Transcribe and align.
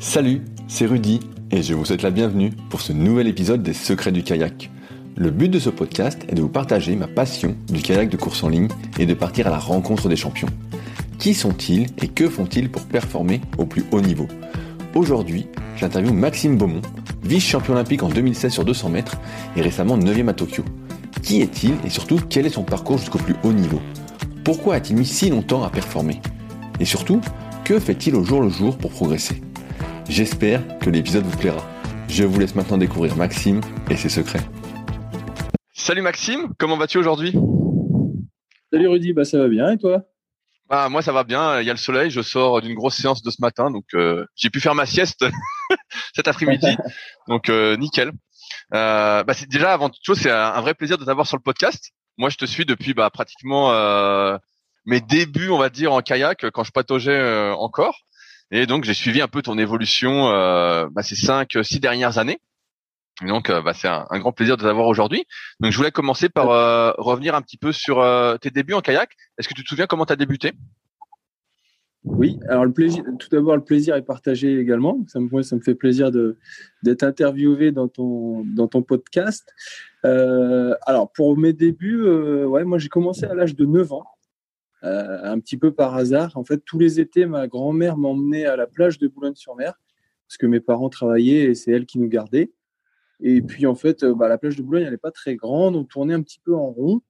Salut, 0.00 0.42
c'est 0.68 0.86
Rudy 0.86 1.18
et 1.50 1.60
je 1.60 1.74
vous 1.74 1.84
souhaite 1.84 2.02
la 2.02 2.12
bienvenue 2.12 2.52
pour 2.70 2.80
ce 2.80 2.92
nouvel 2.92 3.26
épisode 3.26 3.64
des 3.64 3.72
Secrets 3.72 4.12
du 4.12 4.22
kayak. 4.22 4.70
Le 5.16 5.32
but 5.32 5.48
de 5.48 5.58
ce 5.58 5.70
podcast 5.70 6.24
est 6.28 6.36
de 6.36 6.40
vous 6.40 6.48
partager 6.48 6.94
ma 6.94 7.08
passion 7.08 7.56
du 7.66 7.82
kayak 7.82 8.08
de 8.08 8.16
course 8.16 8.44
en 8.44 8.48
ligne 8.48 8.68
et 9.00 9.06
de 9.06 9.14
partir 9.14 9.48
à 9.48 9.50
la 9.50 9.58
rencontre 9.58 10.08
des 10.08 10.14
champions. 10.14 10.46
Qui 11.18 11.34
sont-ils 11.34 11.88
et 12.00 12.06
que 12.06 12.28
font-ils 12.28 12.70
pour 12.70 12.82
performer 12.82 13.40
au 13.58 13.66
plus 13.66 13.84
haut 13.90 14.00
niveau? 14.00 14.28
Aujourd'hui, 14.94 15.48
j'interviewe 15.76 16.12
Maxime 16.12 16.56
Beaumont, 16.56 16.82
vice-champion 17.24 17.74
olympique 17.74 18.04
en 18.04 18.08
2016 18.08 18.52
sur 18.52 18.64
200 18.64 18.90
mètres 18.90 19.16
et 19.56 19.62
récemment 19.62 19.98
9e 19.98 20.28
à 20.28 20.32
Tokyo. 20.32 20.64
Qui 21.22 21.40
est-il 21.40 21.74
et 21.84 21.90
surtout 21.90 22.20
quel 22.30 22.46
est 22.46 22.50
son 22.50 22.62
parcours 22.62 22.98
jusqu'au 22.98 23.18
plus 23.18 23.34
haut 23.42 23.52
niveau? 23.52 23.80
Pourquoi 24.44 24.76
a-t-il 24.76 24.96
mis 24.96 25.06
si 25.06 25.28
longtemps 25.28 25.64
à 25.64 25.70
performer? 25.70 26.20
Et 26.78 26.84
surtout, 26.84 27.20
que 27.64 27.80
fait-il 27.80 28.14
au 28.14 28.22
jour 28.22 28.40
le 28.40 28.48
jour 28.48 28.78
pour 28.78 28.92
progresser? 28.92 29.42
J'espère 30.08 30.62
que 30.78 30.88
l'épisode 30.88 31.24
vous 31.24 31.36
plaira. 31.36 31.62
Je 32.08 32.24
vous 32.24 32.40
laisse 32.40 32.54
maintenant 32.54 32.78
découvrir 32.78 33.14
Maxime 33.14 33.60
et 33.90 33.96
ses 33.96 34.08
secrets. 34.08 34.40
Salut 35.74 36.00
Maxime, 36.00 36.54
comment 36.58 36.78
vas-tu 36.78 36.96
aujourd'hui? 36.96 37.34
Salut 38.72 38.88
Rudy, 38.88 39.12
bah 39.12 39.26
ça 39.26 39.38
va 39.38 39.48
bien 39.48 39.70
et 39.72 39.76
toi? 39.76 40.04
Ah, 40.70 40.88
moi 40.88 41.02
ça 41.02 41.12
va 41.12 41.24
bien, 41.24 41.60
il 41.60 41.66
y 41.66 41.70
a 41.70 41.74
le 41.74 41.78
soleil, 41.78 42.10
je 42.10 42.22
sors 42.22 42.62
d'une 42.62 42.74
grosse 42.74 42.96
séance 42.96 43.22
de 43.22 43.30
ce 43.30 43.36
matin, 43.40 43.70
donc 43.70 43.84
euh, 43.92 44.24
j'ai 44.34 44.48
pu 44.48 44.60
faire 44.60 44.74
ma 44.74 44.86
sieste 44.86 45.26
cet 46.14 46.26
après-midi, 46.26 46.74
donc 47.28 47.50
euh, 47.50 47.76
nickel. 47.76 48.10
Euh, 48.72 49.22
bah, 49.24 49.34
c'est 49.34 49.48
déjà 49.48 49.74
avant 49.74 49.90
toute 49.90 50.02
chose, 50.02 50.18
c'est 50.18 50.30
un, 50.30 50.60
vrai 50.62 50.72
plaisir 50.72 50.96
de 50.96 51.04
t'avoir 51.04 51.26
sur 51.26 51.36
le 51.36 51.42
podcast. 51.42 51.92
Moi, 52.16 52.30
je 52.30 52.38
te 52.38 52.46
suis 52.46 52.64
depuis 52.64 52.94
bah, 52.94 53.10
pratiquement 53.10 53.72
mes 54.86 55.02
débuts, 55.02 55.50
on 55.50 55.58
va 55.58 55.68
dire, 55.68 55.92
en 55.92 56.00
kayak 56.00 56.50
quand 56.50 56.64
je 56.64 56.72
pataugeais 56.72 57.50
encore. 57.50 58.00
Et 58.50 58.66
donc 58.66 58.84
j'ai 58.84 58.94
suivi 58.94 59.20
un 59.20 59.28
peu 59.28 59.42
ton 59.42 59.58
évolution 59.58 60.28
euh, 60.28 60.88
bah, 60.90 61.02
ces 61.02 61.16
cinq, 61.16 61.56
six 61.62 61.80
dernières 61.80 62.18
années. 62.18 62.38
donc 63.22 63.50
euh, 63.50 63.60
bah, 63.60 63.74
c'est 63.74 63.88
un, 63.88 64.06
grand 64.18 64.32
plaisir 64.32 64.56
de 64.56 64.62
t'avoir 64.62 64.86
aujourd'hui. 64.86 65.24
Donc 65.60 65.70
je 65.70 65.76
voulais 65.76 65.90
commencer 65.90 66.28
par 66.28 66.50
euh, 66.50 66.92
revenir 66.96 67.34
un 67.34 67.42
petit 67.42 67.58
peu 67.58 67.72
sur 67.72 68.00
euh, 68.00 68.36
tes 68.36 68.50
débuts 68.50 68.74
en 68.74 68.80
kayak. 68.80 69.10
Est-ce 69.38 69.48
que 69.48 69.54
tu 69.54 69.64
te 69.64 69.68
souviens 69.68 69.86
comment 69.86 70.06
tu 70.06 70.14
as 70.14 70.16
débuté? 70.16 70.52
Oui, 72.04 72.38
alors 72.48 72.64
le 72.64 72.72
plaisir, 72.72 73.04
tout 73.18 73.28
d'abord 73.28 73.56
le 73.56 73.64
plaisir 73.64 73.96
est 73.96 74.02
partagé 74.02 74.58
également. 74.58 75.04
Ça 75.08 75.20
me, 75.20 75.42
ça 75.42 75.56
me 75.56 75.60
fait 75.60 75.74
plaisir 75.74 76.10
d'être 76.82 77.02
interviewé 77.02 77.70
dans 77.70 77.88
ton 77.88 78.44
dans 78.44 78.68
ton 78.68 78.82
podcast. 78.82 79.52
alors 80.04 81.12
pour 81.12 81.36
mes 81.36 81.52
débuts, 81.52 82.02
ouais, 82.44 82.64
moi 82.64 82.78
j'ai 82.78 82.88
commencé 82.88 83.26
à 83.26 83.34
l'âge 83.34 83.54
de 83.54 83.66
9 83.66 83.92
ans. 83.92 84.06
Euh, 84.84 85.18
un 85.24 85.40
petit 85.40 85.56
peu 85.56 85.72
par 85.72 85.96
hasard. 85.96 86.36
En 86.36 86.44
fait, 86.44 86.62
tous 86.64 86.78
les 86.78 87.00
étés, 87.00 87.26
ma 87.26 87.48
grand-mère 87.48 87.96
m'emmenait 87.96 88.44
à 88.44 88.54
la 88.54 88.68
plage 88.68 88.98
de 88.98 89.08
Boulogne-sur-Mer 89.08 89.74
parce 90.28 90.36
que 90.36 90.46
mes 90.46 90.60
parents 90.60 90.88
travaillaient 90.88 91.46
et 91.46 91.54
c'est 91.54 91.72
elle 91.72 91.84
qui 91.84 91.98
nous 91.98 92.08
gardait. 92.08 92.52
Et 93.20 93.42
puis, 93.42 93.66
en 93.66 93.74
fait, 93.74 94.04
euh, 94.04 94.14
bah, 94.14 94.28
la 94.28 94.38
plage 94.38 94.56
de 94.56 94.62
Boulogne, 94.62 94.84
elle 94.84 94.92
n'est 94.92 94.96
pas 94.96 95.10
très 95.10 95.34
grande. 95.34 95.74
On 95.74 95.82
tournait 95.82 96.14
un 96.14 96.22
petit 96.22 96.38
peu 96.44 96.54
en 96.54 96.70
rond. 96.70 97.02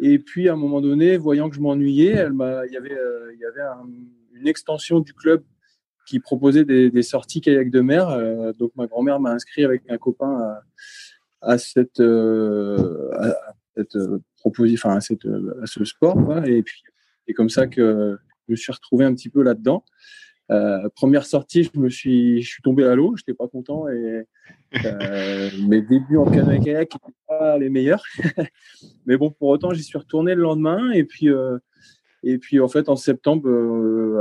Et 0.00 0.18
puis, 0.18 0.48
à 0.48 0.54
un 0.54 0.56
moment 0.56 0.80
donné, 0.80 1.16
voyant 1.16 1.48
que 1.48 1.54
je 1.54 1.60
m'ennuyais, 1.60 2.26
il 2.26 2.72
y 2.72 2.76
avait, 2.76 2.98
euh, 2.98 3.32
y 3.38 3.44
avait 3.44 3.62
une 4.32 4.48
extension 4.48 4.98
du 4.98 5.14
club 5.14 5.44
qui 6.06 6.18
proposait 6.18 6.64
des, 6.64 7.02
sorties 7.02 7.40
kayak 7.40 7.70
de 7.70 7.80
mer. 7.80 8.54
donc, 8.58 8.72
ma 8.74 8.86
grand-mère 8.86 9.20
m'a 9.20 9.30
inscrit 9.30 9.64
avec 9.64 9.84
un 9.88 9.96
copain 9.96 10.58
à, 11.40 11.56
cette, 11.58 12.00
à, 12.00 13.24
cette 13.76 13.96
à, 14.84 15.00
cette, 15.00 15.26
à 15.26 15.66
ce 15.66 15.84
sport. 15.84 16.44
Et 16.44 16.62
puis, 16.62 16.82
c'est 17.26 17.34
comme 17.34 17.48
ça 17.48 17.66
que 17.66 18.18
je 18.46 18.52
me 18.52 18.56
suis 18.56 18.72
retrouvé 18.72 19.04
un 19.04 19.14
petit 19.14 19.30
peu 19.30 19.42
là-dedans. 19.42 19.84
Euh, 20.50 20.88
première 20.94 21.24
sortie, 21.24 21.64
je 21.64 21.80
me 21.80 21.88
suis, 21.88 22.42
je 22.42 22.48
suis 22.48 22.62
tombé 22.62 22.84
à 22.84 22.94
l'eau, 22.94 23.16
j'étais 23.16 23.32
pas 23.32 23.48
content 23.48 23.88
et 23.88 24.26
euh, 24.84 25.50
mes 25.66 25.80
débuts 25.80 26.18
en 26.18 26.26
canoë 26.26 26.60
kayak 26.60 26.92
n'étaient 26.92 27.16
pas 27.26 27.56
les 27.58 27.70
meilleurs. 27.70 28.04
Mais 29.06 29.16
bon, 29.16 29.30
pour 29.30 29.48
autant, 29.48 29.72
j'y 29.72 29.82
suis 29.82 29.96
retourné 29.96 30.34
le 30.34 30.42
lendemain 30.42 30.92
et 30.92 31.04
puis 31.04 31.30
euh, 31.30 31.58
et 32.22 32.38
puis 32.38 32.60
en 32.60 32.68
fait 32.68 32.88
en 32.88 32.96
septembre, 32.96 33.48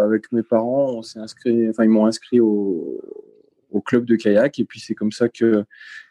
avec 0.03 0.31
mes 0.31 0.43
parents, 0.43 0.93
on 0.93 1.01
s'est 1.01 1.19
inscrit, 1.19 1.69
enfin 1.69 1.83
ils 1.83 1.89
m'ont 1.89 2.05
inscrit 2.05 2.39
au, 2.39 3.01
au 3.73 3.81
club 3.81 4.05
de 4.05 4.15
kayak 4.15 4.59
et 4.59 4.65
puis 4.65 4.79
c'est 4.79 4.95
comme 4.95 5.11
ça 5.11 5.27
que, 5.27 5.65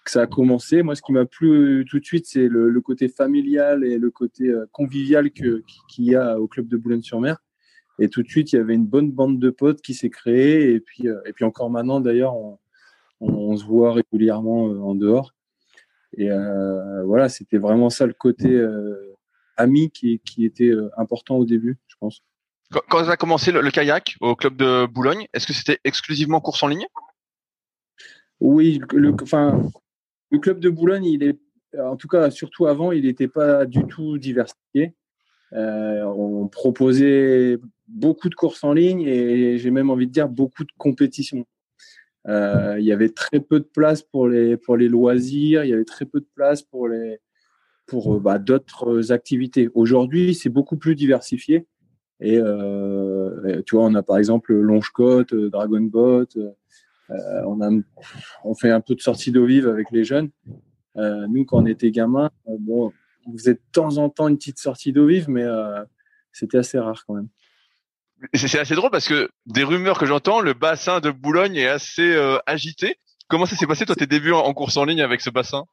ça 0.05 0.23
a 0.23 0.27
commencé. 0.27 0.83
Moi, 0.83 0.97
ce 0.97 1.03
qui 1.03 1.13
m'a 1.13 1.25
plu 1.25 1.87
tout 1.89 2.01
de 2.01 2.05
suite, 2.05 2.27
c'est 2.27 2.49
le, 2.49 2.81
côté 2.81 3.09
familial 3.09 3.85
et 3.85 3.99
le 3.99 4.11
côté 4.11 4.49
euh, 4.49 4.67
convivial 4.73 5.31
qu'il 5.31 5.63
y 5.99 6.17
a 6.17 6.41
au 6.41 6.49
club 6.49 6.67
de 6.67 6.77
Boulogne-sur-Mer. 6.77 7.39
Et 7.99 8.09
tout 8.09 8.23
de 8.23 8.29
suite, 8.29 8.53
il 8.53 8.57
y 8.57 8.59
avait 8.59 8.75
une 8.75 8.87
bonne 8.87 9.13
bande 9.13 9.39
de 9.39 9.51
potes 9.51 9.81
qui 9.81 9.95
s'est 9.95 10.11
créée. 10.11 10.73
Et 10.73 10.81
puis, 10.81 11.09
euh, 11.09 11.21
et 11.25 11.33
puis 11.33 11.45
encore 11.45 11.71
maintenant, 11.71 12.01
d'ailleurs, 12.01 12.35
on, 13.21 13.57
se 13.57 13.65
voit 13.65 13.93
régulièrement 13.93 14.69
euh, 14.69 14.81
en 14.81 14.95
dehors. 14.97 15.33
Et 16.17 16.31
euh, 16.31 17.05
voilà, 17.05 17.29
c'était 17.29 17.59
vraiment 17.59 17.91
ça 17.91 18.07
le 18.07 18.13
côté 18.13 18.49
euh, 18.49 19.17
ami 19.57 19.91
qui, 19.91 20.21
était 20.39 20.73
important 20.97 21.37
au 21.37 21.45
début, 21.45 21.79
je 21.87 21.95
pense. 22.01 22.23
Quand, 22.73 22.81
quand 22.89 23.09
as 23.09 23.17
commencé 23.17 23.53
le, 23.53 23.71
kayak 23.71 24.17
au 24.21 24.35
club 24.35 24.57
de 24.57 24.87
Boulogne, 24.87 25.27
est-ce 25.33 25.47
que 25.47 25.53
c'était 25.53 25.79
exclusivement 25.85 26.41
course 26.41 26.63
en 26.63 26.69
ligne? 26.69 26.87
Oui, 28.43 28.81
le, 28.93 29.15
enfin, 29.23 29.63
le 30.31 30.39
club 30.39 30.59
de 30.59 30.69
Boulogne, 30.69 31.05
il 31.05 31.23
est, 31.23 31.39
en 31.79 31.97
tout 31.97 32.09
cas, 32.09 32.31
surtout 32.31 32.67
avant, 32.67 32.91
il 32.91 33.05
n'était 33.05 33.29
pas 33.29 33.67
du 33.67 33.87
tout 33.87 34.19
diversifié. 34.19 34.95
Euh, 35.53 36.03
on 36.05 36.49
proposait 36.49 37.59
beaucoup 37.87 38.29
de 38.29 38.35
courses 38.35 38.65
en 38.65 38.73
ligne 38.73 39.03
et 39.03 39.59
j'ai 39.59 39.71
même 39.71 39.91
envie 39.91 40.07
de 40.07 40.13
dire 40.13 40.29
beaucoup 40.29 40.65
de 40.65 40.73
compétitions. 40.77 41.45
Euh, 42.27 42.77
il 42.79 42.85
y 42.85 42.93
avait 42.93 43.11
très 43.11 43.39
peu 43.41 43.61
de 43.61 43.65
place 43.65 44.03
pour 44.03 44.29
les 44.29 44.57
pour 44.57 44.77
les 44.77 44.89
loisirs, 44.89 45.65
il 45.65 45.71
y 45.71 45.75
avait 45.75 45.85
très 45.85 46.07
peu 46.07 46.21
de 46.21 46.29
place 46.35 46.63
pour 46.63 46.89
les 46.89 47.19
pour 47.87 48.21
bah, 48.21 48.39
d'autres 48.39 49.13
activités. 49.13 49.69
Aujourd'hui, 49.75 50.35
c'est 50.35 50.49
beaucoup 50.49 50.77
plus 50.77 50.95
diversifié. 50.95 51.67
Et 52.21 52.39
euh, 52.39 53.63
tu 53.67 53.77
vois, 53.77 53.85
on 53.85 53.95
a 53.95 54.03
par 54.03 54.19
exemple 54.19 54.55
Longe-Côte, 54.55 55.35
Dragon 55.35 55.81
Boat, 55.81 56.29
euh, 57.11 57.83
on, 58.45 58.55
fait 58.55 58.71
un 58.71 58.81
peu 58.81 58.95
de 58.95 59.01
sortie 59.01 59.33
d'eau 59.33 59.47
vive 59.47 59.69
avec 59.69 59.91
les 59.91 60.05
jeunes. 60.05 60.31
Euh, 60.97 61.27
nous, 61.29 61.45
quand 61.45 61.63
on 61.63 61.67
était 61.67 61.91
gamins, 61.91 62.31
euh, 62.49 62.57
on 63.27 63.33
faisait 63.37 63.55
de 63.55 63.61
temps 63.73 63.99
en 63.99 64.09
temps 64.09 64.29
une 64.29 64.37
petite 64.37 64.59
sortie 64.59 64.93
d'eau 64.93 65.07
vive, 65.07 65.29
mais 65.29 65.45
c'était 66.33 66.59
assez 66.59 66.79
rare 66.79 67.05
quand 67.07 67.15
même. 67.15 67.29
C'est 68.35 68.59
assez 68.59 68.77
drôle 68.77 68.91
parce 68.91 69.09
que 69.09 69.31
des 69.47 69.65
rumeurs 69.65 69.99
que 69.99 70.07
j'entends, 70.07 70.41
le 70.41 70.55
bassin 70.55 71.01
de 71.01 71.11
Boulogne 71.11 71.57
est 71.57 71.67
assez 71.67 72.15
agité. 72.47 72.97
Comment 73.29 73.47
ça 73.47 73.57
s'est 73.57 73.67
passé 73.67 73.85
toi 73.87 73.97
tes 73.97 74.07
débuts 74.07 74.33
en, 74.33 74.53
course 74.55 74.77
en 74.77 74.85
ligne 74.85 75.03
avec 75.03 75.21
ce 75.21 75.31
bassin? 75.31 75.65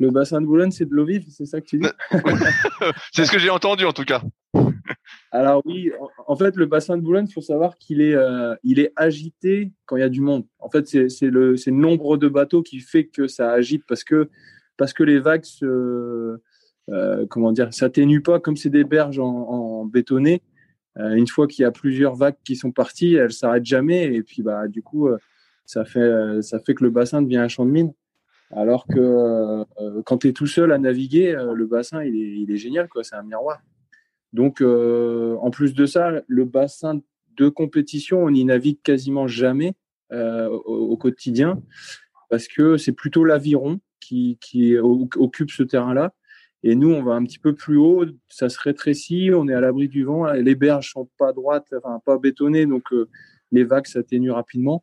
Le 0.00 0.10
bassin 0.10 0.40
de 0.40 0.46
Boulogne, 0.46 0.72
c'est 0.72 0.86
de 0.86 0.92
l'eau 0.92 1.04
vive, 1.04 1.24
c'est 1.28 1.46
ça 1.46 1.60
que 1.60 1.66
tu 1.66 1.78
dis? 1.78 1.86
C'est 3.12 3.24
ce 3.24 3.30
que 3.30 3.38
j'ai 3.38 3.50
entendu 3.50 3.84
en 3.84 3.92
tout 3.92 4.04
cas. 4.04 4.22
Alors 5.30 5.62
oui, 5.64 5.92
en 6.26 6.34
fait, 6.36 6.56
le 6.56 6.66
bassin 6.66 6.96
de 6.96 7.02
Boulogne, 7.02 7.26
il 7.28 7.32
faut 7.32 7.40
savoir 7.40 7.78
qu'il 7.78 8.00
est, 8.00 8.14
euh, 8.14 8.56
il 8.64 8.80
est 8.80 8.92
agité 8.96 9.72
quand 9.86 9.96
il 9.96 10.00
y 10.00 10.04
a 10.04 10.08
du 10.08 10.20
monde. 10.20 10.46
En 10.58 10.68
fait, 10.68 10.88
c'est 10.88 11.08
le, 11.22 11.54
le, 11.54 11.72
nombre 11.72 12.16
de 12.16 12.28
bateaux 12.28 12.62
qui 12.62 12.80
fait 12.80 13.06
que 13.06 13.28
ça 13.28 13.52
agite 13.52 13.84
parce 13.86 14.02
que, 14.02 14.28
parce 14.76 14.92
que 14.92 15.04
les 15.04 15.20
vagues 15.20 15.44
se, 15.44 16.40
euh, 16.90 17.26
comment 17.30 17.52
dire, 17.52 17.72
s'atténuent 17.72 18.22
pas 18.22 18.40
comme 18.40 18.56
c'est 18.56 18.70
des 18.70 18.84
berges 18.84 19.20
en, 19.20 19.26
en 19.26 19.84
bétonné. 19.84 20.42
Euh, 20.98 21.14
une 21.14 21.28
fois 21.28 21.46
qu'il 21.46 21.62
y 21.62 21.66
a 21.66 21.72
plusieurs 21.72 22.16
vagues 22.16 22.36
qui 22.44 22.56
sont 22.56 22.72
parties, 22.72 23.14
elles 23.14 23.32
s'arrêtent 23.32 23.64
jamais 23.64 24.12
et 24.12 24.22
puis 24.22 24.42
bah 24.42 24.66
du 24.66 24.82
coup, 24.82 25.08
ça 25.66 25.84
fait, 25.84 26.42
ça 26.42 26.58
fait 26.58 26.74
que 26.74 26.82
le 26.82 26.90
bassin 26.90 27.22
devient 27.22 27.38
un 27.38 27.48
champ 27.48 27.64
de 27.64 27.70
mine. 27.70 27.92
Alors 28.50 28.86
que 28.86 29.64
quand 30.04 30.18
tu 30.18 30.28
es 30.28 30.32
tout 30.32 30.46
seul 30.46 30.72
à 30.72 30.78
naviguer, 30.78 31.32
le 31.32 31.66
bassin 31.66 32.04
il 32.04 32.50
est, 32.50 32.56
génial 32.56 32.88
quoi, 32.88 33.02
c'est 33.02 33.16
un 33.16 33.22
miroir. 33.22 33.60
Donc, 34.34 34.60
euh, 34.60 35.36
en 35.40 35.50
plus 35.52 35.74
de 35.74 35.86
ça, 35.86 36.10
le 36.26 36.44
bassin 36.44 37.00
de 37.36 37.48
compétition, 37.48 38.24
on 38.24 38.30
n'y 38.32 38.44
navigue 38.44 38.82
quasiment 38.82 39.28
jamais 39.28 39.74
euh, 40.12 40.48
au, 40.48 40.96
quotidien 40.96 41.62
parce 42.30 42.48
que 42.48 42.76
c'est 42.76 42.92
plutôt 42.92 43.24
l'aviron 43.24 43.80
qui, 44.00 44.36
qui, 44.40 44.76
occupe 44.76 45.52
ce 45.52 45.62
terrain-là. 45.62 46.12
Et 46.64 46.74
nous, 46.74 46.90
on 46.90 47.02
va 47.04 47.12
un 47.12 47.22
petit 47.22 47.38
peu 47.38 47.54
plus 47.54 47.76
haut, 47.76 48.06
ça 48.28 48.48
se 48.48 48.58
rétrécit, 48.58 49.30
on 49.32 49.46
est 49.48 49.54
à 49.54 49.60
l'abri 49.60 49.88
du 49.88 50.02
vent, 50.02 50.32
les 50.32 50.54
berges 50.56 50.90
sont 50.92 51.08
pas 51.16 51.32
droites, 51.32 51.72
enfin 51.76 52.00
pas 52.04 52.18
bétonnées, 52.18 52.66
donc 52.66 52.92
euh, 52.92 53.08
les 53.52 53.64
vagues 53.64 53.86
s'atténuent 53.86 54.32
rapidement. 54.32 54.82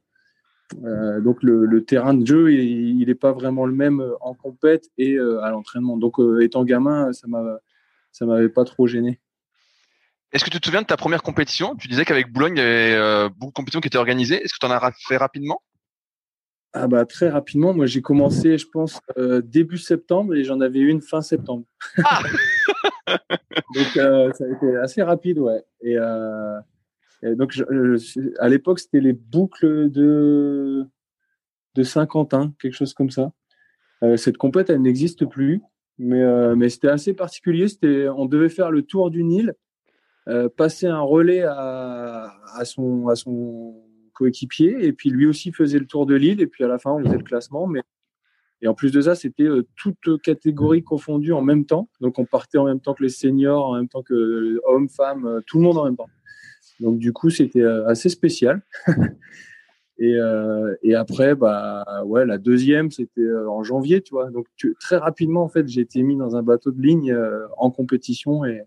Euh, 0.83 1.19
donc 1.21 1.43
le, 1.43 1.65
le, 1.65 1.83
terrain 1.83 2.13
de 2.13 2.25
jeu, 2.25 2.53
il 2.53 3.05
n'est 3.05 3.15
pas 3.15 3.31
vraiment 3.31 3.65
le 3.65 3.73
même 3.73 4.03
en 4.21 4.33
compète 4.33 4.89
et 4.97 5.17
à 5.17 5.49
l'entraînement. 5.49 5.97
Donc 5.97 6.15
étant 6.41 6.63
gamin, 6.63 7.11
ça 7.13 7.27
ça 8.11 8.25
m'avait 8.25 8.49
pas 8.49 8.65
trop 8.65 8.87
gêné. 8.87 9.19
Est-ce 10.31 10.45
que 10.45 10.49
tu 10.49 10.61
te 10.61 10.65
souviens 10.65 10.81
de 10.81 10.87
ta 10.87 10.97
première 10.97 11.23
compétition? 11.23 11.75
Tu 11.75 11.89
disais 11.89 12.05
qu'avec 12.05 12.31
Boulogne, 12.31 12.53
il 12.55 12.59
y 12.59 12.61
avait 12.61 12.93
euh, 12.95 13.29
beaucoup 13.29 13.51
de 13.51 13.55
compétitions 13.55 13.81
qui 13.81 13.87
étaient 13.87 13.97
organisées. 13.97 14.41
Est-ce 14.41 14.53
que 14.53 14.59
tu 14.59 14.65
en 14.65 14.71
as 14.71 14.91
fait 15.07 15.17
rapidement? 15.17 15.61
Ah 16.73 16.87
bah 16.87 17.05
très 17.05 17.27
rapidement, 17.27 17.73
moi 17.73 17.85
j'ai 17.85 18.01
commencé, 18.01 18.57
je 18.57 18.65
pense 18.65 19.01
euh, 19.17 19.41
début 19.41 19.77
septembre 19.77 20.35
et 20.35 20.45
j'en 20.45 20.61
avais 20.61 20.79
une 20.79 21.01
fin 21.01 21.21
septembre. 21.21 21.65
Ah 22.05 22.21
Donc 23.75 23.97
euh, 23.97 24.31
ça 24.31 24.45
a 24.45 24.47
été 24.47 24.77
assez 24.77 25.03
rapide, 25.03 25.39
ouais. 25.39 25.65
Et 25.81 25.97
donc, 27.23 27.61
à 28.39 28.49
l'époque, 28.49 28.79
c'était 28.79 28.99
les 28.99 29.13
boucles 29.13 29.89
de, 29.91 30.85
de 31.75 31.83
Saint-Quentin, 31.83 32.53
quelque 32.59 32.73
chose 32.73 32.93
comme 32.93 33.09
ça. 33.09 33.31
Euh, 34.03 34.17
cette 34.17 34.37
compète, 34.37 34.69
elle 34.69 34.81
n'existe 34.81 35.25
plus, 35.25 35.61
mais, 35.97 36.21
euh, 36.21 36.69
c'était 36.69 36.89
assez 36.89 37.13
particulier. 37.13 37.67
On 38.15 38.25
devait 38.25 38.49
faire 38.49 38.71
le 38.71 38.81
tour 38.81 39.11
du 39.11 39.23
Nil, 39.23 39.53
euh, 40.27 40.49
passer 40.49 40.87
un 40.87 41.01
relais 41.01 41.43
à, 41.43 42.33
son, 42.63 43.75
coéquipier, 44.13 44.85
et 44.85 44.93
puis 44.93 45.09
lui 45.09 45.25
aussi 45.25 45.51
faisait 45.51 45.79
le 45.79 45.87
tour 45.87 46.05
de 46.05 46.15
l'île, 46.15 46.41
et 46.41 46.47
puis 46.47 46.63
à 46.63 46.67
la 46.67 46.77
fin, 46.77 46.91
on 46.91 47.03
faisait 47.03 47.17
le 47.17 47.23
classement. 47.23 47.71
Et 48.63 48.67
en 48.67 48.75
plus 48.75 48.91
de 48.91 49.01
ça, 49.01 49.15
c'était 49.15 49.47
toutes 49.75 50.21
catégories 50.21 50.83
confondues 50.83 51.33
en 51.33 51.41
même 51.41 51.65
temps. 51.65 51.89
Donc 52.01 52.19
on 52.19 52.25
partait 52.25 52.59
en 52.59 52.65
même 52.65 52.79
temps 52.79 52.93
que 52.93 53.01
les 53.01 53.09
seniors, 53.09 53.67
en 53.67 53.75
même 53.75 53.87
temps 53.87 54.03
que 54.03 54.61
hommes, 54.65 54.89
femmes, 54.89 55.41
tout 55.47 55.57
le 55.57 55.63
monde 55.63 55.77
en 55.77 55.85
même 55.85 55.95
temps. 55.95 56.09
Donc 56.81 56.99
du 56.99 57.13
coup, 57.13 57.29
c'était 57.29 57.63
assez 57.63 58.09
spécial. 58.09 58.61
Et, 60.01 60.15
euh, 60.15 60.75
et 60.81 60.95
après, 60.95 61.35
bah 61.35 61.85
ouais, 62.05 62.25
la 62.25 62.39
deuxième, 62.39 62.89
c'était 62.89 63.21
euh, 63.21 63.47
en 63.47 63.61
janvier, 63.61 64.01
tu 64.01 64.15
vois. 64.15 64.31
Donc 64.31 64.47
très 64.79 64.97
rapidement, 64.97 65.43
en 65.43 65.47
fait, 65.47 65.67
j'ai 65.67 65.81
été 65.81 66.01
mis 66.01 66.17
dans 66.17 66.35
un 66.35 66.41
bateau 66.41 66.71
de 66.71 66.81
ligne 66.81 67.11
euh, 67.11 67.45
en 67.57 67.69
compétition 67.69 68.43
et 68.43 68.63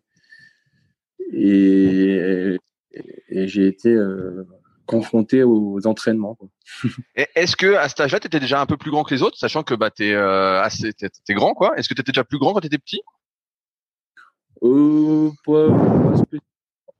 et, 1.33 2.57
et, 3.29 3.49
j'ai 3.49 3.67
été 3.67 3.99
confronté 4.87 5.43
aux 5.43 5.85
entraînements. 5.87 6.39
Est-ce 7.35 7.57
que 7.57 7.75
à 7.75 7.89
cet 7.89 7.99
âge-là, 7.99 8.21
tu 8.21 8.29
étais 8.29 8.39
déjà 8.39 8.61
un 8.61 8.67
peu 8.67 8.77
plus 8.77 8.93
grand 8.93 9.03
que 9.03 9.15
les 9.15 9.23
autres, 9.23 9.37
sachant 9.37 9.65
que 9.65 9.75
bah 9.75 9.91
t'es 9.91 10.15
assez 10.15 10.93
t'es, 10.93 11.35
grand 11.35 11.55
quoi? 11.55 11.77
Est-ce 11.77 11.89
que 11.89 11.95
tu 11.95 12.03
étais 12.03 12.13
déjà 12.13 12.23
plus 12.23 12.39
grand 12.39 12.53
quand 12.53 12.61
tu 12.61 12.69
étais 12.69 12.79
petit? 12.79 13.01
Euh, 14.63 15.31
pas, 15.45 15.69
pas 15.69 16.39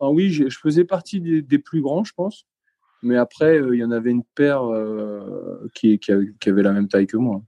oui, 0.01 0.31
je 0.31 0.59
faisais 0.59 0.85
partie 0.85 1.21
des, 1.21 1.43
des, 1.43 1.59
plus 1.59 1.81
grands, 1.81 2.05
je 2.05 2.13
pense. 2.15 2.47
Mais 3.05 3.17
après, 3.17 3.59
euh, 3.61 3.77
il 3.77 3.81
y 3.81 3.85
en 3.85 3.91
avait 3.91 4.11
une 4.11 4.25
paire 4.25 4.65
euh, 4.65 5.71
qui, 5.75 5.99
qui, 5.99 6.11
avait, 6.11 6.63
la 6.63 6.73
même 6.73 6.89
taille 6.89 7.07
que 7.07 7.19
moi. 7.19 7.43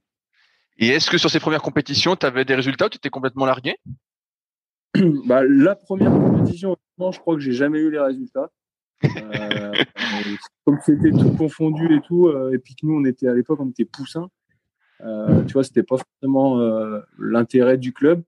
Et 0.78 0.88
est-ce 0.88 1.10
que 1.10 1.16
sur 1.16 1.30
ces 1.30 1.40
premières 1.40 1.62
compétitions, 1.62 2.14
tu 2.14 2.26
avais 2.26 2.44
des 2.44 2.54
résultats 2.54 2.86
ou 2.86 2.88
tu 2.90 2.98
étais 2.98 3.08
complètement 3.08 3.46
largué? 3.46 3.76
Bah, 5.26 5.42
La 5.48 5.74
première 5.74 6.12
compétition, 6.12 6.76
je 6.98 7.18
crois 7.18 7.34
que 7.34 7.40
j'ai 7.40 7.52
jamais 7.52 7.78
eu 7.78 7.90
les 7.90 7.98
résultats. 7.98 8.50
Euh, 9.04 9.72
comme 10.66 10.78
c'était 10.84 11.10
tout 11.10 11.34
confondu 11.36 11.94
et 11.94 12.00
tout, 12.02 12.30
et 12.52 12.58
puis 12.58 12.74
que 12.74 12.86
nous, 12.86 13.00
on 13.00 13.04
était 13.06 13.28
à 13.28 13.34
l'époque, 13.34 13.58
on 13.60 13.70
était 13.70 13.86
poussins. 13.86 14.28
tu 15.00 15.52
vois, 15.54 15.64
c'était 15.64 15.82
pas 15.82 15.96
forcément 15.96 16.60
l'intérêt 17.18 17.78
du 17.78 17.94
club. 17.94 18.22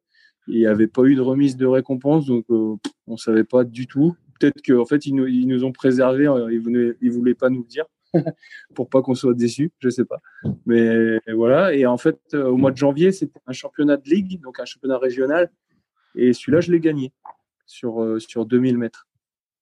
Il 0.49 0.59
n'y 0.59 0.67
avait 0.67 0.89
pas 0.89 1.03
eu 1.05 1.15
de 1.15 1.21
remise 1.21 1.57
de 1.57 1.67
récompense, 1.67 2.27
donc 2.27 2.47
on 2.49 3.17
savait 3.17 3.45
pas 3.45 3.65
du 3.65 3.87
tout 3.87 4.17
peut-être 4.39 4.63
qu'en 4.65 4.85
fait, 4.85 5.07
ils 5.07 5.15
nous, 5.15 5.27
ils 5.27 5.47
nous, 5.47 5.65
ont 5.65 5.73
préservés, 5.73 6.27
euh, 6.27 6.53
ils 6.53 6.63
ne 6.69 6.97
ils 7.01 7.11
voulaient 7.11 7.35
pas 7.35 7.51
nous 7.51 7.63
le 7.63 7.69
dire 7.69 7.87
pour 8.75 8.89
pas 8.89 9.03
qu'on 9.03 9.15
soit 9.15 9.35
déçus, 9.35 9.71
je 9.81 9.91
sais 9.91 10.05
pas. 10.05 10.21
Mais 10.67 11.19
voilà. 11.33 11.75
Et 11.75 11.87
en 11.87 11.99
fait, 11.99 12.19
euh, 12.35 12.47
au 12.47 12.57
mois 12.57 12.71
de 12.71 12.77
janvier, 12.77 13.13
c'était 13.13 13.41
un 13.47 13.53
championnat 13.53 13.97
de 13.97 14.09
ligue, 14.09 14.41
donc 14.41 14.61
un 14.61 14.65
championnat 14.65 14.99
régional. 14.99 15.51
Et 16.15 16.33
celui-là, 16.33 16.61
je 16.61 16.73
l'ai 16.73 16.81
gagné 16.81 17.13
sur, 17.67 18.03
euh, 18.03 18.19
sur 18.19 18.47
2000 18.47 18.79
mètres. 18.79 19.07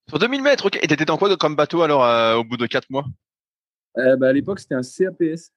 Sur 0.08 0.18
2000 0.18 0.42
mètres, 0.42 0.66
ok. 0.66 0.78
Et 0.82 0.86
t'étais 0.86 1.04
dans 1.04 1.16
quoi 1.16 1.36
comme 1.36 1.56
bateau 1.56 1.82
alors 1.82 2.38
au 2.38 2.44
bout 2.44 2.56
de 2.56 2.66
4 2.66 2.90
mois? 2.90 3.04
Bah, 3.96 4.28
À 4.28 4.32
l'époque, 4.32 4.60
c'était 4.60 4.76
un 4.76 4.82
CAPS. 4.82 5.50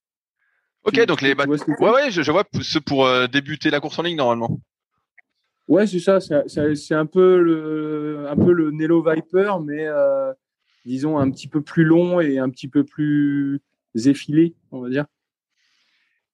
Ok, 0.86 1.06
donc 1.06 1.22
les 1.22 1.36
bateaux. 1.36 1.52
Ouais, 1.52 1.92
ouais, 1.92 2.10
je, 2.10 2.22
je 2.22 2.32
vois 2.32 2.46
ce 2.62 2.80
pour 2.80 3.08
débuter 3.28 3.70
la 3.70 3.80
course 3.80 4.00
en 4.00 4.04
ligne 4.04 4.18
normalement. 4.18 4.60
Ouais, 5.70 5.86
c'est 5.86 6.00
ça. 6.00 6.20
C'est 6.20 6.96
un 6.96 7.06
peu 7.06 7.40
le, 7.40 8.26
un 8.28 8.36
peu 8.36 8.52
le 8.52 8.72
Nello 8.72 9.06
Viper, 9.08 9.60
mais 9.64 9.86
euh, 9.86 10.34
disons 10.84 11.20
un 11.20 11.30
petit 11.30 11.48
peu 11.48 11.62
plus 11.62 11.84
long 11.84 12.20
et 12.20 12.40
un 12.40 12.50
petit 12.50 12.68
peu 12.68 12.84
plus 12.84 13.62
effilé, 13.94 14.56
on 14.72 14.82
va 14.82 14.90
dire. 14.90 15.06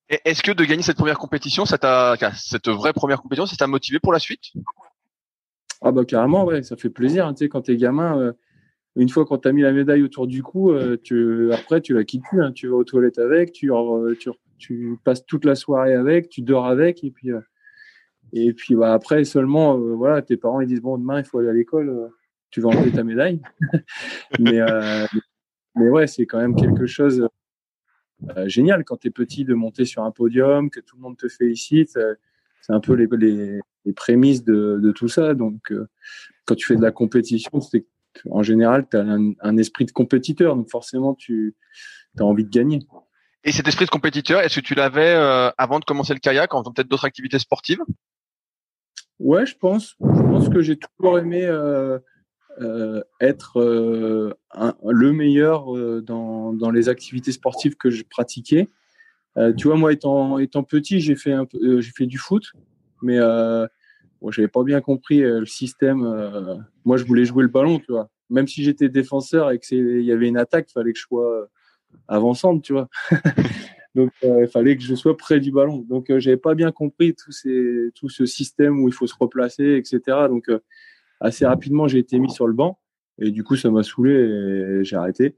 Est-ce 0.08 0.42
que 0.42 0.54
de 0.54 0.64
gagner 0.64 0.84
cette 0.84 0.96
première 0.96 1.18
compétition, 1.18 1.66
ça 1.66 1.78
t'a, 1.78 2.16
cette 2.34 2.70
vraie 2.70 2.94
première 2.94 3.22
compétition, 3.22 3.46
ça 3.46 3.58
t'a 3.58 3.68
motivé 3.68 4.00
pour 4.00 4.14
la 4.14 4.20
suite? 4.20 4.54
Ah 5.82 5.92
bah 5.92 6.06
carrément, 6.06 6.46
ouais, 6.46 6.64
ça 6.64 6.78
fait 6.78 6.90
plaisir. 6.90 7.28
Hein, 7.28 7.34
tu 7.34 7.40
sais, 7.40 7.50
quand 7.50 7.64
t'es 7.64 7.76
gamin, 7.76 8.18
euh, 8.18 8.32
une 8.96 9.10
fois 9.10 9.26
qu'on 9.26 9.38
t'a 9.38 9.52
mis 9.52 9.64
la 9.64 9.74
médaille 9.74 10.04
autour 10.04 10.28
du 10.28 10.44
cou, 10.44 10.72
euh, 10.72 10.96
tu, 11.04 11.52
après 11.52 11.82
tu 11.82 11.94
la 11.94 12.06
quittes 12.06 12.24
plus. 12.30 12.42
Hein, 12.42 12.54
tu 12.54 12.70
vas 12.70 12.78
aux 12.78 12.86
toilettes 12.86 13.20
avec, 13.20 13.52
tu, 13.52 13.70
tu, 14.18 14.30
tu, 14.60 14.98
passes 15.04 15.26
toute 15.26 15.44
la 15.44 15.56
soirée 15.56 15.94
avec, 15.94 16.30
tu 16.30 16.42
dors 16.42 16.68
avec, 16.68 17.04
et 17.04 17.12
puis 17.12 17.32
et 18.34 18.54
puis 18.54 18.76
bah, 18.76 18.94
après 18.94 19.24
seulement, 19.24 19.78
euh, 19.78 19.94
voilà, 19.96 20.22
tes 20.22 20.38
parents 20.38 20.62
ils 20.62 20.68
disent 20.68 20.82
bon 20.82 20.98
demain 20.98 21.20
il 21.20 21.26
faut 21.26 21.40
aller 21.40 21.50
à 21.50 21.54
l'école, 21.54 21.90
euh, 21.90 22.08
tu 22.52 22.62
vas 22.62 22.70
enlever 22.70 22.92
ta 22.92 23.04
médaille. 23.04 23.42
mais 24.40 24.60
euh, 24.60 25.06
mais 25.76 25.90
ouais, 25.90 26.08
c'est 26.08 26.26
quand 26.26 26.40
même 26.40 26.56
quelque 26.56 26.86
chose 26.86 27.28
génial 28.46 28.86
quand 28.86 28.98
tu 28.98 29.10
es 29.10 29.12
petit 29.12 29.44
de 29.44 29.54
monter 29.54 29.86
sur 29.86 30.04
un 30.04 30.12
podium, 30.12 30.70
que 30.70 30.80
tout 30.80 30.96
le 30.96 31.02
monde 31.02 31.18
te 31.18 31.28
félicite. 31.28 32.00
c'est 32.62 32.74
un 32.74 32.80
peu 32.80 32.94
les, 32.94 33.08
les, 33.18 33.60
les 33.84 33.94
prémices 33.94 34.44
de, 34.44 34.80
de, 34.82 34.92
tout 34.92 35.10
ça. 35.10 35.34
Donc 35.34 35.74
quand 36.46 36.56
tu 36.56 36.66
fais 36.66 36.78
de 36.78 36.82
la 36.82 36.92
compétition, 36.92 37.60
c'est 37.60 37.86
en 38.30 38.42
général, 38.42 38.88
tu 38.90 38.96
as 38.96 39.02
un, 39.02 39.34
un, 39.42 39.58
esprit 39.58 39.84
de 39.84 39.92
compétiteur, 39.92 40.56
donc 40.56 40.70
forcément, 40.70 41.14
tu 41.14 41.56
as 42.18 42.24
envie 42.24 42.46
de 42.46 42.50
gagner. 42.50 42.80
Et 43.44 43.52
cet 43.52 43.68
esprit 43.68 43.84
de 43.84 43.92
compétiteur, 43.92 44.40
est-ce 44.40 44.62
que 44.62 44.66
tu 44.66 44.76
l'avais 44.76 45.14
avant 45.58 45.80
de 45.80 45.86
commencer 45.86 46.14
le 46.14 46.20
kayak, 46.20 46.54
en 46.54 46.62
faisant 46.62 46.72
peut-être 46.72 46.88
d'autres 46.88 47.06
activités 47.06 47.38
sportives? 47.38 47.82
Ouais, 49.20 49.46
je 49.46 49.56
pense. 49.58 49.96
Je 50.02 50.22
pense 50.22 50.50
que 50.50 50.62
j'ai 50.62 50.78
toujours 50.78 51.20
aimé 51.20 51.46
euh, 51.46 52.00
euh, 52.60 53.02
être 53.22 53.60
euh, 53.62 54.34
le 54.84 55.14
meilleur 55.14 55.68
dans, 56.02 56.54
dans, 56.54 56.72
les 56.72 56.90
activités 56.90 57.32
sportives 57.32 57.76
que 57.76 57.90
je 57.90 58.04
pratiquais. 58.04 58.68
tu 59.58 59.68
vois, 59.68 59.78
moi, 59.78 59.94
étant, 59.94 60.38
étant 60.40 60.64
petit, 60.64 61.00
j'ai 61.00 61.16
fait, 61.16 61.36
j'ai 61.54 61.92
fait 61.92 62.08
du 62.08 62.18
foot, 62.18 62.52
mais 63.02 63.20
bon, 64.22 64.32
j'avais 64.32 64.48
pas 64.48 64.64
bien 64.64 64.82
compris 64.82 65.20
le 65.20 65.46
système. 65.46 66.00
moi, 66.84 66.98
je 66.98 67.06
voulais 67.06 67.26
jouer 67.26 67.44
le 67.44 67.50
ballon, 67.50 67.80
tu 67.80 67.92
vois. 67.92 68.10
Même 68.30 68.48
si 68.48 68.64
j'étais 68.64 68.90
défenseur 68.90 69.52
et 69.52 69.60
qu'il 69.60 70.02
y 70.02 70.12
avait 70.12 70.28
une 70.28 70.38
attaque, 70.38 70.68
il 70.70 70.74
fallait 70.74 70.94
que 70.94 71.00
je 71.00 71.06
sois 71.06 71.48
avançante, 72.08 72.64
tu 72.64 72.74
vois. 72.74 72.90
Donc, 73.96 74.12
euh, 74.26 74.42
il 74.42 74.48
fallait 74.48 74.76
que 74.76 74.84
je 74.84 74.94
sois 74.94 75.16
près 75.16 75.40
du 75.40 75.52
ballon. 75.52 75.86
Donc, 75.88 76.10
euh, 76.10 76.20
j'avais 76.20 76.38
pas 76.38 76.54
bien 76.54 76.72
compris 76.72 77.16
tout, 77.16 77.32
ces, 77.32 77.90
tout 77.96 78.10
ce 78.10 78.26
système 78.26 78.84
où 78.84 78.90
il 78.90 78.94
faut 78.94 79.08
se 79.08 79.16
replacer, 79.18 79.78
etc. 79.78 80.00
Donc, 80.28 80.50
euh, 80.50 80.60
assez 81.22 81.46
rapidement, 81.46 81.88
j'ai 81.88 82.00
été 82.00 82.20
mis 82.20 82.30
sur 82.30 82.46
le 82.46 82.54
banc. 82.54 82.78
Et 83.20 83.32
du 83.32 83.46
coup, 83.46 83.56
ça 83.56 83.72
m'a 83.72 83.84
saoulé 83.84 84.14
et 84.14 84.84
j'ai 84.84 84.98
arrêté. 84.98 85.38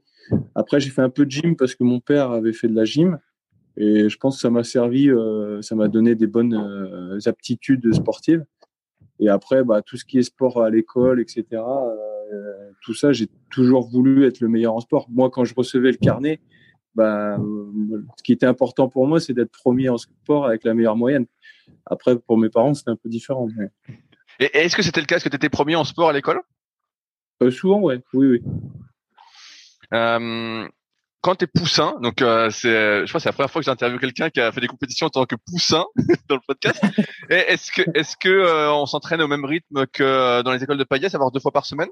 Après, 0.56 0.80
j'ai 0.80 0.90
fait 0.90 1.02
un 1.02 1.10
peu 1.10 1.24
de 1.24 1.30
gym 1.30 1.54
parce 1.54 1.76
que 1.76 1.84
mon 1.84 2.00
père 2.00 2.32
avait 2.32 2.52
fait 2.52 2.66
de 2.66 2.74
la 2.74 2.84
gym. 2.84 3.18
Et 3.76 4.08
je 4.08 4.18
pense 4.18 4.34
que 4.34 4.40
ça 4.40 4.50
m'a 4.50 4.64
servi, 4.64 5.08
ça 5.60 5.76
m'a 5.76 5.86
donné 5.86 6.16
des 6.16 6.26
bonnes 6.26 7.20
aptitudes 7.26 7.94
sportives. 7.94 8.44
Et 9.20 9.28
après, 9.28 9.62
bah, 9.62 9.80
tout 9.82 9.96
ce 9.96 10.04
qui 10.04 10.18
est 10.18 10.24
sport 10.24 10.60
à 10.60 10.70
l'école, 10.70 11.20
etc., 11.20 11.62
tout 12.82 12.94
ça, 12.94 13.12
j'ai 13.12 13.28
toujours 13.48 13.88
voulu 13.88 14.26
être 14.26 14.40
le 14.40 14.48
meilleur 14.48 14.74
en 14.74 14.80
sport. 14.80 15.06
Moi, 15.08 15.30
quand 15.30 15.44
je 15.44 15.54
recevais 15.54 15.92
le 15.92 15.98
carnet, 15.98 16.40
bah, 16.98 17.38
ce 18.16 18.22
qui 18.24 18.32
était 18.32 18.46
important 18.46 18.88
pour 18.88 19.06
moi, 19.06 19.20
c'est 19.20 19.32
d'être 19.32 19.52
premier 19.52 19.88
en 19.88 19.98
sport 19.98 20.46
avec 20.46 20.64
la 20.64 20.74
meilleure 20.74 20.96
moyenne. 20.96 21.26
Après, 21.86 22.18
pour 22.18 22.36
mes 22.36 22.48
parents, 22.48 22.74
c'était 22.74 22.90
un 22.90 22.96
peu 22.96 23.08
différent. 23.08 23.48
Et 24.40 24.50
est-ce 24.58 24.74
que 24.74 24.82
c'était 24.82 25.00
le 25.00 25.06
cas? 25.06 25.16
Est-ce 25.16 25.24
que 25.24 25.28
tu 25.28 25.36
étais 25.36 25.48
premier 25.48 25.76
en 25.76 25.84
sport 25.84 26.08
à 26.08 26.12
l'école? 26.12 26.40
Euh, 27.40 27.52
Souvent, 27.52 27.78
ouais. 27.80 28.00
oui. 28.12 28.26
Oui, 28.26 28.42
euh, 29.94 30.68
quand 31.20 31.36
tu 31.36 31.44
es 31.44 31.46
poussin, 31.46 31.94
donc 32.02 32.20
euh, 32.20 32.50
c'est, 32.50 33.06
je 33.06 33.06
crois 33.06 33.18
que 33.18 33.22
c'est 33.22 33.28
la 33.28 33.32
première 33.32 33.50
fois 33.50 33.60
que 33.60 33.66
j'interviewe 33.66 34.00
quelqu'un 34.00 34.28
qui 34.28 34.40
a 34.40 34.50
fait 34.50 34.60
des 34.60 34.66
compétitions 34.66 35.06
en 35.06 35.10
tant 35.10 35.24
que 35.24 35.36
poussin 35.36 35.84
dans 36.28 36.34
le 36.34 36.40
podcast. 36.48 36.82
est-ce 37.30 37.70
que, 37.70 37.82
est-ce 37.94 38.16
que 38.16 38.70
on 38.72 38.86
s'entraîne 38.86 39.22
au 39.22 39.28
même 39.28 39.44
rythme 39.44 39.86
que 39.86 40.42
dans 40.42 40.52
les 40.52 40.64
écoles 40.64 40.78
de 40.78 40.84
paillette, 40.84 41.12
savoir 41.12 41.30
deux 41.30 41.40
fois 41.40 41.52
par 41.52 41.64
semaine? 41.64 41.88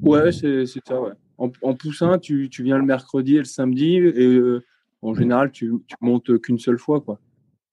Ouais, 0.00 0.32
c'est 0.32 0.66
ça, 0.66 1.00
ouais. 1.00 1.12
En, 1.38 1.74
poussin, 1.74 2.18
tu, 2.18 2.48
tu, 2.48 2.62
viens 2.62 2.78
le 2.78 2.84
mercredi 2.84 3.36
et 3.36 3.40
le 3.40 3.44
samedi, 3.44 3.96
et 3.96 4.26
euh, 4.26 4.64
en 5.02 5.14
général, 5.14 5.52
tu, 5.52 5.70
tu 5.86 5.96
montes 6.00 6.38
qu'une 6.40 6.58
seule 6.58 6.78
fois, 6.78 7.00
quoi. 7.00 7.20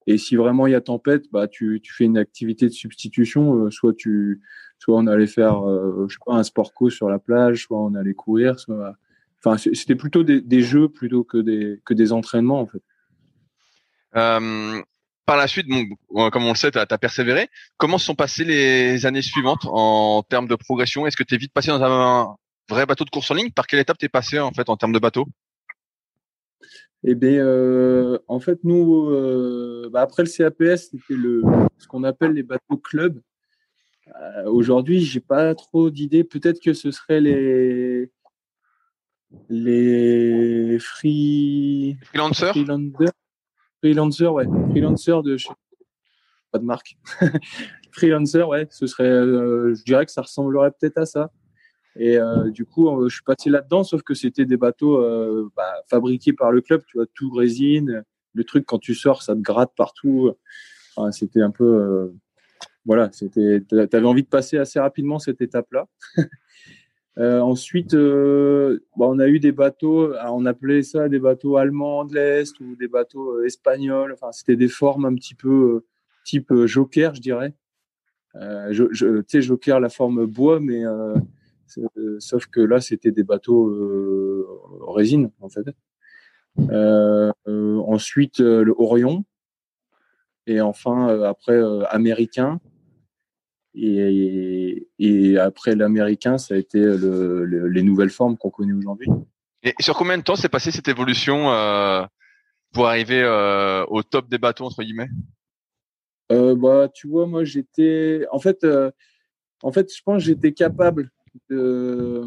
Et 0.06 0.18
si 0.18 0.36
vraiment 0.36 0.68
il 0.68 0.72
y 0.72 0.76
a 0.76 0.82
tempête, 0.82 1.26
bah 1.32 1.48
tu, 1.48 1.80
tu 1.82 1.94
fais 1.94 2.04
une 2.04 2.18
activité 2.18 2.66
de 2.66 2.74
substitution. 2.74 3.56
Euh, 3.56 3.72
soit 3.72 3.94
tu, 3.96 4.42
soit 4.78 4.98
on 4.98 5.08
allait 5.08 5.28
faire, 5.28 5.66
euh, 5.66 6.08
je 6.10 6.16
sais 6.16 6.20
pas, 6.26 6.34
un 6.34 6.44
sport 6.44 6.74
co 6.74 6.90
sur 6.90 7.10
la 7.10 7.20
plage, 7.20 7.64
soit 7.64 7.82
on 7.82 7.96
allait 7.96 8.14
courir. 8.14 8.60
Soit... 8.60 8.96
Enfin, 9.40 9.58
c'était 9.58 9.96
plutôt 9.96 10.24
des, 10.24 10.62
jeux 10.62 10.90
plutôt 10.90 11.24
que 11.24 11.38
des 11.38 11.82
que 11.86 11.94
des 11.94 12.12
entraînements 12.12 12.62
en 12.62 12.68
fait. 12.68 12.84
Par 15.26 15.38
la 15.38 15.48
suite, 15.48 15.68
bon, 15.70 16.30
comme 16.32 16.44
on 16.44 16.50
le 16.50 16.56
sait, 16.58 16.70
tu 16.70 16.78
as, 16.78 16.98
persévéré. 16.98 17.50
Comment 17.78 17.98
se 17.98 18.06
sont 18.06 18.16
passées 18.16 18.44
les 18.44 19.06
années 19.06 19.22
suivantes 19.22 19.66
en 19.66 20.22
termes 20.22 20.50
de 20.50 20.56
progression? 20.56 21.08
Est-ce 21.08 21.16
que 21.16 21.24
tu 21.24 21.36
es 21.36 21.38
vite 21.38 21.54
passé 21.54 21.70
dans 21.70 21.82
un 21.82 22.36
vrai 22.70 22.86
bateau 22.86 23.06
de 23.06 23.10
course 23.10 23.32
en 23.32 23.36
ligne 23.36 23.52
Par 23.52 23.68
quelle 23.68 23.80
étape 23.80 23.98
tu 23.98 24.06
es 24.06 24.10
passé 24.10 24.40
en 24.40 24.52
fait 24.52 24.70
en 24.70 24.78
termes 24.78 24.94
de 24.94 25.00
bateau? 25.00 25.28
Eh 27.06 27.16
bien, 27.16 27.46
euh, 27.46 28.18
en 28.30 28.40
fait, 28.40 28.60
nous, 28.64 29.10
euh, 29.10 29.90
bah, 29.92 30.02
après 30.02 30.24
le 30.24 30.30
CAPS, 30.30 30.90
c'était 30.92 31.14
le 31.14 31.42
ce 31.78 31.86
qu'on 31.88 32.04
appelle 32.06 32.32
les 32.32 32.44
bateaux 32.44 32.78
clubs. 32.78 33.20
Euh, 34.22 34.46
Aujourd'hui, 34.46 35.02
j'ai 35.02 35.20
pas 35.20 35.54
trop 35.54 35.90
d'idées. 35.90 36.24
Peut-être 36.24 36.62
que 36.62 36.74
ce 36.74 36.92
serait 36.92 37.20
les 37.20 38.10
les 39.50 40.78
free 40.80 41.98
freelancers? 42.04 42.54
Freelancers, 43.82 44.34
ouais. 44.34 44.46
Freelancers 44.72 45.24
de 45.24 45.36
pas 46.54 46.60
de 46.60 46.64
marque. 46.64 46.96
Freelancer, 47.92 48.48
ouais. 48.48 48.68
Ce 48.70 48.88
serait, 48.88 49.04
euh, 49.04 49.74
je 49.76 49.84
dirais 49.84 50.06
que 50.06 50.12
ça 50.12 50.22
ressemblerait 50.22 50.72
peut-être 50.72 51.00
à 51.00 51.06
ça. 51.06 51.32
Et 51.96 52.18
euh, 52.18 52.50
du 52.50 52.66
coup, 52.66 52.90
euh, 52.90 53.08
je 53.08 53.16
suis 53.16 53.24
passé 53.24 53.50
là-dedans, 53.50 53.84
sauf 53.84 54.02
que 54.02 54.14
c'était 54.14 54.46
des 54.46 54.58
bateaux 54.58 54.98
euh, 54.98 55.50
bah, 55.56 55.84
fabriqués 55.88 56.34
par 56.34 56.52
le 56.52 56.62
club, 56.62 56.84
tu 56.88 56.98
vois, 56.98 57.06
tout 57.14 57.32
résine. 57.32 58.04
Le 58.34 58.44
truc, 58.44 58.66
quand 58.66 58.80
tu 58.80 58.96
sors, 58.96 59.22
ça 59.22 59.36
te 59.36 59.42
gratte 59.42 59.74
partout. 59.76 60.34
C'était 61.12 61.42
un 61.42 61.52
peu. 61.52 62.12
Voilà, 62.86 63.10
c'était. 63.12 63.62
T'avais 63.62 64.08
envie 64.08 64.24
de 64.24 64.28
passer 64.28 64.58
assez 64.58 64.80
rapidement 64.80 65.20
cette 65.20 65.42
étape-là. 65.42 65.88
Ensuite, 67.18 67.96
bah, 67.96 68.76
on 68.98 69.20
a 69.20 69.28
eu 69.28 69.40
des 69.40 69.52
bateaux, 69.52 70.14
on 70.16 70.46
appelait 70.48 70.82
ça 70.82 71.10
des 71.10 71.20
bateaux 71.20 71.58
allemands 71.58 72.06
de 72.06 72.16
l'Est 72.16 72.60
ou 72.60 72.76
des 72.76 72.88
bateaux 72.88 73.44
espagnols. 73.44 74.14
Enfin, 74.14 74.32
c'était 74.32 74.56
des 74.56 74.68
formes 74.68 75.06
un 75.06 75.14
petit 75.14 75.36
peu 75.36 75.86
type 76.26 76.52
joker, 76.66 77.14
je 77.14 77.22
dirais. 77.22 77.54
tu 78.34 79.24
sais, 79.28 79.42
joker, 79.44 79.80
la 79.80 79.90
forme 79.90 80.26
bois, 80.26 80.60
mais 80.60 80.84
sauf 82.20 82.46
que 82.48 82.62
là, 82.62 82.82
c'était 82.82 83.12
des 83.12 83.24
bateaux 83.24 83.72
résine, 84.88 85.32
en 85.42 85.50
fait. 85.50 85.66
ensuite, 87.46 88.40
le 88.40 88.74
Orion. 88.78 89.26
Et 90.46 90.60
enfin, 90.62 91.08
après, 91.24 91.60
américain. 91.90 92.60
Et, 93.76 94.88
et 95.00 95.38
après 95.40 95.76
l'américain, 95.76 96.38
ça 96.38 96.54
a 96.54 96.58
été 96.58 96.80
le, 96.80 97.44
le, 97.44 97.68
les 97.68 97.82
nouvelles 97.82 98.12
formes 98.12 98.38
qu'on 98.38 98.52
connaît 98.52 98.74
aujourd'hui. 98.74 99.08
Et 99.64 99.74
sur 99.80 99.96
combien 99.96 100.18
de 100.18 100.24
temps 100.24 100.36
s'est 100.36 100.50
passée 100.50 100.70
cette 100.72 100.90
évolution 100.90 101.52
euh, 101.52 102.04
pour 102.72 102.88
arriver 102.88 103.24
euh, 103.24 103.84
au 103.88 104.04
top 104.04 104.30
des 104.30 104.38
bateaux 104.38 104.66
entre 104.66 104.84
guillemets? 104.84 105.10
Euh, 106.32 106.54
Bah, 106.56 106.88
tu 106.94 107.08
vois, 107.08 107.26
moi 107.26 107.46
j'étais, 107.46 108.26
en 108.32 108.40
fait, 108.40 108.64
euh, 108.64 108.92
en 109.64 109.72
fait, 109.72 109.92
je 109.96 110.02
pense 110.04 110.22
que 110.22 110.28
j'étais 110.28 110.52
capable 110.52 111.10
de 111.50 112.24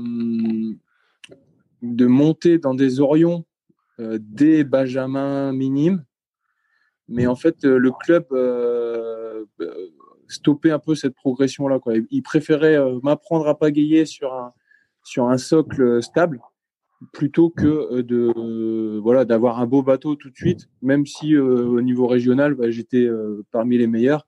de 1.83 2.07
monter 2.07 2.59
dans 2.59 2.75
des 2.75 3.01
Orions 3.01 3.45
euh, 4.01 4.19
dès 4.21 4.65
Benjamin 4.65 5.53
minime, 5.53 6.05
mais 7.09 7.27
en 7.27 7.37
fait, 7.37 7.65
le 7.65 7.91
club 7.93 8.27
stopper 10.29 10.71
un 10.71 10.79
peu 10.79 10.95
cette 10.95 11.15
progression 11.15 11.69
là 11.69 11.79
quoi. 11.79 11.95
Il 12.11 12.23
préférait 12.23 12.77
euh, 12.77 12.99
m'apprendre 13.03 13.47
à 13.49 13.59
pagayer 13.59 14.07
sur 14.07 14.35
un 14.35 14.53
sur 15.03 15.29
un 15.29 15.39
socle 15.39 16.03
stable 16.03 16.41
plutôt 17.13 17.51
que 17.51 17.67
euh, 17.67 18.03
de 18.03 18.33
euh, 18.37 19.01
voilà 19.03 19.25
d'avoir 19.25 19.61
un 19.61 19.67
beau 19.67 19.83
bateau 19.83 20.15
tout 20.17 20.31
de 20.31 20.37
suite 20.37 20.69
même 20.83 21.07
si 21.07 21.37
au 21.37 21.81
niveau 21.81 22.07
régional 22.07 22.55
bah, 22.55 22.71
j'étais 22.71 23.09
parmi 23.51 23.79
les 23.79 23.87
meilleurs 23.87 24.27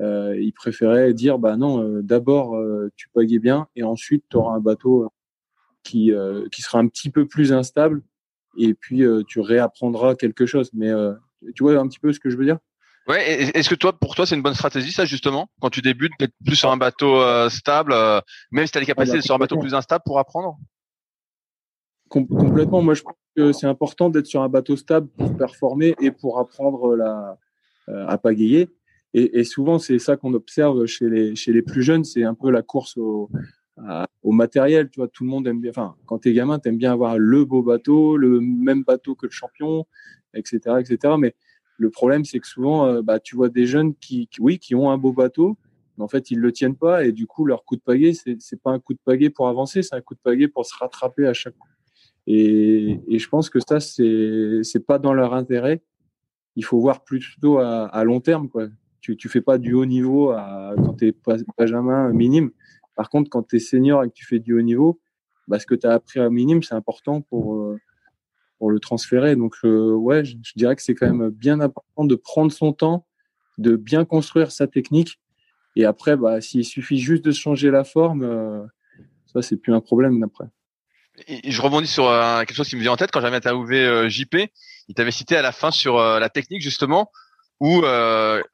il 0.00 0.52
préférait 0.54 1.12
dire 1.12 1.38
bah 1.38 1.56
non 1.56 2.00
d'abord 2.02 2.56
tu 2.96 3.08
pagais 3.08 3.38
bien 3.38 3.66
et 3.74 3.82
ensuite 3.82 4.24
tu 4.30 4.36
auras 4.36 4.54
un 4.54 4.60
bateau 4.60 5.10
qui 5.82 6.12
qui 6.52 6.62
sera 6.62 6.78
un 6.78 6.86
petit 6.86 7.10
peu 7.10 7.26
plus 7.26 7.52
instable 7.52 8.02
et 8.56 8.74
puis 8.74 9.02
tu 9.26 9.40
réapprendras 9.40 10.14
quelque 10.14 10.46
chose. 10.46 10.70
Mais 10.72 10.90
tu 11.54 11.62
vois 11.62 11.76
un 11.78 11.88
petit 11.88 11.98
peu 11.98 12.12
ce 12.12 12.20
que 12.20 12.30
je 12.30 12.36
veux 12.36 12.44
dire? 12.44 12.58
Ouais, 13.08 13.50
est-ce 13.54 13.70
que 13.70 13.74
toi, 13.74 13.94
pour 13.94 14.14
toi, 14.14 14.26
c'est 14.26 14.34
une 14.34 14.42
bonne 14.42 14.54
stratégie, 14.54 14.92
ça, 14.92 15.06
justement, 15.06 15.48
quand 15.62 15.70
tu 15.70 15.80
débutes, 15.80 16.12
d'être 16.20 16.34
plus 16.44 16.56
sur 16.56 16.70
un 16.70 16.76
bateau 16.76 17.22
euh, 17.22 17.48
stable, 17.48 17.94
euh, 17.94 18.20
même 18.50 18.66
si 18.66 18.72
tu 18.72 18.76
as 18.76 18.80
les 18.82 18.86
capacités 18.86 19.16
ah 19.16 19.20
bah, 19.20 19.24
sur 19.24 19.34
un 19.34 19.38
bateau 19.38 19.58
plus 19.58 19.74
instable 19.74 20.02
pour 20.04 20.18
apprendre? 20.18 20.58
Com 22.10 22.28
Complètement. 22.28 22.82
Moi, 22.82 22.92
je 22.92 23.02
pense 23.02 23.14
que 23.34 23.52
c'est 23.52 23.66
important 23.66 24.10
d'être 24.10 24.26
sur 24.26 24.42
un 24.42 24.50
bateau 24.50 24.76
stable 24.76 25.08
pour 25.16 25.34
performer 25.38 25.94
et 26.02 26.10
pour 26.10 26.38
apprendre 26.38 26.96
la, 26.96 27.38
euh, 27.88 28.06
à 28.06 28.18
pagayer. 28.18 28.68
Et, 29.14 29.44
souvent, 29.44 29.78
c'est 29.78 29.98
ça 29.98 30.16
qu'on 30.16 30.34
observe 30.34 30.84
chez 30.86 31.08
les, 31.08 31.34
chez 31.34 31.52
les 31.52 31.62
plus 31.62 31.82
jeunes, 31.82 32.04
c'est 32.04 32.24
un 32.24 32.34
peu 32.34 32.50
la 32.50 32.62
course 32.62 32.96
au 32.98 33.30
matériel. 34.24 34.90
Tu 34.90 35.00
vois, 35.00 35.08
tout 35.08 35.24
le 35.24 35.30
monde 35.30 35.46
aime 35.46 35.60
bien. 35.60 35.70
Enfin, 35.70 35.96
quand 36.06 36.18
t'es 36.18 36.32
gamin, 36.32 36.58
t'aimes 36.58 36.76
bien 36.76 36.92
avoir 36.92 37.18
le 37.18 37.44
beau 37.44 37.62
bateau, 37.62 38.16
le 38.16 38.40
même 38.40 38.84
bateau 38.84 39.14
que 39.14 39.26
le 39.26 39.32
champion, 39.32 39.86
etc., 40.34 40.76
etc. 40.80 41.14
Mais 41.18 41.34
le 41.78 41.90
problème, 41.90 42.24
c'est 42.24 42.40
que 42.40 42.46
souvent, 42.46 42.86
euh, 42.86 43.02
bah, 43.02 43.20
tu 43.20 43.36
vois 43.36 43.48
des 43.48 43.66
jeunes 43.66 43.94
qui, 43.94 44.28
oui, 44.40 44.58
qui 44.58 44.74
ont 44.74 44.90
un 44.90 44.98
beau 44.98 45.12
bateau, 45.12 45.56
mais 45.96 46.04
en 46.04 46.08
fait, 46.08 46.30
ils 46.30 46.38
le 46.38 46.52
tiennent 46.52 46.76
pas 46.76 47.04
et 47.04 47.12
du 47.12 47.26
coup, 47.26 47.44
leur 47.44 47.64
coup 47.64 47.76
de 47.76 47.80
pagaie, 47.80 48.12
c'est, 48.12 48.36
c'est 48.40 48.60
pas 48.60 48.72
un 48.72 48.78
coup 48.80 48.94
de 48.94 49.00
pagaie 49.04 49.30
pour 49.30 49.48
avancer, 49.48 49.82
c'est 49.82 49.94
un 49.94 50.00
coup 50.00 50.14
de 50.14 50.20
pagaie 50.20 50.48
pour 50.48 50.66
se 50.66 50.76
rattraper 50.76 51.26
à 51.26 51.32
chaque 51.32 51.56
coup. 51.56 51.68
Et, 52.26 53.00
et 53.08 53.18
je 53.18 53.28
pense 53.28 53.48
que 53.48 53.58
ça, 53.60 53.80
c'est, 53.80 54.60
c'est 54.62 54.84
pas 54.84 54.98
dans 54.98 55.14
leur 55.14 55.34
intérêt. 55.34 55.82
Il 56.56 56.64
faut 56.64 56.80
voir 56.80 57.04
plutôt 57.04 57.58
à, 57.58 57.86
à 57.86 58.04
long 58.04 58.20
terme, 58.20 58.48
quoi. 58.48 58.66
Tu, 59.00 59.16
tu 59.16 59.28
fais 59.28 59.40
pas 59.40 59.58
du 59.58 59.74
haut 59.74 59.86
niveau 59.86 60.34
quand 60.76 60.94
t'es 60.94 61.14
Benjamin 61.56 62.12
minime. 62.12 62.50
Par 62.96 63.10
contre, 63.10 63.30
quand 63.30 63.44
tu 63.44 63.56
es 63.56 63.58
senior 63.60 64.02
et 64.02 64.08
que 64.08 64.14
tu 64.14 64.26
fais 64.26 64.40
du 64.40 64.54
haut 64.54 64.62
niveau, 64.62 65.00
bah, 65.48 65.58
ce 65.58 65.66
que 65.66 65.74
tu 65.74 65.86
as 65.86 65.92
appris 65.92 66.20
à 66.20 66.28
minime, 66.28 66.62
c'est 66.62 66.74
important 66.74 67.22
pour, 67.22 67.54
euh, 67.54 67.78
pour 68.58 68.70
le 68.70 68.80
transférer. 68.80 69.34
Donc, 69.34 69.54
euh, 69.64 69.92
ouais, 69.92 70.24
je, 70.24 70.36
dirais 70.56 70.76
que 70.76 70.82
c'est 70.82 70.94
quand 70.94 71.06
même 71.06 71.30
bien 71.30 71.60
important 71.60 72.04
de 72.04 72.14
prendre 72.14 72.52
son 72.52 72.72
temps, 72.72 73.06
de 73.56 73.76
bien 73.76 74.04
construire 74.04 74.52
sa 74.52 74.66
technique. 74.66 75.20
Et 75.74 75.84
après, 75.84 76.16
bah, 76.16 76.40
s'il 76.40 76.64
suffit 76.64 76.98
juste 76.98 77.24
de 77.24 77.30
changer 77.30 77.70
la 77.70 77.84
forme, 77.84 78.22
euh, 78.22 78.64
ça, 79.26 79.42
c'est 79.42 79.56
plus 79.56 79.72
un 79.72 79.80
problème 79.80 80.22
après. 80.22 80.46
Et 81.26 81.50
je 81.50 81.62
rebondis 81.62 81.88
sur 81.88 82.08
euh, 82.08 82.40
quelque 82.40 82.54
chose 82.54 82.68
qui 82.68 82.76
me 82.76 82.80
vient 82.80 82.92
en 82.92 82.96
tête 82.96 83.10
quand 83.10 83.20
j'avais 83.20 83.36
interviewé 83.36 84.08
JP. 84.08 84.36
Il 84.88 84.94
t'avait 84.94 85.10
cité 85.10 85.36
à 85.36 85.42
la 85.42 85.52
fin 85.52 85.70
sur 85.70 85.98
la 85.98 86.28
technique 86.28 86.62
justement, 86.62 87.10
où, 87.60 87.82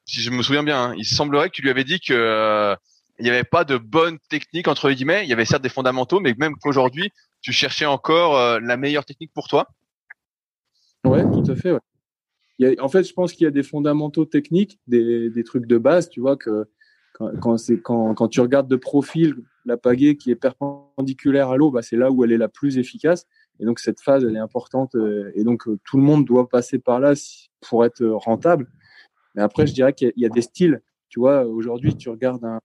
si 0.06 0.20
je 0.20 0.30
me 0.30 0.42
souviens 0.42 0.62
bien, 0.62 0.90
hein, 0.90 0.94
il 0.96 1.04
semblerait 1.04 1.48
que 1.48 1.54
tu 1.54 1.62
lui 1.62 1.70
avais 1.70 1.84
dit 1.84 2.00
que 2.00 2.74
il 3.20 3.22
n'y 3.22 3.30
avait 3.30 3.44
pas 3.44 3.64
de 3.64 3.76
bonne 3.76 4.18
technique 4.28 4.66
entre 4.66 4.90
guillemets. 4.90 5.24
Il 5.24 5.30
y 5.30 5.32
avait 5.32 5.44
certes 5.44 5.62
des 5.62 5.68
fondamentaux, 5.68 6.20
mais 6.20 6.34
même 6.36 6.56
qu'aujourd'hui, 6.56 7.10
tu 7.42 7.52
cherchais 7.52 7.86
encore 7.86 8.60
la 8.60 8.76
meilleure 8.76 9.04
technique 9.04 9.32
pour 9.32 9.48
toi. 9.48 9.68
Ouais, 11.04 11.22
tout 11.22 11.44
à 11.50 11.54
fait. 11.54 11.72
Ouais. 11.72 11.80
Il 12.58 12.68
y 12.68 12.78
a, 12.78 12.82
en 12.82 12.88
fait, 12.88 13.04
je 13.04 13.12
pense 13.12 13.32
qu'il 13.32 13.44
y 13.44 13.48
a 13.48 13.50
des 13.50 13.62
fondamentaux 13.62 14.24
techniques, 14.24 14.78
des, 14.86 15.28
des, 15.30 15.44
trucs 15.44 15.66
de 15.66 15.76
base, 15.76 16.08
tu 16.08 16.20
vois, 16.20 16.36
que 16.36 16.66
quand, 17.14 17.30
quand, 17.40 17.56
quand, 17.82 18.14
quand 18.14 18.28
tu 18.28 18.40
regardes 18.40 18.68
de 18.68 18.76
profil 18.76 19.36
la 19.64 19.76
pagaie 19.76 20.16
qui 20.16 20.30
est 20.30 20.36
perpendiculaire 20.36 21.50
à 21.50 21.56
l'eau, 21.56 21.70
bah, 21.70 21.82
c'est 21.82 21.96
là 21.96 22.10
où 22.10 22.24
elle 22.24 22.32
est 22.32 22.38
la 22.38 22.48
plus 22.48 22.78
efficace. 22.78 23.26
Et 23.60 23.64
donc, 23.64 23.80
cette 23.80 24.00
phase, 24.00 24.24
elle 24.24 24.36
est 24.36 24.40
importante. 24.40 24.94
Euh, 24.94 25.32
et 25.34 25.42
donc, 25.42 25.66
euh, 25.68 25.78
tout 25.84 25.96
le 25.96 26.02
monde 26.02 26.24
doit 26.24 26.48
passer 26.48 26.78
par 26.78 27.00
là 27.00 27.14
pour 27.60 27.84
être 27.84 28.04
rentable. 28.04 28.68
Mais 29.34 29.42
après, 29.42 29.66
je 29.66 29.74
dirais 29.74 29.92
qu'il 29.92 30.12
y, 30.16 30.26
a 30.26 30.28
des 30.28 30.42
styles. 30.42 30.80
Tu 31.08 31.20
vois, 31.20 31.44
aujourd'hui, 31.44 31.96
tu 31.96 32.08
regardes 32.08 32.44
un, 32.44 32.60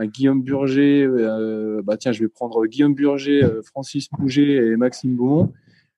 Guillaume 0.00 0.42
Burger, 0.42 1.04
euh, 1.04 1.82
bah 1.84 1.96
tiens, 1.96 2.12
je 2.12 2.20
vais 2.24 2.28
prendre 2.28 2.66
Guillaume 2.66 2.94
Burger, 2.94 3.44
euh, 3.44 3.62
Francis 3.62 4.08
Pouget 4.08 4.54
et 4.54 4.76
Maxime 4.76 5.16
Beaumont. 5.16 5.52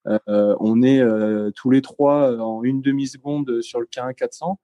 Euh, 0.07 0.55
on 0.61 0.83
est 0.83 1.01
tous 1.55 1.71
les 1.71 1.81
trois 1.81 2.37
en 2.39 2.63
une 2.65 2.83
demi-seconde 2.83 3.63
sur 3.63 3.81
le 3.81 3.87
K1 3.87 4.15
400. 4.15 4.59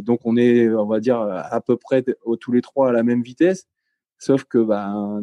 donc 0.00 0.20
on 0.24 0.36
est, 0.36 0.68
on 0.68 0.86
va 0.86 1.00
dire, 1.00 1.20
à 1.20 1.60
peu 1.60 1.76
près 1.76 2.04
tous 2.40 2.52
les 2.52 2.60
trois 2.60 2.90
à 2.90 2.92
la 2.92 3.02
même 3.02 3.22
vitesse. 3.22 3.66
Sauf 4.18 4.44
que 4.44 4.58
bah, 4.58 5.22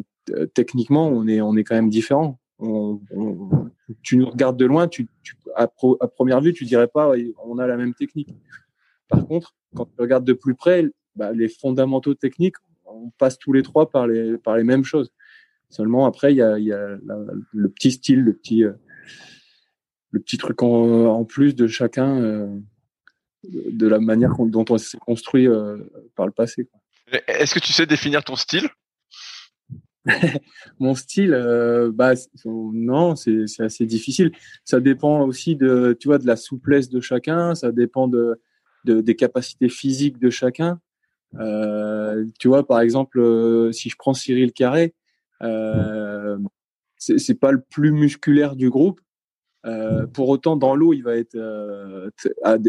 techniquement, 0.54 1.06
on 1.08 1.28
est, 1.28 1.40
on 1.40 1.54
est 1.56 1.64
quand 1.64 1.76
même 1.76 1.90
différents. 1.90 2.40
Tu 4.02 4.16
nous 4.16 4.28
regardes 4.28 4.56
de 4.56 4.64
loin, 4.64 4.88
tu, 4.88 5.06
à, 5.54 5.64
à, 5.64 6.08
première 6.08 6.40
vue, 6.40 6.52
tu 6.52 6.64
dirais 6.64 6.88
pas 6.88 7.12
on 7.44 7.58
a 7.58 7.66
la 7.66 7.76
même 7.76 7.94
technique. 7.94 8.34
Par 9.08 9.26
contre, 9.26 9.54
quand 9.74 9.86
tu 9.86 10.00
regardes 10.00 10.24
de 10.24 10.32
plus 10.32 10.54
près, 10.54 10.84
bah, 11.16 11.32
les 11.32 11.48
fondamentaux 11.48 12.14
techniques, 12.14 12.56
on 12.86 13.10
passe 13.18 13.38
tous 13.38 13.52
les 13.52 13.62
trois 13.62 13.90
par 13.90 14.06
les, 14.06 14.38
par 14.38 14.56
les 14.56 14.64
mêmes 14.64 14.84
choses. 14.84 15.12
Seulement 15.70 16.06
après, 16.06 16.32
il 16.32 16.36
y 16.36 16.42
a, 16.42 16.58
y 16.58 16.72
a 16.72 16.96
la, 17.04 17.18
le 17.52 17.68
petit 17.68 17.92
style, 17.92 18.20
le 18.20 18.32
petit, 18.32 18.64
le 20.10 20.20
petit 20.20 20.38
truc 20.38 20.62
en, 20.62 21.06
en 21.06 21.24
plus 21.24 21.54
de 21.54 21.66
chacun, 21.66 22.20
euh, 22.20 22.58
de 23.44 23.86
la 23.86 24.00
manière 24.00 24.34
dont 24.38 24.64
on 24.70 24.78
s'est 24.78 24.98
construit 24.98 25.46
euh, 25.46 25.78
par 26.16 26.26
le 26.26 26.32
passé. 26.32 26.68
Est-ce 27.26 27.54
que 27.54 27.60
tu 27.60 27.72
sais 27.72 27.86
définir 27.86 28.24
ton 28.24 28.36
style? 28.36 28.68
Mon 30.78 30.94
style, 30.94 31.34
euh, 31.34 31.90
bah 31.92 32.14
non, 32.44 33.14
c'est 33.16 33.44
assez 33.60 33.86
difficile. 33.86 34.32
Ça 34.64 34.80
dépend 34.80 35.22
aussi 35.22 35.56
de, 35.56 35.96
tu 35.98 36.08
vois, 36.08 36.18
de 36.18 36.26
la 36.26 36.36
souplesse 36.36 36.88
de 36.88 37.00
chacun. 37.00 37.54
Ça 37.54 37.72
dépend 37.72 38.08
de, 38.08 38.40
de 38.88 39.00
des 39.00 39.16
capacités 39.16 39.68
physiques 39.68 40.18
de 40.18 40.30
chacun. 40.30 40.80
Euh, 41.34 42.24
tu 42.38 42.48
vois, 42.48 42.66
par 42.66 42.80
exemple, 42.80 43.20
euh, 43.20 43.70
si 43.72 43.90
je 43.90 43.96
prends 43.98 44.14
Cyril 44.14 44.52
Carré, 44.52 44.94
euh, 45.42 46.38
c'est 46.96 47.38
pas 47.38 47.52
le 47.52 47.60
plus 47.60 47.92
musculaire 47.92 48.56
du 48.56 48.70
groupe, 48.70 49.00
euh, 49.66 50.06
pour 50.06 50.28
autant, 50.30 50.56
dans 50.56 50.74
l'eau, 50.74 50.92
il 50.94 51.02
va 51.02 51.16
être, 51.16 51.36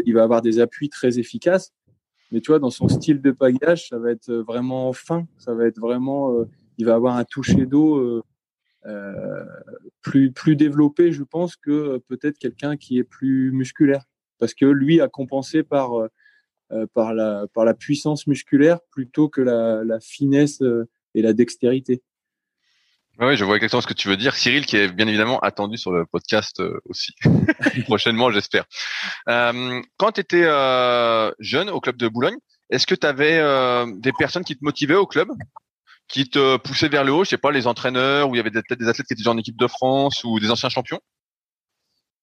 il 0.06 0.14
va 0.14 0.22
avoir 0.22 0.42
des 0.42 0.60
appuis 0.60 0.88
très 0.88 1.18
efficaces. 1.18 1.72
Mais 2.30 2.40
tu 2.40 2.52
vois, 2.52 2.60
dans 2.60 2.70
son 2.70 2.88
style 2.88 3.20
de 3.20 3.32
pagage, 3.32 3.88
ça 3.88 3.98
va 3.98 4.12
être 4.12 4.32
vraiment 4.32 4.92
fin. 4.92 5.26
Ça 5.38 5.52
va 5.54 5.66
être 5.66 5.80
vraiment, 5.80 6.44
il 6.78 6.86
va 6.86 6.94
avoir 6.94 7.16
un 7.16 7.24
toucher 7.24 7.66
d'eau 7.66 8.22
plus 10.02 10.30
plus 10.32 10.54
développé, 10.56 11.10
je 11.12 11.24
pense, 11.24 11.56
que 11.56 11.98
peut-être 12.08 12.38
quelqu'un 12.38 12.76
qui 12.76 12.98
est 12.98 13.04
plus 13.04 13.50
musculaire, 13.50 14.04
parce 14.40 14.54
que 14.54 14.64
lui 14.64 15.00
a 15.00 15.08
compensé 15.08 15.62
par 15.62 15.90
par 16.94 17.14
la 17.14 17.46
par 17.54 17.64
la 17.64 17.74
puissance 17.74 18.26
musculaire 18.26 18.80
plutôt 18.90 19.28
que 19.28 19.40
la, 19.40 19.84
la 19.84 20.00
finesse 20.00 20.62
et 21.14 21.22
la 21.22 21.32
dextérité. 21.32 22.02
Oui, 23.20 23.36
je 23.36 23.44
vois 23.44 23.56
exactement 23.56 23.82
ce 23.82 23.86
que 23.86 23.92
tu 23.92 24.08
veux 24.08 24.16
dire. 24.16 24.34
Cyril, 24.34 24.64
qui 24.64 24.78
est 24.78 24.88
bien 24.88 25.06
évidemment 25.06 25.38
attendu 25.40 25.76
sur 25.76 25.92
le 25.92 26.06
podcast 26.06 26.58
euh, 26.60 26.80
aussi, 26.86 27.12
prochainement, 27.84 28.30
j'espère. 28.30 28.64
Euh, 29.28 29.82
quand 29.98 30.12
tu 30.12 30.22
étais 30.22 30.44
euh, 30.44 31.30
jeune 31.38 31.68
au 31.68 31.80
club 31.80 31.96
de 31.96 32.08
Boulogne, 32.08 32.38
est-ce 32.70 32.86
que 32.86 32.94
tu 32.94 33.06
avais 33.06 33.42
des 33.98 34.12
personnes 34.12 34.44
qui 34.44 34.56
te 34.56 34.64
motivaient 34.64 34.94
au 34.94 35.06
club, 35.06 35.28
qui 36.06 36.30
te 36.30 36.56
poussaient 36.56 36.88
vers 36.88 37.02
le 37.02 37.12
haut? 37.12 37.24
Je 37.24 37.30
sais 37.30 37.36
pas, 37.36 37.50
les 37.50 37.66
entraîneurs, 37.66 38.30
ou 38.30 38.36
il 38.36 38.38
y 38.38 38.40
avait 38.40 38.50
peut-être 38.50 38.78
des 38.78 38.86
athlètes 38.86 39.08
qui 39.08 39.12
étaient 39.12 39.20
déjà 39.20 39.32
en 39.32 39.38
équipe 39.38 39.58
de 39.58 39.66
France 39.66 40.22
ou 40.22 40.38
des 40.38 40.52
anciens 40.52 40.68
champions? 40.68 41.00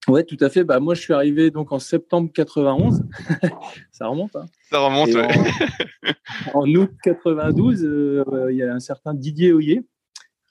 Ouais, 0.08 0.24
tout 0.24 0.38
à 0.40 0.50
fait. 0.50 0.64
Bah 0.64 0.80
moi, 0.80 0.94
je 0.96 1.02
suis 1.02 1.14
arrivé 1.14 1.52
donc 1.52 1.72
en 1.72 1.80
septembre 1.80 2.32
91. 2.34 3.04
Ça 3.92 4.08
remonte. 4.08 4.36
Hein. 4.36 4.46
Ça 4.70 4.80
remonte. 4.80 5.10
En, 6.54 6.62
en, 6.62 6.76
août 6.76 6.92
92, 7.04 8.26
il 8.50 8.56
y 8.56 8.64
a 8.64 8.74
un 8.74 8.80
certain 8.80 9.14
Didier 9.14 9.52
Hoyer 9.52 9.84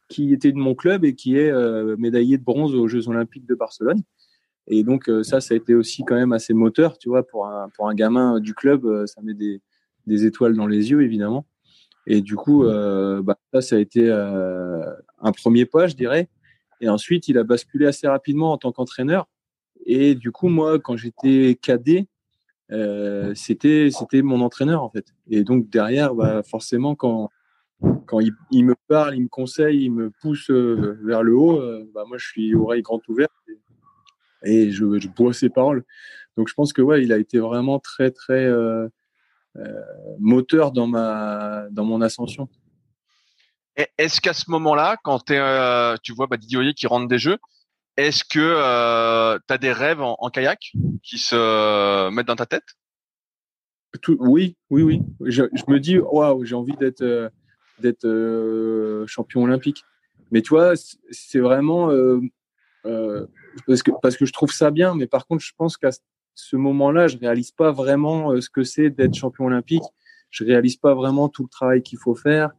qui 0.08 0.32
était 0.32 0.52
de 0.52 0.58
mon 0.58 0.74
club 0.74 1.04
et 1.04 1.14
qui 1.14 1.36
est 1.36 1.50
euh, 1.50 1.96
médaillé 1.98 2.38
de 2.38 2.44
bronze 2.44 2.74
aux 2.74 2.88
Jeux 2.88 3.08
Olympiques 3.08 3.46
de 3.46 3.54
Barcelone. 3.54 4.02
Et 4.68 4.82
donc 4.82 5.08
euh, 5.08 5.22
ça, 5.22 5.40
ça 5.40 5.54
a 5.54 5.56
été 5.56 5.74
aussi 5.74 6.04
quand 6.04 6.16
même 6.16 6.32
assez 6.32 6.54
moteur, 6.54 6.98
tu 6.98 7.08
vois, 7.08 7.26
pour 7.26 7.46
un, 7.46 7.68
pour 7.70 7.88
un 7.88 7.94
gamin 7.94 8.40
du 8.40 8.54
club, 8.54 8.84
euh, 8.84 9.06
ça 9.06 9.20
met 9.22 9.34
des, 9.34 9.60
des 10.06 10.26
étoiles 10.26 10.54
dans 10.54 10.66
les 10.66 10.90
yeux, 10.90 11.02
évidemment. 11.02 11.46
Et 12.08 12.20
du 12.20 12.36
coup, 12.36 12.62
bah, 12.62 13.36
ça, 13.52 13.60
ça 13.60 13.74
a 13.74 13.78
été 13.80 14.08
un 14.08 15.32
premier 15.32 15.66
pas, 15.66 15.88
je 15.88 15.96
dirais. 15.96 16.28
Et 16.80 16.88
ensuite, 16.88 17.26
il 17.26 17.36
a 17.36 17.42
basculé 17.42 17.84
assez 17.84 18.06
rapidement 18.06 18.52
en 18.52 18.58
tant 18.58 18.70
qu'entraîneur. 18.70 19.26
Et 19.86 20.16
du 20.16 20.32
coup, 20.32 20.48
moi, 20.48 20.78
quand 20.80 20.96
j'étais 20.96 21.56
cadet, 21.60 22.08
euh, 22.72 23.32
c'était 23.36 23.90
c'était 23.92 24.22
mon 24.22 24.40
entraîneur 24.40 24.82
en 24.82 24.90
fait. 24.90 25.06
Et 25.30 25.44
donc 25.44 25.70
derrière, 25.70 26.14
bah, 26.14 26.42
forcément, 26.42 26.94
quand 26.96 27.30
quand 28.06 28.20
il, 28.20 28.64
me 28.64 28.74
parle, 28.88 29.16
il 29.16 29.24
me 29.24 29.28
conseille, 29.28 29.84
il 29.84 29.90
me 29.90 30.10
pousse 30.10 30.50
euh, 30.50 30.98
vers 31.04 31.22
le 31.22 31.36
haut, 31.36 31.60
euh, 31.60 31.88
bah 31.94 32.04
moi 32.08 32.16
je 32.18 32.26
suis 32.26 32.54
oreille 32.54 32.82
grande 32.82 33.02
ouverte 33.08 33.32
et, 34.42 34.70
je, 34.70 35.08
bois 35.08 35.34
ses 35.34 35.50
paroles. 35.50 35.84
Donc 36.36 36.48
je 36.48 36.54
pense 36.54 36.72
que 36.72 36.82
ouais, 36.82 37.02
il 37.02 37.12
a 37.12 37.18
été 37.18 37.38
vraiment 37.38 37.78
très 37.78 38.10
très 38.10 38.50
moteur 40.18 40.72
dans 40.72 40.86
ma 40.86 41.66
dans 41.70 41.84
mon 41.84 42.00
ascension. 42.00 42.48
Est-ce 43.98 44.20
qu'à 44.22 44.32
ce 44.32 44.50
moment-là, 44.50 44.96
quand 45.04 45.26
tu 46.02 46.12
vois 46.12 46.26
bah, 46.26 46.36
Didier 46.36 46.74
qui 46.74 46.86
rentre 46.86 47.08
des 47.08 47.18
jeux, 47.18 47.38
est-ce 47.96 48.24
que 48.24 49.38
tu 49.46 49.52
as 49.52 49.58
des 49.58 49.72
rêves 49.72 50.00
en, 50.00 50.30
kayak 50.30 50.72
qui 51.02 51.18
se 51.18 52.10
mettent 52.10 52.26
dans 52.26 52.36
ta 52.36 52.46
tête? 52.46 52.64
Oui, 54.08 54.56
oui, 54.70 54.82
oui. 54.82 55.02
Je, 55.24 55.42
me 55.68 55.78
dis, 55.78 55.98
waouh, 55.98 56.44
j'ai 56.44 56.54
envie 56.54 56.76
d'être 56.76 57.30
d'être 57.78 58.06
euh, 58.06 59.06
champion 59.06 59.42
olympique. 59.42 59.84
Mais 60.30 60.42
tu 60.42 60.50
vois, 60.50 60.74
c'est 61.10 61.38
vraiment 61.38 61.90
euh, 61.90 62.20
euh, 62.84 63.26
parce 63.66 63.82
que 63.82 63.90
parce 64.02 64.16
que 64.16 64.26
je 64.26 64.32
trouve 64.32 64.52
ça 64.52 64.70
bien. 64.70 64.94
Mais 64.94 65.06
par 65.06 65.26
contre, 65.26 65.42
je 65.42 65.52
pense 65.56 65.76
qu'à 65.76 65.90
ce 66.34 66.56
moment-là, 66.56 67.08
je 67.08 67.16
réalise 67.16 67.52
pas 67.52 67.72
vraiment 67.72 68.38
ce 68.40 68.50
que 68.50 68.64
c'est 68.64 68.90
d'être 68.90 69.14
champion 69.14 69.46
olympique. 69.46 69.84
Je 70.30 70.44
réalise 70.44 70.76
pas 70.76 70.94
vraiment 70.94 71.28
tout 71.28 71.44
le 71.44 71.48
travail 71.48 71.82
qu'il 71.82 71.98
faut 71.98 72.14
faire. 72.14 72.50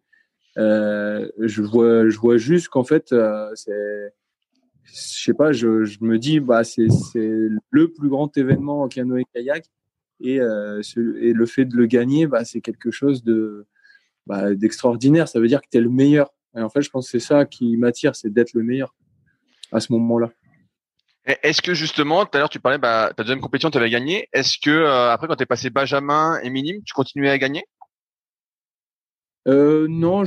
Euh, 0.57 1.29
je 1.39 1.61
vois, 1.61 2.09
je 2.09 2.17
vois 2.17 2.37
juste 2.37 2.69
qu'en 2.69 2.83
fait, 2.83 3.11
euh, 3.11 3.51
c'est, 3.53 4.13
je 4.93 5.23
sais 5.23 5.33
pas, 5.33 5.51
je, 5.51 5.83
je, 5.83 5.97
me 6.01 6.17
dis, 6.17 6.39
bah, 6.39 6.63
c'est, 6.63 6.87
le 7.15 7.87
plus 7.91 8.09
grand 8.09 8.35
événement 8.37 8.81
en 8.83 8.87
canoë 8.87 9.25
kayak 9.33 9.65
et, 10.19 10.39
euh, 10.39 10.81
et 11.19 11.33
le 11.33 11.45
fait 11.45 11.65
de 11.65 11.75
le 11.75 11.85
gagner, 11.85 12.25
bah, 12.27 12.45
c'est 12.45 12.61
quelque 12.61 12.91
chose 12.91 13.23
de, 13.23 13.65
bah, 14.25 14.55
d'extraordinaire. 14.55 15.27
Ça 15.27 15.39
veut 15.39 15.47
dire 15.47 15.61
que 15.61 15.67
tu 15.71 15.77
es 15.77 15.81
le 15.81 15.89
meilleur. 15.89 16.33
Et 16.55 16.61
en 16.61 16.69
fait, 16.69 16.81
je 16.81 16.89
pense 16.89 17.05
que 17.05 17.19
c'est 17.19 17.25
ça 17.25 17.45
qui 17.45 17.77
m'attire, 17.77 18.15
c'est 18.15 18.31
d'être 18.31 18.53
le 18.53 18.63
meilleur 18.63 18.95
à 19.71 19.79
ce 19.79 19.91
moment-là. 19.93 20.31
Est-ce 21.25 21.61
que 21.61 21.73
justement, 21.73 22.25
tout 22.25 22.37
à 22.37 22.39
l'heure 22.39 22.49
tu 22.49 22.61
parlais, 22.61 22.77
bah, 22.77 23.11
ta 23.15 23.23
deuxième 23.23 23.41
compétition, 23.41 23.69
tu 23.69 23.77
avais 23.77 23.89
gagné. 23.89 24.29
Est-ce 24.31 24.57
que 24.57 24.71
euh, 24.71 25.11
après, 25.11 25.27
quand 25.27 25.35
tu 25.35 25.43
es 25.43 25.45
passé 25.47 25.69
Benjamin 25.69 26.39
et 26.41 26.49
minime, 26.49 26.81
tu 26.85 26.93
continuais 26.93 27.29
à 27.29 27.37
gagner? 27.37 27.65
Euh, 29.47 29.87
Non, 29.89 30.23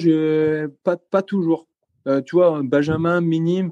pas, 0.85 0.99
pas 0.99 1.23
toujours. 1.23 1.67
Tu 2.27 2.37
vois, 2.37 2.61
Benjamin, 2.63 3.21
minime, 3.21 3.71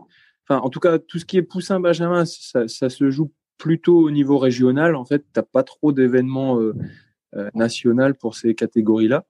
en 0.48 0.70
tout 0.70 0.80
cas, 0.80 0.98
tout 0.98 1.18
ce 1.18 1.24
qui 1.24 1.36
est 1.36 1.42
poussin 1.42 1.80
Benjamin, 1.80 2.24
ça, 2.24 2.66
se 2.66 3.10
joue 3.10 3.32
plutôt 3.58 3.98
au 3.98 4.10
niveau 4.10 4.38
régional. 4.38 4.96
En 4.96 5.04
fait, 5.04 5.24
tu 5.34 5.40
pas 5.52 5.62
trop 5.62 5.92
d'événements 5.92 6.60
euh, 6.60 6.74
euh, 7.34 7.50
national 7.54 8.14
pour 8.14 8.36
ces 8.36 8.54
catégories-là 8.54 9.26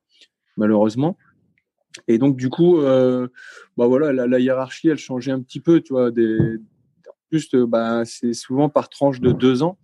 malheureusement. 0.58 1.16
Et 2.06 2.18
donc, 2.18 2.36
du 2.36 2.50
coup, 2.50 2.78
euh, 2.78 3.28
bah 3.76 3.86
voilà, 3.86 4.26
la, 4.26 4.38
hiérarchie, 4.38 4.88
elle 4.88 4.98
changeait 4.98 5.32
un 5.32 5.40
petit 5.40 5.60
peu, 5.60 5.80
tu 5.80 5.94
vois. 5.94 6.10
Des, 6.10 6.36
en 6.36 7.14
plus, 7.30 7.48
bah, 7.54 8.02
c'est 8.04 8.34
souvent 8.34 8.68
par 8.68 8.88
tranche 8.90 9.20
de 9.20 9.32
deux 9.32 9.62
ans. 9.62 9.78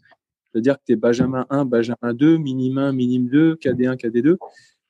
C'est-à-dire 0.52 0.76
que 0.76 0.82
tu 0.86 0.92
es 0.92 0.96
Benjamin 0.96 1.46
1, 1.48 1.64
Benjamin 1.64 2.12
2, 2.12 2.36
minime 2.36 2.78
1, 2.78 2.92
minime 2.92 3.28
2, 3.28 3.54
KD1, 3.54 3.96
KD2. 3.96 4.36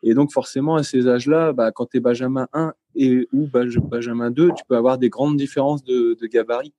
Et 0.02 0.14
donc, 0.14 0.32
forcément, 0.32 0.74
à 0.74 0.82
ces 0.82 1.06
âges-là, 1.06 1.52
bah, 1.52 1.70
quand 1.70 1.86
tu 1.86 1.98
es 1.98 2.00
Benjamin 2.00 2.48
1 2.52 2.74
et 2.94 3.28
ou 3.32 3.48
Benjamin 3.48 4.30
2, 4.30 4.50
tu 4.56 4.64
peux 4.68 4.76
avoir 4.76 4.98
des 4.98 5.08
grandes 5.08 5.36
différences 5.36 5.84
de, 5.84 6.16
de 6.20 6.26
gabarit 6.26 6.74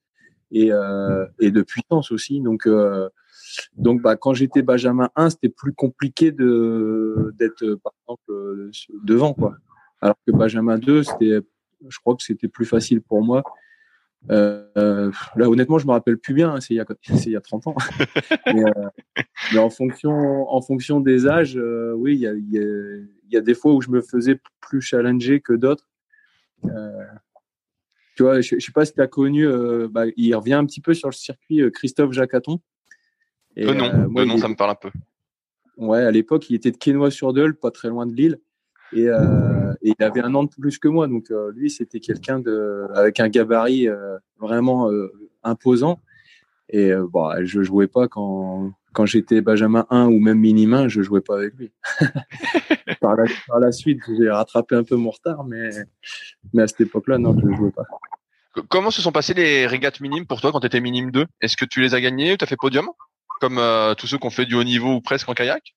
et, 0.51 0.71
euh, 0.71 1.25
et 1.39 1.51
de 1.51 1.61
puissance 1.61 2.11
aussi. 2.11 2.41
Donc, 2.41 2.67
euh, 2.67 3.09
donc, 3.77 4.01
bah, 4.01 4.15
quand 4.15 4.33
j'étais 4.33 4.61
Benjamin 4.61 5.09
1, 5.15 5.31
c'était 5.31 5.49
plus 5.49 5.73
compliqué 5.73 6.31
de 6.31 7.33
d'être, 7.37 7.75
par 7.75 7.93
exemple, 8.03 8.71
devant, 9.03 9.33
quoi. 9.33 9.55
Alors 10.01 10.15
que 10.25 10.31
Benjamin 10.31 10.77
2, 10.77 11.03
c'était, 11.03 11.39
je 11.87 11.99
crois 11.99 12.15
que 12.15 12.23
c'était 12.23 12.47
plus 12.47 12.65
facile 12.65 13.01
pour 13.01 13.23
moi. 13.23 13.43
Euh, 14.31 15.11
là, 15.35 15.49
honnêtement, 15.49 15.77
je 15.77 15.85
me 15.85 15.91
rappelle 15.91 16.17
plus 16.17 16.33
bien. 16.33 16.53
Hein, 16.53 16.61
c'est 16.61 16.73
il 16.73 16.77
y 16.77 16.79
a, 16.79 16.85
c'est 17.03 17.25
il 17.25 17.31
y 17.31 17.35
a 17.35 17.41
30 17.41 17.67
ans. 17.67 17.75
mais, 18.47 18.63
euh, 18.63 19.23
mais, 19.53 19.59
en 19.59 19.69
fonction, 19.69 20.11
en 20.49 20.61
fonction 20.61 20.99
des 20.99 21.27
âges, 21.27 21.57
euh, 21.57 21.93
oui, 21.93 22.15
il 22.15 22.19
y 22.21 22.27
a, 22.27 22.33
y, 22.33 22.59
a, 22.59 22.61
y 23.31 23.37
a, 23.37 23.41
des 23.41 23.53
fois 23.53 23.73
où 23.73 23.81
je 23.81 23.89
me 23.89 24.01
faisais 24.01 24.39
plus 24.61 24.81
challenger 24.81 25.41
que 25.41 25.53
d'autres. 25.53 25.87
Euh, 26.69 27.03
tu 28.15 28.23
vois, 28.23 28.41
je, 28.41 28.55
je 28.57 28.65
sais 28.65 28.71
pas 28.71 28.85
si 28.85 28.93
tu 28.93 29.01
as 29.01 29.07
connu, 29.07 29.45
euh, 29.45 29.87
bah, 29.89 30.05
il 30.15 30.33
revient 30.35 30.53
un 30.53 30.65
petit 30.65 30.81
peu 30.81 30.93
sur 30.93 31.09
le 31.09 31.13
circuit 31.13 31.61
Christophe 31.71 32.13
Jacaton. 32.13 32.59
Et, 33.55 33.65
non, 33.65 33.85
euh, 33.85 34.07
moi, 34.07 34.25
non, 34.25 34.37
ça 34.37 34.47
me 34.47 34.55
parle 34.55 34.71
un 34.71 34.75
peu. 34.75 34.91
Ouais, 35.77 36.01
à 36.01 36.11
l'époque, 36.11 36.49
il 36.49 36.55
était 36.55 36.71
de 36.71 36.77
Quesnoy-sur-Deule, 36.77 37.55
pas 37.55 37.71
très 37.71 37.89
loin 37.89 38.05
de 38.05 38.13
Lille. 38.13 38.39
Et, 38.93 39.07
euh, 39.07 39.73
et, 39.81 39.93
il 39.97 40.03
avait 40.03 40.21
un 40.21 40.33
an 40.35 40.43
de 40.43 40.49
plus 40.49 40.77
que 40.77 40.87
moi. 40.87 41.07
Donc, 41.07 41.31
euh, 41.31 41.51
lui, 41.53 41.69
c'était 41.69 41.99
quelqu'un 41.99 42.39
de, 42.39 42.87
avec 42.93 43.19
un 43.19 43.29
gabarit 43.29 43.87
euh, 43.87 44.17
vraiment 44.37 44.91
euh, 44.91 45.11
imposant. 45.43 45.99
Et 46.69 46.91
bon, 46.95 47.29
je 47.43 47.61
jouais 47.61 47.85
pas 47.87 48.07
quand, 48.07 48.71
quand 48.95 49.05
j'étais 49.05 49.41
Benjamin 49.41 49.85
1 49.89 50.05
ou 50.05 50.19
même 50.19 50.39
Minimin, 50.39 50.87
je 50.87 51.01
jouais 51.01 51.21
pas 51.21 51.37
avec 51.37 51.53
lui. 51.55 51.71
par, 53.01 53.17
la, 53.17 53.25
par, 53.45 53.59
la, 53.59 53.71
suite, 53.73 53.99
j'ai 54.17 54.29
rattrapé 54.29 54.75
un 54.75 54.83
peu 54.83 54.95
mon 54.95 55.11
retard, 55.11 55.43
mais, 55.43 55.69
mais 56.53 56.63
à 56.63 56.67
cette 56.67 56.81
époque-là, 56.81 57.17
non, 57.17 57.37
je 57.37 57.55
jouais 57.55 57.71
pas. 57.71 57.83
Comment 58.69 58.91
se 58.91 59.01
sont 59.01 59.11
passées 59.11 59.33
les 59.33 59.67
régates 59.67 59.99
minimes 59.99 60.25
pour 60.25 60.39
toi 60.39 60.53
quand 60.53 60.61
tu 60.61 60.67
étais 60.67 60.79
minime 60.79 61.11
2 61.11 61.25
Est-ce 61.41 61.57
que 61.57 61.65
tu 61.65 61.81
les 61.81 61.93
as 61.93 61.99
gagnées? 61.99 62.33
Ou 62.33 62.37
tu 62.37 62.45
as 62.45 62.47
fait 62.47 62.55
podium? 62.55 62.87
Comme 63.41 63.57
euh, 63.57 63.95
tous 63.95 64.07
ceux 64.07 64.17
qui 64.17 64.25
ont 64.25 64.31
fait 64.31 64.45
du 64.45 64.55
haut 64.55 64.63
niveau 64.63 64.95
ou 64.95 65.01
presque 65.01 65.27
en 65.27 65.33
kayak? 65.33 65.75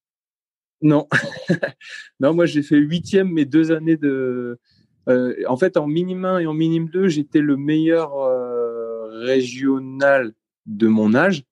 Non, 0.80 1.08
non, 2.20 2.34
moi 2.34 2.46
j'ai 2.46 2.62
fait 2.62 2.76
huitième 2.76 3.32
mes 3.32 3.44
deux 3.44 3.72
années 3.72 3.96
de. 3.96 4.60
Euh, 5.08 5.34
en 5.48 5.56
fait, 5.56 5.76
en 5.76 5.88
minime 5.88 6.24
1 6.24 6.38
et 6.38 6.46
en 6.46 6.54
minime 6.54 6.88
2, 6.88 7.08
j'étais 7.08 7.40
le 7.40 7.56
meilleur 7.56 8.16
euh, 8.16 9.24
régional 9.24 10.34
de 10.66 10.86
mon 10.86 11.16
âge. 11.16 11.42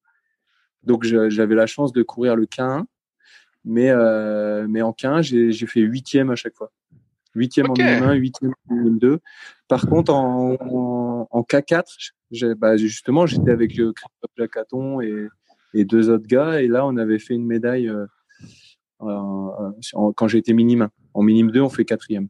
Donc 0.87 1.05
j'avais 1.05 1.55
la 1.55 1.67
chance 1.67 1.93
de 1.93 2.03
courir 2.03 2.37
le 2.37 2.47
K1, 2.47 2.85
mais 3.65 3.91
euh, 3.91 4.67
mais 4.69 4.83
en 4.83 4.93
K1 4.93 5.23
j'ai 5.23 5.67
fait 5.67 5.81
huitième 5.81 6.31
à 6.31 6.37
chaque 6.37 6.55
fois. 6.55 6.73
Huitième 7.35 7.71
okay. 7.71 7.83
en 7.83 7.87
minime 7.87 8.05
1, 8.05 8.13
huitième 8.15 8.55
en 8.71 8.75
minime 8.75 8.99
2. 8.99 9.19
Par 9.69 9.87
contre, 9.87 10.15
en, 10.15 10.57
en, 10.59 11.29
en 11.31 11.43
K4, 11.43 12.13
bah, 12.57 12.79
justement, 12.79 13.27
j'étais 13.27 13.51
avec 13.51 13.73
Christophe 13.73 14.31
Jacaton 14.39 15.03
et, 15.03 15.29
et 15.75 15.85
deux 15.85 16.09
autres 16.09 16.27
gars. 16.27 16.63
Et 16.63 16.69
là, 16.69 16.87
on 16.87 16.97
avait 16.97 17.19
fait 17.19 17.35
une 17.35 17.45
médaille 17.45 17.89
euh, 17.89 18.07
euh, 19.03 20.13
quand 20.15 20.29
j'étais 20.29 20.53
minime. 20.53 20.89
En 21.15 21.23
minime 21.23 21.51
2, 21.51 21.61
on 21.61 21.69
fait 21.69 21.85
quatrième. 21.85 22.29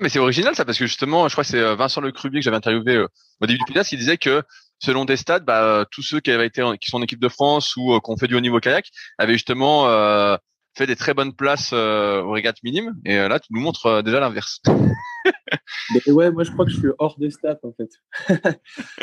Mais 0.00 0.10
c'est 0.10 0.18
original 0.18 0.54
ça 0.54 0.66
parce 0.66 0.78
que 0.78 0.86
justement, 0.86 1.26
je 1.28 1.34
crois 1.34 1.44
que 1.44 1.48
c'est 1.48 1.60
euh, 1.60 1.74
Vincent 1.74 2.02
Le 2.02 2.12
Crubier 2.12 2.40
que 2.40 2.44
j'avais 2.44 2.56
interviewé 2.56 2.98
au 2.98 3.46
début 3.46 3.58
du 3.58 3.64
podcast 3.64 3.88
qui 3.88 3.96
disait 3.96 4.18
que 4.18 4.42
selon 4.78 5.04
des 5.04 5.16
stats, 5.16 5.40
bah, 5.40 5.86
tous 5.90 6.02
ceux 6.02 6.20
qui 6.20 6.30
avaient 6.30 6.46
été 6.46 6.62
qui 6.80 6.90
sont 6.90 6.98
en 6.98 7.02
équipe 7.02 7.20
de 7.20 7.28
France 7.28 7.76
ou 7.76 7.98
qui 8.00 8.10
ont 8.10 8.16
fait 8.16 8.26
du 8.28 8.34
haut 8.34 8.40
niveau 8.40 8.60
kayak 8.60 8.88
avaient 9.18 9.34
justement 9.34 9.86
fait 10.76 10.86
des 10.86 10.96
très 10.96 11.14
bonnes 11.14 11.34
places 11.34 11.70
euh, 11.72 12.22
aux 12.22 12.32
régates 12.32 12.62
minimes. 12.62 12.94
Et 13.04 13.16
là, 13.16 13.40
tu 13.40 13.52
nous 13.52 13.60
montres 13.60 14.02
déjà 14.02 14.20
l'inverse. 14.20 14.60
ouais, 16.06 16.30
moi 16.30 16.44
je 16.44 16.52
crois 16.52 16.64
que 16.66 16.70
je 16.70 16.76
suis 16.78 16.88
hors 16.98 17.18
des 17.18 17.30
stats 17.30 17.58
en 17.62 17.72
fait. 17.72 17.90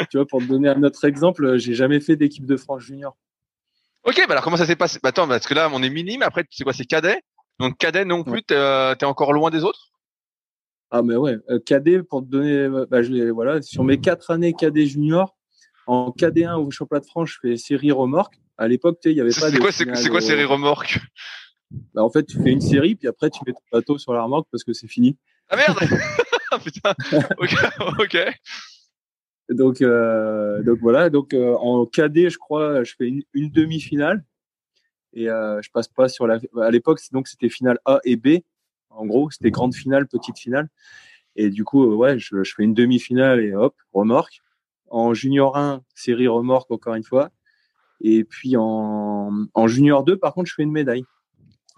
tu 0.10 0.18
vois, 0.18 0.26
pour 0.28 0.40
te 0.40 0.46
donner 0.46 0.70
un 0.70 0.82
autre 0.84 1.04
exemple, 1.06 1.58
j'ai 1.58 1.74
jamais 1.74 2.00
fait 2.00 2.16
d'équipe 2.16 2.46
de 2.46 2.58
France 2.58 2.84
junior. 2.84 3.18
Ok, 4.04 4.18
bah 4.28 4.34
alors 4.34 4.44
comment 4.44 4.58
ça 4.58 4.66
s'est 4.66 4.76
passé? 4.76 5.00
Bah, 5.02 5.10
Attends, 5.10 5.28
parce 5.28 5.48
que 5.48 5.54
là 5.54 5.70
on 5.74 5.82
est 5.82 5.90
minime, 5.90 6.22
après 6.22 6.46
c'est 6.52 6.64
quoi 6.64 6.74
C'est 6.74 6.86
cadet 6.86 7.22
Donc 7.60 7.78
cadet 7.78 8.06
non 8.06 8.24
plus, 8.24 8.42
tu 8.42 8.54
t'es 8.54 9.06
encore 9.06 9.34
loin 9.34 9.50
des 9.50 9.64
autres? 9.64 9.90
Ah 10.92 11.02
mais 11.02 11.16
ouais, 11.16 11.38
cadet 11.66 12.04
pour 12.04 12.22
te 12.22 12.28
donner, 12.28 12.70
bah, 12.90 13.02
je, 13.02 13.32
voilà, 13.32 13.62
sur 13.62 13.84
mes 13.84 14.00
quatre 14.00 14.30
années 14.30 14.54
cadet 14.54 14.86
junior, 14.86 15.36
en 15.88 16.12
KD1 16.12 16.56
au 16.56 16.72
championnat 16.72 17.02
de 17.02 17.06
France, 17.06 17.30
je 17.32 17.40
fais 17.42 17.58
série 17.58 17.92
remorque. 17.92 18.36
À 18.58 18.68
l'époque, 18.68 19.00
il 19.06 19.14
y 19.14 19.22
avait 19.22 19.30
pas. 19.30 19.50
C'est 19.50 19.60
quoi, 19.60 19.72
c'est 19.72 20.10
quoi 20.10 20.22
série 20.22 20.46
remorque? 20.46 21.00
Bah, 21.94 22.04
En 22.04 22.10
fait, 22.10 22.26
tu 22.26 22.42
fais 22.42 22.52
une 22.52 22.62
série, 22.62 22.96
puis 22.96 23.08
après, 23.08 23.30
tu 23.30 23.40
mets 23.46 23.54
ton 23.54 23.62
bateau 23.72 23.98
sur 23.98 24.14
la 24.14 24.24
remorque 24.24 24.48
parce 24.52 24.64
que 24.64 24.74
c'est 24.74 24.88
fini. 24.88 25.18
Ah 25.50 25.56
merde 25.56 25.78
Putain. 26.64 26.94
Ok. 27.38 27.56
ok. 28.00 28.18
Donc, 29.50 29.82
euh, 29.82 30.62
donc 30.64 30.80
voilà. 30.80 31.10
Donc 31.10 31.34
euh, 31.34 31.56
en 31.56 31.86
KD, 31.86 32.30
je 32.30 32.38
crois, 32.38 32.84
je 32.84 32.94
fais 32.98 33.08
une, 33.08 33.50
demi-finale 33.50 34.24
et 35.14 35.30
euh, 35.30 35.62
je 35.62 35.70
passe 35.72 35.88
pas 35.88 36.08
sur 36.08 36.28
la. 36.28 36.40
À 36.62 36.72
l'époque, 36.72 37.00
donc 37.12 37.28
c'était 37.28 37.50
finale 37.50 37.80
A 37.86 38.00
et 38.04 38.16
B. 38.16 38.40
En 38.90 39.06
gros, 39.06 39.32
c'était 39.32 39.52
grande 39.52 39.74
finale, 39.74 40.08
petite 40.08 40.38
finale. 40.38 40.70
Et 41.36 41.50
du 41.50 41.64
coup, 41.64 41.84
ouais, 41.96 42.20
je, 42.20 42.44
je 42.44 42.54
fais 42.54 42.64
une 42.64 42.76
demi-finale 42.76 43.40
et 43.40 43.56
hop, 43.56 43.76
remorque. 43.92 44.42
En 44.94 45.16
junior 45.16 45.58
1, 45.58 45.82
série 45.96 46.28
remorque 46.28 46.70
encore 46.70 46.94
une 46.94 47.04
fois. 47.04 47.32
Et 48.00 48.24
puis 48.24 48.54
en, 48.58 49.48
junior 49.66 50.04
2, 50.04 50.18
par 50.18 50.36
contre, 50.36 50.48
je 50.48 50.54
fais 50.54 50.62
une 50.62 50.72
médaille. 50.72 51.04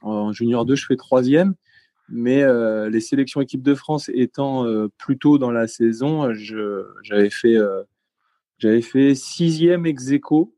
En 0.01 0.34
junior 0.34 0.65
2, 0.65 0.75
je 0.75 0.86
fais 0.86 0.97
troisième. 0.97 1.56
Mais 2.10 2.43
euh, 2.43 2.89
les 2.89 2.99
sélections 2.99 3.39
équipe 3.39 3.63
de 3.63 3.73
France 3.73 4.12
étant 4.13 4.65
euh, 4.65 4.89
plus 4.97 5.17
tôt 5.17 5.38
dans 5.38 5.49
la 5.49 5.65
saison, 5.67 6.34
j'avais 7.04 7.30
fait, 7.30 7.56
euh, 7.56 7.84
fait 8.60 9.15
sixième 9.15 9.86
ex 9.86 10.12
aequo 10.12 10.54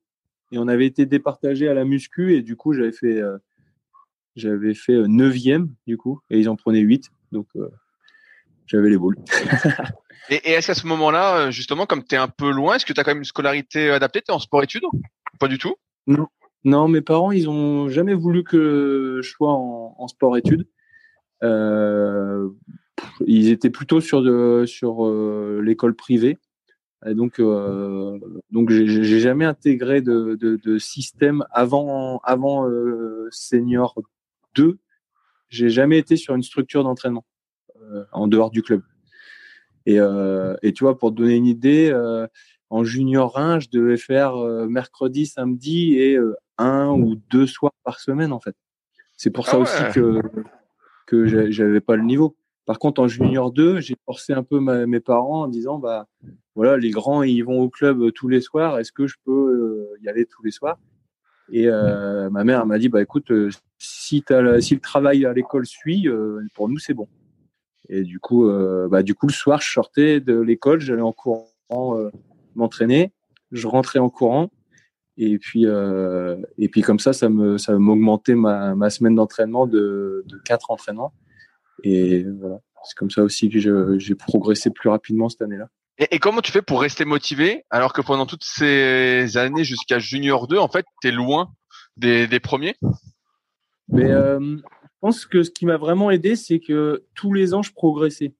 et 0.51 0.57
on 0.57 0.67
avait 0.67 0.87
été 0.87 1.05
départagé 1.05 1.67
à 1.67 1.75
la 1.75 1.85
muscu 1.85 2.33
et 2.33 2.41
du 2.41 2.55
coup 2.55 2.73
j'avais 2.73 2.91
fait, 2.91 3.21
j'avais 4.35 4.73
fait 4.73 5.07
neuvième 5.07 5.73
du 5.85 5.95
coup 5.95 6.21
et 6.31 6.39
ils 6.39 6.49
en 6.49 6.55
prenaient 6.55 6.79
huit. 6.79 7.11
Donc 7.31 7.47
j'avais 8.65 8.89
les 8.89 8.97
boules. 8.97 9.17
et, 10.29 10.51
est-ce 10.51 10.67
qu'à 10.67 10.73
ce, 10.73 10.87
moment-là, 10.87 11.37
euh, 11.37 11.51
justement, 11.51 11.85
comme 11.85 12.03
tu 12.03 12.15
es 12.15 12.17
un 12.17 12.27
peu 12.27 12.51
loin, 12.51 12.75
est-ce 12.75 12.85
que 12.85 12.93
tu 12.93 12.99
as 12.99 13.03
quand 13.03 13.11
même 13.11 13.19
une 13.19 13.25
scolarité 13.25 13.89
adaptée? 13.89 14.21
Tu 14.21 14.31
es 14.31 14.33
en 14.33 14.39
sport-études 14.39 14.83
Pas 15.39 15.47
du 15.47 15.57
tout? 15.57 15.75
Non. 16.05 16.27
Non, 16.63 16.87
mes 16.87 17.01
parents, 17.01 17.31
ils 17.31 17.49
ont 17.49 17.87
jamais 17.87 18.13
voulu 18.13 18.43
que 18.43 19.19
je 19.21 19.29
sois 19.29 19.53
en, 19.53 20.07
sport-études. 20.07 20.67
Euh, 21.43 22.49
ils 23.25 23.49
étaient 23.49 23.69
plutôt 23.69 24.01
sur, 24.01 24.21
sur 24.67 25.05
euh, 25.05 25.61
l'école 25.63 25.95
privée. 25.95 26.37
Donc, 27.05 27.39
euh, 27.39 28.19
donc 28.49 28.71
j'ai 28.71 29.19
jamais 29.19 29.45
intégré 29.45 30.01
de, 30.01 30.35
de, 30.35 30.77
système 30.79 31.45
avant, 31.51 32.19
avant 32.23 32.67
euh, 32.67 33.27
senior 33.31 33.95
2. 34.55 34.79
J'ai 35.49 35.69
jamais 35.69 35.99
été 35.99 36.17
sur 36.17 36.35
une 36.35 36.43
structure 36.43 36.83
d'entraînement. 36.83 37.23
Euh, 37.83 38.03
en 38.11 38.27
dehors 38.27 38.49
du 38.49 38.63
club. 38.63 38.81
Et, 39.87 40.01
euh, 40.01 40.57
et, 40.63 40.73
tu 40.73 40.83
vois, 40.83 40.97
pour 40.97 41.11
te 41.11 41.15
donner 41.15 41.35
une 41.35 41.45
idée, 41.45 41.89
euh, 41.89 42.27
en 42.69 42.83
junior 42.83 43.39
1, 43.39 43.61
je 43.61 43.69
devais 43.71 43.95
faire 43.95 44.35
mercredi, 44.67 45.25
samedi 45.25 45.97
et 45.97 46.19
un 46.57 46.89
ou 46.89 47.15
deux 47.29 47.47
soirs 47.47 47.71
par 47.85 48.01
semaine 48.01 48.33
en 48.33 48.41
fait. 48.41 48.55
C'est 49.15 49.29
pour 49.29 49.47
ça 49.47 49.53
ah 49.53 49.59
aussi 49.59 49.83
que 49.93 50.21
que 51.05 51.49
j'avais 51.49 51.79
pas 51.79 51.95
le 51.95 52.03
niveau. 52.03 52.35
Par 52.65 52.77
contre, 52.77 53.01
en 53.01 53.07
junior 53.07 53.53
2, 53.53 53.79
j'ai 53.79 53.95
forcé 54.05 54.33
un 54.33 54.43
peu 54.43 54.59
mes 54.59 54.99
parents 54.99 55.43
en 55.43 55.47
disant 55.47 55.79
bah 55.79 56.07
voilà, 56.55 56.75
les 56.75 56.91
grands 56.91 57.23
ils 57.23 57.41
vont 57.41 57.61
au 57.61 57.69
club 57.69 58.11
tous 58.11 58.27
les 58.27 58.41
soirs, 58.41 58.77
est-ce 58.79 58.91
que 58.91 59.07
je 59.07 59.15
peux 59.23 59.87
y 60.03 60.09
aller 60.09 60.25
tous 60.25 60.43
les 60.43 60.51
soirs? 60.51 60.77
Et 61.49 61.67
ma 61.67 62.43
mère 62.43 62.65
m'a 62.65 62.77
dit 62.77 62.89
bah 62.89 63.01
écoute, 63.01 63.31
si, 63.77 64.25
as, 64.29 64.59
si 64.59 64.73
le 64.73 64.81
travail 64.81 65.25
à 65.25 65.31
l'école 65.31 65.65
suit, 65.65 66.09
pour 66.53 66.67
nous 66.67 66.79
c'est 66.79 66.93
bon. 66.93 67.07
Et 67.89 68.03
du 68.03 68.19
coup, 68.19 68.49
euh, 68.49 68.87
bah, 68.89 69.03
du 69.03 69.15
coup, 69.15 69.27
le 69.27 69.33
soir, 69.33 69.61
je 69.61 69.71
sortais 69.71 70.19
de 70.19 70.39
l'école, 70.39 70.79
j'allais 70.81 71.01
en 71.01 71.13
courant 71.13 71.47
euh, 71.71 72.11
m'entraîner, 72.55 73.11
je 73.51 73.67
rentrais 73.67 73.99
en 73.99 74.09
courant, 74.09 74.49
et 75.17 75.39
puis, 75.39 75.65
euh, 75.65 76.37
et 76.57 76.69
puis 76.69 76.81
comme 76.81 76.99
ça, 76.99 77.13
ça 77.13 77.29
me, 77.29 77.57
ça 77.57 77.77
m'augmentait 77.77 78.35
ma, 78.35 78.75
ma 78.75 78.89
semaine 78.89 79.15
d'entraînement 79.15 79.67
de, 79.67 80.23
de 80.25 80.37
quatre 80.43 80.69
entraînements. 80.69 81.13
Et 81.83 82.23
voilà, 82.39 82.59
c'est 82.83 82.97
comme 82.97 83.09
ça 83.09 83.23
aussi 83.23 83.49
que 83.49 83.97
j'ai 83.99 84.15
progressé 84.15 84.69
plus 84.69 84.89
rapidement 84.89 85.29
cette 85.29 85.41
année-là. 85.41 85.69
Et, 85.99 86.15
et, 86.15 86.19
comment 86.19 86.41
tu 86.41 86.51
fais 86.51 86.61
pour 86.61 86.81
rester 86.81 87.05
motivé 87.05 87.63
alors 87.71 87.93
que 87.93 88.01
pendant 88.01 88.27
toutes 88.27 88.43
ces 88.43 89.37
années 89.37 89.63
jusqu'à 89.63 89.97
Junior 89.97 90.47
2, 90.47 90.57
en 90.57 90.67
fait, 90.67 90.85
tu 91.01 91.07
es 91.07 91.11
loin 91.11 91.51
des, 91.95 92.27
des 92.27 92.39
premiers? 92.39 92.75
Mais 93.89 94.11
pense 95.01 95.25
que 95.25 95.43
ce 95.43 95.51
qui 95.51 95.65
m'a 95.65 95.77
vraiment 95.77 96.11
aidé, 96.11 96.35
c'est 96.35 96.59
que 96.59 97.03
tous 97.13 97.33
les 97.33 97.53
ans, 97.53 97.61
je 97.61 97.73
progressais. 97.73 98.33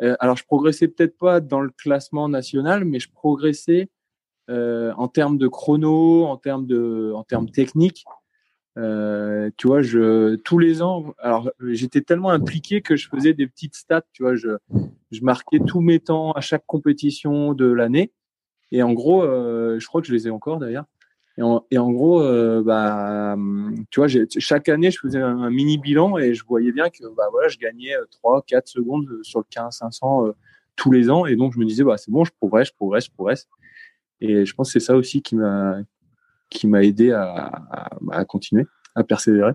Euh, 0.00 0.16
alors, 0.20 0.36
je 0.36 0.44
progressais 0.44 0.88
peut-être 0.88 1.16
pas 1.18 1.40
dans 1.40 1.60
le 1.60 1.70
classement 1.70 2.28
national, 2.28 2.84
mais 2.84 3.00
je 3.00 3.10
progressais 3.10 3.88
euh, 4.50 4.92
en 4.96 5.08
termes 5.08 5.38
de 5.38 5.48
chrono, 5.48 6.24
en 6.26 6.36
termes 6.36 6.66
de, 6.66 7.12
en 7.14 7.24
termes 7.24 7.50
techniques. 7.50 8.04
Euh, 8.76 9.50
tu 9.56 9.66
vois, 9.66 9.82
je 9.82 10.36
tous 10.36 10.58
les 10.58 10.82
ans. 10.82 11.14
Alors, 11.18 11.50
j'étais 11.60 12.00
tellement 12.00 12.30
impliqué 12.30 12.80
que 12.80 12.94
je 12.94 13.08
faisais 13.08 13.34
des 13.34 13.48
petites 13.48 13.74
stats. 13.74 14.04
Tu 14.12 14.22
vois, 14.22 14.36
je, 14.36 14.50
je 15.10 15.20
marquais 15.22 15.58
tous 15.66 15.80
mes 15.80 15.98
temps 15.98 16.30
à 16.32 16.40
chaque 16.40 16.64
compétition 16.66 17.54
de 17.54 17.66
l'année. 17.66 18.12
Et 18.70 18.82
en 18.82 18.92
gros, 18.92 19.22
je 19.24 19.84
crois 19.86 20.00
que 20.00 20.06
je 20.06 20.12
les 20.12 20.28
ai 20.28 20.30
encore 20.30 20.58
d'ailleurs. 20.58 20.84
Et 21.38 21.78
en, 21.78 21.92
gros, 21.92 22.20
euh, 22.20 22.64
bah, 22.64 23.36
tu 23.90 24.00
vois, 24.00 24.08
chaque 24.38 24.68
année, 24.68 24.90
je 24.90 24.98
faisais 24.98 25.20
un, 25.20 25.50
mini 25.50 25.78
bilan 25.78 26.18
et 26.18 26.34
je 26.34 26.44
voyais 26.44 26.72
bien 26.72 26.90
que 26.90 27.06
bah, 27.16 27.28
voilà, 27.30 27.46
je 27.46 27.58
gagnais 27.58 27.92
3, 28.10 28.38
euh, 28.38 28.40
4 28.44 28.66
secondes 28.66 29.06
sur 29.22 29.38
le 29.38 29.44
15 29.48 29.76
500 29.76 30.26
euh, 30.26 30.32
tous 30.74 30.90
les 30.90 31.10
ans. 31.10 31.26
Et 31.26 31.36
donc, 31.36 31.52
je 31.52 31.60
me 31.60 31.64
disais, 31.64 31.84
bah, 31.84 31.96
c'est 31.96 32.10
bon, 32.10 32.24
je 32.24 32.32
progresse, 32.32 32.68
je 32.68 32.72
progresse, 32.72 33.04
je 33.04 33.12
progresse. 33.12 33.46
Et 34.20 34.44
je 34.44 34.52
pense 34.52 34.72
que 34.72 34.80
c'est 34.80 34.84
ça 34.84 34.96
aussi 34.96 35.22
qui 35.22 35.36
m'a 35.36 36.82
aidé 36.82 37.12
à, 37.12 38.24
continuer, 38.26 38.66
à 38.96 39.04
persévérer. 39.04 39.52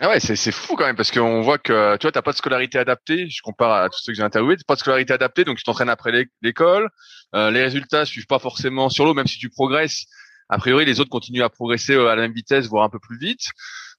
Ah 0.00 0.08
ouais, 0.10 0.20
c'est 0.20 0.52
fou 0.52 0.76
quand 0.76 0.86
même 0.86 0.94
parce 0.94 1.10
qu'on 1.10 1.40
voit 1.40 1.58
que 1.58 1.96
tu 1.96 2.02
vois, 2.02 2.12
t'as 2.12 2.22
pas 2.22 2.30
de 2.30 2.36
scolarité 2.36 2.78
adaptée. 2.78 3.28
Je 3.28 3.42
compare 3.42 3.72
à 3.72 3.88
tous 3.88 3.98
ceux 3.98 4.12
que 4.12 4.16
j'ai 4.16 4.22
interviewés, 4.22 4.56
t'as 4.56 4.62
pas 4.64 4.76
de 4.76 4.80
scolarité 4.80 5.12
adaptée, 5.12 5.42
donc 5.42 5.58
tu 5.58 5.64
t'entraînes 5.64 5.88
après 5.88 6.28
l'école. 6.42 6.88
Euh, 7.34 7.50
les 7.50 7.64
résultats 7.64 8.06
suivent 8.06 8.28
pas 8.28 8.38
forcément 8.38 8.88
sur 8.88 9.04
l'eau, 9.04 9.14
même 9.14 9.26
si 9.26 9.38
tu 9.38 9.50
progresses 9.50 10.06
a 10.48 10.58
priori, 10.58 10.84
les 10.84 11.00
autres 11.00 11.10
continuent 11.10 11.42
à 11.42 11.50
progresser 11.50 11.94
euh, 11.94 12.08
à 12.08 12.16
la 12.16 12.22
même 12.22 12.32
vitesse, 12.32 12.66
voire 12.66 12.84
un 12.84 12.88
peu 12.88 12.98
plus 12.98 13.18
vite. 13.18 13.48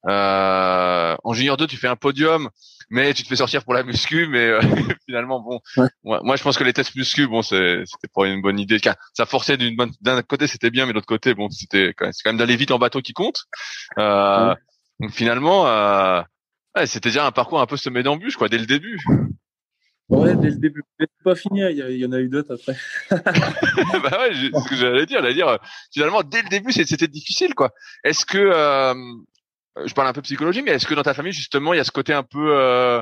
Euh, 0.08 1.16
en 1.24 1.34
junior 1.34 1.58
2, 1.58 1.68
tu 1.68 1.78
fais 1.78 1.88
un 1.88 1.96
podium, 1.96 2.50
mais 2.90 3.14
tu 3.14 3.24
te 3.24 3.28
fais 3.28 3.36
sortir 3.36 3.64
pour 3.64 3.74
la 3.74 3.84
muscu. 3.84 4.28
Mais 4.28 4.46
euh, 4.46 4.62
finalement, 5.06 5.40
bon, 5.42 5.62
moi, 6.04 6.36
je 6.36 6.44
pense 6.44 6.58
que 6.58 6.64
les 6.64 6.74
tests 6.74 6.96
muscu, 6.96 7.28
bon, 7.28 7.42
c'était 7.42 7.86
pas 8.14 8.28
une 8.28 8.42
bonne 8.42 8.60
idée. 8.60 8.80
Ça 9.14 9.26
forçait 9.26 9.58
d'une 9.58 9.76
bonne, 9.76 9.92
d'un 10.02 10.22
côté, 10.22 10.48
c'était 10.48 10.72
bien, 10.72 10.86
mais 10.86 10.92
de 10.92 10.96
l'autre 10.96 11.08
côté, 11.08 11.34
bon, 11.34 11.50
c'était 11.50 11.94
quand 11.96 12.10
même, 12.26 12.38
d'aller 12.38 12.56
vite 12.56 12.72
en 12.72 12.80
bateau 12.80 13.02
qui 13.02 13.14
compte. 13.14 13.44
Euh, 13.98 14.56
Donc 15.00 15.12
finalement, 15.12 15.68
euh, 15.68 16.22
c'était 16.86 17.10
déjà 17.10 17.26
un 17.26 17.32
parcours 17.32 17.62
un 17.62 17.66
peu 17.66 17.78
semé 17.78 18.04
d'embûches, 18.04 18.38
quoi, 18.38 18.50
dès 18.50 18.58
le 18.58 18.66
début. 18.66 19.00
Ouais, 20.10 20.36
dès 20.36 20.50
le 20.50 20.56
début. 20.56 20.84
Pas 21.24 21.36
fini, 21.36 21.62
il 21.62 21.98
y, 21.98 22.06
en 22.06 22.12
a 22.12 22.20
eu 22.20 22.30
d'autres 22.30 22.56
après. 22.56 22.76
bah 23.12 24.20
ouais, 24.20 24.34
c'est 24.34 24.60
ce 24.60 24.70
que 24.70 24.76
j'allais 24.76 25.06
dire. 25.06 25.22
J'allais 25.22 25.36
dire, 25.36 25.60
finalement, 25.94 26.24
dès 26.24 26.42
le 26.42 26.50
début, 26.50 26.72
c'était 26.72 27.08
difficile, 27.08 27.54
quoi. 27.54 27.72
Est-ce 28.04 28.26
que, 28.26 28.38
euh, 28.38 28.94
je 29.86 29.94
parle 29.94 30.08
un 30.08 30.14
peu 30.14 30.22
psychologie, 30.22 30.64
mais 30.64 30.72
est-ce 30.72 30.88
que 30.88 30.96
dans 30.96 31.04
ta 31.04 31.14
famille, 31.14 31.32
justement, 31.32 31.74
il 31.74 31.78
y 31.78 31.80
a 31.80 31.84
ce 31.84 31.92
côté 31.92 32.14
un 32.14 32.24
peu, 32.24 32.58
euh, 32.58 33.02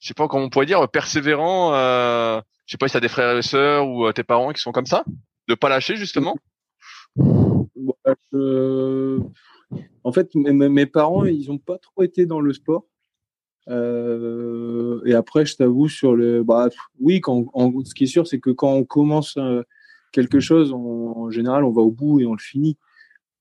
je 0.00 0.08
sais 0.08 0.14
pas 0.14 0.28
comment 0.28 0.44
on 0.44 0.50
pourrait 0.50 0.66
dire, 0.66 0.86
persévérant, 0.88 1.74
euh, 1.74 2.40
je 2.66 2.72
sais 2.72 2.78
pas 2.78 2.88
si 2.88 2.92
t'as 2.92 3.00
des 3.00 3.08
frères 3.08 3.36
et 3.36 3.42
sœurs 3.42 3.88
ou 3.88 4.06
euh, 4.06 4.12
tes 4.12 4.24
parents 4.24 4.52
qui 4.52 4.60
sont 4.60 4.72
comme 4.72 4.86
ça, 4.86 5.04
de 5.48 5.54
pas 5.54 5.68
lâcher, 5.68 5.96
justement? 5.96 6.36
Euh, 8.34 9.20
en 10.04 10.12
fait, 10.12 10.34
mes, 10.34 10.52
mes 10.52 10.86
parents, 10.86 11.24
ils 11.24 11.50
ont 11.50 11.58
pas 11.58 11.78
trop 11.78 12.02
été 12.02 12.26
dans 12.26 12.40
le 12.40 12.52
sport. 12.52 12.84
Euh, 13.68 15.00
et 15.04 15.14
après, 15.14 15.46
je 15.46 15.56
t'avoue 15.56 15.88
sur 15.88 16.14
le, 16.16 16.42
bah, 16.42 16.68
oui, 17.00 17.20
quand, 17.20 17.46
ce 17.84 17.94
qui 17.94 18.04
est 18.04 18.08
sûr, 18.08 18.26
c'est 18.26 18.40
que 18.40 18.50
quand 18.50 18.72
on 18.72 18.84
commence 18.84 19.36
euh, 19.36 19.62
quelque 20.12 20.40
chose, 20.40 20.72
en 20.72 21.30
général, 21.30 21.64
on 21.64 21.72
va 21.72 21.82
au 21.82 21.90
bout 21.90 22.20
et 22.20 22.26
on 22.26 22.32
le 22.32 22.38
finit. 22.40 22.78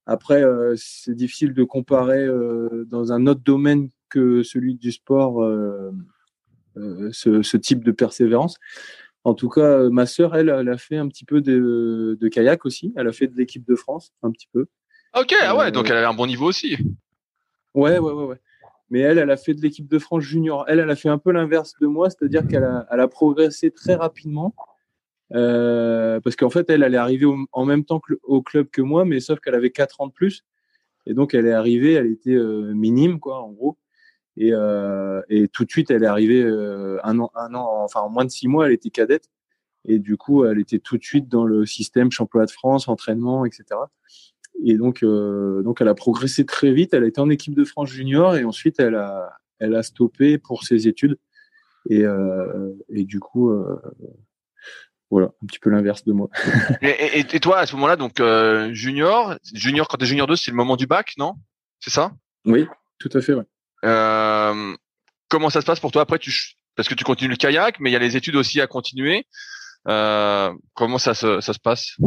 Après, 0.05 0.43
euh, 0.43 0.75
c'est 0.77 1.15
difficile 1.15 1.53
de 1.53 1.63
comparer 1.63 2.23
euh, 2.23 2.85
dans 2.89 3.11
un 3.11 3.27
autre 3.27 3.41
domaine 3.43 3.89
que 4.09 4.43
celui 4.43 4.75
du 4.75 4.91
sport 4.91 5.45
ce, 7.11 7.41
ce, 7.41 7.57
type 7.57 7.83
de 7.83 7.91
persévérance. 7.91 8.57
En 9.25 9.33
tout 9.33 9.49
cas, 9.49 9.89
ma 9.89 10.05
sœur, 10.05 10.35
elle, 10.35 10.47
elle 10.47 10.69
a 10.69 10.77
fait 10.77 10.95
un 10.95 11.09
petit 11.09 11.25
peu 11.25 11.41
de, 11.41 12.17
de 12.19 12.27
kayak 12.29 12.65
aussi. 12.65 12.93
Elle 12.95 13.09
a 13.09 13.11
fait 13.11 13.27
de 13.27 13.35
l'équipe 13.35 13.67
de 13.67 13.75
France 13.75 14.13
un 14.23 14.31
petit 14.31 14.47
peu. 14.53 14.67
Ok, 15.19 15.33
ah 15.41 15.57
ouais, 15.57 15.71
donc 15.71 15.89
elle 15.89 15.97
avait 15.97 16.05
un 16.05 16.13
bon 16.13 16.27
niveau 16.27 16.45
aussi. 16.45 16.77
Ouais, 17.73 17.99
ouais, 17.99 18.11
ouais, 18.11 18.23
ouais. 18.23 18.39
Mais 18.89 18.99
elle, 18.99 19.17
elle 19.17 19.31
a 19.31 19.37
fait 19.37 19.53
de 19.53 19.61
l'équipe 19.61 19.87
de 19.87 19.99
France 19.99 20.23
junior. 20.23 20.65
Elle, 20.67 20.79
elle 20.79 20.89
a 20.89 20.95
fait 20.95 21.09
un 21.09 21.17
peu 21.17 21.31
l'inverse 21.31 21.73
de 21.81 21.87
moi, 21.87 22.09
c'est-à-dire 22.09 22.47
qu'elle 22.47 22.63
a, 22.63 22.87
elle 22.89 22.99
a 22.99 23.07
progressé 23.07 23.71
très 23.71 23.95
rapidement. 23.95 24.55
Euh, 25.33 26.21
parce 26.21 26.37
qu'en 26.37 26.49
fait, 26.49 26.69
elle, 26.69 26.83
elle 26.83 26.93
est 26.93 26.97
arrivée 26.97 27.25
en 27.51 27.65
même 27.65 27.83
temps 27.83 27.99
que, 27.99 28.13
au 28.23 28.41
club 28.41 28.69
que 28.69 28.81
moi, 28.81 29.03
mais 29.03 29.19
sauf 29.19 29.39
qu'elle 29.39 29.55
avait 29.55 29.71
4 29.71 30.01
ans 30.01 30.07
de 30.07 30.13
plus. 30.13 30.45
Et 31.05 31.13
donc, 31.13 31.33
elle 31.33 31.45
est 31.45 31.53
arrivée, 31.53 31.93
elle 31.93 32.11
était 32.11 32.35
euh, 32.35 32.73
minime, 32.73 33.19
quoi, 33.19 33.41
en 33.41 33.51
gros. 33.51 33.77
Et, 34.35 34.51
euh, 34.53 35.21
et 35.29 35.47
tout 35.47 35.65
de 35.65 35.71
suite, 35.71 35.89
elle 35.89 36.03
est 36.03 36.07
arrivée 36.07 36.43
euh, 36.43 36.99
un 37.03 37.19
an, 37.19 37.31
un 37.35 37.55
an, 37.55 37.83
enfin, 37.83 38.01
en 38.01 38.09
moins 38.09 38.25
de 38.25 38.29
six 38.29 38.47
mois, 38.47 38.67
elle 38.67 38.73
était 38.73 38.89
cadette. 38.89 39.29
Et 39.85 39.99
du 39.99 40.17
coup, 40.17 40.45
elle 40.45 40.59
était 40.59 40.79
tout 40.79 40.97
de 40.97 41.03
suite 41.03 41.29
dans 41.29 41.45
le 41.45 41.65
système 41.65 42.11
championnat 42.11 42.45
de 42.45 42.51
France, 42.51 42.87
entraînement, 42.87 43.45
etc. 43.45 43.63
Et 44.63 44.75
donc, 44.75 45.03
euh, 45.03 45.61
donc, 45.63 45.81
elle 45.81 45.87
a 45.87 45.95
progressé 45.95 46.45
très 46.45 46.71
vite. 46.71 46.93
Elle 46.93 47.03
a 47.03 47.07
été 47.07 47.21
en 47.21 47.29
équipe 47.29 47.55
de 47.55 47.63
France 47.63 47.89
junior 47.89 48.35
et 48.35 48.43
ensuite, 48.43 48.79
elle 48.79 48.95
a, 48.95 49.31
elle 49.59 49.75
a 49.75 49.83
stoppé 49.83 50.37
pour 50.37 50.63
ses 50.63 50.87
études. 50.87 51.17
Et, 51.89 52.03
euh, 52.03 52.73
et 52.89 53.03
du 53.03 53.19
coup, 53.19 53.51
euh, 53.51 53.79
voilà, 55.09 55.27
un 55.41 55.45
petit 55.45 55.59
peu 55.59 55.69
l'inverse 55.69 56.03
de 56.03 56.11
moi. 56.11 56.29
et, 56.81 57.19
et, 57.19 57.39
toi, 57.39 57.59
à 57.59 57.65
ce 57.65 57.75
moment-là, 57.75 57.95
donc 57.95 58.19
euh, 58.19 58.73
junior, 58.73 59.35
junior 59.53 59.87
quand 59.87 59.97
t'es 59.97 60.05
junior 60.05 60.27
2, 60.27 60.35
c'est 60.35 60.51
le 60.51 60.57
moment 60.57 60.75
du 60.75 60.87
bac, 60.87 61.13
non? 61.17 61.35
C'est 61.79 61.91
ça? 61.91 62.11
Oui, 62.45 62.67
tout 62.99 63.09
à 63.13 63.21
fait. 63.21 63.33
Ouais. 63.33 63.45
Euh, 63.85 64.75
comment 65.29 65.49
ça 65.49 65.61
se 65.61 65.65
passe 65.65 65.79
pour 65.79 65.91
toi? 65.91 66.01
Après 66.01 66.19
tu 66.19 66.31
parce 66.75 66.89
que 66.89 66.93
tu 66.93 67.03
continues 67.03 67.31
le 67.31 67.37
kayak, 67.37 67.79
mais 67.79 67.89
il 67.89 67.93
y 67.93 67.95
a 67.95 67.99
les 67.99 68.15
études 68.15 68.35
aussi 68.35 68.61
à 68.61 68.67
continuer. 68.67 69.25
Euh, 69.87 70.53
comment 70.73 70.97
ça 70.97 71.13
se, 71.13 71.41
ça 71.41 71.53
se 71.53 71.59
passe? 71.59 71.97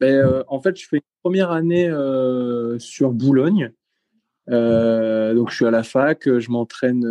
Ben, 0.00 0.14
euh, 0.14 0.44
En 0.48 0.60
fait, 0.60 0.76
je 0.76 0.86
fais 0.88 0.96
une 0.96 1.02
première 1.22 1.50
année 1.50 1.88
euh, 1.88 2.78
sur 2.78 3.12
Boulogne. 3.12 3.72
Euh, 4.50 5.34
donc, 5.34 5.50
je 5.50 5.56
suis 5.56 5.66
à 5.66 5.70
la 5.70 5.82
fac, 5.82 6.24
je 6.24 6.50
m'entraîne 6.50 7.02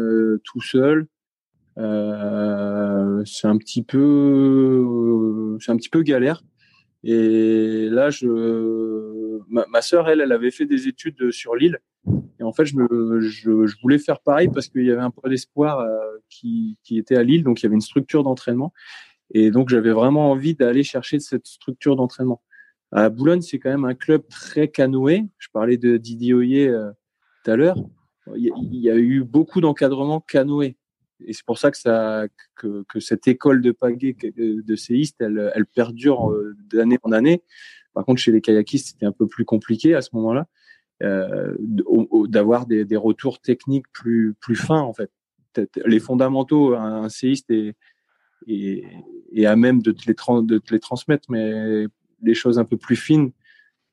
tout 0.43 0.61
seul. 0.61 1.07
C'est 1.75 3.47
un 3.47 3.57
petit 3.57 3.83
peu, 3.83 5.57
c'est 5.59 5.71
un 5.71 5.77
petit 5.77 5.89
peu 5.89 6.03
galère. 6.03 6.43
Et 7.03 7.89
là, 7.89 8.09
ma, 9.49 9.65
ma 9.67 9.81
sœur, 9.81 10.07
elle, 10.09 10.21
elle 10.21 10.31
avait 10.31 10.51
fait 10.51 10.65
des 10.65 10.87
études 10.87 11.31
sur 11.31 11.55
l'île. 11.55 11.79
Et 12.39 12.43
en 12.43 12.51
fait, 12.51 12.65
je, 12.65 13.81
voulais 13.81 13.97
faire 13.97 14.19
pareil 14.19 14.49
parce 14.53 14.67
qu'il 14.67 14.85
y 14.85 14.91
avait 14.91 15.01
un 15.01 15.11
peu 15.11 15.29
d'espoir 15.29 15.85
qui, 16.29 16.77
qui 16.83 16.97
était 16.97 17.15
à 17.15 17.23
Lille, 17.23 17.43
donc 17.43 17.61
il 17.61 17.63
y 17.63 17.67
avait 17.67 17.75
une 17.75 17.81
structure 17.81 18.23
d'entraînement. 18.23 18.73
Et 19.31 19.51
donc, 19.51 19.69
j'avais 19.69 19.91
vraiment 19.91 20.31
envie 20.31 20.53
d'aller 20.53 20.83
chercher 20.83 21.19
cette 21.19 21.47
structure 21.47 21.95
d'entraînement. 21.95 22.41
À 22.95 23.09
Boulogne, 23.09 23.41
c'est 23.41 23.57
quand 23.57 23.71
même 23.71 23.85
un 23.85 23.95
club 23.95 24.27
très 24.27 24.67
canoë. 24.67 25.25
Je 25.39 25.47
parlais 25.51 25.77
de 25.77 25.97
Didier 25.97 26.35
Oyer 26.35 26.67
euh, 26.67 26.91
tout 27.43 27.51
à 27.51 27.55
l'heure. 27.55 27.77
Il, 28.35 28.51
y 28.71 28.89
a 28.89 28.95
eu 28.95 29.23
beaucoup 29.23 29.61
d'encadrement 29.61 30.19
canoë. 30.21 30.77
Et 31.25 31.33
c'est 31.33 31.45
pour 31.45 31.57
ça 31.57 31.71
que, 31.71 32.85
cette 32.99 33.27
école 33.27 33.61
de 33.61 33.71
pagaie 33.71 34.15
de 34.37 34.75
séiste, 34.75 35.21
elle, 35.21 35.65
perdure 35.73 36.31
euh, 36.31 36.55
d'année 36.71 36.99
en 37.01 37.11
année. 37.11 37.41
Par 37.95 38.05
contre, 38.05 38.21
chez 38.21 38.31
les 38.31 38.41
kayakistes, 38.41 38.89
c'était 38.89 39.07
un 39.07 39.11
peu 39.11 39.27
plus 39.27 39.45
compliqué 39.45 39.95
à 39.95 40.01
ce 40.01 40.09
moment-là 40.13 40.47
euh, 41.01 41.55
d'avoir 42.27 42.67
des, 42.67 42.85
retours 42.95 43.39
techniques 43.39 43.87
plus, 43.91 44.35
fins, 44.55 44.81
en 44.81 44.93
fait. 44.93 45.09
Les 45.85 45.99
fondamentaux, 45.99 46.75
un, 46.75 47.09
séiste 47.09 47.49
est, 47.49 47.75
à 49.45 49.55
même 49.55 49.81
de 49.81 49.91
te, 49.91 50.03
les 50.07 50.13
de 50.45 50.57
te 50.59 50.73
les 50.73 50.79
transmettre, 50.79 51.25
mais 51.31 51.87
les 52.23 52.33
choses 52.33 52.59
un 52.59 52.65
peu 52.65 52.77
plus 52.77 52.95
fines 52.95 53.31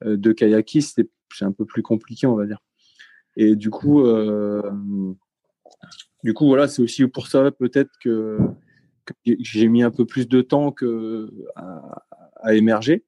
euh, 0.04 0.16
de 0.16 0.32
kayakiste, 0.32 1.02
c'est 1.32 1.44
un 1.44 1.52
peu 1.52 1.64
plus 1.64 1.82
compliqué, 1.82 2.26
on 2.26 2.34
va 2.34 2.46
dire. 2.46 2.60
Et 3.36 3.56
du 3.56 3.70
coup, 3.70 4.04
euh, 4.04 4.62
du 6.24 6.34
coup, 6.34 6.46
voilà, 6.46 6.68
c'est 6.68 6.82
aussi 6.82 7.06
pour 7.06 7.28
ça 7.28 7.50
peut-être 7.50 7.90
que, 8.02 8.38
j'ai 9.24 9.66
mis 9.68 9.82
un 9.82 9.90
peu 9.90 10.04
plus 10.04 10.28
de 10.28 10.40
temps 10.40 10.70
que 10.70 11.30
à, 11.56 12.54
émerger. 12.54 13.04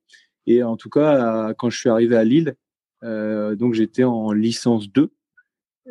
Et 0.46 0.62
en 0.62 0.76
tout 0.76 0.90
cas, 0.90 1.54
quand 1.54 1.70
je 1.70 1.78
suis 1.78 1.88
arrivé 1.88 2.16
à 2.16 2.24
Lille, 2.24 2.56
euh, 3.04 3.54
donc 3.54 3.74
j'étais 3.74 4.04
en 4.04 4.32
licence 4.32 4.90
2 4.90 5.12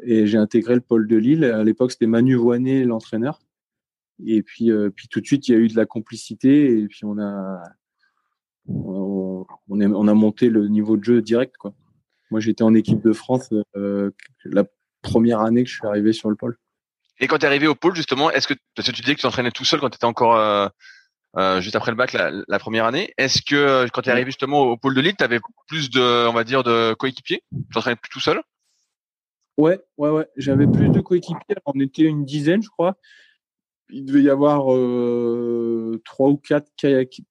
et 0.04 0.28
j'ai 0.28 0.38
intégré 0.38 0.76
le 0.76 0.82
pôle 0.82 1.08
de 1.08 1.16
Lille. 1.16 1.46
À 1.46 1.64
l'époque, 1.64 1.92
c'était 1.92 2.08
Manu 2.08 2.36
Voinet, 2.36 2.84
l'entraîneur. 2.84 3.40
Et 4.26 4.44
puis, 4.44 4.70
puis 4.96 5.08
tout 5.08 5.22
de 5.22 5.26
suite, 5.26 5.48
il 5.48 5.52
y 5.52 5.56
a 5.56 5.58
eu 5.58 5.68
de 5.68 5.78
la 5.78 5.86
complicité 5.86 6.78
et 6.78 6.88
puis 6.88 7.06
on 7.06 7.18
a, 7.18 7.64
on, 8.74 9.46
on, 9.70 9.82
est, 9.82 9.86
on 9.86 10.08
a 10.08 10.14
monté 10.14 10.50
le 10.50 10.68
niveau 10.68 10.98
de 10.98 11.04
jeu 11.04 11.22
direct. 11.22 11.58
Quoi. 11.58 11.74
Moi, 12.30 12.40
j'étais 12.40 12.64
en 12.64 12.74
équipe 12.74 13.02
de 13.02 13.14
France 13.14 13.50
euh, 13.76 14.12
la 14.46 14.64
première 15.02 15.42
année 15.42 15.64
que 15.64 15.70
je 15.70 15.76
suis 15.76 15.88
arrivé 15.88 16.14
sur 16.14 16.30
le 16.30 16.36
pôle. 16.36 16.58
Et 17.20 17.28
quand 17.28 17.38
tu 17.38 17.44
es 17.44 17.48
arrivé 17.48 17.68
au 17.68 17.76
pôle, 17.76 17.96
justement, 17.96 18.32
est-ce 18.32 18.48
que, 18.48 18.54
parce 18.76 18.88
que 18.88 18.94
tu 18.94 19.02
disais 19.02 19.16
que 19.16 19.20
tu 19.20 19.24
t'entraînais 19.24 19.52
tout 19.52 19.66
seul 19.66 19.80
quand 19.80 19.90
tu 19.90 19.96
étais 19.96 20.06
encore 20.06 20.36
euh, 20.36 20.68
euh, 21.38 21.62
juste 21.62 21.76
après 21.76 21.92
le 21.92 21.98
bac 21.98 22.14
la, 22.14 22.32
la 22.48 22.60
première 22.60 22.86
année, 22.86 23.14
est-ce 23.18 23.42
que 23.42 23.88
quand 23.94 24.02
tu 24.02 24.10
es 24.10 24.12
arrivé 24.12 24.32
justement 24.32 24.62
au 24.62 24.78
pôle 24.78 24.96
de 24.96 25.02
Lille, 25.02 25.16
tu 25.18 25.24
avais 25.24 25.40
plus 25.68 25.90
de, 25.90 26.28
on 26.28 26.34
va 26.34 26.44
dire, 26.44 26.64
de 26.64 26.94
coéquipiers? 26.94 27.44
Tu 27.52 27.74
t'entraînais 27.74 27.96
plus 27.96 28.10
tout 28.10 28.20
seul? 28.20 28.42
Ouais, 29.58 29.80
ouais, 29.98 30.10
ouais. 30.10 30.28
J'avais 30.38 30.66
plus 30.66 30.90
de 30.90 31.02
coéquipiers. 31.02 31.56
On 31.66 31.80
était 31.80 32.04
une 32.04 32.26
dizaine, 32.26 32.64
je 32.64 32.70
crois. 32.70 32.98
Il 33.90 34.06
devait 34.06 34.24
y 34.24 34.30
avoir 34.30 34.62
trois 36.06 36.30
ou 36.30 36.38
quatre 36.38 36.72
kayak. 36.78 37.22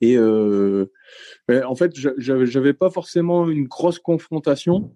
Et 0.00 0.16
euh, 0.16 0.86
en 1.48 1.74
fait, 1.74 1.92
j'avais 2.18 2.72
pas 2.72 2.90
forcément 2.90 3.48
une 3.48 3.66
grosse 3.66 3.98
confrontation 3.98 4.92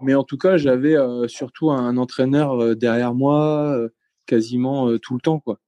mais 0.00 0.14
en 0.14 0.24
tout 0.24 0.38
cas, 0.38 0.56
j'avais 0.56 0.96
euh, 0.96 1.26
surtout 1.28 1.70
un 1.70 1.96
entraîneur 1.96 2.60
euh, 2.60 2.74
derrière 2.74 3.14
moi 3.14 3.76
quasiment 4.26 4.96
tout 4.98 5.14
le 5.14 5.20
temps. 5.20 5.40
Quoi. 5.40 5.58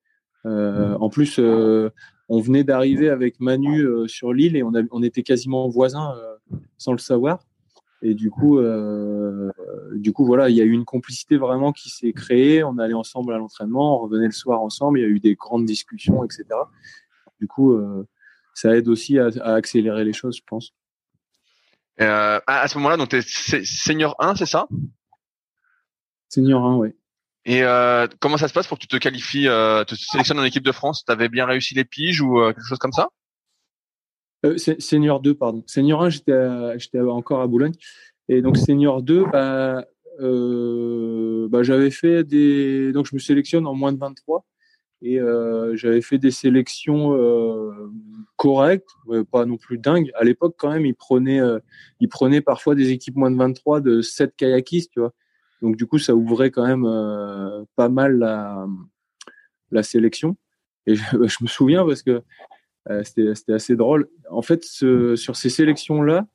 en 0.44 1.08
plus, 1.08 1.38
on 1.38 2.40
venait 2.40 2.62
d'arriver 2.62 3.08
avec 3.08 3.40
Manu 3.40 3.86
sur 4.06 4.34
l'île 4.34 4.54
et 4.54 4.62
on, 4.62 4.74
a, 4.74 4.82
on 4.90 5.02
était 5.02 5.22
quasiment 5.22 5.68
voisins 5.68 6.14
sans 6.76 6.92
le 6.92 6.98
savoir. 6.98 7.40
Et 8.02 8.14
du 8.14 8.30
coup, 8.30 8.58
euh, 8.58 9.50
du 9.94 10.12
coup, 10.12 10.26
voilà, 10.26 10.50
il 10.50 10.56
y 10.56 10.60
a 10.60 10.64
eu 10.64 10.72
une 10.72 10.84
complicité 10.84 11.38
vraiment 11.38 11.72
qui 11.72 11.88
s'est 11.88 12.12
créée. 12.12 12.62
On 12.62 12.76
allait 12.76 12.94
ensemble 12.94 13.32
à 13.32 13.38
l'entraînement, 13.38 13.96
on 13.96 14.00
revenait 14.00 14.26
le 14.26 14.32
soir 14.32 14.60
ensemble. 14.60 14.98
Il 14.98 15.02
y 15.02 15.06
a 15.06 15.08
eu 15.08 15.20
des 15.20 15.34
grandes 15.34 15.64
discussions, 15.64 16.22
etc. 16.22 16.44
Du 17.40 17.46
coup, 17.46 17.78
ça 18.61 18.77
aide 18.77 18.88
aussi 18.88 19.18
à, 19.18 19.29
à, 19.40 19.55
accélérer 19.55 20.05
les 20.05 20.12
choses, 20.12 20.37
je 20.37 20.42
pense. 20.46 20.75
Euh, 22.01 22.40
à, 22.46 22.68
ce 22.68 22.77
moment-là, 22.79 22.96
donc 22.96 23.09
tu 23.09 23.16
es 23.16 23.23
senior 23.64 24.14
1, 24.18 24.37
c'est 24.37 24.46
ça? 24.46 24.66
Senior 26.29 26.64
1, 26.64 26.77
oui. 26.77 26.88
Et 27.46 27.62
euh, 27.62 28.07
comment 28.20 28.37
ça 28.37 28.49
se 28.49 28.53
passe 28.53 28.66
pour 28.66 28.79
que 28.79 28.83
tu 28.83 28.88
te 28.88 28.96
qualifies, 28.96 29.49
euh, 29.49 29.85
te 29.85 29.94
sélectionnes 29.94 30.38
en 30.38 30.44
équipe 30.44 30.62
de 30.62 30.73
France? 30.73 31.05
Tu 31.07 31.12
avais 31.12 31.31
bien 31.31 31.46
réussi 31.46 31.75
les 31.75 31.85
piges 31.85 32.20
ou 32.20 32.37
quelque 32.38 32.66
chose 32.66 32.79
comme 32.79 32.92
ça? 32.92 33.09
Senior 34.79 35.20
2, 35.20 35.35
pardon. 35.35 35.62
Senior 35.66 36.03
1, 36.05 36.11
j'étais 36.11 37.01
encore 37.01 37.40
à 37.40 37.46
Boulogne. 37.46 37.75
Et 38.29 38.42
donc 38.42 38.57
senior 38.57 39.03
2, 39.03 39.25
bah, 39.25 39.85
bah, 40.18 41.62
j'avais 41.62 41.90
fait 41.90 42.25
des. 42.25 42.92
Donc 42.92 43.07
je 43.07 43.14
me 43.14 43.20
sélectionne 43.20 43.66
en 43.66 43.75
moins 43.75 43.92
de 43.92 43.99
23 43.99 44.46
et 45.02 45.18
euh, 45.18 45.76
j'avais 45.76 46.02
fait 46.02 46.18
des 46.18 46.30
sélections 46.30 47.14
euh, 47.14 47.90
correctes, 48.36 48.90
pas 49.30 49.46
non 49.46 49.56
plus 49.56 49.78
dingues. 49.78 50.10
À 50.14 50.24
l'époque, 50.24 50.56
quand 50.58 50.70
même, 50.70 50.84
ils 50.84 50.94
prenaient, 50.94 51.40
euh, 51.40 51.58
ils 52.00 52.08
prenaient 52.08 52.42
parfois 52.42 52.74
des 52.74 52.90
équipes 52.90 53.16
moins 53.16 53.30
de 53.30 53.36
23 53.36 53.80
de 53.80 54.02
7 54.02 54.36
kayakistes, 54.36 54.90
tu 54.92 55.00
vois. 55.00 55.14
Donc 55.62 55.76
du 55.76 55.86
coup, 55.86 55.98
ça 55.98 56.14
ouvrait 56.14 56.50
quand 56.50 56.66
même 56.66 56.84
pas 57.76 57.88
mal 57.88 58.18
la, 59.70 59.82
sélection. 59.82 60.36
Et 60.86 60.94
je, 60.94 61.42
me 61.42 61.46
souviens 61.46 61.84
parce 61.86 62.02
que 62.02 62.22
c'était 63.02 63.52
assez 63.52 63.76
drôle. 63.76 64.08
En 64.30 64.42
fait, 64.42 64.64
sur 64.64 65.36
ces 65.36 65.50
sélections-là, 65.50 66.26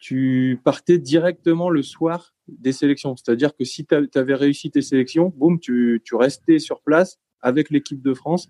tu 0.00 0.60
partais 0.64 0.98
directement 0.98 1.68
le 1.68 1.82
soir 1.82 2.34
des 2.48 2.72
sélections. 2.72 3.16
C'est-à-dire 3.16 3.54
que 3.54 3.64
si 3.64 3.84
tu 3.84 4.08
avais 4.14 4.34
réussi 4.34 4.70
tes 4.70 4.82
sélections, 4.82 5.32
boum, 5.36 5.58
tu 5.60 6.00
restais 6.12 6.58
sur 6.58 6.80
place 6.82 7.18
avec 7.42 7.70
l'équipe 7.70 8.02
de 8.02 8.14
France 8.14 8.48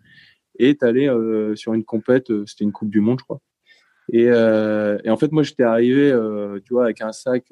et 0.58 0.76
tu 0.76 0.84
allé 0.84 1.08
euh, 1.08 1.56
sur 1.56 1.72
une 1.74 1.84
compète, 1.84 2.30
euh, 2.30 2.44
c'était 2.46 2.64
une 2.64 2.72
Coupe 2.72 2.90
du 2.90 3.00
Monde, 3.00 3.18
je 3.20 3.24
crois. 3.24 3.40
Et, 4.12 4.26
euh, 4.28 4.98
et 5.04 5.10
en 5.10 5.16
fait, 5.16 5.32
moi, 5.32 5.42
j'étais 5.42 5.62
arrivé, 5.62 6.10
euh, 6.10 6.58
tu 6.64 6.72
vois, 6.72 6.84
avec 6.84 7.00
un 7.00 7.12
sac 7.12 7.44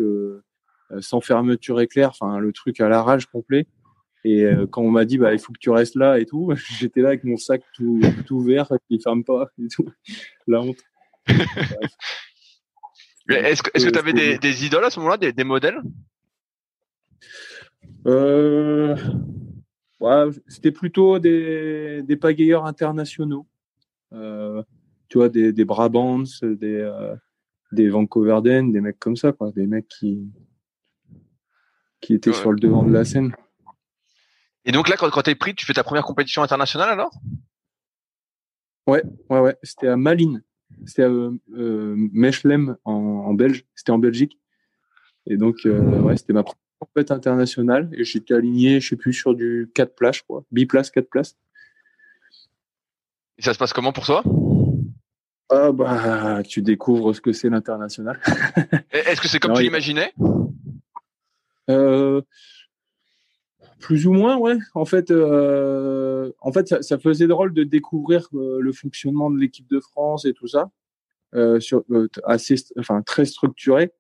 sans 1.01 1.21
fermeture 1.21 1.81
éclair, 1.81 2.11
enfin, 2.11 2.39
le 2.39 2.53
truc 2.53 2.81
à 2.81 2.89
l'arrache 2.89 3.27
complet. 3.27 3.67
Et 4.25 4.45
quand 4.71 4.83
on 4.83 4.91
m'a 4.91 5.05
dit, 5.05 5.19
bah, 5.19 5.33
il 5.33 5.39
faut 5.39 5.53
que 5.53 5.59
tu 5.59 5.71
restes 5.71 5.95
là 5.95 6.19
et 6.19 6.27
tout, 6.27 6.53
j'étais 6.79 7.01
là 7.01 7.09
avec 7.09 7.25
mon 7.25 7.37
sac 7.37 7.63
tout, 7.75 8.01
tout 8.27 8.41
vert, 8.41 8.69
qui 8.89 9.01
ferme 9.01 9.23
pas 9.23 9.51
et 9.63 9.69
tout. 9.69 9.89
La 10.47 10.61
honte. 10.61 10.79
Est-ce 13.29 13.63
que 13.63 13.91
tu 13.91 13.99
avais 13.99 14.13
des, 14.13 14.39
des, 14.39 14.65
idoles 14.65 14.85
à 14.85 14.91
ce 14.91 15.01
moment-là, 15.01 15.17
des, 15.17 15.33
des 15.33 15.45
modèles? 15.45 15.81
Euh, 18.07 18.97
Ouais, 20.01 20.27
c'était 20.47 20.73
plutôt 20.73 21.19
des, 21.19 22.03
des 22.03 22.17
pagayeurs 22.17 22.67
internationaux. 22.67 23.47
Euh, 24.13 24.63
tu 25.09 25.19
vois, 25.19 25.29
des, 25.29 25.53
des 25.53 25.65
Brabants, 25.65 26.25
des, 26.43 26.81
euh, 26.81 27.17
des 27.73 27.89
Vancouverden, 27.89 28.73
des 28.73 28.81
mecs 28.81 28.99
comme 28.99 29.17
ça, 29.17 29.33
quoi. 29.33 29.53
Des 29.53 29.67
mecs 29.67 29.89
qui. 29.89 30.31
qui 32.01 32.15
était 32.15 32.33
sur 32.33 32.53
le 32.53 32.59
devant 32.59 32.83
de 32.83 32.93
la 32.93 33.05
scène. 33.05 33.35
Et 34.65 34.73
donc 34.73 34.89
là, 34.89 34.97
quand, 34.97 35.09
quand 35.11 35.23
tu 35.23 35.31
es 35.31 35.35
pris, 35.35 35.55
tu 35.55 35.65
fais 35.65 35.73
ta 35.73 35.85
première 35.85 36.05
compétition 36.05 36.43
internationale 36.43 36.91
alors? 36.91 37.13
Ouais, 38.87 39.03
ouais, 39.31 39.41
ouais. 39.41 39.57
C'était 39.63 39.89
à 39.89 39.97
Malines. 39.97 40.43
C'était 40.85 41.05
à 41.05 41.09
euh, 41.09 41.95
Mechlem 42.13 42.77
en, 42.85 42.93
en 42.93 43.35
Belge. 43.35 43.65
C'était 43.75 43.93
en 43.93 43.99
Belgique. 43.99 44.39
Et 45.27 45.37
donc, 45.37 45.57
ouais, 45.65 46.17
c'était 46.17 46.33
ma 46.33 46.43
première 46.43 46.61
compétition 46.79 47.17
internationale. 47.17 47.91
Et 47.93 48.05
j'étais 48.05 48.35
aligné, 48.35 48.81
je 48.81 48.89
sais 48.89 48.97
plus, 48.97 49.13
sur 49.13 49.35
du 49.35 49.71
4 49.75 49.95
places, 49.95 50.23
quoi. 50.23 50.45
Biplace, 50.51 50.91
4 50.91 51.09
places. 51.09 51.37
Et 53.39 53.43
ça 53.43 53.53
se 53.53 53.59
passe 53.59 53.73
comment 53.73 53.93
pour 53.93 54.05
toi? 54.05 54.23
Ah 55.49 55.71
bah, 55.73 56.43
tu 56.43 56.63
découvres 56.63 57.15
ce 57.15 57.21
que 57.21 57.33
c'est 57.33 57.49
l'international. 57.49 58.21
Est-ce 58.91 59.21
que 59.21 59.29
c'est 59.29 59.39
comme 59.39 59.55
tu 59.55 59.63
l'imaginais? 59.63 60.13
Euh, 61.71 62.23
Plus 63.79 64.07
ou 64.07 64.13
moins, 64.13 64.39
ouais. 64.39 64.57
En 64.75 64.85
fait, 64.85 65.11
euh, 65.11 66.33
en 66.41 66.51
fait, 66.51 66.69
ça, 66.69 66.83
ça, 66.83 66.99
faisait 66.99 67.27
drôle 67.27 67.53
de 67.53 67.63
découvrir 67.63 68.29
euh, 68.35 68.59
le 68.61 68.73
fonctionnement 68.73 69.31
de 69.31 69.39
l'équipe 69.39 69.69
de 69.69 69.81
France 69.81 70.25
et 70.25 70.33
tout 70.33 70.49
ça, 70.49 70.71
euh, 71.35 71.61
sur, 71.61 71.85
euh, 71.91 72.09
assez, 72.25 72.57
enfin 72.79 73.03
très 73.03 73.25
structuré. 73.25 73.93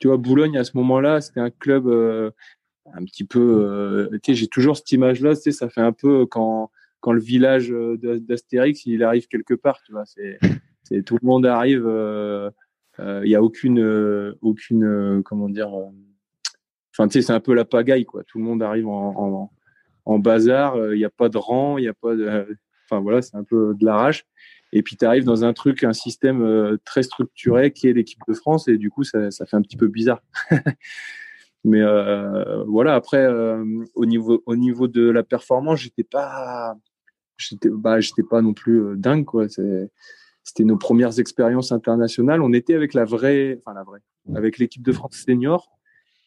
Tu 0.00 0.08
vois, 0.08 0.16
Boulogne 0.16 0.58
à 0.58 0.64
ce 0.64 0.76
moment-là, 0.76 1.20
c'était 1.20 1.40
un 1.40 1.50
club 1.50 1.86
un 1.86 3.04
petit 3.04 3.24
peu. 3.24 4.08
tu 4.22 4.32
sais, 4.32 4.34
j'ai 4.34 4.48
toujours 4.48 4.76
cette 4.76 4.90
image-là. 4.90 5.36
Tu 5.36 5.42
sais, 5.42 5.52
ça 5.52 5.68
fait 5.68 5.80
un 5.80 5.92
peu 5.92 6.26
quand 6.26 6.70
quand 7.00 7.12
le 7.12 7.20
village 7.20 7.70
d'Astérix 7.70 8.84
il 8.84 9.02
arrive 9.04 9.28
quelque 9.28 9.54
part. 9.54 9.80
Tu 9.84 9.92
vois, 9.92 10.04
c'est 10.04 10.38
c'est 10.90 11.04
tout 11.04 11.16
le 11.20 11.26
monde 11.26 11.46
arrive. 11.46 11.82
Il 11.82 11.86
euh, 11.86 12.50
n'y 12.98 13.34
euh, 13.34 13.38
a 13.38 13.42
aucune, 13.42 13.80
euh, 13.80 14.36
aucune, 14.42 15.22
comment 15.24 15.48
dire. 15.48 15.70
Enfin, 16.92 17.08
tu 17.08 17.14
sais, 17.14 17.22
c'est 17.22 17.32
un 17.32 17.40
peu 17.40 17.54
la 17.54 17.64
pagaille, 17.64 18.04
quoi. 18.04 18.24
Tout 18.24 18.38
le 18.38 18.44
monde 18.44 18.62
arrive 18.62 18.88
en, 18.88 19.50
en, 20.04 20.18
bazar. 20.18 20.76
Il 20.92 20.98
n'y 20.98 21.04
a 21.04 21.10
pas 21.10 21.28
de 21.28 21.38
rang, 21.38 21.78
il 21.78 21.82
n'y 21.82 21.88
a 21.88 21.94
pas 21.94 22.16
de. 22.16 22.58
Enfin 22.84 23.00
voilà, 23.00 23.22
c'est 23.22 23.36
un 23.36 23.44
peu 23.44 23.74
de 23.78 23.84
l'arrache. 23.84 24.26
Et 24.72 24.82
puis 24.82 24.96
tu 24.96 25.04
arrives 25.04 25.24
dans 25.24 25.44
un 25.44 25.52
truc, 25.52 25.84
un 25.84 25.92
système 25.92 26.78
très 26.84 27.02
structuré 27.02 27.72
qui 27.72 27.88
est 27.88 27.92
l'équipe 27.92 28.20
de 28.28 28.34
France, 28.34 28.68
et 28.68 28.78
du 28.78 28.90
coup 28.90 29.04
ça, 29.04 29.30
ça 29.30 29.46
fait 29.46 29.56
un 29.56 29.62
petit 29.62 29.76
peu 29.76 29.88
bizarre. 29.88 30.22
Mais 31.64 31.82
euh, 31.82 32.64
voilà, 32.64 32.94
après 32.94 33.26
au 33.94 34.06
niveau 34.06 34.42
au 34.46 34.56
niveau 34.56 34.88
de 34.88 35.10
la 35.10 35.22
performance, 35.22 35.80
j'étais 35.80 36.04
pas 36.04 36.76
j'étais 37.36 37.68
bah 37.68 37.98
pas 38.30 38.42
non 38.42 38.54
plus 38.54 38.96
dingue 38.96 39.24
quoi. 39.24 39.46
C'était 39.48 40.64
nos 40.64 40.78
premières 40.78 41.18
expériences 41.18 41.72
internationales. 41.72 42.42
On 42.42 42.52
était 42.52 42.74
avec 42.74 42.94
la 42.94 43.04
vraie, 43.04 43.58
enfin 43.58 43.74
la 43.74 43.82
vraie, 43.82 44.00
avec 44.34 44.58
l'équipe 44.58 44.82
de 44.82 44.92
France 44.92 45.22
senior. 45.26 45.70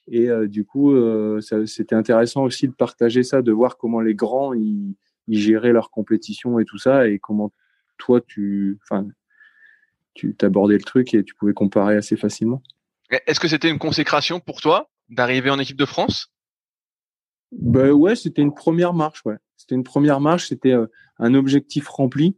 Et 0.08 0.30
euh, 0.30 0.48
du 0.48 0.66
coup, 0.66 0.92
euh, 0.92 1.40
c'était 1.66 1.96
intéressant 1.96 2.44
aussi 2.44 2.68
de 2.68 2.74
partager 2.74 3.24
ça, 3.24 3.42
de 3.42 3.52
voir 3.52 3.78
comment 3.78 4.02
les 4.02 4.16
grands 4.16 4.54
ils, 4.54 4.96
géraient 5.30 5.72
leur 5.72 5.90
compétition 5.90 6.60
et 6.60 6.66
tout 6.66 6.78
ça, 6.78 7.08
et 7.08 7.18
comment 7.18 7.52
toi 8.04 8.20
tu, 8.22 8.80
enfin, 8.84 9.08
tu 10.14 10.36
t'abordais 10.36 10.76
le 10.76 10.84
truc 10.84 11.14
et 11.14 11.24
tu 11.24 11.34
pouvais 11.36 11.54
comparer 11.54 11.96
assez 11.96 12.18
facilement. 12.18 12.62
Est-ce 13.10 13.40
que 13.40 13.48
c'était 13.48 13.70
une 13.70 13.80
consécration 13.80 14.40
pour 14.40 14.62
toi 14.62 14.90
d'arriver 15.10 15.50
en 15.50 15.60
équipe 15.60 15.78
de 15.78 15.86
France? 15.86 16.32
Ben 17.52 17.92
ouais, 17.92 18.16
c'était 18.16 18.42
une 18.42 18.54
première 18.54 18.94
marche. 18.94 19.22
Ouais, 19.26 19.38
c'était 19.56 19.76
une 19.76 19.84
première 19.84 20.20
marche. 20.20 20.48
C'était 20.48 20.74
euh, 20.74 20.88
un 21.20 21.34
objectif 21.34 21.88
rempli. 21.88 22.36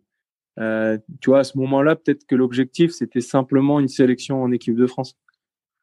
Euh, 0.59 0.97
tu 1.21 1.29
vois, 1.29 1.39
à 1.39 1.43
ce 1.43 1.57
moment-là, 1.57 1.95
peut-être 1.95 2.25
que 2.25 2.35
l'objectif, 2.35 2.91
c'était 2.91 3.21
simplement 3.21 3.79
une 3.79 3.87
sélection 3.87 4.41
en 4.41 4.51
équipe 4.51 4.75
de 4.75 4.87
France. 4.87 5.17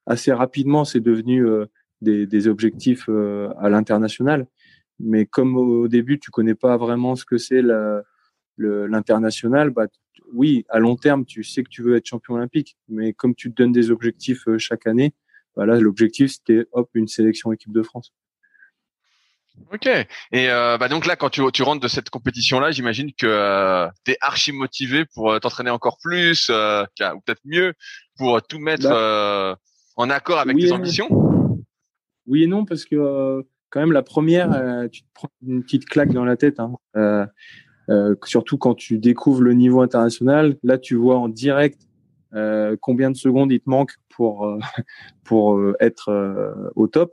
Assez 0.06 0.32
rapidement, 0.32 0.84
c'est 0.84 1.00
devenu 1.00 1.46
euh, 1.46 1.66
des, 2.00 2.26
des, 2.26 2.48
objectifs 2.48 3.06
euh, 3.08 3.48
à 3.58 3.68
l'international. 3.68 4.46
Mais 5.00 5.26
comme 5.26 5.56
au 5.56 5.88
début, 5.88 6.18
tu 6.18 6.30
connais 6.30 6.54
pas 6.54 6.76
vraiment 6.76 7.16
ce 7.16 7.24
que 7.24 7.38
c'est 7.38 7.62
l'international, 8.58 9.70
bah, 9.70 9.86
oui, 10.32 10.64
à 10.68 10.78
long 10.78 10.96
terme, 10.96 11.24
tu 11.24 11.44
sais 11.44 11.62
que 11.62 11.68
tu 11.68 11.82
veux 11.82 11.96
être 11.96 12.06
champion 12.06 12.34
olympique. 12.34 12.76
Mais 12.88 13.12
comme 13.12 13.34
tu 13.34 13.50
te 13.50 13.54
donnes 13.54 13.72
des 13.72 13.90
objectifs 13.90 14.44
chaque 14.58 14.86
année, 14.86 15.14
bah 15.56 15.66
là, 15.66 15.78
l'objectif, 15.78 16.32
c'était 16.32 16.66
hop, 16.72 16.90
une 16.94 17.08
sélection 17.08 17.52
équipe 17.52 17.72
de 17.72 17.82
France. 17.82 18.12
Ok. 19.72 19.86
Et 19.86 20.50
euh, 20.50 20.78
bah 20.78 20.88
donc 20.88 21.06
là, 21.06 21.16
quand 21.16 21.30
tu, 21.30 21.42
tu 21.52 21.62
rentres 21.62 21.80
de 21.82 21.88
cette 21.88 22.10
compétition-là, 22.10 22.70
j'imagine 22.70 23.12
que 23.12 23.26
euh, 23.26 23.88
tu 24.04 24.12
es 24.12 24.16
archi 24.20 24.52
motivé 24.52 25.04
pour 25.14 25.30
euh, 25.30 25.38
t'entraîner 25.38 25.70
encore 25.70 25.98
plus, 26.02 26.48
euh, 26.50 26.84
ou 26.84 27.20
peut-être 27.20 27.42
mieux, 27.44 27.74
pour 28.16 28.42
tout 28.42 28.58
mettre 28.58 28.88
bah, 28.88 29.58
en 29.96 30.10
accord 30.10 30.38
avec 30.38 30.56
tes 30.56 30.72
ambitions? 30.72 31.08
Oui 32.26 32.44
et 32.44 32.46
non, 32.46 32.64
parce 32.64 32.84
que 32.84 33.44
quand 33.70 33.80
même 33.80 33.92
la 33.92 34.02
première, 34.02 34.50
tu 34.90 35.02
te 35.02 35.08
prends 35.14 35.30
une 35.46 35.62
petite 35.62 35.86
claque 35.86 36.12
dans 36.12 36.24
la 36.24 36.36
tête. 36.36 36.60
Hein. 36.60 36.76
Surtout 38.24 38.58
quand 38.58 38.74
tu 38.74 38.98
découvres 38.98 39.42
le 39.42 39.54
niveau 39.54 39.80
international, 39.80 40.56
là 40.62 40.78
tu 40.78 40.94
vois 40.94 41.18
en 41.18 41.28
direct 41.28 41.80
combien 42.80 43.10
de 43.10 43.16
secondes 43.16 43.52
il 43.52 43.60
te 43.60 43.68
manque 43.68 43.92
pour 44.08 44.58
pour 45.24 45.60
être 45.80 46.72
au 46.74 46.86
top. 46.86 47.12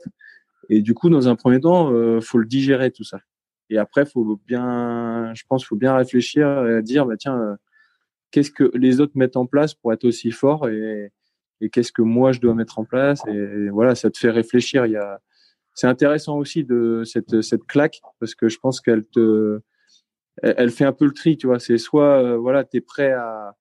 Et 0.70 0.82
du 0.82 0.94
coup, 0.94 1.10
dans 1.10 1.28
un 1.28 1.34
premier 1.34 1.60
temps, 1.60 1.92
euh, 1.92 2.20
faut 2.20 2.38
le 2.38 2.46
digérer 2.46 2.92
tout 2.92 3.02
ça. 3.02 3.18
Et 3.70 3.76
après, 3.76 4.06
faut 4.06 4.40
bien, 4.46 5.32
je 5.34 5.42
pense, 5.48 5.64
faut 5.64 5.76
bien 5.76 5.94
réfléchir 5.96 6.66
et 6.66 6.80
dire, 6.82 7.06
bah 7.06 7.16
tiens, 7.18 7.38
euh, 7.38 7.56
qu'est-ce 8.30 8.52
que 8.52 8.70
les 8.74 9.00
autres 9.00 9.12
mettent 9.16 9.36
en 9.36 9.46
place 9.46 9.74
pour 9.74 9.92
être 9.92 10.04
aussi 10.04 10.30
fort 10.30 10.68
et, 10.68 11.12
et 11.60 11.70
qu'est-ce 11.70 11.92
que 11.92 12.02
moi 12.02 12.30
je 12.30 12.40
dois 12.40 12.54
mettre 12.54 12.78
en 12.78 12.84
place. 12.84 13.20
Et, 13.26 13.68
voilà, 13.68 13.96
ça 13.96 14.10
te 14.10 14.18
fait 14.18 14.30
réfléchir. 14.30 14.86
Il 14.86 14.92
y 14.92 14.96
a, 14.96 15.20
c'est 15.74 15.88
intéressant 15.88 16.38
aussi 16.38 16.64
de 16.64 17.02
cette 17.04 17.42
cette 17.42 17.64
claque 17.64 18.00
parce 18.20 18.36
que 18.36 18.48
je 18.48 18.58
pense 18.58 18.80
qu'elle 18.80 19.04
te, 19.04 19.60
elle, 20.42 20.70
fait 20.70 20.84
un 20.84 20.92
peu 20.92 21.04
le 21.04 21.12
tri, 21.12 21.36
tu 21.36 21.46
vois. 21.46 21.58
C'est 21.58 21.78
soit 21.78 22.22
euh, 22.22 22.36
voilà, 22.36 22.64
t'es 22.64 22.80
prêt 22.80 23.12
à, 23.12 23.56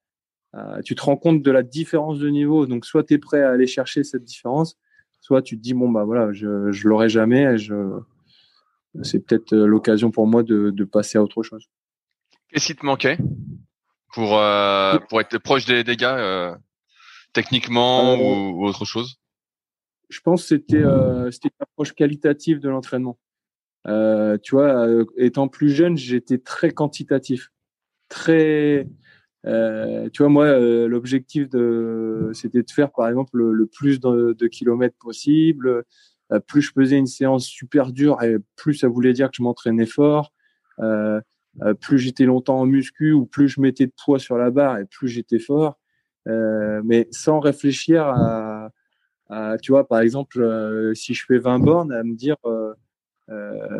à, 0.53 0.81
tu 0.83 0.95
te 0.95 1.01
rends 1.01 1.17
compte 1.17 1.41
de 1.41 1.51
la 1.51 1.63
différence 1.63 2.19
de 2.19 2.29
niveau, 2.29 2.65
donc 2.65 2.85
soit 2.85 3.03
tu 3.03 3.15
es 3.15 3.17
prêt 3.17 3.41
à 3.41 3.51
aller 3.51 3.67
chercher 3.67 4.03
cette 4.03 4.23
différence, 4.23 4.77
soit 5.21 5.41
tu 5.41 5.57
te 5.57 5.61
dis 5.61 5.73
bon 5.73 5.89
bah 5.89 6.03
voilà, 6.03 6.31
je 6.31 6.71
je 6.71 6.87
l'aurai 6.87 7.09
jamais, 7.09 7.57
je 7.57 7.99
c'est 9.03 9.25
peut-être 9.25 9.53
euh, 9.53 9.65
l'occasion 9.65 10.11
pour 10.11 10.27
moi 10.27 10.43
de, 10.43 10.71
de 10.71 10.83
passer 10.83 11.17
à 11.17 11.23
autre 11.23 11.43
chose. 11.43 11.69
Qu'est-ce 12.49 12.67
qui 12.67 12.75
te 12.75 12.85
manquait 12.85 13.17
pour 14.13 14.37
euh, 14.37 14.97
pour 15.09 15.21
être 15.21 15.37
proche 15.37 15.65
des, 15.65 15.83
des 15.83 15.95
gars 15.95 16.17
euh, 16.17 16.55
techniquement 17.33 18.15
ou, 18.15 18.65
autre 18.65 18.85
chose? 18.85 19.19
Je 20.09 20.19
pense 20.21 20.41
que 20.41 20.47
c'était 20.47 20.77
euh, 20.77 21.29
c'était 21.29 21.49
une 21.49 21.63
approche 21.63 21.93
qualitative 21.93 22.59
de 22.59 22.69
l'entraînement. 22.69 23.19
Tu 24.43 24.55
vois, 24.55 24.87
étant 25.17 25.47
plus 25.47 25.69
jeune, 25.69 25.97
j'étais 25.97 26.37
très 26.37 26.71
quantitatif, 26.71 27.51
très 28.09 28.87
euh, 29.45 30.09
tu 30.11 30.21
vois, 30.21 30.29
moi, 30.29 30.45
euh, 30.45 30.87
l'objectif 30.87 31.47
c'était 32.33 32.63
de 32.63 32.71
faire, 32.71 32.91
par 32.91 33.07
exemple, 33.07 33.37
le, 33.37 33.65
plus 33.65 33.99
de, 33.99 34.47
kilomètres 34.47 34.97
possible. 34.99 35.83
Euh, 36.31 36.39
plus 36.39 36.61
je 36.61 36.71
faisais 36.73 36.97
une 36.97 37.07
séance 37.07 37.45
super 37.45 37.91
dure, 37.91 38.21
et 38.23 38.37
plus 38.55 38.75
ça 38.75 38.87
voulait 38.87 39.13
dire 39.13 39.29
que 39.29 39.37
je 39.37 39.43
m'entraînais 39.43 39.85
fort. 39.85 40.33
Euh, 40.79 41.21
plus 41.81 41.99
j'étais 41.99 42.25
longtemps 42.25 42.59
en 42.59 42.65
muscu, 42.65 43.11
ou 43.13 43.25
plus 43.25 43.49
je 43.49 43.61
mettais 43.61 43.87
de 43.87 43.93
poids 44.03 44.19
sur 44.19 44.37
la 44.37 44.51
barre, 44.51 44.77
et 44.79 44.85
plus 44.85 45.07
j'étais 45.09 45.39
fort. 45.39 45.79
mais 46.25 47.07
sans 47.11 47.39
réfléchir 47.39 48.03
à, 48.07 48.71
tu 49.61 49.71
vois, 49.71 49.87
par 49.87 50.01
exemple, 50.01 50.91
si 50.95 51.13
je 51.13 51.25
fais 51.25 51.39
20 51.39 51.59
bornes, 51.59 51.91
à 51.93 52.03
me 52.03 52.15
dire, 52.15 52.37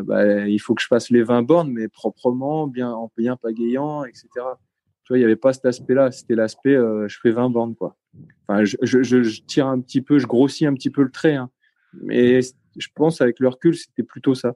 bah, 0.03 0.47
il 0.47 0.59
faut 0.59 0.75
que 0.75 0.81
je 0.81 0.87
fasse 0.87 1.09
les 1.09 1.23
20 1.23 1.43
bornes, 1.43 1.71
mais 1.71 1.87
proprement, 1.87 2.67
bien, 2.67 2.91
en 2.91 3.11
bien 3.17 3.35
pagayant, 3.35 4.03
etc 4.03 4.41
il 5.15 5.19
n'y 5.19 5.25
avait 5.25 5.35
pas 5.35 5.53
cet 5.53 5.65
aspect-là. 5.65 6.11
C'était 6.11 6.35
l'aspect, 6.35 6.75
euh, 6.75 7.07
je 7.07 7.19
fais 7.19 7.31
20 7.31 7.49
bandes, 7.49 7.75
quoi. 7.75 7.97
Enfin, 8.47 8.63
je, 8.63 9.41
tire 9.41 9.67
un 9.67 9.79
petit 9.79 10.01
peu, 10.01 10.19
je 10.19 10.27
grossis 10.27 10.65
un 10.65 10.73
petit 10.73 10.89
peu 10.89 11.03
le 11.03 11.11
trait, 11.11 11.35
hein. 11.35 11.49
Mais 11.93 12.41
je 12.41 12.87
pense, 12.93 13.21
avec 13.21 13.39
le 13.39 13.47
recul, 13.47 13.75
c'était 13.75 14.03
plutôt 14.03 14.35
ça. 14.35 14.55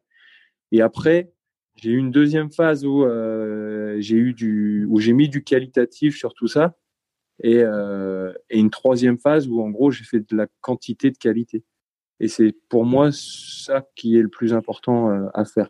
Et 0.71 0.81
après, 0.81 1.31
j'ai 1.75 1.91
eu 1.91 1.97
une 1.97 2.11
deuxième 2.11 2.51
phase 2.51 2.85
où 2.85 3.03
euh, 3.03 3.97
j'ai 3.99 4.17
eu 4.17 4.33
du, 4.33 4.85
où 4.89 4.99
j'ai 4.99 5.13
mis 5.13 5.29
du 5.29 5.43
qualitatif 5.43 6.15
sur 6.15 6.33
tout 6.33 6.47
ça, 6.47 6.75
euh, 7.43 8.33
et 8.51 8.59
une 8.59 8.69
troisième 8.69 9.17
phase 9.17 9.47
où 9.47 9.61
en 9.61 9.69
gros 9.69 9.89
j'ai 9.89 10.03
fait 10.03 10.19
de 10.19 10.35
la 10.35 10.47
quantité 10.61 11.09
de 11.09 11.17
qualité. 11.17 11.63
Et 12.23 12.29
c'est 12.29 12.55
pour 12.69 12.85
moi 12.85 13.09
ça 13.11 13.85
qui 13.97 14.17
est 14.17 14.21
le 14.21 14.29
plus 14.29 14.53
important 14.53 15.09
euh, 15.09 15.27
à 15.33 15.43
faire. 15.43 15.67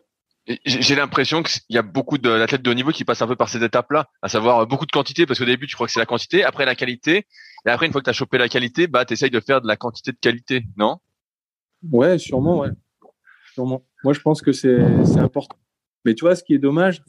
J'ai 0.64 0.94
l'impression 0.94 1.42
qu'il 1.42 1.62
y 1.70 1.78
a 1.78 1.82
beaucoup 1.82 2.16
d'athlètes 2.16 2.62
de 2.62 2.70
haut 2.70 2.74
niveau 2.74 2.92
qui 2.92 3.04
passent 3.04 3.22
un 3.22 3.26
peu 3.26 3.34
par 3.34 3.48
ces 3.48 3.64
étapes-là, 3.64 4.08
à 4.22 4.28
savoir 4.28 4.60
euh, 4.60 4.64
beaucoup 4.64 4.86
de 4.86 4.92
quantité, 4.92 5.26
parce 5.26 5.40
qu'au 5.40 5.46
début, 5.46 5.66
tu 5.66 5.74
crois 5.74 5.88
que 5.88 5.92
c'est 5.92 5.98
la 5.98 6.06
quantité, 6.06 6.44
après 6.44 6.64
la 6.64 6.76
qualité, 6.76 7.26
et 7.66 7.70
après, 7.70 7.86
une 7.86 7.92
fois 7.92 8.02
que 8.02 8.04
tu 8.04 8.10
as 8.10 8.14
chopé 8.14 8.38
la 8.38 8.48
qualité, 8.48 8.86
bah, 8.86 9.04
tu 9.04 9.14
essayes 9.14 9.32
de 9.32 9.40
faire 9.40 9.62
de 9.62 9.66
la 9.66 9.74
quantité 9.74 10.12
de 10.12 10.16
qualité, 10.16 10.62
non? 10.76 10.98
Ouais, 11.90 12.18
sûrement, 12.18 12.60
ouais. 12.60 12.70
Sûrement. 13.52 13.84
Moi, 14.04 14.12
je 14.12 14.20
pense 14.20 14.40
que 14.40 14.52
c'est 14.52 14.78
important. 15.16 15.58
Mais 16.04 16.14
tu 16.14 16.24
vois, 16.24 16.36
ce 16.36 16.44
qui 16.44 16.54
est 16.54 16.58
dommage, 16.58 17.02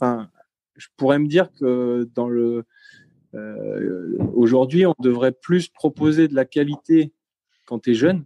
je 0.76 0.88
pourrais 0.98 1.20
me 1.20 1.28
dire 1.28 1.52
que 1.52 2.10
dans 2.16 2.30
le 2.30 2.66
euh, 3.36 4.18
aujourd'hui, 4.34 4.88
on 4.88 4.96
devrait 4.98 5.34
plus 5.34 5.68
proposer 5.68 6.28
de 6.28 6.34
la 6.34 6.46
qualité 6.46 7.14
quand 7.66 7.78
tu 7.78 7.92
es 7.92 7.94
jeune, 7.94 8.26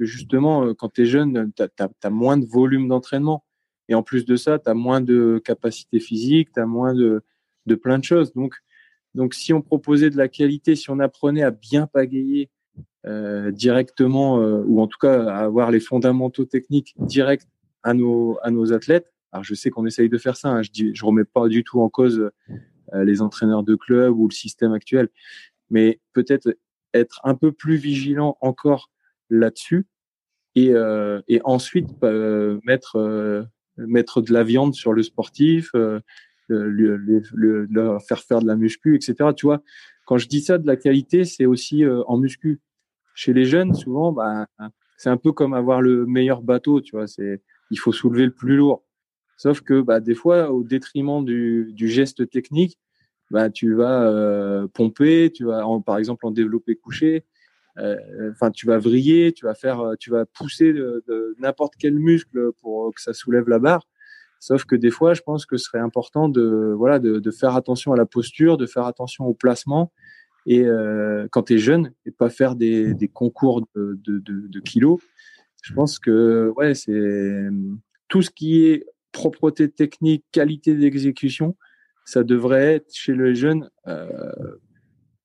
justement, 0.00 0.74
quand 0.74 0.90
tu 0.90 1.02
es 1.02 1.06
jeune, 1.06 1.52
tu 1.56 1.62
as, 1.62 2.10
moins 2.10 2.36
de 2.36 2.46
volume 2.46 2.88
d'entraînement. 2.88 3.44
Et 3.88 3.94
en 3.94 4.02
plus 4.02 4.24
de 4.24 4.36
ça, 4.36 4.58
tu 4.58 4.68
as 4.68 4.74
moins 4.74 5.00
de 5.00 5.40
capacité 5.44 6.00
physique, 6.00 6.52
tu 6.52 6.60
as 6.60 6.66
moins 6.66 6.94
de, 6.94 7.22
de 7.66 7.74
plein 7.74 7.98
de 7.98 8.04
choses. 8.04 8.32
Donc, 8.34 8.54
donc, 9.14 9.34
si 9.34 9.52
on 9.52 9.62
proposait 9.62 10.10
de 10.10 10.16
la 10.16 10.28
qualité, 10.28 10.76
si 10.76 10.90
on 10.90 10.98
apprenait 10.98 11.42
à 11.42 11.50
bien 11.50 11.86
pagayer 11.86 12.50
euh, 13.06 13.50
directement, 13.50 14.40
euh, 14.40 14.62
ou 14.66 14.80
en 14.80 14.86
tout 14.86 14.98
cas 15.00 15.24
à 15.24 15.38
avoir 15.38 15.70
les 15.70 15.80
fondamentaux 15.80 16.44
techniques 16.44 16.94
directs 16.98 17.46
à 17.82 17.94
nos, 17.94 18.38
à 18.42 18.50
nos 18.50 18.72
athlètes, 18.72 19.12
alors 19.32 19.44
je 19.44 19.54
sais 19.54 19.70
qu'on 19.70 19.86
essaye 19.86 20.08
de 20.08 20.18
faire 20.18 20.36
ça, 20.36 20.48
hein, 20.48 20.62
je 20.62 20.70
dis, 20.70 20.94
je 20.94 21.04
remets 21.04 21.24
pas 21.24 21.48
du 21.48 21.64
tout 21.64 21.80
en 21.80 21.88
cause 21.88 22.30
euh, 22.94 23.04
les 23.04 23.22
entraîneurs 23.22 23.62
de 23.62 23.74
club 23.74 24.16
ou 24.16 24.28
le 24.28 24.34
système 24.34 24.72
actuel, 24.72 25.08
mais 25.70 26.00
peut-être 26.12 26.56
être 26.94 27.20
un 27.24 27.34
peu 27.34 27.52
plus 27.52 27.76
vigilant 27.76 28.36
encore 28.40 28.90
là-dessus 29.30 29.86
et, 30.54 30.70
euh, 30.72 31.20
et 31.28 31.40
ensuite 31.44 31.88
mettre 32.64 33.46
mettre 33.76 34.20
de 34.20 34.32
la 34.32 34.42
viande 34.42 34.74
sur 34.74 34.92
le 34.92 35.02
sportif, 35.02 35.70
le, 36.48 37.66
leur 37.70 38.02
faire 38.02 38.20
faire 38.20 38.40
de 38.40 38.46
la 38.46 38.56
muscu, 38.56 38.96
etc. 38.96 39.30
Tu 39.36 39.46
vois, 39.46 39.62
quand 40.08 40.16
je 40.16 40.26
dis 40.26 40.40
ça 40.40 40.56
de 40.56 40.66
la 40.66 40.76
qualité, 40.76 41.26
c'est 41.26 41.44
aussi 41.44 41.84
euh, 41.84 42.02
en 42.06 42.16
muscu. 42.16 42.60
Chez 43.14 43.34
les 43.34 43.44
jeunes, 43.44 43.74
souvent, 43.74 44.10
bah, 44.10 44.46
c'est 44.96 45.10
un 45.10 45.18
peu 45.18 45.32
comme 45.32 45.52
avoir 45.52 45.82
le 45.82 46.06
meilleur 46.06 46.40
bateau, 46.40 46.80
tu 46.80 46.96
vois. 46.96 47.06
C'est, 47.06 47.42
il 47.70 47.78
faut 47.78 47.92
soulever 47.92 48.24
le 48.24 48.32
plus 48.32 48.56
lourd. 48.56 48.86
Sauf 49.36 49.60
que 49.60 49.82
bah, 49.82 50.00
des 50.00 50.14
fois, 50.14 50.50
au 50.50 50.62
détriment 50.62 51.22
du, 51.22 51.72
du 51.74 51.88
geste 51.88 52.30
technique, 52.30 52.78
bah, 53.30 53.50
tu 53.50 53.74
vas 53.74 54.02
euh, 54.08 54.66
pomper, 54.68 55.30
tu 55.30 55.44
vas, 55.44 55.62
par 55.84 55.98
exemple, 55.98 56.24
en 56.24 56.30
développer 56.30 56.74
couché. 56.74 57.26
Euh, 57.78 58.30
enfin, 58.32 58.50
tu 58.50 58.66
vas 58.66 58.78
vriller, 58.78 59.32
tu 59.32 59.44
vas 59.44 59.54
faire, 59.54 59.94
tu 59.98 60.10
vas 60.10 60.26
pousser 60.26 60.72
de, 60.72 61.36
n'importe 61.38 61.74
quel 61.78 61.94
muscle 61.94 62.52
pour 62.60 62.94
que 62.94 63.00
ça 63.00 63.12
soulève 63.12 63.48
la 63.48 63.58
barre. 63.58 63.86
Sauf 64.40 64.64
que 64.64 64.76
des 64.76 64.90
fois, 64.90 65.14
je 65.14 65.22
pense 65.22 65.46
que 65.46 65.56
ce 65.56 65.64
serait 65.64 65.80
important 65.80 66.28
de, 66.28 66.72
voilà, 66.76 66.98
de, 66.98 67.30
faire 67.30 67.56
attention 67.56 67.92
à 67.92 67.96
la 67.96 68.06
posture, 68.06 68.56
de 68.56 68.66
faire 68.66 68.84
attention 68.84 69.26
au 69.26 69.34
placement. 69.34 69.92
Et 70.46 70.64
euh, 70.64 71.26
quand 71.30 71.44
tu 71.44 71.54
es 71.54 71.58
jeune, 71.58 71.92
et 72.06 72.10
pas 72.10 72.30
faire 72.30 72.54
des, 72.54 73.10
concours 73.12 73.66
de, 73.74 74.60
kilos. 74.60 75.00
Je 75.62 75.74
pense 75.74 75.98
que 75.98 76.52
ouais, 76.56 76.74
c'est 76.74 77.48
tout 78.08 78.22
ce 78.22 78.30
qui 78.30 78.64
est 78.64 78.86
propreté 79.12 79.68
technique, 79.70 80.24
qualité 80.32 80.74
d'exécution, 80.74 81.56
ça 82.04 82.24
devrait 82.24 82.76
être 82.76 82.94
chez 82.94 83.14
les 83.14 83.34
jeunes 83.34 83.70
euh, 83.86 84.08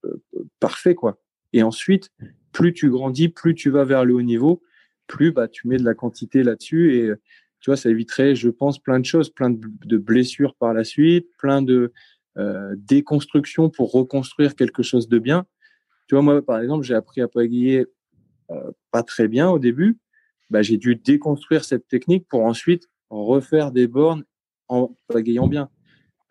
euh, 0.05 0.21
parfait 0.59 0.95
quoi. 0.95 1.17
Et 1.53 1.63
ensuite, 1.63 2.09
plus 2.53 2.73
tu 2.73 2.89
grandis, 2.89 3.27
plus 3.27 3.55
tu 3.55 3.69
vas 3.69 3.83
vers 3.83 4.05
le 4.05 4.13
haut 4.13 4.21
niveau, 4.21 4.61
plus 5.07 5.31
bah 5.31 5.47
tu 5.49 5.67
mets 5.67 5.77
de 5.77 5.83
la 5.83 5.93
quantité 5.93 6.43
là-dessus 6.43 6.95
et 6.95 7.11
tu 7.63 7.69
vois, 7.69 7.77
ça 7.77 7.89
éviterait, 7.89 8.35
je 8.35 8.49
pense, 8.49 8.77
plein 8.77 8.99
de 8.99 9.05
choses, 9.05 9.29
plein 9.29 9.49
de, 9.49 9.97
blessures 9.97 10.53
par 10.53 10.73
la 10.73 10.83
suite, 10.83 11.29
plein 11.37 11.61
de 11.61 11.93
euh, 12.37 12.75
déconstruction 12.77 13.69
pour 13.69 13.93
reconstruire 13.93 14.55
quelque 14.55 14.83
chose 14.83 15.07
de 15.07 15.17
bien. 15.17 15.45
Tu 16.09 16.15
vois, 16.15 16.21
moi, 16.21 16.45
par 16.45 16.59
exemple, 16.59 16.83
j'ai 16.83 16.93
appris 16.93 17.21
à 17.21 17.29
pagayer 17.29 17.85
euh, 18.51 18.71
pas 18.91 19.01
très 19.01 19.29
bien 19.29 19.49
au 19.49 19.59
début. 19.59 19.97
Bah, 20.49 20.61
j'ai 20.61 20.75
dû 20.75 20.97
déconstruire 20.97 21.63
cette 21.63 21.87
technique 21.87 22.27
pour 22.27 22.43
ensuite 22.43 22.89
refaire 23.09 23.71
des 23.71 23.87
bornes 23.87 24.25
en 24.67 24.97
pagayant 25.07 25.47
bien. 25.47 25.69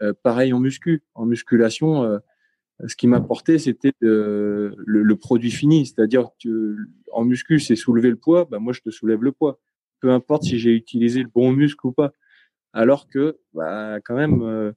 Euh, 0.02 0.12
pareil 0.22 0.52
en 0.52 0.60
muscu, 0.60 1.02
en 1.14 1.24
musculation. 1.24 2.20
Euh, 2.82 2.88
ce 2.88 2.96
qui 2.96 3.06
m'apportait, 3.06 3.58
c'était 3.58 3.92
le, 4.00 4.74
le, 4.84 5.16
produit 5.16 5.50
fini, 5.50 5.86
c'est-à-dire 5.86 6.28
en 7.12 7.24
muscu, 7.24 7.60
c'est 7.60 7.76
soulever 7.76 8.10
le 8.10 8.16
poids. 8.16 8.46
Bah, 8.50 8.58
moi, 8.58 8.72
je 8.72 8.80
te 8.80 8.90
soulève 8.90 9.22
le 9.22 9.32
poids 9.32 9.60
peu 10.02 10.10
importe 10.10 10.42
si 10.42 10.58
j'ai 10.58 10.72
utilisé 10.72 11.22
le 11.22 11.30
bon 11.32 11.52
muscle 11.52 11.86
ou 11.86 11.92
pas. 11.92 12.10
Alors 12.74 13.08
que, 13.08 13.38
bah, 13.54 14.00
quand 14.04 14.16
même, 14.16 14.42
euh, 14.42 14.72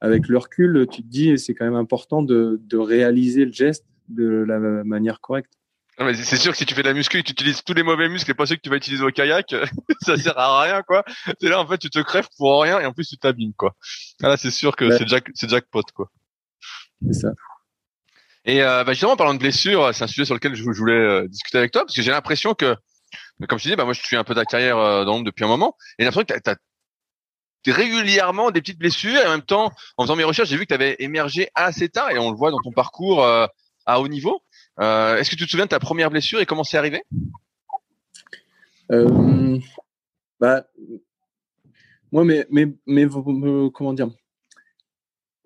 avec 0.00 0.28
le 0.28 0.38
recul, 0.38 0.86
tu 0.90 1.02
te 1.02 1.08
dis, 1.08 1.38
c'est 1.38 1.54
quand 1.54 1.64
même 1.64 1.74
important 1.74 2.22
de, 2.22 2.60
de, 2.62 2.78
réaliser 2.78 3.44
le 3.44 3.52
geste 3.52 3.84
de 4.08 4.44
la 4.46 4.58
manière 4.58 5.20
correcte. 5.20 5.52
c'est 5.98 6.36
sûr 6.36 6.52
que 6.52 6.58
si 6.58 6.66
tu 6.66 6.74
fais 6.74 6.82
de 6.82 6.88
la 6.88 6.94
muscu 6.94 7.18
et 7.18 7.22
que 7.22 7.26
tu 7.26 7.32
utilises 7.32 7.62
tous 7.64 7.74
les 7.74 7.82
mauvais 7.82 8.08
muscles 8.08 8.30
et 8.30 8.34
pas 8.34 8.46
ceux 8.46 8.56
que 8.56 8.60
tu 8.60 8.70
vas 8.70 8.76
utiliser 8.76 9.02
au 9.02 9.10
kayak, 9.10 9.54
ça 10.02 10.16
sert 10.16 10.38
à 10.38 10.62
rien, 10.62 10.82
quoi. 10.82 11.04
C'est 11.40 11.48
là, 11.48 11.60
en 11.60 11.66
fait, 11.66 11.78
tu 11.78 11.90
te 11.90 11.98
crèves 11.98 12.28
pour 12.38 12.62
rien 12.62 12.78
et 12.80 12.86
en 12.86 12.92
plus, 12.92 13.08
tu 13.08 13.18
t'abîmes, 13.18 13.54
quoi. 13.54 13.74
Là, 14.20 14.36
c'est 14.36 14.50
sûr 14.50 14.76
que 14.76 14.90
c'est 14.96 15.08
jack, 15.08 15.30
jackpot, 15.34 15.82
quoi. 15.94 16.10
C'est 17.06 17.20
ça. 17.20 17.32
Et 18.44 18.62
euh, 18.62 18.84
bah 18.84 18.92
justement, 18.92 19.12
en 19.12 19.16
parlant 19.16 19.34
de 19.34 19.38
blessures, 19.38 19.94
c'est 19.94 20.04
un 20.04 20.06
sujet 20.06 20.24
sur 20.24 20.34
lequel 20.34 20.54
je 20.54 20.62
voulais 20.62 20.92
euh, 20.92 21.28
discuter 21.28 21.58
avec 21.58 21.72
toi 21.72 21.82
parce 21.82 21.94
que 21.94 22.02
j'ai 22.02 22.10
l'impression 22.10 22.54
que 22.54 22.74
mais 23.38 23.46
comme 23.46 23.58
je 23.58 23.64
disais, 23.64 23.76
bah 23.76 23.84
moi 23.84 23.92
je 23.92 24.00
suis 24.02 24.16
un 24.16 24.24
peu 24.24 24.34
ta 24.34 24.44
carrière 24.44 24.78
euh, 24.78 25.04
dans 25.04 25.20
depuis 25.20 25.44
un 25.44 25.48
moment 25.48 25.76
et 25.98 26.02
j'ai 26.02 26.04
l'impression 26.06 26.24
que 26.24 26.40
tu 26.42 26.50
as, 27.70 27.74
régulièrement 27.74 28.50
des 28.50 28.60
petites 28.60 28.78
blessures 28.78 29.20
et 29.20 29.26
en 29.26 29.30
même 29.30 29.42
temps, 29.42 29.72
en 29.96 30.04
faisant 30.04 30.16
mes 30.16 30.24
recherches, 30.24 30.48
j'ai 30.48 30.56
vu 30.56 30.62
que 30.62 30.68
tu 30.68 30.74
avais 30.74 30.96
émergé 31.00 31.48
assez 31.54 31.88
tard 31.90 32.10
et 32.10 32.18
on 32.18 32.30
le 32.30 32.36
voit 32.36 32.50
dans 32.50 32.60
ton 32.60 32.72
parcours 32.72 33.22
à 33.24 34.00
haut 34.00 34.08
niveau. 34.08 34.42
Est-ce 34.78 35.28
que 35.28 35.36
tu 35.36 35.44
te 35.44 35.50
souviens 35.50 35.66
de 35.66 35.70
ta 35.70 35.78
première 35.78 36.10
blessure 36.10 36.40
et 36.40 36.46
comment 36.46 36.64
c'est 36.64 36.78
arrivé? 36.78 37.02
Bah, 40.40 40.64
moi, 42.12 42.24
mais, 42.24 42.46
mais, 42.50 42.66
mais 42.86 43.06
comment 43.74 43.92
dire? 43.92 44.08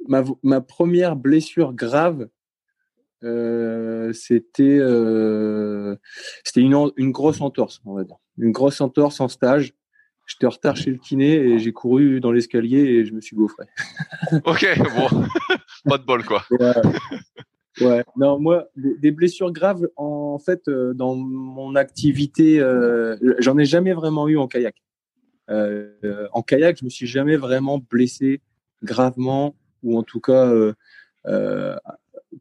Ma, 0.08 0.24
ma 0.42 0.60
première 0.60 1.16
blessure 1.16 1.72
grave, 1.72 2.28
euh, 3.24 4.12
c'était 4.12 4.78
euh, 4.80 5.96
une 6.56 7.10
grosse 7.10 7.40
entorse, 7.40 7.80
on 7.84 7.94
va 7.94 8.04
dire. 8.04 8.16
Une 8.38 8.52
grosse 8.52 8.80
entorse 8.80 9.20
en 9.20 9.28
stage. 9.28 9.72
J'étais 10.26 10.46
en 10.46 10.50
retard 10.50 10.76
chez 10.76 10.90
le 10.90 10.96
kiné 10.96 11.34
et 11.34 11.58
j'ai 11.58 11.72
couru 11.72 12.20
dans 12.20 12.32
l'escalier 12.32 12.78
et 12.78 13.04
je 13.04 13.12
me 13.12 13.20
suis 13.20 13.36
gaufré. 13.36 13.66
ok, 14.44 14.66
bon, 14.94 15.24
pas 15.84 15.98
de 15.98 16.04
bol 16.04 16.24
quoi. 16.24 16.42
ouais, 17.80 18.04
non, 18.16 18.38
moi, 18.38 18.66
des, 18.74 19.10
blessures 19.10 19.52
graves, 19.52 19.86
en 19.96 20.38
fait, 20.38 20.66
euh, 20.68 20.94
dans 20.94 21.14
mon 21.14 21.76
activité, 21.76 22.58
j'en 23.38 23.58
ai 23.58 23.66
jamais 23.66 23.92
vraiment 23.92 24.26
eu 24.28 24.38
en 24.38 24.48
kayak. 24.48 24.76
en 25.48 26.42
kayak, 26.42 26.78
je 26.78 26.84
me 26.86 26.90
suis 26.90 27.06
jamais 27.06 27.36
vraiment 27.36 27.78
blessé 27.78 28.40
gravement 28.82 29.54
ou 29.84 29.96
en 29.96 30.02
tout 30.02 30.20
cas 30.20 30.52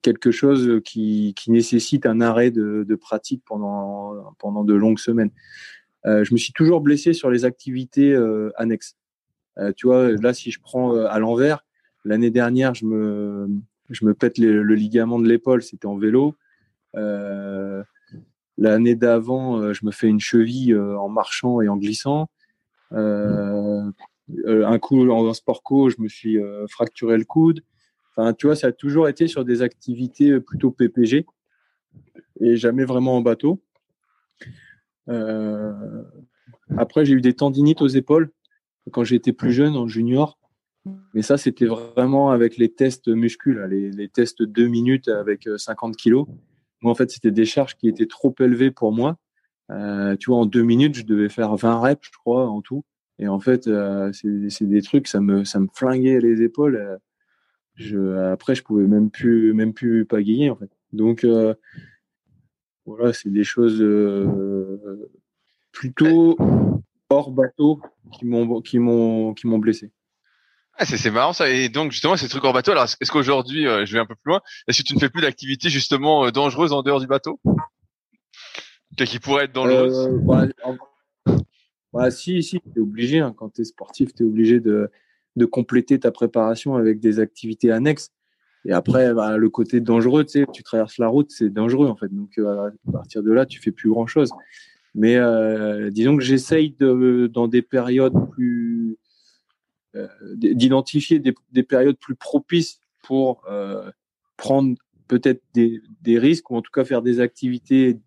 quelque 0.02 0.32
chose 0.32 0.82
qui, 0.84 1.36
nécessite 1.48 2.06
un 2.06 2.20
arrêt 2.22 2.52
de, 2.52 2.96
pratique 2.96 3.44
pendant, 3.46 4.34
pendant 4.39 4.64
de 4.64 4.74
longues 4.74 5.00
semaines. 5.00 5.32
Euh, 6.06 6.24
je 6.24 6.34
me 6.34 6.38
suis 6.38 6.54
toujours 6.54 6.82
blessé 6.82 7.14
sur 7.14 7.30
les 7.30 7.46
activités 7.46 8.12
euh, 8.12 8.52
annexes. 8.58 8.98
Euh, 9.60 9.72
tu 9.76 9.88
vois, 9.88 10.12
là, 10.12 10.34
si 10.34 10.52
je 10.52 10.60
prends 10.60 10.96
euh, 10.96 11.08
à 11.08 11.20
l'envers, 11.20 11.66
l'année 12.04 12.32
dernière, 12.32 12.74
je 12.74 12.86
me, 12.86 13.48
je 13.89 14.06
me 14.06 14.14
pète 14.14 14.38
le, 14.38 14.62
ligament 14.74 15.20
de 15.20 15.28
l'épaule, 15.28 15.64
c'était 15.64 15.86
en 15.86 15.98
vélo. 15.98 16.36
Euh, 16.96 17.84
l'année 18.58 18.96
d'avant, 18.96 19.74
je 19.74 19.86
me 19.86 19.91
fais 19.91 20.08
une 20.08 20.20
cheville 20.20 20.76
en 20.76 21.10
marchant 21.10 21.62
et 21.62 21.70
en 21.70 21.78
glissant. 21.78 22.30
Un 24.47 24.80
coup 24.80 25.09
en 25.09 25.34
sport 25.34 25.63
co, 25.63 25.89
je 25.89 25.95
me 25.99 26.07
suis 26.07 26.38
fracturé 26.69 27.17
le 27.17 27.26
coude. 27.26 27.61
Enfin, 28.15 28.34
tu 28.34 28.45
vois, 28.45 28.55
ça 28.55 28.67
a 28.67 28.71
toujours 28.71 29.07
été 29.07 29.28
sur 29.28 29.43
des 29.43 29.61
activités 29.61 30.32
euh, 30.32 30.39
plutôt 30.39 30.69
PPG 30.69 31.26
et 32.41 32.57
jamais 32.57 32.86
vraiment 32.86 33.17
en 33.17 33.21
bateau. 33.21 33.63
Euh, 35.09 36.03
après, 36.78 37.05
j'ai 37.05 37.13
eu 37.13 37.21
des 37.21 37.34
tendinites 37.34 37.82
aux 37.82 37.88
épaules 37.88 38.32
quand 38.91 39.03
j'étais 39.03 39.34
plus 39.34 39.51
jeune, 39.51 39.76
en 39.76 39.88
junior. 39.88 40.38
Mais 41.13 41.21
ça, 41.21 41.38
c'était 41.38 41.65
vraiment 41.65 42.32
avec 42.32 42.57
les 42.57 42.69
tests 42.69 43.07
musculaires, 43.07 43.67
les, 43.67 44.09
tests 44.09 44.41
de 44.41 44.45
deux 44.45 44.67
minutes 44.67 45.07
avec 45.07 45.47
50 45.57 45.93
euh, 45.93 45.95
kilos. 45.95 46.28
Moi, 46.82 46.91
en 46.91 46.95
fait, 46.95 47.09
c'était 47.09 47.32
des 47.32 47.45
charges 47.45 47.78
qui 47.78 47.88
étaient 47.88 48.07
trop 48.07 48.36
élevées 48.39 48.71
pour 48.71 48.91
moi. 48.91 49.17
tu 50.19 50.30
vois, 50.30 50.38
en 50.38 50.45
deux 50.45 50.63
minutes, 50.63 50.95
je 50.95 51.05
devais 51.05 51.30
faire 51.30 51.55
20 51.55 51.80
reps, 51.80 52.05
je 52.05 52.17
crois, 52.17 52.47
en 52.49 52.61
tout. 52.61 52.84
Et 53.20 53.28
en 53.28 53.39
fait, 53.39 53.70
c'est 54.11 54.68
des 54.68 54.82
trucs, 54.82 55.07
ça 55.07 55.20
me, 55.20 55.43
ça 55.43 55.59
me 55.59 55.68
flinguait 55.74 56.20
les 56.20 56.41
épaules 56.41 56.99
je, 57.76 58.32
après, 58.32 58.55
je 58.55 58.64
pouvais 58.64 58.86
même 58.86 59.09
plus, 59.09 59.53
même 59.53 59.74
plus 59.74 60.05
pagayer 60.05 60.49
en 60.49 60.55
fait. 60.55 60.70
Donc 60.91 61.24
euh, 61.24 61.55
voilà, 62.86 63.14
c'est 63.14 63.32
des 63.32 63.43
choses 63.43 63.82
euh, 63.82 65.09
plutôt 65.72 66.38
hors 67.09 67.32
bateau 67.32 67.82
qui 68.11 68.26
m'ont, 68.26 68.61
qui 68.61 68.80
m'ont, 68.80 69.34
qui 69.34 69.47
m'ont 69.47 69.59
blessé. 69.59 69.91
Ah, 70.78 70.86
c'est, 70.86 71.11
marrant 71.11 71.34
ça. 71.34 71.49
Et 71.49 71.70
donc 71.70 71.91
justement, 71.91 72.18
ces 72.18 72.28
trucs 72.28 72.43
hors 72.43 72.53
bateau. 72.53 72.72
Alors, 72.72 72.86
est-ce 72.86 73.11
qu'aujourd'hui, 73.11 73.68
euh, 73.68 73.86
je 73.86 73.93
vais 73.93 73.99
un 73.99 74.07
peu 74.07 74.16
plus 74.16 74.32
loin, 74.32 74.41
est-ce 74.68 74.82
que 74.82 74.88
tu 74.88 74.95
ne 74.95 74.99
fais 74.99 75.09
plus 75.09 75.22
d'activités 75.22 75.70
justement 75.70 76.30
dangereuses 76.32 76.74
en 76.74 76.82
dehors 76.82 76.99
du 76.99 77.07
bateau, 77.07 77.39
qui 78.97 79.20
pourrait 79.20 79.45
être 79.45 79.53
dangereuse 79.53 80.09
bah, 80.24 80.47
bah, 81.94 82.12
si, 82.12 82.44
si, 82.44 82.60
t'es 82.60 82.80
obligé. 82.80 83.20
Hein, 83.20 83.34
quand 83.36 83.50
t'es 83.50 83.64
sportif, 83.64 84.14
t'es 84.14 84.24
obligé 84.24 84.60
de 84.60 84.89
de 85.36 85.46
compléter 85.46 86.00
ta 86.00 86.12
préparation 86.12 86.76
avec 86.76 87.00
des 87.00 87.20
activités 87.20 87.72
annexes. 87.72 88.12
Et 88.66 88.72
après, 88.72 89.14
bah, 89.14 89.38
le 89.38 89.50
côté 89.50 89.82
dangereux, 89.82 90.24
tu 90.24 90.39
sais, 90.39 90.46
tu 90.54 90.64
traverses 90.64 90.98
la 90.98 91.08
route, 91.08 91.32
c'est 91.32 91.50
dangereux 91.50 91.88
en 91.88 91.96
fait. 91.96 92.14
Donc 92.14 92.38
euh, 92.38 92.70
à 92.88 92.91
partir 92.91 93.24
de 93.24 93.32
là, 93.32 93.46
tu 93.46 93.60
fais 93.60 93.72
plus 93.72 93.89
grand 93.89 94.08
chose. 94.08 94.32
Mais 94.96 95.16
euh, 95.18 95.89
disons 95.89 96.16
que 96.16 96.24
j'essaye 96.24 96.72
de, 96.80 97.30
dans 97.34 97.48
des 97.48 97.62
périodes 97.62 98.14
plus 98.32 98.98
euh, 99.96 100.08
d'identifier 100.36 101.20
des, 101.20 101.34
des, 101.52 101.64
périodes 101.64 101.98
plus 101.98 102.16
propices 102.16 102.80
pour 103.02 103.44
prendre 104.38 104.76
peut-être 105.08 105.44
des, 105.54 105.82
des, 106.02 106.18
risques 106.18 106.50
ou 106.52 106.56
en 106.56 106.62
tout 106.62 106.72
cas 106.72 106.86
faire 106.86 107.02
des 107.02 107.20
activités 107.20 108.00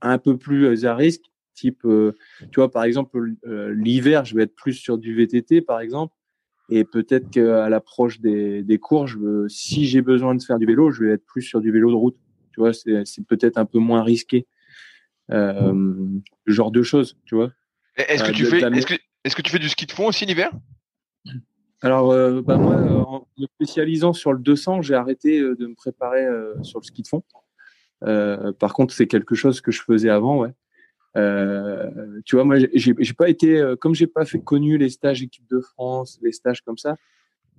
un 0.00 0.18
peu 0.18 0.38
plus 0.38 0.86
à 0.86 0.94
risque. 0.94 1.24
Type, 1.54 1.84
euh, 1.84 2.12
tu 2.50 2.56
vois, 2.56 2.70
par 2.70 2.84
exemple, 2.84 3.34
euh, 3.46 3.72
l'hiver, 3.72 4.24
je 4.24 4.34
vais 4.34 4.42
être 4.42 4.54
plus 4.54 4.74
sur 4.74 4.98
du 4.98 5.14
VTT, 5.14 5.62
par 5.62 5.80
exemple. 5.80 6.14
Et 6.70 6.84
peut-être 6.84 7.30
qu'à 7.30 7.68
l'approche 7.68 8.20
des, 8.20 8.62
des 8.62 8.78
cours, 8.78 9.06
je 9.06 9.46
si 9.48 9.86
j'ai 9.86 10.00
besoin 10.00 10.34
de 10.34 10.42
faire 10.42 10.58
du 10.58 10.66
vélo, 10.66 10.90
je 10.90 11.04
vais 11.04 11.12
être 11.12 11.24
plus 11.24 11.42
sur 11.42 11.60
du 11.60 11.70
vélo 11.70 11.90
de 11.90 11.96
route. 11.96 12.16
Tu 12.52 12.60
vois, 12.60 12.72
c'est 12.72 13.26
peut-être 13.28 13.58
un 13.58 13.66
peu 13.66 13.78
moins 13.78 14.02
risqué. 14.02 14.46
Euh, 15.30 15.94
ce 16.46 16.52
genre 16.52 16.70
de 16.70 16.82
choses, 16.82 17.16
tu 17.26 17.34
vois. 17.34 17.50
Est-ce 17.96 18.24
que 18.24 18.32
tu 18.32 18.46
fais, 18.46 18.60
est-ce 18.60 18.86
que, 18.86 18.94
est-ce 19.24 19.36
que 19.36 19.42
tu 19.42 19.50
fais 19.50 19.58
du 19.58 19.68
ski 19.68 19.86
de 19.86 19.92
fond 19.92 20.08
aussi 20.08 20.24
l'hiver 20.26 20.50
Alors, 21.82 22.42
bah 22.42 22.56
moi, 22.56 22.76
en 22.76 23.28
me 23.38 23.46
spécialisant 23.46 24.12
sur 24.12 24.32
le 24.32 24.38
200, 24.38 24.82
j'ai 24.82 24.94
arrêté 24.94 25.40
de 25.40 25.66
me 25.66 25.74
préparer 25.74 26.26
sur 26.62 26.80
le 26.80 26.84
ski 26.84 27.02
de 27.02 27.08
fond. 27.08 27.22
par 28.00 28.72
contre, 28.72 28.94
c'est 28.94 29.06
quelque 29.06 29.34
chose 29.34 29.60
que 29.60 29.70
je 29.70 29.82
faisais 29.82 30.10
avant, 30.10 30.38
ouais. 30.38 30.52
Euh, 31.16 32.20
tu 32.24 32.36
vois, 32.36 32.44
moi, 32.44 32.56
j'ai 32.74 33.14
pas 33.16 33.28
été, 33.28 33.58
euh, 33.58 33.76
comme 33.76 33.94
j'ai 33.94 34.06
pas 34.06 34.24
fait 34.24 34.40
connu 34.40 34.78
les 34.78 34.90
stages 34.90 35.22
équipe 35.22 35.48
de 35.48 35.60
France, 35.60 36.18
les 36.22 36.32
stages 36.32 36.62
comme 36.62 36.78
ça, 36.78 36.96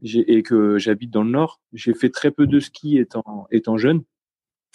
et 0.04 0.44
que 0.44 0.78
j'habite 0.78 1.12
dans 1.12 1.24
le 1.24 1.32
Nord, 1.32 1.62
j'ai 1.74 1.94
fait 1.94 2.10
très 2.10 2.32
peu 2.32 2.48
de 2.48 2.60
ski 2.60 2.98
étant 2.98 3.48
étant 3.50 3.78
jeune, 3.78 4.04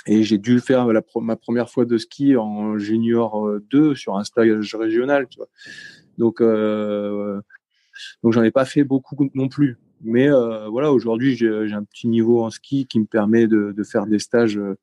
et 0.06 0.22
j'ai 0.22 0.38
dû 0.38 0.60
faire 0.60 0.86
ma 1.20 1.36
première 1.36 1.68
fois 1.68 1.84
de 1.84 1.98
ski 1.98 2.36
en 2.36 2.78
junior 2.78 3.60
2 3.70 3.94
sur 3.94 4.16
un 4.16 4.24
stage 4.24 4.74
régional, 4.74 5.28
tu 5.28 5.36
vois. 5.36 5.48
Donc 6.20 6.42
euh, 6.42 7.40
donc 8.22 8.32
j'en 8.34 8.42
ai 8.42 8.50
pas 8.50 8.64
fait 8.64 8.84
beaucoup 8.84 9.16
non 9.34 9.48
plus. 9.48 9.78
Mais 10.02 10.30
euh, 10.30 10.68
voilà, 10.68 10.92
aujourd'hui 10.92 11.34
j'ai 11.34 11.72
un 11.72 11.84
petit 11.84 12.08
niveau 12.08 12.42
en 12.42 12.50
ski 12.50 12.86
qui 12.86 13.00
me 13.00 13.06
permet 13.06 13.46
de, 13.46 13.72
de 13.76 13.82
faire 13.82 14.06
des 14.06 14.18
stages, 14.18 14.58
euh, 14.58 14.76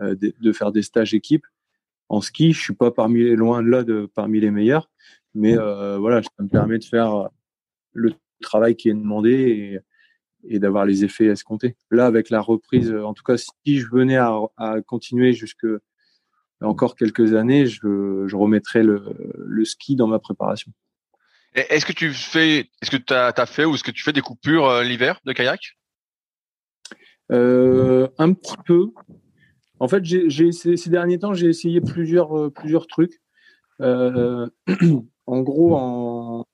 de, 0.00 0.34
de, 0.40 0.52
faire 0.52 0.72
des 0.72 0.82
stages 0.82 1.14
équipe 1.14 1.46
en 2.08 2.20
ski, 2.20 2.52
je 2.52 2.60
suis 2.60 2.74
pas 2.74 2.90
parmi 2.90 3.22
les 3.22 3.36
loin 3.36 3.62
de 3.62 3.68
là 3.68 3.84
de 3.84 4.08
parmi 4.14 4.40
les 4.40 4.50
meilleurs, 4.50 4.90
mais 5.34 5.58
euh, 5.58 5.98
voilà, 5.98 6.22
ça 6.22 6.30
me 6.42 6.48
permet 6.48 6.78
de 6.78 6.84
faire 6.84 7.14
euh, 7.14 7.28
le 7.92 8.12
travail 8.40 8.76
qui 8.76 8.88
est 8.88 8.94
demandé 8.94 9.80
et, 10.44 10.54
et 10.54 10.58
d'avoir 10.58 10.84
les 10.84 11.04
effets 11.04 11.26
escomptés. 11.26 11.76
Là, 11.90 12.06
avec 12.06 12.30
la 12.30 12.40
reprise, 12.40 12.92
en 12.92 13.14
tout 13.14 13.24
cas, 13.24 13.36
si 13.36 13.78
je 13.78 13.88
venais 13.90 14.16
à, 14.16 14.38
à 14.56 14.80
continuer 14.82 15.32
jusque 15.32 15.66
encore 16.60 16.96
quelques 16.96 17.34
années, 17.34 17.66
je, 17.66 18.24
je 18.26 18.36
remettrais 18.36 18.82
le, 18.82 19.02
le, 19.36 19.64
ski 19.64 19.96
dans 19.96 20.06
ma 20.06 20.18
préparation. 20.18 20.72
Est-ce 21.54 21.86
que 21.86 21.92
tu 21.92 22.12
fais, 22.12 22.70
est-ce 22.82 22.90
que 22.90 22.96
tu 22.96 23.12
as, 23.12 23.32
as, 23.36 23.46
fait 23.46 23.64
ou 23.64 23.74
est-ce 23.74 23.84
que 23.84 23.90
tu 23.90 24.02
fais 24.02 24.12
des 24.12 24.20
coupures 24.20 24.66
euh, 24.66 24.82
l'hiver 24.82 25.20
de 25.24 25.32
kayak? 25.32 25.76
Euh, 27.32 28.08
Un 28.18 28.32
petit 28.32 28.56
peu. 28.64 28.88
En 29.78 29.88
fait, 29.88 30.04
j'ai 30.04 30.52
ces 30.52 30.90
derniers 30.90 31.18
temps, 31.18 31.34
j'ai 31.34 31.48
essayé 31.48 31.80
plusieurs 31.80 32.36
euh, 32.36 32.50
plusieurs 32.50 32.86
trucs. 32.86 33.20
Euh, 33.80 34.48
en 35.26 35.40
gros, 35.42 35.76
en, 35.76 36.46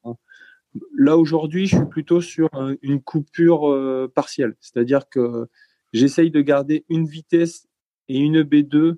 là 0.97 1.16
aujourd'hui, 1.16 1.66
je 1.66 1.77
suis 1.77 1.87
plutôt 1.87 2.20
sur 2.20 2.51
une 2.83 3.01
coupure 3.01 3.70
euh, 3.70 4.11
partielle, 4.12 4.57
c'est-à-dire 4.61 5.09
que 5.09 5.47
j'essaye 5.93 6.31
de 6.31 6.41
garder 6.41 6.85
une 6.89 7.07
vitesse 7.07 7.68
et 8.09 8.18
une 8.18 8.43
B2 8.43 8.97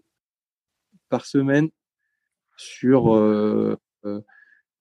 par 1.10 1.26
semaine 1.26 1.68
sur 2.56 3.14
euh, 3.14 3.76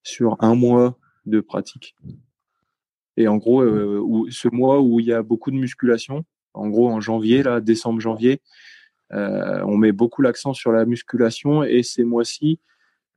sur 0.04 0.38
un 0.40 0.56
mois 0.56 0.98
de 1.26 1.42
pratique. 1.42 1.96
Et 3.18 3.28
en 3.28 3.38
gros, 3.38 3.62
ce 4.32 4.48
mois 4.48 4.82
où 4.82 5.00
il 5.00 5.06
y 5.06 5.14
a 5.14 5.22
beaucoup 5.22 5.52
de 5.52 5.56
musculation, 5.56 6.26
en 6.54 6.70
gros 6.70 6.90
en 6.90 7.00
janvier, 7.00 7.44
là, 7.44 7.62
décembre, 7.62 8.00
janvier, 8.00 8.34
euh, 8.34 8.40
on 9.14 9.78
met 9.78 9.92
beaucoup 9.92 10.22
l'accent 10.22 10.54
sur 10.54 10.72
la 10.72 10.86
musculation 10.86 11.64
et 11.64 11.84
ces 11.84 12.04
mois-ci, 12.04 12.60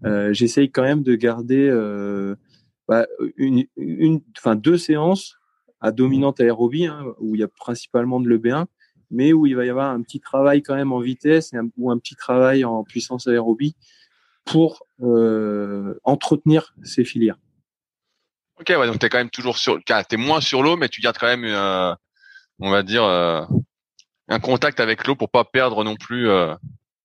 euh, 0.04 0.32
j'essaye 0.32 0.70
quand 0.70 0.82
même 0.82 1.02
de 1.02 1.14
garder 1.14 1.68
euh, 1.70 2.36
bah, 2.86 3.06
une, 3.36 3.64
enfin 4.36 4.54
deux 4.54 4.76
séances 4.76 5.36
à 5.80 5.90
dominante 5.90 6.40
aérobie 6.40 6.86
hein, 6.86 7.04
où 7.18 7.34
il 7.34 7.40
y 7.40 7.44
a 7.44 7.48
principalement 7.48 8.20
de 8.20 8.28
l'EB1, 8.28 8.66
mais 9.10 9.32
où 9.32 9.46
il 9.46 9.56
va 9.56 9.64
y 9.64 9.70
avoir 9.70 9.90
un 9.90 10.02
petit 10.02 10.20
travail 10.20 10.62
quand 10.62 10.74
même 10.74 10.92
en 10.92 11.00
vitesse 11.00 11.52
ou 11.76 11.90
un 11.90 11.98
petit 11.98 12.16
travail 12.16 12.64
en 12.64 12.84
puissance 12.84 13.26
aérobie 13.26 13.76
pour 14.44 14.86
euh, 15.02 15.98
entretenir 16.04 16.74
ces 16.82 17.04
filières. 17.04 17.38
Ok, 18.60 18.72
donc 18.72 18.98
tu 18.98 19.06
es 19.06 19.08
quand 19.08 19.18
même 19.18 19.30
toujours 19.30 19.58
sur, 19.58 19.78
tu 19.84 19.92
es 19.92 20.16
moins 20.16 20.40
sur 20.40 20.62
l'eau, 20.62 20.76
mais 20.76 20.88
tu 20.88 21.00
gardes 21.00 21.18
quand 21.18 21.26
même, 21.26 21.44
euh, 21.44 21.94
on 22.58 22.70
va 22.70 22.82
dire, 22.82 23.04
euh, 23.04 23.44
un 24.28 24.40
contact 24.40 24.80
avec 24.80 25.06
l'eau 25.06 25.14
pour 25.14 25.30
pas 25.30 25.44
perdre 25.44 25.84
non 25.84 25.96
plus 25.96 26.28
euh, 26.28 26.54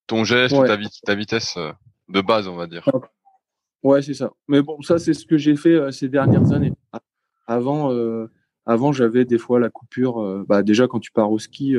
ton 0.07 0.24
geste 0.24 0.55
ou 0.55 0.65
ta, 0.65 0.78
ta 1.05 1.15
vitesse 1.15 1.55
euh, 1.57 1.72
de 2.09 2.22
base, 2.22 2.47
on 2.47 2.55
va 2.55 2.67
dire. 2.67 2.88
Ouais, 3.84 4.01
c'est 4.01 4.13
ça. 4.13 4.32
Mais 4.47 4.61
bon, 4.61 4.82
ça, 4.82 4.99
c'est 4.99 5.13
ce 5.13 5.26
que 5.26 5.38
j'ai 5.38 5.55
fait 5.55 5.74
euh, 5.74 5.91
ces 5.91 6.09
dernières 6.09 6.51
années. 6.51 6.74
Avant, 7.47 7.91
avant 8.65 8.93
j'avais 8.93 9.26
des 9.26 9.38
fois 9.38 9.59
la 9.59 9.69
coupure. 9.69 10.45
bah, 10.47 10.63
déjà, 10.63 10.88
quand 10.88 10.99
tu 11.01 11.11
pars 11.11 11.30
au 11.30 11.38
ski, 11.38 11.76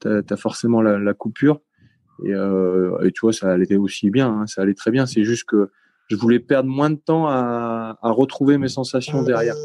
tu 0.00 0.08
as, 0.08 0.36
forcément 0.36 0.80
la, 0.80 0.98
la 0.98 1.12
coupure. 1.12 1.60
Et, 2.24 2.30
et, 2.30 3.12
tu 3.12 3.20
vois, 3.20 3.34
ça 3.34 3.52
allait 3.52 3.76
aussi 3.76 4.08
bien. 4.10 4.28
Hein, 4.28 4.46
ça 4.46 4.62
allait 4.62 4.72
très 4.72 4.90
bien. 4.90 5.04
C'est 5.04 5.24
juste 5.24 5.44
que 5.44 5.70
je 6.08 6.16
voulais 6.16 6.40
perdre 6.40 6.70
moins 6.70 6.88
de 6.88 6.96
temps 6.96 7.26
à, 7.26 7.98
à 8.00 8.10
retrouver 8.10 8.56
mes 8.56 8.68
sensations 8.68 9.22
derrière. 9.22 9.56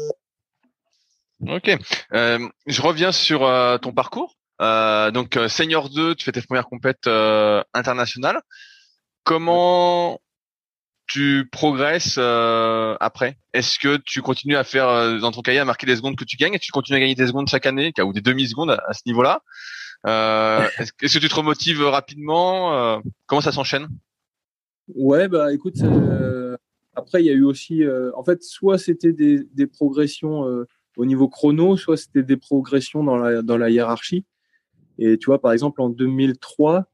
Ok. 1.48 1.74
je 2.12 2.82
reviens 2.82 3.12
sur 3.12 3.40
ton 3.80 3.92
parcours. 3.92 4.36
Euh, 4.62 5.10
donc 5.10 5.36
euh, 5.36 5.48
senior 5.48 5.90
2, 5.90 6.14
tu 6.14 6.24
fais 6.24 6.32
tes 6.32 6.42
premières 6.42 6.66
compètes 6.66 7.06
euh, 7.06 7.62
internationales. 7.74 8.40
Comment 9.24 10.20
tu 11.08 11.48
progresses 11.50 12.16
euh, 12.18 12.96
après? 13.00 13.38
Est-ce 13.52 13.78
que 13.78 13.98
tu 14.04 14.22
continues 14.22 14.56
à 14.56 14.64
faire 14.64 14.88
euh, 14.88 15.18
dans 15.18 15.32
ton 15.32 15.42
cahier 15.42 15.58
à 15.58 15.64
marquer 15.64 15.86
les 15.86 15.96
secondes 15.96 16.16
que 16.16 16.24
tu 16.24 16.36
gagnes 16.36 16.56
tu 16.58 16.70
continues 16.70 16.96
à 16.96 17.00
gagner 17.00 17.14
des 17.14 17.26
secondes 17.26 17.48
chaque 17.48 17.66
année 17.66 17.92
ou 18.04 18.12
des 18.12 18.20
demi 18.20 18.46
secondes 18.48 18.70
à, 18.70 18.92
ce 18.92 19.02
niveau-là? 19.06 19.42
Est-ce 20.04 21.14
que 21.14 21.18
tu 21.18 21.28
te 21.28 21.34
remotives 21.34 21.82
rapidement 21.82 23.00
Comment 23.26 23.40
ça 23.40 23.52
s'enchaîne? 23.52 23.88
Ouais, 24.94 25.28
bah 25.28 25.52
écoute, 25.52 25.76
après 26.96 27.22
il 27.22 27.26
y 27.26 27.30
a 27.30 27.34
eu 27.34 27.44
aussi, 27.44 27.82
en 28.16 28.24
fait, 28.24 28.42
soit 28.42 28.78
c'était 28.78 29.12
des, 29.12 29.44
des 29.54 29.68
progressions 29.68 30.44
au 30.96 31.04
niveau 31.06 31.28
chrono, 31.28 31.76
soit 31.76 31.96
c'était 31.96 32.24
des 32.24 32.36
progressions 32.36 33.04
dans 33.04 33.16
la 33.16 33.42
dans 33.42 33.56
la 33.56 33.70
hiérarchie. 33.70 34.24
Et 35.04 35.18
tu 35.18 35.26
vois, 35.26 35.40
par 35.40 35.52
exemple, 35.52 35.82
en 35.82 35.88
2003, 35.88 36.86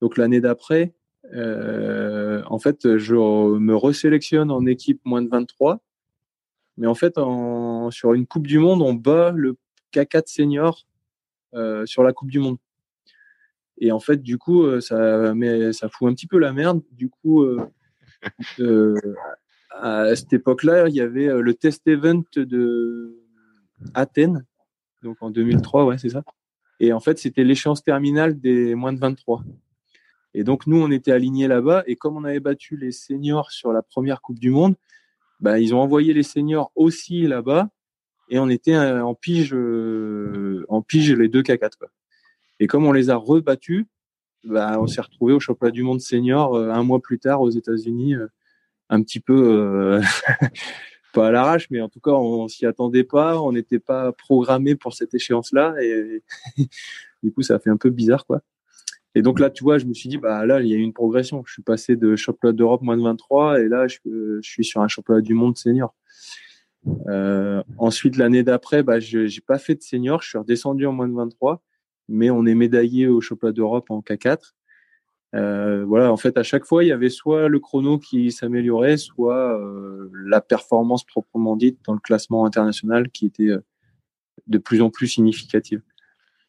donc 0.00 0.16
l'année 0.16 0.40
d'après, 0.40 0.94
euh, 1.32 2.42
en 2.46 2.58
fait, 2.58 2.98
je 2.98 3.14
me 3.14 3.76
resélectionne 3.76 4.50
en 4.50 4.66
équipe 4.66 5.00
moins 5.04 5.22
de 5.22 5.28
23. 5.28 5.80
Mais 6.76 6.88
en 6.88 6.96
fait, 6.96 7.18
en, 7.18 7.92
sur 7.92 8.14
une 8.14 8.26
Coupe 8.26 8.48
du 8.48 8.58
Monde, 8.58 8.82
on 8.82 8.94
bat 8.94 9.30
le 9.30 9.56
K4 9.94 10.24
senior 10.26 10.88
euh, 11.54 11.86
sur 11.86 12.02
la 12.02 12.12
Coupe 12.12 12.32
du 12.32 12.40
Monde. 12.40 12.56
Et 13.78 13.92
en 13.92 14.00
fait, 14.00 14.20
du 14.20 14.38
coup, 14.38 14.64
euh, 14.64 14.80
ça, 14.80 15.32
mais 15.32 15.72
ça 15.72 15.88
fout 15.88 16.10
un 16.10 16.14
petit 16.14 16.26
peu 16.26 16.38
la 16.38 16.52
merde. 16.52 16.82
Du 16.90 17.10
coup, 17.10 17.44
euh, 17.44 17.70
à 19.70 20.16
cette 20.16 20.32
époque-là, 20.32 20.88
il 20.88 20.96
y 20.96 21.00
avait 21.00 21.28
le 21.28 21.54
test 21.54 21.86
event 21.86 22.24
de 22.34 23.20
Athènes, 23.94 24.44
donc 25.04 25.18
en 25.20 25.30
2003, 25.30 25.84
ouais, 25.84 25.98
c'est 25.98 26.08
ça. 26.08 26.24
Et 26.82 26.92
en 26.92 26.98
fait, 26.98 27.16
c'était 27.20 27.44
l'échéance 27.44 27.84
terminale 27.84 28.40
des 28.40 28.74
moins 28.74 28.92
de 28.92 28.98
23. 28.98 29.44
Et 30.34 30.42
donc, 30.42 30.66
nous, 30.66 30.82
on 30.82 30.90
était 30.90 31.12
alignés 31.12 31.46
là-bas. 31.46 31.84
Et 31.86 31.94
comme 31.94 32.16
on 32.16 32.24
avait 32.24 32.40
battu 32.40 32.76
les 32.76 32.90
seniors 32.90 33.52
sur 33.52 33.72
la 33.72 33.82
première 33.82 34.20
Coupe 34.20 34.40
du 34.40 34.50
Monde, 34.50 34.74
bah, 35.38 35.60
ils 35.60 35.76
ont 35.76 35.80
envoyé 35.80 36.12
les 36.12 36.24
seniors 36.24 36.72
aussi 36.74 37.22
là-bas. 37.28 37.68
Et 38.30 38.40
on 38.40 38.48
était 38.48 38.74
euh, 38.74 39.04
en 39.04 39.14
pige, 39.14 39.54
euh, 39.54 40.66
en 40.68 40.82
pige 40.82 41.12
les 41.12 41.28
deux 41.28 41.42
K4. 41.42 41.78
Quoi. 41.78 41.88
Et 42.58 42.66
comme 42.66 42.84
on 42.84 42.92
les 42.92 43.10
a 43.10 43.16
rebattus, 43.16 43.86
bah, 44.42 44.76
on 44.80 44.88
s'est 44.88 45.02
retrouvé 45.02 45.34
au 45.34 45.38
championnat 45.38 45.70
du 45.70 45.84
monde 45.84 46.00
senior 46.00 46.56
euh, 46.56 46.70
un 46.70 46.82
mois 46.82 47.00
plus 47.00 47.20
tard 47.20 47.42
aux 47.42 47.50
États-Unis, 47.50 48.16
un 48.88 49.02
petit 49.04 49.20
peu 49.20 50.00
pas 51.12 51.28
à 51.28 51.30
l'arrache, 51.30 51.68
mais 51.70 51.80
en 51.80 51.88
tout 51.88 52.00
cas, 52.00 52.12
on, 52.12 52.48
s'y 52.48 52.66
attendait 52.66 53.04
pas, 53.04 53.40
on 53.40 53.52
n'était 53.52 53.78
pas 53.78 54.12
programmé 54.12 54.74
pour 54.74 54.94
cette 54.94 55.14
échéance-là, 55.14 55.74
et, 55.82 56.22
du 57.22 57.32
coup, 57.32 57.42
ça 57.42 57.58
fait 57.58 57.70
un 57.70 57.76
peu 57.76 57.90
bizarre, 57.90 58.26
quoi. 58.26 58.40
Et 59.14 59.20
donc 59.20 59.40
là, 59.40 59.50
tu 59.50 59.62
vois, 59.62 59.76
je 59.76 59.84
me 59.84 59.92
suis 59.92 60.08
dit, 60.08 60.16
bah 60.16 60.46
là, 60.46 60.60
il 60.62 60.68
y 60.68 60.72
a 60.72 60.76
eu 60.76 60.80
une 60.80 60.94
progression. 60.94 61.42
Je 61.46 61.52
suis 61.52 61.62
passé 61.62 61.96
de 61.96 62.16
championnat 62.16 62.54
d'Europe 62.54 62.80
moins 62.80 62.96
de 62.96 63.02
23, 63.02 63.60
et 63.60 63.68
là, 63.68 63.86
je, 63.86 63.98
je, 64.06 64.50
suis 64.50 64.64
sur 64.64 64.80
un 64.80 64.88
championnat 64.88 65.20
du 65.20 65.34
monde 65.34 65.58
senior. 65.58 65.94
Euh, 67.08 67.62
ensuite, 67.78 68.16
l'année 68.16 68.42
d'après, 68.42 68.82
bah, 68.82 69.00
je 69.00 69.26
j'ai 69.26 69.40
pas 69.40 69.58
fait 69.58 69.74
de 69.74 69.82
senior, 69.82 70.22
je 70.22 70.30
suis 70.30 70.38
redescendu 70.38 70.86
en 70.86 70.92
moins 70.92 71.08
de 71.08 71.14
23, 71.14 71.62
mais 72.08 72.30
on 72.30 72.46
est 72.46 72.54
médaillé 72.54 73.06
au 73.06 73.20
championnat 73.20 73.52
d'Europe 73.52 73.90
en 73.90 74.00
K4. 74.00 74.52
Euh, 75.34 75.84
voilà, 75.86 76.12
en 76.12 76.16
fait, 76.16 76.36
à 76.36 76.42
chaque 76.42 76.66
fois, 76.66 76.84
il 76.84 76.88
y 76.88 76.92
avait 76.92 77.08
soit 77.08 77.48
le 77.48 77.58
chrono 77.58 77.98
qui 77.98 78.30
s'améliorait, 78.32 78.96
soit 78.98 79.58
euh, 79.58 80.10
la 80.26 80.40
performance 80.40 81.04
proprement 81.04 81.56
dite 81.56 81.78
dans 81.86 81.94
le 81.94 82.00
classement 82.00 82.44
international 82.44 83.10
qui 83.10 83.26
était 83.26 83.48
euh, 83.48 83.64
de 84.46 84.58
plus 84.58 84.82
en 84.82 84.90
plus 84.90 85.08
significative. 85.08 85.80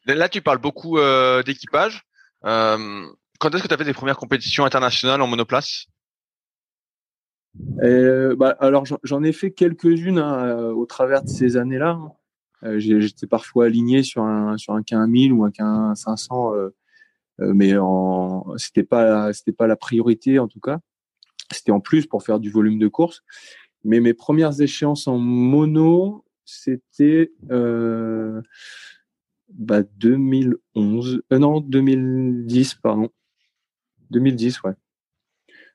Là, 0.06 0.28
tu 0.28 0.42
parles 0.42 0.58
beaucoup 0.58 0.98
d'équipage. 1.46 2.04
quand 2.42 3.54
est-ce 3.54 3.62
que 3.62 3.68
tu 3.68 3.74
as 3.74 3.78
fait 3.78 3.84
tes 3.84 3.94
premières 3.94 4.18
compétitions 4.18 4.66
internationales 4.66 5.22
en 5.22 5.26
monoplace? 5.26 5.86
Bah, 7.54 8.54
Alors, 8.60 8.84
j'en 9.02 9.22
ai 9.22 9.32
fait 9.32 9.52
quelques-unes 9.52 10.18
hein, 10.18 10.66
au 10.72 10.84
travers 10.84 11.22
de 11.22 11.28
ces 11.28 11.56
années-là. 11.56 11.92
Hein. 11.92 12.12
J'étais 12.78 13.26
parfois 13.26 13.66
aligné 13.66 14.02
sur 14.02 14.22
un, 14.22 14.56
sur 14.56 14.72
un 14.74 14.80
K1000 14.80 15.32
ou 15.32 15.44
un 15.44 15.50
K500 15.50 16.54
euh, 16.54 16.74
mais 17.38 17.76
en 17.76 18.56
c'était 18.56 18.84
pas 18.84 19.32
c'était 19.32 19.52
pas 19.52 19.66
la 19.66 19.76
priorité 19.76 20.38
en 20.38 20.48
tout 20.48 20.60
cas. 20.60 20.78
C'était 21.50 21.72
en 21.72 21.80
plus 21.80 22.06
pour 22.06 22.22
faire 22.22 22.40
du 22.40 22.50
volume 22.50 22.78
de 22.78 22.88
course. 22.88 23.22
Mais 23.84 24.00
mes 24.00 24.14
premières 24.14 24.60
échéances 24.60 25.06
en 25.06 25.18
mono, 25.18 26.24
c'était 26.44 27.32
euh, 27.50 28.40
bah 29.48 29.82
2011, 29.82 31.22
euh, 31.32 31.38
non 31.38 31.60
2010 31.60 32.74
pardon, 32.76 33.10
2010 34.10 34.62
ouais. 34.62 34.72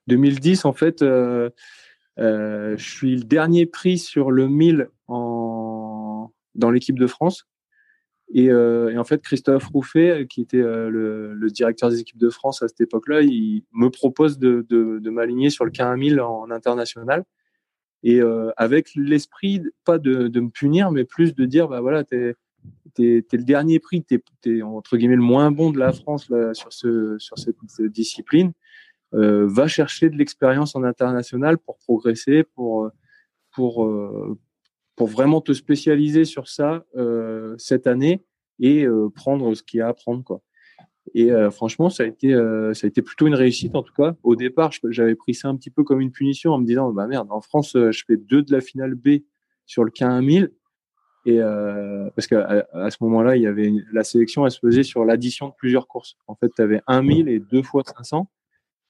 2010 0.07 0.65
en 0.65 0.73
fait, 0.73 1.01
euh, 1.01 1.49
euh, 2.17 2.75
je 2.77 2.89
suis 2.89 3.15
le 3.15 3.23
dernier 3.23 3.65
prix 3.65 3.97
sur 3.97 4.31
le 4.31 4.47
1000 4.47 4.89
en 5.07 6.31
dans 6.55 6.71
l'équipe 6.71 6.99
de 6.99 7.07
France. 7.07 7.47
Et, 8.31 8.49
euh, 8.49 8.91
et, 8.91 8.97
en 8.97 9.03
fait, 9.03 9.21
Christophe 9.21 9.67
Rouffet, 9.67 10.27
qui 10.29 10.41
était 10.41 10.61
euh, 10.61 10.89
le, 10.89 11.49
directeur 11.49 11.89
des 11.89 11.99
équipes 11.99 12.19
de 12.19 12.29
France 12.29 12.61
à 12.61 12.67
cette 12.67 12.81
époque-là, 12.81 13.21
il 13.21 13.63
me 13.73 13.89
propose 13.89 14.37
de, 14.37 14.65
m'aligner 15.09 15.49
sur 15.49 15.65
le 15.65 15.71
K1000 15.71 16.21
en 16.21 16.51
international. 16.51 17.25
Et 18.03 18.21
euh, 18.21 18.51
avec 18.55 18.91
l'esprit, 18.95 19.63
pas 19.83 19.97
de, 19.97 20.39
me 20.39 20.49
punir, 20.49 20.91
mais 20.91 21.05
plus 21.05 21.33
de 21.33 21.45
dire, 21.45 21.67
bah 21.67 21.81
voilà, 21.81 22.03
t'es 22.03 22.35
es, 22.99 23.25
le 23.31 23.43
dernier 23.43 23.79
prix, 23.79 24.03
t'es 24.03 24.21
es, 24.45 24.61
entre 24.61 24.97
guillemets 24.97 25.15
le 25.15 25.21
moins 25.21 25.51
bon 25.51 25.71
de 25.71 25.79
la 25.79 25.91
France 25.91 26.29
sur, 26.53 26.71
ce, 26.71 27.17
sur 27.17 27.37
cette, 27.37 27.57
discipline. 27.81 28.53
Euh, 29.15 29.47
va 29.47 29.67
chercher 29.67 30.11
de 30.11 30.17
l'expérience 30.17 30.75
en 30.75 30.83
international 30.83 31.57
pour 31.57 31.79
progresser, 31.79 32.43
pour, 32.43 32.91
pour, 33.51 33.89
pour 34.99 35.07
vraiment 35.07 35.39
te 35.39 35.53
spécialiser 35.53 36.25
sur 36.25 36.49
ça 36.49 36.83
euh, 36.97 37.55
cette 37.57 37.87
année 37.87 38.21
et 38.59 38.83
euh, 38.83 39.07
prendre 39.07 39.55
ce 39.55 39.63
qu'il 39.63 39.77
y 39.77 39.81
a 39.81 39.87
à 39.87 39.93
prendre 39.93 40.25
quoi. 40.25 40.41
Et 41.13 41.31
euh, 41.31 41.49
franchement, 41.51 41.89
ça 41.89 42.03
a 42.03 42.05
été 42.05 42.33
ça 42.73 42.85
a 42.85 42.87
été 42.89 43.01
plutôt 43.01 43.25
une 43.25 43.33
réussite 43.33 43.75
en 43.75 43.81
tout 43.81 43.93
cas. 43.93 44.17
Au 44.23 44.35
départ, 44.35 44.71
j'avais 44.89 45.15
pris 45.15 45.33
ça 45.33 45.47
un 45.47 45.55
petit 45.55 45.69
peu 45.69 45.85
comme 45.85 46.01
une 46.01 46.11
punition 46.11 46.51
en 46.51 46.59
me 46.59 46.65
disant 46.65 46.91
bah 46.91 47.07
merde, 47.07 47.29
en 47.31 47.39
France, 47.39 47.71
je 47.75 48.03
fais 48.05 48.17
deux 48.17 48.43
de 48.43 48.51
la 48.51 48.59
finale 48.59 48.93
B 48.93 49.21
sur 49.65 49.85
le 49.85 49.89
K1000 49.89 50.49
et 51.25 51.39
parce 52.13 52.27
qu'à 52.27 52.67
à 52.73 52.91
ce 52.91 52.97
moment-là, 52.99 53.37
il 53.37 53.43
y 53.43 53.47
avait 53.47 53.71
la 53.93 54.03
sélection, 54.03 54.45
elle 54.45 54.51
se 54.51 54.59
faisait 54.59 54.83
sur 54.83 55.05
l'addition 55.05 55.47
de 55.47 55.53
plusieurs 55.57 55.87
courses. 55.87 56.17
En 56.27 56.35
fait, 56.35 56.49
tu 56.53 56.61
avais 56.61 56.81
un 56.87 57.03
1000 57.03 57.29
et 57.29 57.39
deux 57.39 57.63
fois 57.63 57.83
500. 57.85 58.29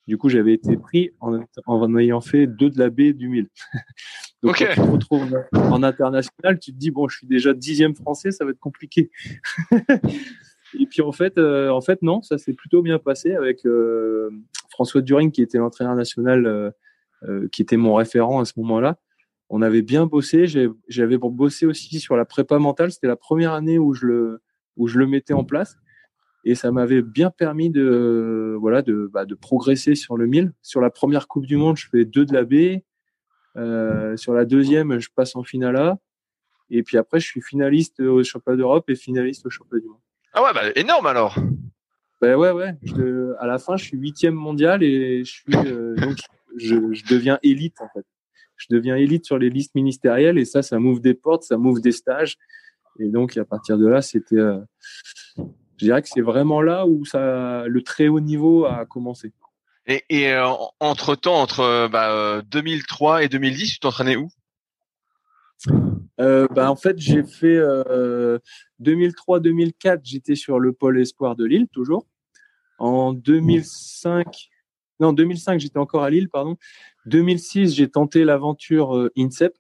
Du 0.08 0.18
coup, 0.18 0.28
j'avais 0.28 0.54
été 0.54 0.76
pris 0.76 1.12
en, 1.20 1.40
en, 1.68 1.98
ayant 1.98 2.20
fait 2.20 2.48
deux 2.48 2.72
de 2.72 2.80
la 2.80 2.90
B 2.90 3.14
du 3.14 3.30
1000. 3.30 3.48
Donc, 4.42 4.58
quand 4.58 4.66
tu 4.66 4.76
te 4.76 4.82
retrouves 4.82 5.38
en 5.54 5.84
international, 5.84 6.60
tu 6.60 6.72
te 6.72 6.78
dis, 6.78 6.92
bon, 6.92 7.08
je 7.08 7.18
suis 7.18 7.28
déjà 7.28 7.54
dixième 7.54 7.96
français, 7.96 8.32
ça 8.32 8.46
va 8.46 8.52
être 8.52 8.60
compliqué. 8.60 9.12
Et 10.80 10.86
puis, 10.86 11.02
en 11.02 11.12
fait, 11.12 11.38
euh, 11.38 11.70
en 11.70 11.82
fait, 11.82 12.02
non, 12.02 12.22
ça 12.22 12.38
s'est 12.38 12.54
plutôt 12.54 12.82
bien 12.82 13.00
passé 13.00 13.34
avec 13.34 13.66
euh, 13.66 14.30
François 14.70 15.02
During, 15.02 15.32
qui 15.32 15.42
était 15.42 15.58
l'entraîneur 15.58 15.96
national, 15.96 16.46
euh, 16.46 16.70
euh, 17.24 17.48
qui 17.52 17.62
était 17.62 17.78
mon 17.78 17.96
référent 17.96 18.40
à 18.40 18.46
ce 18.46 18.54
moment-là. 18.58 18.98
On 19.50 19.62
avait 19.62 19.82
bien 19.82 20.06
bossé. 20.06 20.46
J'avais 20.88 21.18
bossé 21.18 21.66
aussi 21.66 22.00
sur 22.00 22.16
la 22.16 22.24
prépa 22.24 22.60
mentale. 22.60 22.92
C'était 22.92 23.08
la 23.08 23.16
première 23.16 23.54
année 23.54 23.80
où 23.80 23.94
je 23.94 24.06
le, 24.06 24.42
où 24.78 24.88
je 24.88 25.00
le 25.00 25.08
mettais 25.08 25.34
en 25.34 25.44
place 25.44 25.76
et 26.46 26.56
ça 26.56 26.72
m'avait 26.72 27.02
bien 27.02 27.32
permis 27.32 27.70
de 27.70 28.56
voilà 28.60 28.82
de, 28.82 29.10
bah, 29.12 29.26
de 29.26 29.36
progresser 29.36 29.96
sur 29.96 30.18
le 30.18 30.28
1000. 30.28 30.54
Sur 30.62 30.82
la 30.82 30.90
première 30.90 31.28
Coupe 31.28 31.46
du 31.46 31.58
Monde, 31.58 31.78
je 31.78 31.88
fais 31.90 32.06
deux 32.06 32.26
de 32.26 32.34
la 32.34 32.44
B. 32.44 32.82
Euh, 33.58 34.16
sur 34.18 34.34
la 34.34 34.46
deuxième, 34.46 35.00
je 35.00 35.10
passe 35.14 35.36
en 35.36 35.44
finale 35.44 35.76
A. 35.78 35.98
Et 36.70 36.84
puis 36.84 36.98
après, 36.98 37.20
je 37.20 37.28
suis 37.28 37.42
finaliste 37.42 38.00
au 38.00 38.24
championnat 38.24 38.58
d'Europe 38.58 38.90
et 38.90 38.96
finaliste 38.96 39.46
au 39.46 39.50
championnat 39.50 39.82
du 39.82 39.88
monde. 39.88 40.00
Ah 40.34 40.44
ouais, 40.44 40.54
bah, 40.54 40.62
énorme 40.76 41.08
alors. 41.08 41.36
Ben 42.22 42.36
ouais, 42.36 42.52
ouais. 42.52 42.76
Je, 42.84 43.34
à 43.40 43.48
la 43.48 43.58
fin, 43.58 43.78
je 43.78 43.86
suis 43.86 43.98
huitième 43.98 44.36
mondial 44.36 44.84
et 44.84 45.24
je 45.24 45.32
suis 45.32 45.56
euh, 45.56 45.96
donc 45.96 46.18
je, 46.58 46.94
je, 46.94 47.06
deviens 47.10 47.40
élite 47.44 47.80
en 47.80 47.88
fait. 47.90 48.06
Je 48.58 48.68
deviens 48.70 48.98
élite 48.98 49.26
sur 49.26 49.38
les 49.38 49.50
listes 49.50 49.74
ministérielles 49.74 50.38
et 50.38 50.46
ça, 50.46 50.62
ça 50.62 50.80
m'ouvre 50.80 51.00
des 51.00 51.14
portes, 51.14 51.44
ça 51.44 51.58
m'ouvre 51.58 51.80
des 51.80 51.94
stages. 51.94 52.38
Et 53.00 53.08
donc 53.08 53.38
à 53.38 53.46
partir 53.46 53.78
de 53.78 53.88
là, 53.88 54.02
c'était 54.02 54.36
euh, 54.36 54.60
je 55.80 55.86
dirais 55.86 56.02
que 56.02 56.10
c'est 56.10 56.22
vraiment 56.22 56.62
là 56.62 56.86
où 56.86 57.06
ça, 57.06 57.66
le 57.68 57.82
très 57.82 58.10
haut 58.10 58.20
niveau 58.20 58.66
a 58.66 58.86
commencé. 58.86 59.32
Et, 59.86 60.04
et 60.10 60.32
euh, 60.32 60.48
entre 60.80 61.16
temps, 61.16 61.42
entre 61.42 61.88
bah, 61.88 62.42
2003 62.44 63.16
euh, 63.16 63.20
et 63.20 63.30
2010, 63.30 63.74
tu 63.74 63.80
t'entraînais 63.80 64.16
où? 64.16 64.30
Euh, 66.20 66.48
bah, 66.50 66.70
en 66.72 66.76
fait, 66.76 66.98
j'ai 67.00 67.24
fait 67.24 67.58
2003-2004, 68.82 70.02
j'étais 70.04 70.36
sur 70.36 70.60
le 70.60 70.74
pôle 70.74 71.00
espoir 71.00 71.36
de 71.36 71.46
Lille 71.46 71.68
toujours. 71.72 72.06
En 72.78 73.14
2005, 73.14 74.50
non 75.00 75.12
2005, 75.12 75.60
j'étais 75.60 75.80
encore 75.80 76.04
à 76.04 76.10
Lille, 76.10 76.30
pardon. 76.30 76.56
2006, 77.08 77.74
j'ai 77.74 77.90
tenté 77.90 78.24
l'aventure 78.24 79.10
INSEP, 79.18 79.58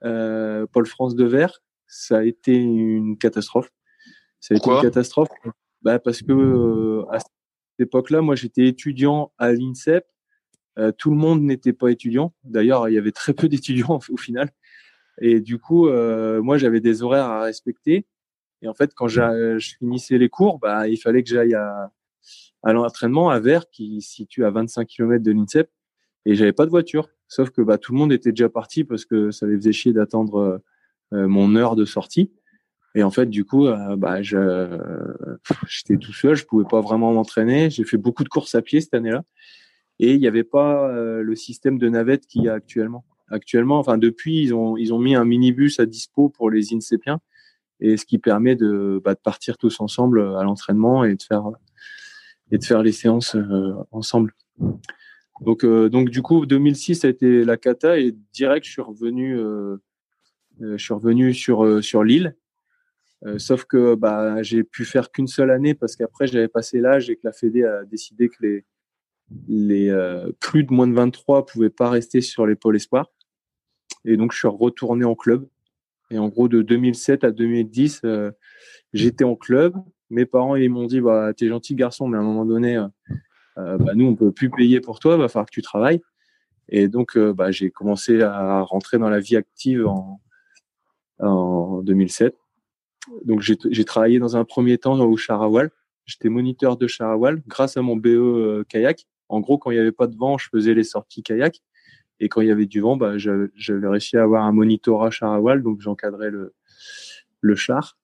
Pôle 0.00 0.86
France 0.86 1.14
de 1.14 1.24
Verre. 1.24 1.62
Ça 1.86 2.18
a 2.18 2.24
été 2.24 2.54
une 2.54 3.18
catastrophe. 3.18 3.70
Ça 4.40 4.54
a 4.54 4.56
été 4.56 4.70
une 4.70 4.80
catastrophe. 4.82 5.28
Bah 5.82 5.98
parce 5.98 6.22
que 6.22 6.32
euh, 6.32 7.04
à 7.10 7.18
cette 7.18 7.28
époque-là, 7.78 8.20
moi, 8.20 8.34
j'étais 8.34 8.66
étudiant 8.66 9.32
à 9.38 9.52
l'INSEP. 9.52 10.04
Euh, 10.78 10.92
tout 10.92 11.10
le 11.10 11.16
monde 11.16 11.42
n'était 11.42 11.72
pas 11.72 11.90
étudiant. 11.90 12.34
D'ailleurs, 12.44 12.88
il 12.88 12.94
y 12.94 12.98
avait 12.98 13.12
très 13.12 13.34
peu 13.34 13.48
d'étudiants 13.48 14.00
au 14.10 14.16
final. 14.16 14.50
Et 15.20 15.40
du 15.40 15.58
coup, 15.58 15.88
euh, 15.88 16.42
moi, 16.42 16.56
j'avais 16.58 16.80
des 16.80 17.02
horaires 17.02 17.26
à 17.26 17.42
respecter. 17.42 18.06
Et 18.62 18.68
en 18.68 18.74
fait, 18.74 18.94
quand 18.94 19.08
je 19.08 19.58
finissais 19.78 20.18
les 20.18 20.28
cours, 20.28 20.58
bah, 20.58 20.88
il 20.88 20.96
fallait 20.96 21.22
que 21.22 21.28
j'aille 21.28 21.54
à, 21.54 21.90
l'entraînement 22.64 23.28
à 23.28 23.40
Vers, 23.40 23.68
qui 23.70 24.00
se 24.02 24.12
situe 24.12 24.44
à 24.44 24.50
25 24.50 24.86
km 24.86 25.22
de 25.22 25.32
l'INSEP. 25.32 25.70
Et 26.24 26.36
j'avais 26.36 26.52
pas 26.52 26.64
de 26.64 26.70
voiture. 26.70 27.08
Sauf 27.26 27.50
que 27.50 27.60
bah, 27.60 27.78
tout 27.78 27.92
le 27.92 27.98
monde 27.98 28.12
était 28.12 28.30
déjà 28.30 28.48
parti 28.48 28.84
parce 28.84 29.04
que 29.04 29.32
ça 29.32 29.46
les 29.46 29.56
faisait 29.56 29.72
chier 29.72 29.92
d'attendre 29.92 30.62
mon 31.10 31.56
heure 31.56 31.74
de 31.74 31.84
sortie. 31.84 32.30
Et 32.94 33.02
en 33.02 33.10
fait, 33.10 33.26
du 33.26 33.44
coup, 33.44 33.66
euh, 33.66 33.96
bah, 33.96 34.22
je, 34.22 34.78
j'étais 35.66 35.96
tout 35.96 36.12
seul, 36.12 36.34
je 36.34 36.44
pouvais 36.44 36.66
pas 36.68 36.80
vraiment 36.80 37.12
m'entraîner. 37.12 37.70
J'ai 37.70 37.84
fait 37.84 37.96
beaucoup 37.96 38.24
de 38.24 38.28
courses 38.28 38.54
à 38.54 38.62
pied 38.62 38.80
cette 38.80 38.94
année-là, 38.94 39.24
et 39.98 40.12
il 40.14 40.20
n'y 40.20 40.26
avait 40.26 40.44
pas 40.44 40.88
euh, 40.90 41.22
le 41.22 41.34
système 41.36 41.78
de 41.78 41.88
navette 41.88 42.26
qu'il 42.26 42.42
y 42.42 42.48
a 42.48 42.54
actuellement. 42.54 43.04
Actuellement, 43.28 43.78
enfin 43.78 43.96
depuis, 43.96 44.42
ils 44.42 44.54
ont 44.54 44.76
ils 44.76 44.92
ont 44.92 44.98
mis 44.98 45.14
un 45.14 45.24
minibus 45.24 45.80
à 45.80 45.86
dispo 45.86 46.28
pour 46.28 46.50
les 46.50 46.74
INSEPiens, 46.74 47.20
et 47.80 47.96
ce 47.96 48.04
qui 48.04 48.18
permet 48.18 48.56
de, 48.56 49.00
bah, 49.02 49.14
de 49.14 49.20
partir 49.20 49.56
tous 49.56 49.80
ensemble 49.80 50.20
à 50.36 50.42
l'entraînement 50.44 51.04
et 51.04 51.14
de 51.14 51.22
faire 51.22 51.44
et 52.50 52.58
de 52.58 52.64
faire 52.64 52.82
les 52.82 52.92
séances 52.92 53.36
euh, 53.36 53.72
ensemble. 53.90 54.34
Donc 55.40 55.64
donc 55.64 56.10
du 56.10 56.20
coup, 56.20 56.44
2006 56.44 56.96
ça 56.96 57.06
a 57.06 57.10
été 57.10 57.44
la 57.44 57.56
cata 57.56 57.98
et 57.98 58.14
direct 58.34 58.66
je 58.66 58.70
suis 58.70 58.82
revenu 58.82 59.36
je 60.60 60.76
suis 60.76 60.94
revenu 60.94 61.32
sur 61.32 61.82
sur 61.82 62.04
l'île 62.04 62.36
euh, 63.24 63.38
sauf 63.38 63.64
que 63.64 63.94
bah, 63.94 64.42
j'ai 64.42 64.64
pu 64.64 64.84
faire 64.84 65.12
qu'une 65.12 65.28
seule 65.28 65.50
année 65.50 65.74
parce 65.74 65.94
qu'après 65.94 66.26
j'avais 66.26 66.48
passé 66.48 66.80
l'âge 66.80 67.08
et 67.08 67.16
que 67.16 67.20
la 67.24 67.32
Fédé 67.32 67.64
a 67.64 67.84
décidé 67.84 68.28
que 68.28 68.36
les, 68.40 68.64
les 69.46 69.90
euh, 69.90 70.32
plus 70.40 70.64
de 70.64 70.72
moins 70.72 70.88
de 70.88 70.94
23 70.94 71.46
pouvaient 71.46 71.70
pas 71.70 71.88
rester 71.88 72.20
sur 72.20 72.46
les 72.46 72.56
pôles 72.56 72.76
espoirs. 72.76 73.06
Et 74.04 74.16
donc 74.16 74.32
je 74.32 74.38
suis 74.38 74.48
retourné 74.48 75.04
en 75.04 75.14
club. 75.14 75.46
Et 76.10 76.18
en 76.18 76.28
gros 76.28 76.48
de 76.48 76.62
2007 76.62 77.22
à 77.24 77.30
2010, 77.30 78.00
euh, 78.04 78.32
j'étais 78.92 79.24
en 79.24 79.36
club. 79.36 79.76
Mes 80.10 80.26
parents 80.26 80.56
ils 80.56 80.68
m'ont 80.68 80.86
dit 80.86 81.00
bah 81.00 81.32
t'es 81.32 81.48
gentil 81.48 81.76
garçon, 81.76 82.08
mais 82.08 82.18
à 82.18 82.20
un 82.20 82.24
moment 82.24 82.44
donné, 82.44 82.84
bah, 83.56 83.94
nous 83.94 84.06
on 84.06 84.14
peut 84.14 84.32
plus 84.32 84.50
payer 84.50 84.80
pour 84.80 84.98
toi, 84.98 85.16
va 85.16 85.28
falloir 85.28 85.46
que 85.46 85.52
tu 85.52 85.62
travailles. 85.62 86.02
Et 86.68 86.88
donc 86.88 87.16
bah, 87.16 87.50
j'ai 87.50 87.70
commencé 87.70 88.20
à 88.20 88.60
rentrer 88.60 88.98
dans 88.98 89.08
la 89.08 89.20
vie 89.20 89.36
active 89.36 89.86
en, 89.86 90.20
en 91.18 91.80
2007 91.82 92.36
donc 93.24 93.40
j'ai 93.40 93.84
travaillé 93.84 94.18
dans 94.18 94.36
un 94.36 94.44
premier 94.44 94.78
temps 94.78 94.98
au 95.00 95.16
Charawal. 95.16 95.70
J'étais 96.04 96.28
moniteur 96.28 96.76
de 96.76 96.86
Charawal 96.86 97.42
grâce 97.46 97.76
à 97.76 97.82
mon 97.82 97.96
BE 97.96 98.08
euh, 98.08 98.64
kayak. 98.68 99.06
En 99.28 99.40
gros, 99.40 99.58
quand 99.58 99.70
il 99.70 99.74
n'y 99.74 99.80
avait 99.80 99.92
pas 99.92 100.06
de 100.06 100.16
vent, 100.16 100.36
je 100.38 100.48
faisais 100.48 100.74
les 100.74 100.84
sorties 100.84 101.22
kayak. 101.22 101.60
Et 102.20 102.28
quand 102.28 102.40
il 102.40 102.48
y 102.48 102.50
avait 102.50 102.66
du 102.66 102.80
vent, 102.80 102.96
bah, 102.96 103.18
j'avais 103.18 103.88
réussi 103.88 104.16
à 104.16 104.22
avoir 104.22 104.44
un 104.44 104.52
monitorat 104.52 105.10
Charawal, 105.10 105.62
donc 105.62 105.80
j'encadrais 105.80 106.30
le, 106.30 106.54
le 107.40 107.56
char. 107.56 107.98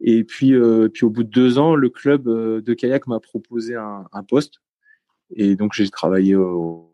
Et 0.00 0.24
puis, 0.24 0.52
euh, 0.54 0.88
puis 0.88 1.04
au 1.04 1.10
bout 1.10 1.22
de 1.22 1.30
deux 1.30 1.58
ans, 1.58 1.76
le 1.76 1.88
club 1.88 2.26
euh, 2.26 2.60
de 2.60 2.74
kayak 2.74 3.06
m'a 3.06 3.20
proposé 3.20 3.76
un, 3.76 4.06
poste. 4.28 4.60
Et 5.34 5.54
donc 5.54 5.72
j'ai 5.74 5.88
travaillé 5.88 6.34
au, 6.34 6.88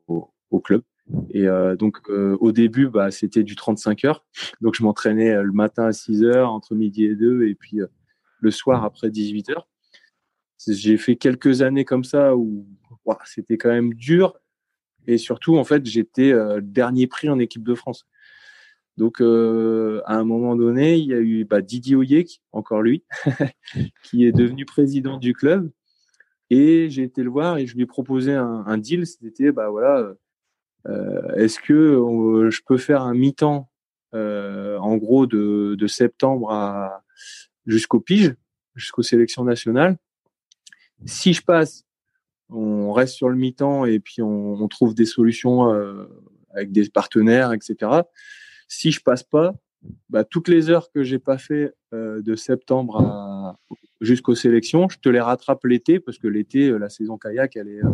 club. 0.62 0.82
Et 1.30 1.46
donc 1.78 2.08
au 2.08 2.52
début, 2.52 2.88
bah, 2.88 3.10
c'était 3.10 3.42
du 3.42 3.56
35 3.56 4.04
heures. 4.04 4.26
Donc 4.60 4.74
je 4.74 4.82
m'entraînais 4.82 5.42
le 5.42 5.52
matin 5.52 5.86
à 5.86 5.92
6 5.92 6.22
heures, 6.24 6.52
entre 6.52 6.74
midi 6.74 7.04
et 7.04 7.14
2, 7.14 7.46
et 7.46 7.54
puis 7.54 7.80
le 8.40 8.50
soir 8.50 8.84
après 8.84 9.10
18 9.10 9.50
heures. 9.50 9.68
J'ai 10.66 10.96
fait 10.96 11.16
quelques 11.16 11.62
années 11.62 11.84
comme 11.84 12.04
ça 12.04 12.36
où 12.36 12.66
c'était 13.24 13.56
quand 13.56 13.70
même 13.70 13.94
dur. 13.94 14.34
Et 15.06 15.16
surtout, 15.16 15.56
en 15.56 15.64
fait, 15.64 15.86
j'étais 15.86 16.34
dernier 16.60 17.06
prix 17.06 17.30
en 17.30 17.38
équipe 17.38 17.64
de 17.64 17.74
France. 17.74 18.06
Donc, 18.98 19.20
euh, 19.20 20.02
à 20.06 20.16
un 20.16 20.24
moment 20.24 20.56
donné, 20.56 20.96
il 20.96 21.06
y 21.06 21.14
a 21.14 21.20
eu 21.20 21.44
bah, 21.44 21.62
Didier 21.62 21.94
Oyek, 21.94 22.42
encore 22.50 22.82
lui, 22.82 23.04
qui 24.02 24.24
est 24.24 24.32
devenu 24.32 24.64
président 24.64 25.18
du 25.18 25.34
club. 25.34 25.70
Et 26.50 26.90
j'ai 26.90 27.04
été 27.04 27.22
le 27.22 27.30
voir 27.30 27.58
et 27.58 27.66
je 27.66 27.76
lui 27.76 27.82
ai 27.82 27.86
proposé 27.86 28.34
un, 28.34 28.76
deal. 28.76 29.06
C'était, 29.06 29.52
bah 29.52 29.70
voilà, 29.70 29.98
euh, 29.98 30.14
est-ce 30.86 31.58
que 31.58 32.48
je 32.50 32.60
peux 32.66 32.78
faire 32.78 33.02
un 33.02 33.14
mi-temps, 33.14 33.68
euh, 34.14 34.78
en 34.78 34.96
gros, 34.96 35.26
de, 35.26 35.86
septembre 35.86 36.50
à 36.50 37.02
jusqu'au 37.66 38.00
pige, 38.00 38.34
jusqu'aux 38.74 39.02
sélections 39.02 39.44
nationales? 39.44 39.96
Si 41.04 41.32
je 41.32 41.42
passe, 41.42 41.84
on 42.48 42.92
reste 42.92 43.14
sur 43.14 43.28
le 43.28 43.36
mi-temps 43.36 43.84
et 43.84 44.00
puis 44.00 44.22
on, 44.22 44.54
on 44.54 44.68
trouve 44.68 44.94
des 44.94 45.04
solutions 45.04 45.68
avec 46.54 46.72
des 46.72 46.88
partenaires, 46.88 47.52
etc. 47.52 48.02
Si 48.68 48.90
je 48.90 49.00
passe 49.00 49.22
pas, 49.22 49.54
bah, 50.10 50.24
toutes 50.24 50.48
les 50.48 50.70
heures 50.70 50.90
que 50.90 51.02
j'ai 51.02 51.18
pas 51.18 51.38
fait 51.38 51.72
euh, 51.94 52.20
de 52.22 52.34
septembre 52.34 53.56
jusqu'aux 54.00 54.34
sélections, 54.34 54.88
je 54.88 54.98
te 54.98 55.08
les 55.08 55.20
rattrape 55.20 55.64
l'été 55.64 56.00
parce 56.00 56.18
que 56.18 56.28
l'été, 56.28 56.68
euh, 56.68 56.78
la 56.78 56.88
saison 56.88 57.16
kayak, 57.18 57.56
elle 57.56 57.68
est 57.68 57.84
euh, 57.84 57.90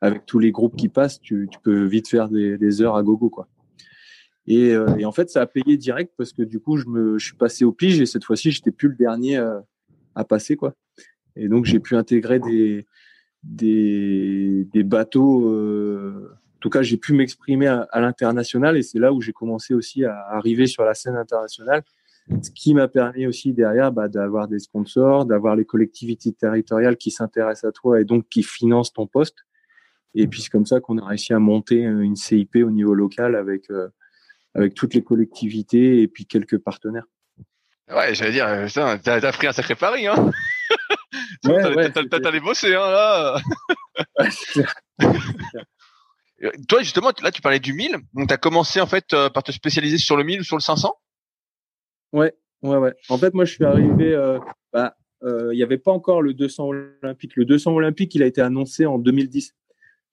avec 0.00 0.26
tous 0.26 0.38
les 0.38 0.50
groupes 0.50 0.76
qui 0.76 0.88
passent, 0.88 1.20
tu, 1.20 1.48
peux 1.62 1.84
vite 1.84 2.08
faire 2.08 2.28
des, 2.28 2.82
heures 2.82 2.96
à 2.96 3.02
gogo 3.02 3.30
quoi. 3.30 3.48
Et, 4.46 4.74
et, 4.98 5.04
en 5.06 5.12
fait, 5.12 5.30
ça 5.30 5.40
a 5.40 5.46
payé 5.46 5.78
direct 5.78 6.12
parce 6.18 6.34
que 6.34 6.42
du 6.42 6.60
coup, 6.60 6.76
je 6.76 6.86
me, 6.86 7.18
suis 7.18 7.36
passé 7.36 7.64
au 7.64 7.72
pige 7.72 8.00
et 8.00 8.06
cette 8.06 8.24
fois-ci, 8.24 8.50
j'étais 8.50 8.70
plus 8.70 8.88
le 8.88 8.94
dernier 8.94 9.38
à 10.14 10.24
passer 10.24 10.56
quoi. 10.56 10.74
Et 11.36 11.48
donc, 11.48 11.64
j'ai 11.64 11.80
pu 11.80 11.96
intégrer 11.96 12.38
des 12.38 12.86
des, 13.42 14.66
des 14.72 14.82
bateaux 14.82 15.50
tout 16.64 16.70
cas, 16.70 16.80
j'ai 16.80 16.96
pu 16.96 17.12
m'exprimer 17.12 17.66
à, 17.66 18.00
l'international 18.00 18.78
et 18.78 18.82
c'est 18.82 18.98
là 18.98 19.12
où 19.12 19.20
j'ai 19.20 19.34
commencé 19.34 19.74
aussi 19.74 20.02
à 20.06 20.18
arriver 20.30 20.66
sur 20.66 20.82
la 20.82 20.94
scène 20.94 21.14
internationale, 21.14 21.82
ce 22.40 22.50
qui 22.50 22.72
m'a 22.72 22.88
permis 22.88 23.26
aussi 23.26 23.52
derrière 23.52 23.92
bah, 23.92 24.08
d'avoir 24.08 24.48
des 24.48 24.58
sponsors, 24.58 25.26
d'avoir 25.26 25.56
les 25.56 25.66
collectivités 25.66 26.32
territoriales 26.32 26.96
qui 26.96 27.10
s'intéressent 27.10 27.68
à 27.68 27.72
toi 27.72 28.00
et 28.00 28.06
donc 28.06 28.30
qui 28.30 28.42
financent 28.42 28.94
ton 28.94 29.06
poste. 29.06 29.44
Et 30.14 30.26
puis 30.26 30.42
c'est 30.42 30.50
comme 30.50 30.66
ça 30.66 30.80
qu'on 30.80 30.98
a 30.98 31.06
réussi 31.06 31.32
à 31.32 31.38
monter 31.38 31.76
une 31.76 32.16
CIP 32.16 32.56
au 32.56 32.70
niveau 32.70 32.94
local 32.94 33.34
avec 33.34 33.70
euh, 33.70 33.88
avec 34.54 34.74
toutes 34.74 34.94
les 34.94 35.02
collectivités 35.02 36.02
et 36.02 36.08
puis 36.08 36.26
quelques 36.26 36.58
partenaires. 36.58 37.06
Ouais, 37.90 38.14
j'allais 38.14 38.32
dire, 38.32 38.46
euh, 38.46 38.66
t'as 38.72 39.16
as 39.16 39.32
pris 39.32 39.46
un 39.46 39.52
sacré 39.52 39.74
pari, 39.74 40.06
hein. 40.06 40.30
ouais, 41.44 41.90
t'as 41.90 42.28
allé 42.28 42.40
bosser, 42.40 42.74
hein, 42.74 42.90
là. 42.90 43.40
Euh, 46.42 46.50
toi, 46.68 46.82
justement, 46.82 47.12
là, 47.22 47.30
tu 47.30 47.40
parlais 47.40 47.60
du 47.60 47.72
1000. 47.72 47.96
Donc, 48.12 48.28
tu 48.28 48.34
as 48.34 48.36
commencé, 48.36 48.80
en 48.80 48.86
fait, 48.86 49.12
euh, 49.12 49.30
par 49.30 49.42
te 49.42 49.52
spécialiser 49.52 49.98
sur 49.98 50.16
le 50.16 50.24
1000 50.24 50.40
ou 50.40 50.44
sur 50.44 50.56
le 50.56 50.60
500 50.60 50.92
Ouais, 52.12 52.34
ouais, 52.62 52.76
ouais. 52.76 52.92
En 53.08 53.18
fait, 53.18 53.32
moi, 53.34 53.44
je 53.44 53.54
suis 53.54 53.64
arrivé, 53.64 54.12
euh, 54.12 54.38
bah, 54.72 54.96
il 55.22 55.56
n'y 55.56 55.62
avait 55.62 55.78
pas 55.78 55.92
encore 55.92 56.20
le 56.22 56.34
200 56.34 56.66
olympique. 57.02 57.36
Le 57.36 57.44
200 57.44 57.72
olympique, 57.72 58.14
il 58.14 58.22
a 58.22 58.26
été 58.26 58.40
annoncé 58.40 58.84
en 58.84 58.98
2010. 58.98 59.54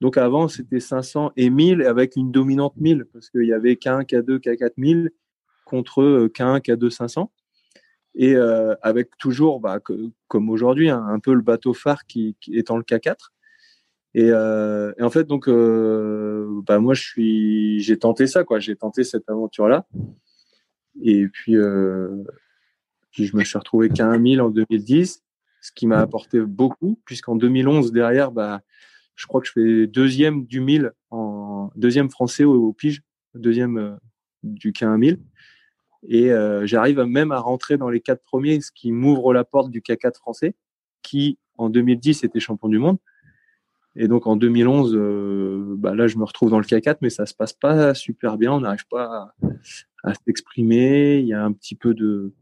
Donc, 0.02 0.18
avant, 0.18 0.48
c'était 0.48 0.80
500 0.82 1.32
et 1.38 1.50
1000 1.50 1.84
avec 1.84 2.16
une 2.18 2.32
dominante 2.32 2.74
1000 2.76 3.06
parce 3.14 3.30
qu'il 3.30 3.46
y 3.46 3.54
avait 3.54 3.74
K1, 3.74 4.06
K2, 4.06 4.40
K4 4.40 4.74
1000 4.76 5.12
contre 5.64 6.28
K1, 6.28 6.60
K2, 6.62 6.90
500. 6.90 7.32
Et 8.16 8.36
avec 8.36 9.18
toujours, 9.18 9.62
bah, 9.62 9.80
comme 10.28 10.50
aujourd'hui, 10.50 10.90
hein, 10.90 11.06
un 11.08 11.20
peu 11.20 11.34
le 11.34 11.42
bateau 11.42 11.74
phare 11.74 12.06
qui, 12.08 12.36
qui 12.42 12.58
étant 12.58 12.76
le 12.76 12.84
K4. 12.84 13.32
Euh, 14.18 14.94
et, 14.98 15.04
en 15.04 15.10
fait, 15.10 15.26
donc, 15.26 15.48
euh, 15.48 16.62
bah, 16.66 16.80
moi, 16.80 16.94
je 16.94 17.02
suis, 17.02 17.80
j'ai 17.82 17.98
tenté 17.98 18.28
ça, 18.28 18.44
quoi. 18.44 18.60
J'ai 18.60 18.76
tenté 18.76 19.04
cette 19.04 19.30
aventure-là. 19.30 19.88
Et 21.02 21.28
puis, 21.28 21.56
euh, 21.56 22.24
je 23.12 23.36
me 23.36 23.44
suis 23.44 23.58
retrouvé 23.58 23.90
qu'à 23.90 24.18
1000 24.18 24.42
en 24.42 24.50
2010, 24.50 25.24
ce 25.62 25.72
qui 25.72 25.88
m'a 25.88 26.00
apporté 26.00 26.42
beaucoup, 26.42 27.00
puisqu'en 27.06 27.36
2011, 27.36 27.92
derrière, 27.92 28.32
bah, 28.32 28.62
je 29.22 29.28
crois 29.28 29.40
que 29.40 29.48
je 29.48 29.52
fais 29.52 29.88
deuxième 29.88 30.46
du 30.46 30.62
1000 30.62 30.94
en 31.12 31.70
deuxième 31.76 32.10
français 32.10 32.44
au, 32.44 32.74
pige, 32.74 33.04
deuxième 33.36 34.00
du 34.42 34.74
K 34.74 34.86
1000. 34.86 35.20
Et 36.10 36.32
j'arrive 36.64 37.02
même 37.02 37.32
à 37.32 37.38
rentrer 37.40 37.78
dans 37.78 37.90
les 37.90 38.02
quatre 38.02 38.24
premiers, 38.24 38.60
ce 38.62 38.72
qui 38.72 38.92
m'ouvre 38.92 39.32
la 39.32 39.44
porte 39.44 39.70
du 39.70 39.82
K4 39.82 40.18
français, 40.18 40.56
qui 41.04 41.38
en 41.60 41.70
2010 41.70 42.24
était 42.24 42.40
champion 42.40 42.68
du 42.68 42.80
monde. 42.80 42.98
Et 43.96 44.08
donc 44.08 44.26
en 44.26 44.36
2011, 44.36 44.96
euh, 44.96 45.76
bah 45.78 45.94
là 45.94 46.08
je 46.08 46.18
me 46.18 46.24
retrouve 46.24 46.50
dans 46.50 46.58
le 46.58 46.66
K4, 46.66 46.98
mais 47.02 47.12
ça 47.12 47.28
se 47.28 47.36
passe 47.36 47.54
pas 47.54 47.94
super 47.94 48.38
bien. 48.40 48.54
On 48.54 48.62
n'arrive 48.62 48.88
pas 48.90 49.36
à, 50.04 50.14
s'exprimer. 50.26 51.20
Il 51.20 51.28
y 51.28 51.34
a 51.34 51.44
un 51.44 51.52
petit 51.52 51.76
peu 51.76 51.94
de 51.94 52.34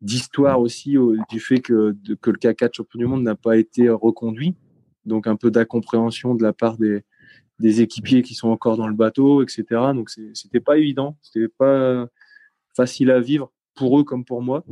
d'histoire 0.00 0.60
aussi 0.60 0.96
du 1.30 1.40
fait 1.40 1.60
que, 1.60 1.96
que 2.20 2.30
le 2.30 2.36
K4 2.36 2.74
champion 2.74 2.98
du 2.98 3.06
monde 3.06 3.22
n'a 3.22 3.34
pas 3.34 3.56
été 3.56 3.88
reconduit. 3.88 4.54
Donc 5.04 5.26
un 5.26 5.36
peu 5.36 5.50
d'incompréhension 5.50 6.34
de 6.34 6.42
la 6.42 6.52
part 6.52 6.76
des, 6.78 7.02
équipiers 7.80 8.22
qui 8.22 8.34
sont 8.34 8.48
encore 8.48 8.76
dans 8.76 8.88
le 8.88 8.94
bateau, 8.94 9.42
etc. 9.42 9.64
Donc 9.94 10.10
c'était 10.10 10.60
pas 10.60 10.78
évident, 10.78 11.16
c'était 11.22 11.48
pas 11.48 12.08
facile 12.74 13.10
à 13.10 13.20
vivre 13.20 13.52
pour 13.74 13.98
eux 13.98 14.04
comme 14.04 14.24
pour 14.24 14.42
moi. 14.42 14.64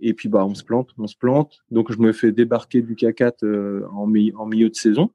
Et 0.00 0.14
puis 0.14 0.28
bah 0.28 0.44
on 0.44 0.54
se 0.54 0.64
plante, 0.64 0.90
on 0.98 1.06
se 1.06 1.16
plante. 1.16 1.64
Donc 1.70 1.92
je 1.92 1.98
me 1.98 2.12
fais 2.12 2.32
débarquer 2.32 2.82
du 2.82 2.94
K4 2.94 3.44
euh, 3.44 3.86
en, 3.90 4.04
en, 4.04 4.46
milieu 4.46 4.68
de 4.68 4.74
saison. 4.74 5.10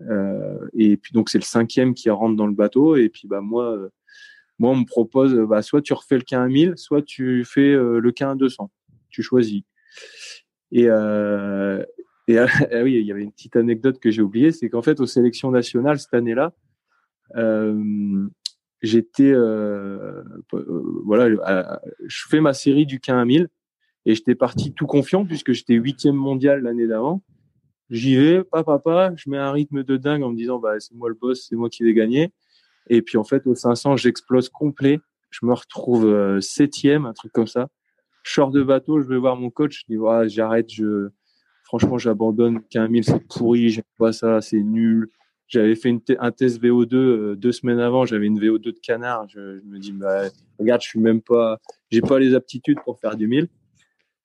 Euh, 0.00 0.68
et 0.74 0.96
puis 0.96 1.12
donc 1.12 1.28
c'est 1.28 1.38
le 1.38 1.44
cinquième 1.44 1.94
qui 1.94 2.10
rentre 2.10 2.36
dans 2.36 2.46
le 2.46 2.54
bateau. 2.54 2.96
Et 2.96 3.08
puis 3.08 3.28
bah 3.28 3.40
moi, 3.40 3.72
euh, 3.76 3.88
moi 4.58 4.70
on 4.70 4.76
me 4.76 4.84
propose 4.84 5.34
bah 5.34 5.62
soit 5.62 5.82
tu 5.82 5.92
refais 5.92 6.16
le 6.16 6.24
K1 6.24 6.48
1000, 6.48 6.72
soit 6.76 7.02
tu 7.02 7.44
fais 7.44 7.72
le 7.72 8.10
K1 8.10 8.36
200. 8.36 8.70
Tu 9.10 9.22
choisis. 9.22 9.62
Et, 10.72 10.88
et 12.28 12.38
ah 12.38 12.46
oui, 12.82 12.94
il 12.94 13.06
y 13.06 13.12
avait 13.12 13.22
une 13.22 13.32
petite 13.32 13.56
anecdote 13.56 13.98
que 13.98 14.10
j'ai 14.10 14.22
oubliée, 14.22 14.52
c'est 14.52 14.68
qu'en 14.68 14.82
fait 14.82 15.00
aux 15.00 15.06
sélections 15.06 15.50
nationales 15.50 15.98
cette 15.98 16.14
année-là, 16.14 16.52
j'étais 18.82 19.32
voilà, 21.04 21.28
je 22.06 22.22
fais 22.28 22.40
ma 22.40 22.52
série 22.52 22.86
du 22.86 23.00
K1 23.00 23.24
1000 23.24 23.48
et 24.06 24.14
j'étais 24.14 24.34
parti 24.34 24.72
tout 24.72 24.86
confiant 24.86 25.26
puisque 25.26 25.52
j'étais 25.52 25.74
huitième 25.74 26.16
mondial 26.16 26.62
l'année 26.62 26.86
d'avant. 26.86 27.22
J'y 27.90 28.16
vais, 28.16 28.44
papa, 28.44 28.78
papa, 28.78 29.12
je 29.16 29.30
mets 29.30 29.38
un 29.38 29.50
rythme 29.50 29.82
de 29.82 29.96
dingue 29.96 30.22
en 30.22 30.30
me 30.30 30.36
disant, 30.36 30.58
bah, 30.58 30.78
c'est 30.78 30.94
moi 30.94 31.08
le 31.08 31.14
boss, 31.14 31.46
c'est 31.48 31.56
moi 31.56 31.70
qui 31.70 31.84
vais 31.84 31.94
gagner. 31.94 32.32
Et 32.88 33.02
puis, 33.02 33.16
en 33.16 33.24
fait, 33.24 33.46
au 33.46 33.54
500, 33.54 33.96
j'explose 33.96 34.48
complet. 34.48 35.00
Je 35.30 35.44
me 35.44 35.52
retrouve 35.52 36.06
euh, 36.06 36.40
septième, 36.40 37.06
un 37.06 37.12
truc 37.12 37.32
comme 37.32 37.46
ça. 37.46 37.68
Je 38.22 38.50
de 38.50 38.62
bateau, 38.62 39.00
je 39.00 39.08
vais 39.08 39.16
voir 39.16 39.36
mon 39.36 39.50
coach, 39.50 39.80
je 39.80 39.84
dis, 39.88 39.96
voilà, 39.96 40.28
j'arrête, 40.28 40.70
je, 40.70 41.08
franchement, 41.68 41.98
j'abandonne. 41.98 42.62
15 42.70 42.90
000, 42.90 43.02
c'est 43.02 43.28
pourri, 43.28 43.68
j'aime 43.68 43.84
pas 43.98 44.12
ça, 44.12 44.40
c'est 44.40 44.62
nul. 44.62 45.08
J'avais 45.46 45.76
fait 45.76 45.90
une 45.90 46.00
un 46.18 46.32
test 46.32 46.62
VO2 46.62 46.94
euh, 46.94 47.36
deux 47.36 47.52
semaines 47.52 47.78
avant, 47.78 48.04
j'avais 48.04 48.26
une 48.26 48.38
VO2 48.38 48.58
de 48.58 48.80
canard. 48.82 49.28
Je, 49.28 49.60
je 49.60 49.64
me 49.64 49.78
dis, 49.78 49.92
bah, 49.92 50.24
regarde, 50.58 50.82
je 50.82 50.88
suis 50.88 51.00
même 51.00 51.22
pas, 51.22 51.58
j'ai 51.90 52.00
pas 52.00 52.18
les 52.18 52.34
aptitudes 52.34 52.78
pour 52.84 52.98
faire 52.98 53.16
du 53.16 53.28
1000. 53.28 53.48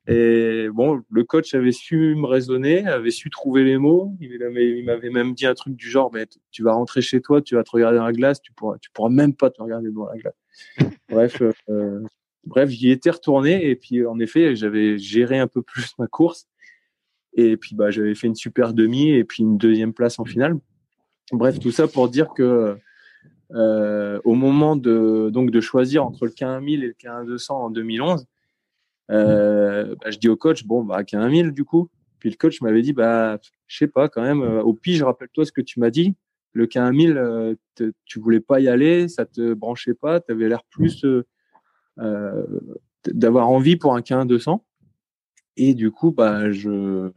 Et 0.08 0.68
bon, 0.74 1.02
le 1.10 1.24
coach 1.24 1.54
avait 1.54 1.72
su 1.72 2.16
me 2.16 2.26
raisonner, 2.26 2.86
avait 2.88 3.12
su 3.12 3.30
trouver 3.30 3.64
les 3.64 3.78
mots. 3.78 4.16
Il 4.20 4.84
m'avait 4.86 5.10
même 5.10 5.34
dit 5.34 5.46
un 5.46 5.54
truc 5.54 5.76
du 5.76 5.90
genre, 5.90 6.12
mais 6.14 6.26
tu 6.52 6.64
vas 6.64 6.74
rentrer 6.74 7.02
chez 7.02 7.22
toi, 7.22 7.42
tu 7.42 7.56
vas 7.56 7.64
te 7.64 7.72
regarder 7.72 7.98
dans 7.98 8.06
la 8.06 8.12
glace, 8.12 8.42
tu 8.42 8.52
pourras, 8.52 8.78
tu 8.80 8.90
pourras 8.92 9.10
même 9.10 9.34
pas 9.34 9.50
te 9.50 9.62
regarder 9.62 9.92
dans 9.92 10.08
la 10.08 10.18
glace. 10.18 10.36
bref, 11.10 11.42
euh, 11.70 12.02
bref, 12.46 12.70
j'y 12.70 12.92
étais 12.92 13.12
retourné 13.12 13.70
et 13.70 13.76
puis 13.76 14.06
en 14.06 14.20
effet, 14.20 14.56
j'avais 14.56 14.98
géré 14.98 15.40
un 15.40 15.48
peu 15.48 15.62
plus 15.62 15.94
ma 15.98 16.08
course. 16.08 16.48
Et 17.36 17.58
puis 17.58 17.76
bah, 17.76 17.92
j'avais 17.92 18.16
fait 18.16 18.28
une 18.28 18.36
super 18.36 18.74
demi 18.74 19.12
et 19.12 19.24
puis 19.24 19.44
une 19.44 19.58
deuxième 19.58 19.94
place 19.94 20.20
en 20.20 20.26
finale. 20.26 20.58
Bref, 21.32 21.60
tout 21.60 21.72
ça 21.72 21.88
pour 21.88 22.10
dire 22.10 22.30
que 22.36 22.78
euh, 23.52 24.20
au 24.24 24.36
moment 24.36 24.76
de 24.76 25.30
donc 25.32 25.52
de 25.52 25.62
choisir 25.62 26.06
entre 26.06 26.26
le 26.26 26.32
K1000 26.32 26.84
et 26.84 26.88
le 26.88 26.94
K1200 26.94 27.52
en 27.52 27.70
2011 27.70 28.26
euh, 29.12 29.96
bah, 30.02 30.12
je 30.12 30.18
dis 30.18 30.30
au 30.30 30.36
coach, 30.36 30.66
bon, 30.66 30.84
bah, 30.84 31.04
qu'il 31.04 31.20
y 31.20 31.22
a 31.22 31.26
un 31.26 31.30
1000 31.30 31.52
du 31.52 31.64
coup. 31.64 31.90
Puis 32.20 32.30
le 32.30 32.36
coach 32.36 32.62
m'avait 32.62 32.82
dit, 32.82 32.94
bah, 32.94 33.40
je 33.68 33.78
sais 33.78 33.88
pas, 33.88 34.08
quand 34.10 34.22
même, 34.22 34.42
euh, 34.42 34.62
au 34.62 34.74
pire, 34.74 35.06
rappelle-toi 35.06 35.46
ce 35.46 35.52
que 35.52 35.62
tu 35.62 35.80
m'as 35.80 35.90
dit. 35.90 36.16
Le 36.54 36.68
K1000, 36.68 37.18
euh, 37.18 37.56
tu 38.06 38.20
voulais 38.20 38.40
pas 38.40 38.60
y 38.60 38.68
aller, 38.68 39.08
ça 39.08 39.26
te 39.26 39.54
branchait 39.54 39.96
pas, 39.96 40.20
tu 40.20 40.32
avais 40.32 40.48
l'air 40.48 40.64
plus 40.70 41.06
d'avoir 43.08 43.50
envie 43.50 43.76
pour 43.76 43.96
un 43.96 44.02
K1200. 44.02 44.62
Et 45.56 45.74
du 45.74 45.92
coup, 45.92 46.12
bah, 46.12 46.52
je, 46.52 47.12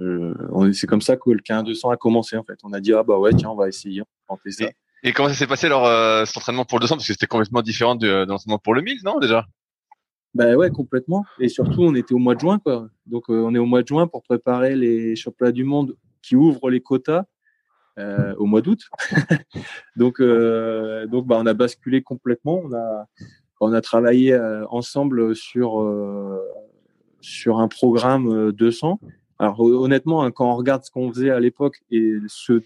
c'est 0.72 0.86
comme 0.86 1.00
ça 1.00 1.16
que 1.16 1.30
le 1.30 1.40
K1 1.40 1.92
a 1.92 1.96
commencé 1.96 2.36
en 2.36 2.44
fait. 2.44 2.58
On 2.64 2.72
a 2.72 2.80
dit 2.80 2.92
ah 2.92 3.02
bah 3.02 3.18
ouais 3.18 3.32
tiens 3.34 3.50
on 3.50 3.56
va 3.56 3.68
essayer, 3.68 4.02
on 4.02 4.34
va 4.34 4.36
tenter 4.36 4.50
ça. 4.50 4.66
Et, 5.02 5.12
comment 5.12 5.28
ça 5.28 5.34
s'est 5.34 5.46
passé 5.46 5.66
alors 5.66 5.86
cet 6.26 6.36
entraînement 6.36 6.64
pour 6.64 6.78
le 6.78 6.82
200 6.82 6.96
parce 6.96 7.06
que 7.06 7.12
c'était 7.12 7.26
complètement 7.26 7.62
différent 7.62 7.94
de, 7.94 8.06
de 8.06 8.28
l'entraînement 8.28 8.58
pour 8.58 8.74
le 8.74 8.82
1000 8.82 8.98
non 9.04 9.18
déjà? 9.18 9.46
Bah 10.36 10.54
ouais, 10.54 10.70
complètement. 10.70 11.24
Et 11.38 11.48
surtout, 11.48 11.82
on 11.82 11.94
était 11.94 12.12
au 12.12 12.18
mois 12.18 12.34
de 12.34 12.40
juin, 12.40 12.58
quoi. 12.58 12.90
Donc, 13.06 13.30
on 13.30 13.54
est 13.54 13.58
au 13.58 13.64
mois 13.64 13.80
de 13.80 13.88
juin 13.88 14.06
pour 14.06 14.22
préparer 14.22 14.76
les 14.76 15.16
championnats 15.16 15.50
du 15.50 15.64
monde 15.64 15.96
qui 16.20 16.36
ouvrent 16.36 16.68
les 16.68 16.82
quotas 16.82 17.24
euh, 17.98 18.34
au 18.36 18.44
mois 18.44 18.60
d'août. 18.60 18.82
donc, 19.96 20.20
euh, 20.20 21.06
donc 21.06 21.26
bah, 21.26 21.38
on 21.38 21.46
a 21.46 21.54
basculé 21.54 22.02
complètement. 22.02 22.60
On 22.64 22.74
a, 22.74 23.06
on 23.62 23.72
a 23.72 23.80
travaillé 23.80 24.34
euh, 24.34 24.66
ensemble 24.68 25.34
sur, 25.34 25.80
sur 27.20 27.58
un 27.58 27.68
programme 27.68 28.52
200. 28.52 29.00
Alors 29.38 29.60
honnêtement, 29.60 30.22
hein, 30.22 30.30
quand 30.30 30.50
on 30.50 30.56
regarde 30.56 30.84
ce 30.84 30.90
qu'on 30.90 31.12
faisait 31.12 31.30
à 31.30 31.40
l'époque 31.40 31.82
et 31.90 32.14
ceux 32.28 32.62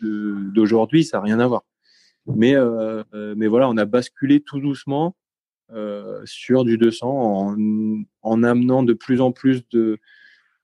d'aujourd'hui, 0.55 1.05
ça 1.05 1.19
n'a 1.19 1.25
rien 1.25 1.41
à 1.41 1.47
voir. 1.47 1.65
Mais, 2.27 2.55
mais 3.37 3.47
voilà, 3.47 3.69
on 3.69 3.77
a 3.77 3.85
basculé 3.87 4.41
tout 4.41 4.61
doucement 4.61 5.17
sur 6.25 6.65
du 6.65 6.79
200 6.79 7.09
en, 7.09 7.57
en, 8.23 8.43
amenant 8.43 8.83
de 8.83 8.93
plus 8.93 9.21
en 9.21 9.33
plus 9.33 9.63
de, 9.71 9.99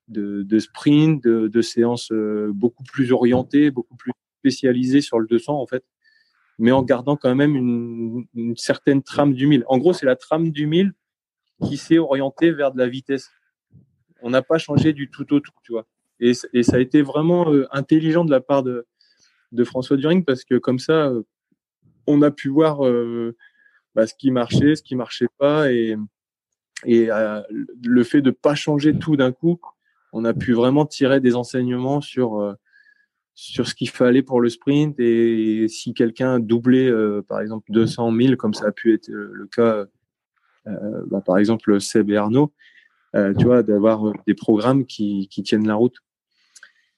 de, 0.07 0.43
de 0.43 0.59
sprint, 0.59 1.23
de, 1.23 1.61
séances 1.61 2.11
beaucoup 2.49 2.83
plus 2.83 3.11
orientées, 3.11 3.71
beaucoup 3.71 3.95
plus 3.95 4.11
spécialisé 4.39 5.01
sur 5.01 5.19
le 5.19 5.27
200 5.27 5.59
en 5.59 5.67
fait, 5.67 5.83
mais 6.59 6.71
en 6.71 6.83
gardant 6.83 7.15
quand 7.15 7.33
même 7.35 7.55
une, 7.55 8.55
certaine 8.55 9.03
trame 9.03 9.33
du 9.33 9.47
1000. 9.47 9.63
En 9.67 9.77
gros, 9.77 9.93
c'est 9.93 10.05
la 10.05 10.15
trame 10.15 10.51
du 10.51 10.67
1000 10.67 10.93
qui 11.63 11.77
s'est 11.77 11.97
orientée 11.97 12.51
vers 12.51 12.71
de 12.71 12.77
la 12.77 12.87
vitesse. 12.87 13.29
On 14.21 14.29
n'a 14.29 14.41
pas 14.41 14.57
changé 14.57 14.93
du 14.93 15.09
tout 15.09 15.33
au 15.33 15.39
tout, 15.39 15.51
tu 15.63 15.71
vois. 15.71 15.85
Et, 16.19 16.33
ça 16.33 16.77
a 16.77 16.79
été 16.79 17.01
vraiment 17.01 17.51
euh, 17.51 17.67
intelligent 17.71 18.25
de 18.25 18.31
la 18.31 18.41
part 18.41 18.63
de, 18.63 18.85
François 19.63 19.97
During 19.97 20.25
parce 20.25 20.43
que 20.43 20.55
comme 20.55 20.79
ça, 20.79 21.07
euh, 21.07 21.23
on 22.05 22.21
a 22.21 22.31
pu 22.31 22.49
voir 22.49 22.85
euh, 22.85 23.35
bah, 23.95 24.07
ce 24.07 24.13
qui 24.15 24.31
marchait, 24.31 24.75
ce 24.75 24.81
qui 24.81 24.95
marchait 24.95 25.29
pas, 25.37 25.71
et, 25.71 25.95
le 26.85 28.03
fait 28.03 28.21
de 28.21 28.31
pas 28.31 28.53
changer 28.53 28.97
tout 28.97 29.15
d'un 29.15 29.31
coup, 29.31 29.59
on 30.13 30.25
a 30.25 30.33
pu 30.33 30.53
vraiment 30.53 30.85
tirer 30.85 31.19
des 31.19 31.35
enseignements 31.35 32.01
sur 32.01 32.55
sur 33.33 33.67
ce 33.67 33.73
qu'il 33.73 33.89
fallait 33.89 34.21
pour 34.21 34.41
le 34.41 34.49
sprint 34.49 34.99
et 34.99 35.67
si 35.69 35.95
quelqu'un 35.95 36.39
doublait 36.39 36.91
par 37.27 37.41
exemple 37.41 37.71
200 37.71 38.15
000 38.15 38.35
comme 38.35 38.53
ça 38.53 38.67
a 38.67 38.71
pu 38.71 38.93
être 38.93 39.09
le 39.09 39.47
cas 39.47 39.85
bah, 40.65 41.21
par 41.25 41.39
exemple 41.39 41.81
Seb 41.81 42.11
et 42.11 42.15
Arnaud 42.15 42.53
tu 43.13 43.45
vois 43.45 43.63
d'avoir 43.63 44.13
des 44.25 44.33
programmes 44.33 44.85
qui, 44.85 45.27
qui, 45.29 45.43
tiennent 45.43 45.67
la 45.67 45.75
route 45.75 45.95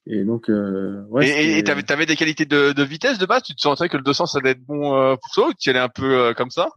et 0.06 0.24
donc 0.24 0.50
ouais 1.10 1.58
et 1.60 1.64
tu 1.64 1.72
avais, 1.72 2.06
des 2.06 2.16
qualités 2.16 2.46
de, 2.46 2.72
de, 2.72 2.84
vitesse 2.84 3.18
de 3.18 3.26
base? 3.26 3.44
Tu 3.44 3.56
te 3.56 3.62
sentais 3.62 3.90
que 3.90 3.98
le 3.98 4.04
200 4.04 4.26
ça 4.26 4.40
allait 4.40 4.52
être 4.52 4.66
bon 4.66 5.16
pour 5.18 5.34
toi 5.34 5.50
ou 5.50 5.54
tu 5.54 5.70
y 5.70 5.72
allais 5.72 5.80
un 5.80 5.90
peu 5.90 6.34
comme 6.36 6.50
ça 6.50 6.70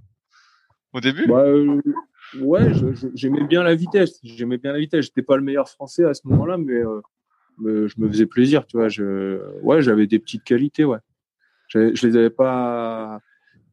au 0.92 1.00
début? 1.00 1.26
Bah, 1.26 1.44
ouais 2.40 2.72
j'aimais 3.14 3.44
bien 3.44 3.62
la 3.62 3.74
vitesse 3.74 4.18
j'aimais 4.22 4.58
bien 4.58 4.72
la 4.72 4.78
vitesse 4.78 5.06
j'étais 5.06 5.22
pas 5.22 5.36
le 5.36 5.42
meilleur 5.42 5.68
français 5.68 6.04
à 6.04 6.14
ce 6.14 6.26
moment 6.26 6.46
là 6.46 6.56
mais 6.58 6.82
je 7.64 7.94
me 7.98 8.08
faisais 8.08 8.26
plaisir, 8.26 8.66
tu 8.66 8.76
vois. 8.76 8.88
Je, 8.88 9.40
ouais, 9.60 9.82
j'avais 9.82 10.06
des 10.06 10.18
petites 10.18 10.44
qualités, 10.44 10.84
ouais. 10.84 10.98
Je, 11.68 11.94
je 11.94 12.06
les 12.06 12.16
avais 12.16 12.30
pas 12.30 13.20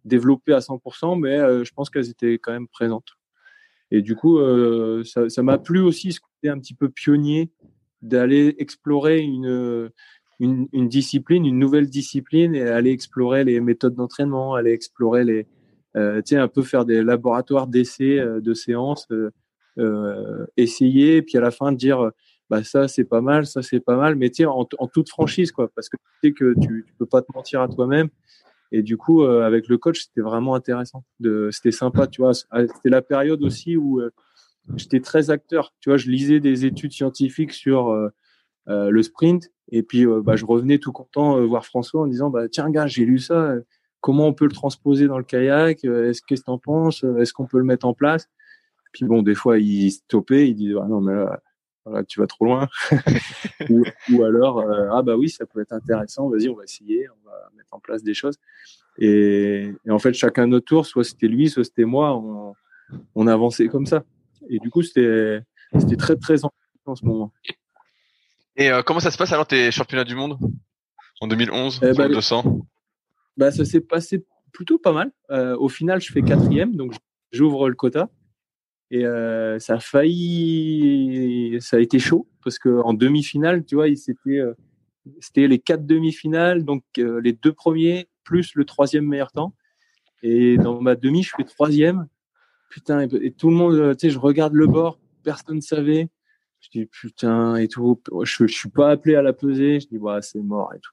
développées 0.06 0.54
à 0.54 0.60
100%, 0.60 1.20
mais 1.20 1.38
euh, 1.38 1.64
je 1.64 1.74
pense 1.74 1.90
qu'elles 1.90 2.10
étaient 2.10 2.40
quand 2.40 2.52
même 2.52 2.68
présentes. 2.68 3.18
Et 3.92 4.02
du 4.02 4.16
coup, 4.16 4.40
euh, 4.40 5.04
ça 5.04 5.44
m'a 5.44 5.58
plu 5.58 5.80
aussi 5.80 6.12
ce 6.12 6.20
côté 6.20 6.50
un 6.50 6.60
petit 6.60 6.74
peu 6.74 6.90
pionnier 6.90 7.50
d'aller 8.02 8.56
explorer 8.60 9.20
une, 9.20 9.92
une, 10.40 10.88
discipline, 10.88 11.46
une 11.46 11.60
nouvelle 11.60 11.90
discipline 11.90 12.56
et 12.56 12.62
aller 12.62 12.92
explorer 12.92 13.44
les 13.44 13.60
méthodes 13.60 13.96
d'entraînement, 13.96 14.56
aller 14.56 14.72
explorer 14.72 15.26
les, 15.26 15.48
euh, 15.96 16.22
tu 16.22 16.36
sais, 16.36 16.38
un 16.38 16.48
peu 16.48 16.62
faire 16.62 16.86
des 16.86 17.04
laboratoires 17.04 17.68
d'essais, 17.68 18.20
euh, 18.20 18.40
de 18.40 18.54
séances, 18.54 19.08
euh, 19.78 20.46
essayer, 20.56 21.22
puis 21.22 21.38
à 21.38 21.42
la 21.42 21.52
fin 21.52 21.72
dire 21.72 22.12
bah 22.50 22.64
ça 22.64 22.88
c'est 22.88 23.04
pas 23.04 23.22
mal, 23.22 23.46
ça 23.46 23.62
c'est 23.62 23.80
pas 23.80 23.96
mal, 23.96 24.16
mais 24.16 24.30
tu 24.30 24.46
en, 24.46 24.68
en, 24.78 24.88
toute 24.88 25.10
franchise 25.10 25.52
quoi, 25.52 25.70
parce 25.76 25.88
que 25.88 25.98
tu 25.98 26.30
sais 26.30 26.34
que 26.34 26.54
tu, 26.60 26.84
tu 26.88 26.94
peux 26.98 27.06
pas 27.06 27.22
te 27.22 27.32
mentir 27.34 27.62
à 27.62 27.68
toi-même. 27.68 28.10
Et 28.72 28.84
du 28.84 28.98
coup, 28.98 29.24
euh, 29.24 29.46
avec 29.46 29.68
le 29.68 29.78
coach, 29.78 30.06
c'était 30.06 30.22
vraiment 30.22 30.56
intéressant. 30.56 31.04
C'était 31.52 31.72
sympa, 31.72 32.08
tu 32.08 32.22
vois. 32.22 32.32
Ah, 32.52 32.68
c'était 32.68 32.90
la 32.90 33.02
période 33.02 33.42
aussi 33.42 33.76
où 33.76 34.00
euh, 34.00 34.12
j'étais 34.76 35.00
très 35.00 35.32
acteur. 35.32 35.74
Tu 35.80 35.90
vois, 35.90 35.98
je 35.98 36.10
lisais 36.10 36.40
des 36.40 36.66
études 36.66 36.92
scientifiques 36.92 37.54
sur 37.54 37.90
euh, 37.90 38.10
le 38.68 39.02
sprint, 39.02 39.52
et 39.72 39.82
puis 39.82 40.06
bah, 40.06 40.36
je 40.36 40.46
revenais 40.46 40.78
tout 40.78 40.92
content 40.92 41.44
voir 41.48 41.66
François 41.66 42.02
en 42.02 42.08
disant, 42.08 42.30
bah 42.30 42.48
tiens 42.48 42.70
gars, 42.70 42.86
j'ai 42.86 43.04
lu 43.06 43.18
ça. 43.18 43.56
Comment 44.00 44.28
on 44.28 44.34
peut 44.34 44.46
le 44.46 44.52
transposer 44.52 45.08
dans 45.08 45.18
le 45.18 45.24
kayak? 45.24 45.84
Est-ce 45.84 46.22
que 46.22 46.36
t'en 46.36 46.60
penses? 46.60 47.04
Est-ce 47.18 47.34
qu'on 47.34 47.48
peut 47.48 47.58
le 47.58 47.64
mettre 47.64 47.88
en 47.88 47.96
place? 47.96 48.30
Puis 48.92 49.06
bon, 49.06 49.24
des 49.24 49.34
fois, 49.34 49.58
il 49.58 49.92
stoppait, 49.92 50.50
il 50.50 50.56
disait, 50.56 50.76
ah 50.80 50.88
non 50.88 51.02
mais 51.02 51.16
là, 51.16 51.42
tu 52.08 52.20
vas 52.20 52.28
trop 52.28 52.46
loin. 52.46 52.68
ou, 53.70 54.24
alors, 54.24 54.60
euh, 54.60 54.90
ah 54.92 55.02
bah 55.02 55.16
oui, 55.16 55.30
ça 55.30 55.46
peut 55.46 55.62
être 55.62 55.74
intéressant, 55.74 56.30
vas-y, 56.30 56.50
on 56.50 56.56
va 56.56 56.64
essayer, 56.64 57.08
on 57.10 57.28
va 57.28 57.50
mettre 57.58 57.74
en 57.74 57.80
place 57.80 58.04
des 58.04 58.14
choses. 58.14 58.38
Et, 58.98 59.72
en 59.90 60.00
fait, 60.00 60.14
chacun 60.14 60.48
notre 60.48 60.66
tour, 60.66 60.86
soit 60.86 61.04
c'était 61.04 61.28
lui, 61.28 61.50
soit 61.50 61.64
c'était 61.64 61.86
moi, 61.86 62.16
on, 62.16 62.54
on 63.16 63.28
avançait 63.28 63.68
comme 63.68 63.86
ça. 63.86 64.04
Et 64.50 64.60
du 64.60 64.70
coup, 64.70 64.82
c'était 64.82 65.44
très, 65.98 66.16
très 66.16 66.44
en 66.44 66.96
ce 66.96 67.06
moment. 67.06 67.32
Et 68.56 68.70
euh, 68.70 68.82
comment 68.82 69.00
ça 69.00 69.12
se 69.12 69.18
passe 69.18 69.32
alors 69.32 69.48
tes 69.48 69.72
championnats 69.72 70.04
du 70.04 70.16
monde 70.16 70.38
en 71.22 71.28
2011 71.28 71.80
eh 71.82 71.94
bah, 71.94 72.10
200 72.10 72.68
bah, 73.38 73.52
Ça 73.52 73.64
s'est 73.64 73.82
passé 73.82 74.26
plutôt 74.52 74.78
pas 74.78 74.92
mal. 74.92 75.12
Euh, 75.32 75.56
au 75.58 75.70
final, 75.70 76.02
je 76.02 76.12
fais 76.12 76.22
quatrième, 76.22 76.76
donc 76.76 76.94
j'ouvre 77.32 77.70
le 77.70 77.76
quota. 77.76 78.10
Et 78.92 79.06
euh, 79.06 79.60
ça 79.60 79.76
a 79.76 79.80
failli, 79.80 81.58
ça 81.62 81.78
a 81.78 81.80
été 81.80 82.00
chaud 82.00 82.28
parce 82.44 82.58
que 82.58 82.82
en 82.82 82.94
demi-finale, 82.94 83.64
tu 83.64 83.76
vois, 83.76 83.94
c'était 83.96 84.40
euh, 84.40 84.54
c'était 85.20 85.48
les 85.48 85.60
quatre 85.60 85.86
demi-finales, 85.86 86.66
donc 86.66 86.84
euh, 86.98 87.22
les 87.22 87.34
deux 87.34 87.54
premiers 87.54 88.10
plus 88.24 88.56
le 88.56 88.66
troisième 88.66 89.06
meilleur 89.06 89.32
temps. 89.32 89.54
Et 90.24 90.58
dans 90.58 90.82
ma 90.82 90.96
demi, 90.96 91.24
je 91.24 91.32
fais 91.36 91.44
troisième. 91.44 92.08
Putain, 92.70 93.08
et, 93.08 93.32
tout 93.32 93.50
le 93.50 93.56
monde, 93.56 93.98
tu 93.98 94.08
sais, 94.08 94.14
je 94.14 94.20
regarde 94.20 94.54
le 94.54 94.68
bord, 94.68 95.00
personne 95.24 95.58
ne 95.58 95.62
savait. 95.62 96.10
Je 96.60 96.70
dis 96.72 96.86
putain 96.86 97.56
et 97.56 97.68
tout. 97.68 98.02
Je, 98.24 98.48
je 98.48 98.54
suis 98.54 98.70
pas 98.70 98.92
appelé 98.92 99.16
à 99.16 99.22
la 99.22 99.34
peser. 99.34 99.80
Je 99.80 99.88
dis 99.88 100.00
bah 100.00 100.22
c'est 100.22 100.42
mort 100.42 100.74
et 100.74 100.80
tout. 100.80 100.92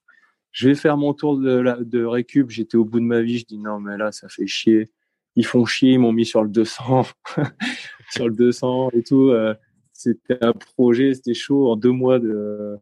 Je 0.53 0.69
vais 0.69 0.75
faire 0.75 0.97
mon 0.97 1.13
tour 1.13 1.39
de, 1.39 1.83
de 1.83 2.05
récup. 2.05 2.51
J'étais 2.51 2.77
au 2.77 2.85
bout 2.85 3.01
de 3.01 3.05
ma 3.05 3.21
vie. 3.21 3.39
Je 3.39 3.47
dis 3.47 3.59
non 3.59 3.81
mais 3.81 3.97
là 3.97 4.13
ça 4.13 4.29
fait 4.29 4.47
chier 4.47 4.91
ils 5.37 5.47
font 5.47 5.65
chier, 5.67 5.93
ils 5.93 5.99
m'ont 5.99 6.13
mis 6.13 6.27
sur 6.27 6.43
le 6.43 6.49
200, 6.49 7.07
sur 8.11 8.29
le 8.29 8.35
200 8.35 8.91
et 8.93 9.03
tout. 9.03 9.29
Euh, 9.29 9.55
c'était 9.93 10.39
un 10.43 10.53
projet, 10.53 11.15
c'était 11.15 11.35
chaud 11.35 11.71
en 11.71 11.77
deux 11.77 11.91
mois 11.91 12.19
de, 12.19 12.77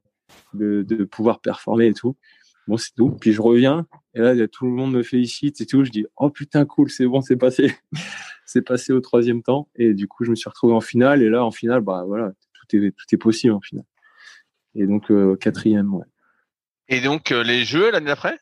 de, 0.55 0.83
de, 0.83 1.05
pouvoir 1.05 1.41
performer 1.41 1.89
et 1.89 1.95
tout. 1.95 2.17
Bon, 2.67 2.77
c'est 2.77 2.95
tout. 2.97 3.11
Puis 3.21 3.33
je 3.33 3.43
reviens 3.43 3.87
et 4.15 4.21
là, 4.21 4.49
tout 4.49 4.65
le 4.65 4.73
monde 4.73 4.93
me 4.93 5.03
félicite 5.03 5.61
et 5.61 5.67
tout. 5.67 5.85
Je 5.85 5.91
dis, 5.91 6.07
oh 6.17 6.31
putain, 6.31 6.65
cool, 6.65 6.91
c'est 6.91 7.07
bon, 7.07 7.21
c'est 7.21 7.37
passé. 7.37 7.75
c'est 8.47 8.63
passé 8.63 8.93
au 8.93 9.01
troisième 9.01 9.43
temps. 9.43 9.69
Et 9.75 9.93
du 9.93 10.07
coup, 10.07 10.25
je 10.25 10.31
me 10.31 10.37
suis 10.37 10.49
retrouvé 10.49 10.73
en 10.73 10.81
finale. 10.81 11.23
Et 11.23 11.29
là, 11.29 11.45
en 11.45 11.51
finale, 11.51 11.81
bah 11.81 12.05
voilà, 12.07 12.33
tout 12.53 12.77
est, 12.77 12.93
tout 12.93 13.07
est 13.13 13.19
possible 13.19 13.53
en 13.53 13.61
finale. 13.61 13.87
Et 14.77 14.87
donc, 14.87 15.11
euh, 15.11 15.37
quatrième, 15.37 15.93
ouais. 15.95 16.07
Et 16.89 17.01
donc, 17.01 17.33
euh, 17.33 17.43
les 17.43 17.65
jeux 17.65 17.91
l'année 17.91 18.07
d'après? 18.07 18.39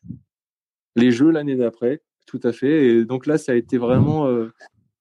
Les 0.96 1.10
jeux 1.10 1.30
l'année 1.30 1.56
d'après 1.56 2.02
tout 2.26 2.40
à 2.42 2.52
fait. 2.52 2.86
Et 2.86 3.04
donc 3.04 3.26
là, 3.26 3.38
ça 3.38 3.52
a 3.52 3.54
été 3.54 3.78
vraiment 3.78 4.26
euh, 4.26 4.52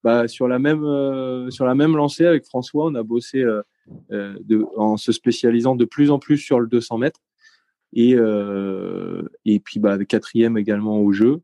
bah, 0.03 0.27
sur 0.27 0.47
la 0.47 0.59
même 0.59 0.83
euh, 0.83 1.49
sur 1.49 1.65
la 1.65 1.75
même 1.75 1.95
lancée 1.95 2.25
avec 2.25 2.45
François. 2.45 2.85
On 2.85 2.95
a 2.95 3.03
bossé 3.03 3.43
euh, 3.43 3.63
de, 4.09 4.65
en 4.77 4.97
se 4.97 5.11
spécialisant 5.11 5.75
de 5.75 5.85
plus 5.85 6.11
en 6.11 6.19
plus 6.19 6.37
sur 6.37 6.59
le 6.59 6.67
200 6.67 6.97
mètres 6.97 7.19
et 7.93 8.15
et 9.45 9.59
puis 9.59 9.79
bah 9.79 9.97
quatrième 10.05 10.57
également 10.57 10.99
au 10.99 11.11
jeu. 11.11 11.41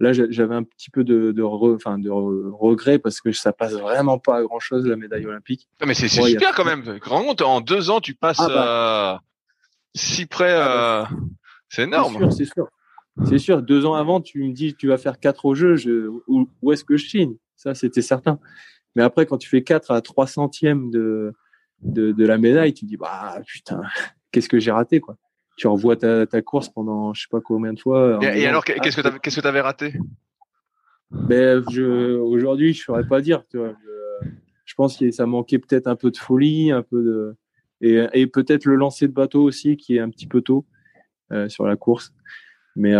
Là, 0.00 0.12
j'avais 0.12 0.54
un 0.56 0.64
petit 0.64 0.90
peu 0.90 1.04
de 1.04 1.30
de, 1.30 1.42
enfin, 1.42 1.96
de 1.98 2.10
regret 2.10 2.98
parce 2.98 3.20
que 3.20 3.30
ça 3.30 3.52
passe 3.52 3.74
vraiment 3.74 4.18
pas 4.18 4.38
à 4.38 4.42
grand 4.42 4.58
chose 4.58 4.84
la 4.84 4.96
médaille 4.96 5.26
olympique. 5.26 5.68
mais 5.86 5.94
c'est 5.94 6.08
super 6.08 6.54
quand 6.54 6.64
même. 6.64 6.98
Grand 6.98 7.40
en 7.42 7.60
deux 7.60 7.90
ans, 7.90 8.00
tu 8.00 8.14
passes 8.14 8.40
ah 8.40 8.48
bah. 8.48 9.22
si 9.94 10.26
près. 10.26 10.54
Ah 10.54 11.08
bah. 11.08 11.16
c'est 11.68 11.82
énorme. 11.84 12.14
C'est 12.14 12.18
sûr, 12.18 12.32
c'est 12.32 12.52
sûr. 12.52 12.68
C'est 13.26 13.38
sûr, 13.38 13.62
deux 13.62 13.84
ans 13.84 13.94
avant, 13.94 14.20
tu 14.20 14.42
me 14.42 14.52
dis 14.52 14.74
tu 14.74 14.88
vas 14.88 14.96
faire 14.96 15.20
quatre 15.20 15.44
au 15.44 15.54
jeu, 15.54 15.76
je, 15.76 16.08
où, 16.28 16.72
est-ce 16.72 16.84
que 16.84 16.96
je 16.96 17.06
signe? 17.06 17.36
Ça, 17.56 17.74
c'était 17.74 18.02
certain. 18.02 18.38
Mais 18.96 19.02
après, 19.02 19.26
quand 19.26 19.38
tu 19.38 19.48
fais 19.48 19.62
quatre 19.62 19.90
à 19.90 20.00
3 20.00 20.26
centièmes 20.26 20.90
de, 20.90 21.32
de, 21.82 22.12
de 22.12 22.26
la 22.26 22.38
médaille, 22.38 22.72
tu 22.72 22.84
dis 22.84 22.96
bah 22.96 23.38
putain, 23.46 23.82
qu'est-ce 24.30 24.48
que 24.48 24.58
j'ai 24.58 24.70
raté 24.70 25.00
quoi 25.00 25.16
Tu 25.56 25.66
revois 25.66 25.96
ta, 25.96 26.26
ta 26.26 26.40
course 26.40 26.70
pendant 26.70 27.12
je 27.12 27.22
sais 27.22 27.28
pas 27.30 27.40
combien 27.40 27.74
de 27.74 27.80
fois. 27.80 28.18
Et, 28.22 28.46
alors, 28.46 28.64
qu'est-ce 28.64 28.96
que 28.96 29.08
tu 29.08 29.20
qu'est-ce 29.20 29.40
que 29.40 29.46
avais 29.46 29.60
raté? 29.60 29.94
Ben, 31.10 31.62
je, 31.70 32.16
aujourd'hui, 32.16 32.72
je 32.72 32.82
saurais 32.82 33.06
pas 33.06 33.20
dire. 33.20 33.44
Tu 33.50 33.58
vois, 33.58 33.74
je, 33.84 34.28
je 34.64 34.74
pense 34.74 34.96
que 34.96 35.10
ça 35.10 35.26
manquait 35.26 35.58
peut-être 35.58 35.86
un 35.86 35.96
peu 35.96 36.10
de 36.10 36.16
folie, 36.16 36.70
un 36.70 36.82
peu 36.82 37.02
de 37.02 37.36
Et, 37.82 38.06
et 38.14 38.26
peut-être 38.26 38.64
le 38.64 38.76
lancer 38.76 39.06
de 39.06 39.12
bateau 39.12 39.42
aussi, 39.42 39.76
qui 39.76 39.96
est 39.96 40.00
un 40.00 40.08
petit 40.08 40.26
peu 40.26 40.40
tôt 40.40 40.64
sur 41.48 41.66
la 41.66 41.76
course. 41.76 42.12
Mais 42.76 42.94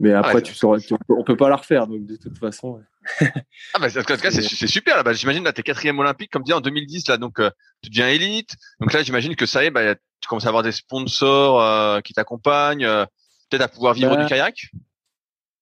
mais 0.00 0.14
après, 0.14 0.38
ah, 0.38 0.40
tu 0.40 0.54
sauras, 0.54 0.78
on 1.10 1.22
peut 1.22 1.36
pas 1.36 1.50
la 1.50 1.56
refaire, 1.56 1.86
donc 1.86 2.06
de 2.06 2.16
toute 2.16 2.38
façon. 2.38 2.80
ah 3.20 3.78
bah, 3.78 3.88
en 3.94 4.02
tout 4.02 4.16
cas, 4.16 4.30
c'est 4.30 4.66
super. 4.66 4.96
Là, 4.96 5.02
bah, 5.02 5.12
j'imagine 5.12 5.44
là, 5.44 5.52
t'es 5.52 5.62
quatrième 5.62 5.98
olympique, 5.98 6.30
comme 6.30 6.42
dit 6.42 6.54
en 6.54 6.62
2010 6.62 7.06
là, 7.08 7.18
donc 7.18 7.38
euh, 7.38 7.50
tu 7.82 7.90
deviens 7.90 8.08
élite. 8.08 8.56
Donc 8.80 8.94
là, 8.94 9.02
j'imagine 9.02 9.36
que 9.36 9.44
ça 9.44 9.62
y 9.62 9.66
est, 9.66 9.70
bah, 9.70 9.94
tu 9.94 10.28
commences 10.28 10.46
à 10.46 10.48
avoir 10.48 10.62
des 10.62 10.72
sponsors 10.72 11.60
euh, 11.60 12.00
qui 12.00 12.14
t'accompagnent, 12.14 12.86
euh, 12.86 13.04
peut-être 13.50 13.62
à 13.62 13.68
pouvoir 13.68 13.92
vivre 13.92 14.16
du 14.16 14.22
bah, 14.22 14.28
kayak? 14.28 14.70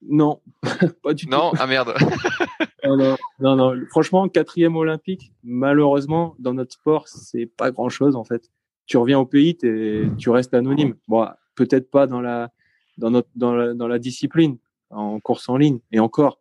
Non, 0.02 0.40
pas 1.02 1.14
du 1.14 1.26
tout. 1.26 1.32
Non, 1.32 1.50
ah 1.58 1.66
merde. 1.66 1.94
non, 2.84 3.16
non, 3.40 3.56
non, 3.56 3.74
Franchement, 3.90 4.28
quatrième 4.28 4.76
olympique, 4.76 5.32
malheureusement, 5.42 6.36
dans 6.38 6.54
notre 6.54 6.74
sport, 6.74 7.08
c'est 7.08 7.46
pas 7.46 7.72
grand 7.72 7.88
chose 7.88 8.14
en 8.14 8.22
fait. 8.22 8.52
Tu 8.86 8.98
reviens 8.98 9.18
au 9.18 9.26
pays, 9.26 9.56
tu 9.56 10.30
restes 10.30 10.54
anonyme. 10.54 10.94
Bon, 11.08 11.28
peut-être 11.58 11.90
pas 11.90 12.06
dans 12.06 12.20
la 12.20 12.52
dans 12.98 13.10
notre 13.10 13.28
dans 13.34 13.88
la, 13.88 13.98
discipline 13.98 14.58
en 14.90 15.20
course 15.20 15.48
en 15.48 15.56
ligne 15.56 15.80
et 15.92 15.98
encore. 15.98 16.40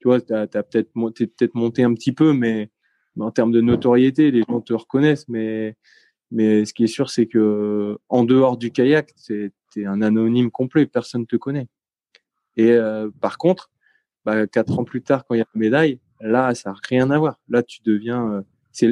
Tu 0.00 0.08
vois 0.08 0.20
tu 0.20 0.32
as, 0.32 0.46
peut-être 0.46 0.90
monté 0.94 1.26
peut-être 1.26 1.54
monté 1.54 1.82
un 1.82 1.94
petit 1.94 2.12
peu 2.12 2.32
mais, 2.32 2.70
en 3.18 3.32
termes 3.32 3.50
de 3.50 3.60
notoriété 3.60 4.30
les 4.30 4.42
gens 4.48 4.60
te 4.60 4.74
reconnaissent 4.74 5.28
mais 5.28 5.76
mais 6.30 6.64
ce 6.66 6.72
qui 6.72 6.84
est 6.84 6.94
sûr 6.98 7.10
c'est 7.10 7.26
que 7.26 7.98
en 8.08 8.24
dehors 8.24 8.56
du 8.56 8.70
kayak 8.70 9.12
c'est 9.16 9.52
es 9.76 9.86
un 9.86 10.02
anonyme 10.02 10.50
complet 10.50 10.86
personne 10.86 11.26
te 11.26 11.36
connaît. 11.36 11.68
Et 12.56 12.72
euh, 12.72 13.10
par 13.20 13.38
contre 13.38 13.70
bah, 14.24 14.46
quatre 14.46 14.78
ans 14.78 14.84
plus 14.84 15.02
tard 15.02 15.24
quand 15.24 15.34
il 15.34 15.38
y 15.38 15.42
a 15.42 15.48
la 15.54 15.58
médaille 15.58 16.00
là 16.20 16.54
ça 16.54 16.70
n'a 16.70 16.76
rien 16.88 17.10
à 17.10 17.18
voir. 17.18 17.40
Là 17.48 17.62
tu 17.62 17.80
deviens 17.84 18.22
euh, 18.32 18.42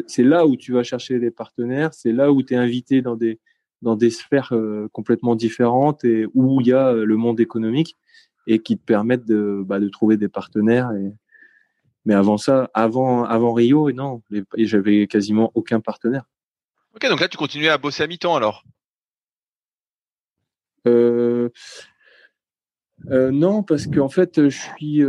c'est 0.09 0.24
là 0.24 0.47
où 0.47 0.57
tu 0.57 0.72
vas 0.72 0.83
chercher 0.83 1.18
des 1.20 1.31
partenaires 1.31 1.95
c'est 1.95 2.12
là 2.12 2.33
où 2.33 2.43
tu 2.43 2.55
es 2.55 2.57
invité 2.57 3.03
dans 3.03 3.16
des 3.16 3.39
dans 3.83 3.97
des 3.97 4.11
sphères 4.11 4.53
euh, 4.53 4.89
complètement 4.93 5.37
différentes 5.37 6.05
et 6.05 6.27
où 6.35 6.61
il 6.61 6.68
y 6.68 6.72
a 6.72 6.89
euh, 6.89 7.05
le 7.05 7.16
monde 7.16 7.41
économique 7.41 7.97
et 8.47 8.61
qui 8.61 8.79
te 8.79 8.85
permettent 8.85 9.27
de, 9.27 9.62
bah, 9.64 9.81
de 9.81 9.89
trouver 9.89 10.16
des 10.16 10.29
partenaires. 10.29 10.93
Et... 10.93 11.12
Mais 12.05 12.14
avant 12.14 12.39
ça, 12.39 12.70
avant, 12.74 13.24
avant 13.24 13.53
Rio, 13.53 13.91
non, 13.93 14.22
j'avais 14.57 15.07
quasiment 15.07 15.51
aucun 15.55 15.81
partenaire. 15.81 16.24
Ok, 16.95 17.09
donc 17.09 17.20
là, 17.20 17.29
tu 17.29 17.37
continuais 17.37 17.68
à 17.68 17.79
bosser 17.79 18.05
à 18.05 18.07
mi-temps 18.07 18.37
alors? 18.37 18.64
Euh, 20.87 21.51
Non, 23.09 23.62
parce 23.64 23.87
qu'en 23.87 24.09
fait, 24.09 24.49
je 24.49 24.57
suis. 24.57 25.03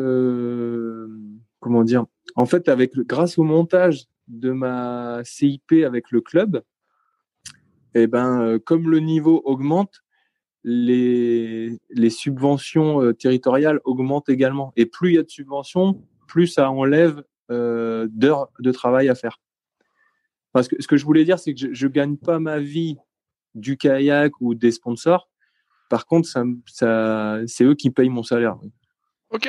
comment 1.59 1.84
dire? 1.84 2.05
En 2.36 2.45
fait, 2.47 2.68
avec 2.68 2.95
grâce 2.95 3.38
au 3.38 3.43
montage 3.43 4.05
de 4.28 4.51
ma 4.51 5.22
CIP 5.24 5.72
avec 5.86 6.11
le 6.11 6.22
club, 6.22 6.63
eh 7.93 8.07
ben, 8.07 8.41
euh, 8.41 8.59
comme 8.59 8.89
le 8.89 8.99
niveau 8.99 9.41
augmente, 9.45 10.03
les, 10.63 11.79
les 11.89 12.09
subventions 12.09 13.01
euh, 13.01 13.13
territoriales 13.13 13.79
augmentent 13.85 14.29
également. 14.29 14.73
Et 14.75 14.85
plus 14.85 15.11
il 15.11 15.15
y 15.15 15.17
a 15.17 15.23
de 15.23 15.29
subventions, 15.29 16.03
plus 16.27 16.47
ça 16.47 16.69
enlève 16.69 17.23
euh, 17.51 18.07
d'heures 18.11 18.49
de 18.59 18.71
travail 18.71 19.09
à 19.09 19.15
faire. 19.15 19.39
Parce 20.51 20.67
que 20.67 20.81
ce 20.81 20.88
que 20.88 20.97
je 20.97 21.05
voulais 21.05 21.23
dire, 21.23 21.39
c'est 21.39 21.53
que 21.53 21.73
je 21.73 21.88
ne 21.88 21.91
gagne 21.91 22.17
pas 22.17 22.39
ma 22.39 22.59
vie 22.59 22.97
du 23.55 23.77
kayak 23.77 24.33
ou 24.41 24.55
des 24.55 24.71
sponsors. 24.71 25.29
Par 25.89 26.05
contre, 26.05 26.27
c'est 26.67 27.63
eux 27.63 27.75
qui 27.75 27.89
payent 27.89 28.09
mon 28.09 28.23
salaire. 28.23 28.57
Ok. 29.29 29.47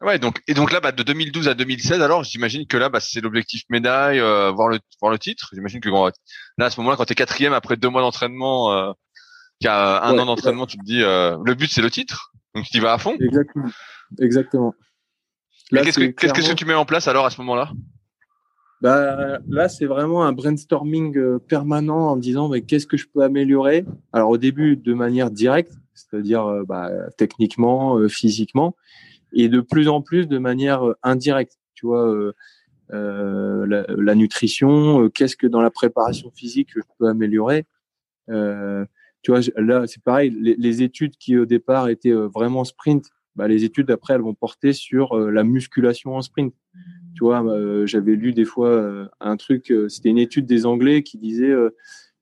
Ouais, 0.00 0.20
donc 0.20 0.40
et 0.46 0.54
donc 0.54 0.70
là, 0.70 0.78
bah, 0.80 0.92
de 0.92 1.02
2012 1.02 1.48
à 1.48 1.54
2016, 1.54 2.00
alors 2.02 2.22
j'imagine 2.22 2.66
que 2.66 2.76
là, 2.76 2.88
bah, 2.88 3.00
c'est 3.00 3.20
l'objectif 3.20 3.64
médaille, 3.68 4.20
euh, 4.20 4.52
voir 4.52 4.68
le 4.68 4.78
voir 5.00 5.10
le 5.10 5.18
titre. 5.18 5.50
J'imagine 5.52 5.80
que 5.80 5.88
là, 5.88 6.66
à 6.66 6.70
ce 6.70 6.78
moment-là, 6.80 6.96
quand 6.96 7.04
t'es 7.04 7.16
quatrième 7.16 7.52
après 7.52 7.76
deux 7.76 7.88
mois 7.88 8.00
d'entraînement, 8.00 8.72
euh, 8.72 8.92
y 9.60 9.66
a 9.66 10.04
un 10.04 10.16
an 10.18 10.26
d'entraînement, 10.26 10.66
tu 10.66 10.78
te 10.78 10.84
dis, 10.84 11.02
euh, 11.02 11.36
le 11.44 11.54
but 11.54 11.68
c'est 11.70 11.82
le 11.82 11.90
titre, 11.90 12.32
donc 12.54 12.64
tu 12.66 12.76
y 12.76 12.80
vas 12.80 12.92
à 12.92 12.98
fond. 12.98 13.16
Exactement. 13.18 13.70
Exactement. 14.20 14.74
Qu'est-ce 15.70 15.98
que 15.98 16.06
qu'est-ce 16.06 16.48
que 16.48 16.54
tu 16.54 16.64
mets 16.64 16.74
en 16.74 16.86
place 16.86 17.08
alors 17.08 17.26
à 17.26 17.30
ce 17.30 17.40
moment-là? 17.40 17.72
Bah, 18.80 19.38
là, 19.48 19.68
c'est 19.68 19.86
vraiment 19.86 20.24
un 20.24 20.32
brainstorming 20.32 21.16
euh, 21.18 21.38
permanent 21.40 22.10
en 22.10 22.16
disant 22.16 22.48
mais 22.48 22.62
qu'est-ce 22.62 22.86
que 22.86 22.96
je 22.96 23.06
peux 23.12 23.24
améliorer? 23.24 23.84
Alors 24.12 24.30
au 24.30 24.38
début 24.38 24.76
de 24.76 24.94
manière 24.94 25.32
directe, 25.32 25.72
c'est-à-dire 25.94 26.46
euh, 26.46 26.62
bah, 26.64 26.88
techniquement, 27.16 27.98
physiquement 28.08 28.76
et 29.32 29.48
de 29.48 29.60
plus 29.60 29.88
en 29.88 30.02
plus 30.02 30.26
de 30.26 30.38
manière 30.38 30.86
euh, 30.86 30.96
indirecte. 31.02 31.58
Tu 31.74 31.86
vois, 31.86 32.08
euh, 32.08 32.32
euh, 32.92 33.66
la, 33.66 33.84
la, 33.88 34.14
nutrition, 34.14 35.08
qu'est-ce 35.10 35.36
que 35.36 35.46
dans 35.46 35.60
la 35.60 35.70
préparation 35.70 36.30
physique 36.30 36.70
je 36.74 36.80
peux 36.98 37.06
améliorer. 37.06 37.66
tu 38.26 39.30
vois, 39.30 39.40
là, 39.56 39.86
c'est 39.86 40.02
pareil. 40.02 40.30
Les, 40.30 40.56
les, 40.56 40.82
études 40.82 41.16
qui 41.16 41.36
au 41.36 41.44
départ 41.44 41.88
étaient 41.88 42.12
vraiment 42.12 42.64
sprint, 42.64 43.10
bah, 43.36 43.46
les 43.46 43.64
études 43.64 43.90
après 43.90 44.14
elles 44.14 44.22
vont 44.22 44.34
porter 44.34 44.72
sur 44.72 45.16
la 45.18 45.44
musculation 45.44 46.16
en 46.16 46.22
sprint. 46.22 46.54
Tu 47.14 47.24
vois, 47.24 47.44
j'avais 47.84 48.14
lu 48.14 48.32
des 48.32 48.44
fois 48.44 49.08
un 49.20 49.36
truc, 49.36 49.72
c'était 49.88 50.08
une 50.08 50.18
étude 50.18 50.46
des 50.46 50.66
Anglais 50.66 51.02
qui 51.02 51.18
disait, 51.18 51.54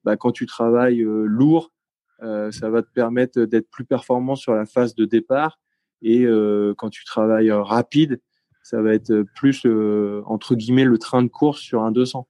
bah, 0.04 0.16
quand 0.16 0.32
tu 0.32 0.46
travailles 0.46 1.04
lourd, 1.06 1.72
ça 2.20 2.70
va 2.70 2.82
te 2.82 2.90
permettre 2.92 3.42
d'être 3.42 3.70
plus 3.70 3.84
performant 3.84 4.34
sur 4.34 4.54
la 4.54 4.66
phase 4.66 4.94
de 4.94 5.04
départ 5.04 5.58
et 6.02 6.24
euh, 6.24 6.74
quand 6.76 6.90
tu 6.90 7.04
travailles 7.04 7.50
euh, 7.50 7.62
rapide, 7.62 8.20
ça 8.62 8.82
va 8.82 8.94
être 8.94 9.22
plus 9.34 9.64
euh, 9.64 10.22
entre 10.26 10.54
guillemets 10.54 10.84
le 10.84 10.98
train 10.98 11.22
de 11.22 11.28
course 11.28 11.60
sur 11.60 11.82
un 11.82 11.92
200. 11.92 12.26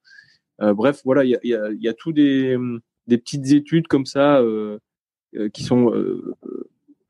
bref, 0.59 1.01
voilà, 1.05 1.25
il 1.25 1.31
y 1.31 1.37
a, 1.37 1.41
y, 1.43 1.55
a, 1.55 1.73
y 1.73 1.89
a 1.89 1.95
tout 1.95 2.13
des, 2.13 2.57
des 3.07 3.19
petites 3.19 3.53
études 3.53 3.89
comme 3.89 4.07
ça 4.07 4.43
qui 5.53 5.65
sont 5.65 5.93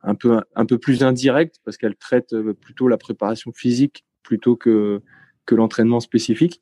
un 0.02 0.14
peu 0.14 0.40
un 0.54 0.66
peu 0.66 0.78
plus 0.78 1.02
indirectes 1.02 1.61
parce 1.64 1.76
qu'elles 1.76 1.96
traitent 1.96 2.36
plutôt 2.61 2.88
la 2.88 2.96
préparation 2.96 3.52
physique 3.52 4.04
plutôt 4.22 4.57
que 4.57 5.02
que 5.44 5.54
l'entraînement 5.54 6.00
spécifique, 6.00 6.61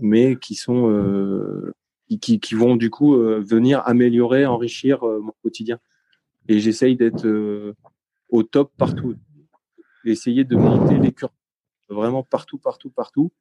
mais 0.00 0.36
qui 0.36 0.54
sont 0.54 0.90
euh, 0.90 1.74
qui, 2.20 2.40
qui 2.40 2.54
vont 2.54 2.76
du 2.76 2.90
coup 2.90 3.16
venir 3.16 3.82
améliorer, 3.86 4.46
enrichir 4.46 5.02
mon 5.02 5.32
quotidien. 5.42 5.78
Et 6.48 6.60
j'essaye 6.60 6.96
d'être 6.96 7.26
au 8.28 8.42
top 8.42 8.72
partout. 8.76 9.16
Essayer 10.04 10.44
de 10.44 10.56
monter 10.56 10.98
les 10.98 11.12
curves 11.12 11.32
vraiment 11.88 12.22
partout, 12.22 12.58
partout, 12.58 12.90
partout, 12.90 13.32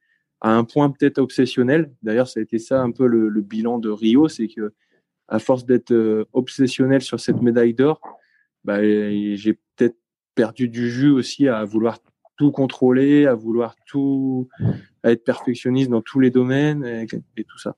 à 0.42 0.52
un 0.52 0.64
point 0.64 0.90
peut-être 0.90 1.18
obsessionnel. 1.18 1.92
D'ailleurs, 2.04 2.28
ça 2.28 2.40
a 2.40 2.44
été 2.44 2.60
ça 2.60 2.82
un 2.82 2.92
peu 2.92 3.08
le, 3.08 3.30
bilan 3.42 3.80
de 3.80 3.90
Rio, 3.90 4.28
c'est 4.28 4.48
que 4.48 4.74
à 5.28 5.40
force 5.40 5.66
d'être 5.66 5.92
euh, 5.92 6.26
obsessionnel 6.34 7.02
sur 7.02 7.20
cette 7.20 7.42
médaille 7.42 7.74
d'or, 7.74 8.00
bah, 8.64 8.84
j'ai 8.84 9.60
peut-être 9.76 9.98
perdu 10.36 10.70
du 10.70 10.90
jus 10.92 11.10
aussi 11.10 11.48
à 11.48 11.64
vouloir 11.66 11.98
tout 12.38 12.52
contrôler, 12.52 13.26
à 13.26 13.34
vouloir 13.34 13.76
tout, 13.88 14.50
à 15.02 15.12
être 15.12 15.24
perfectionniste 15.24 15.90
dans 15.90 16.02
tous 16.02 16.20
les 16.20 16.30
domaines 16.30 16.86
et 16.86 17.44
tout 17.44 17.58
ça. 17.58 17.76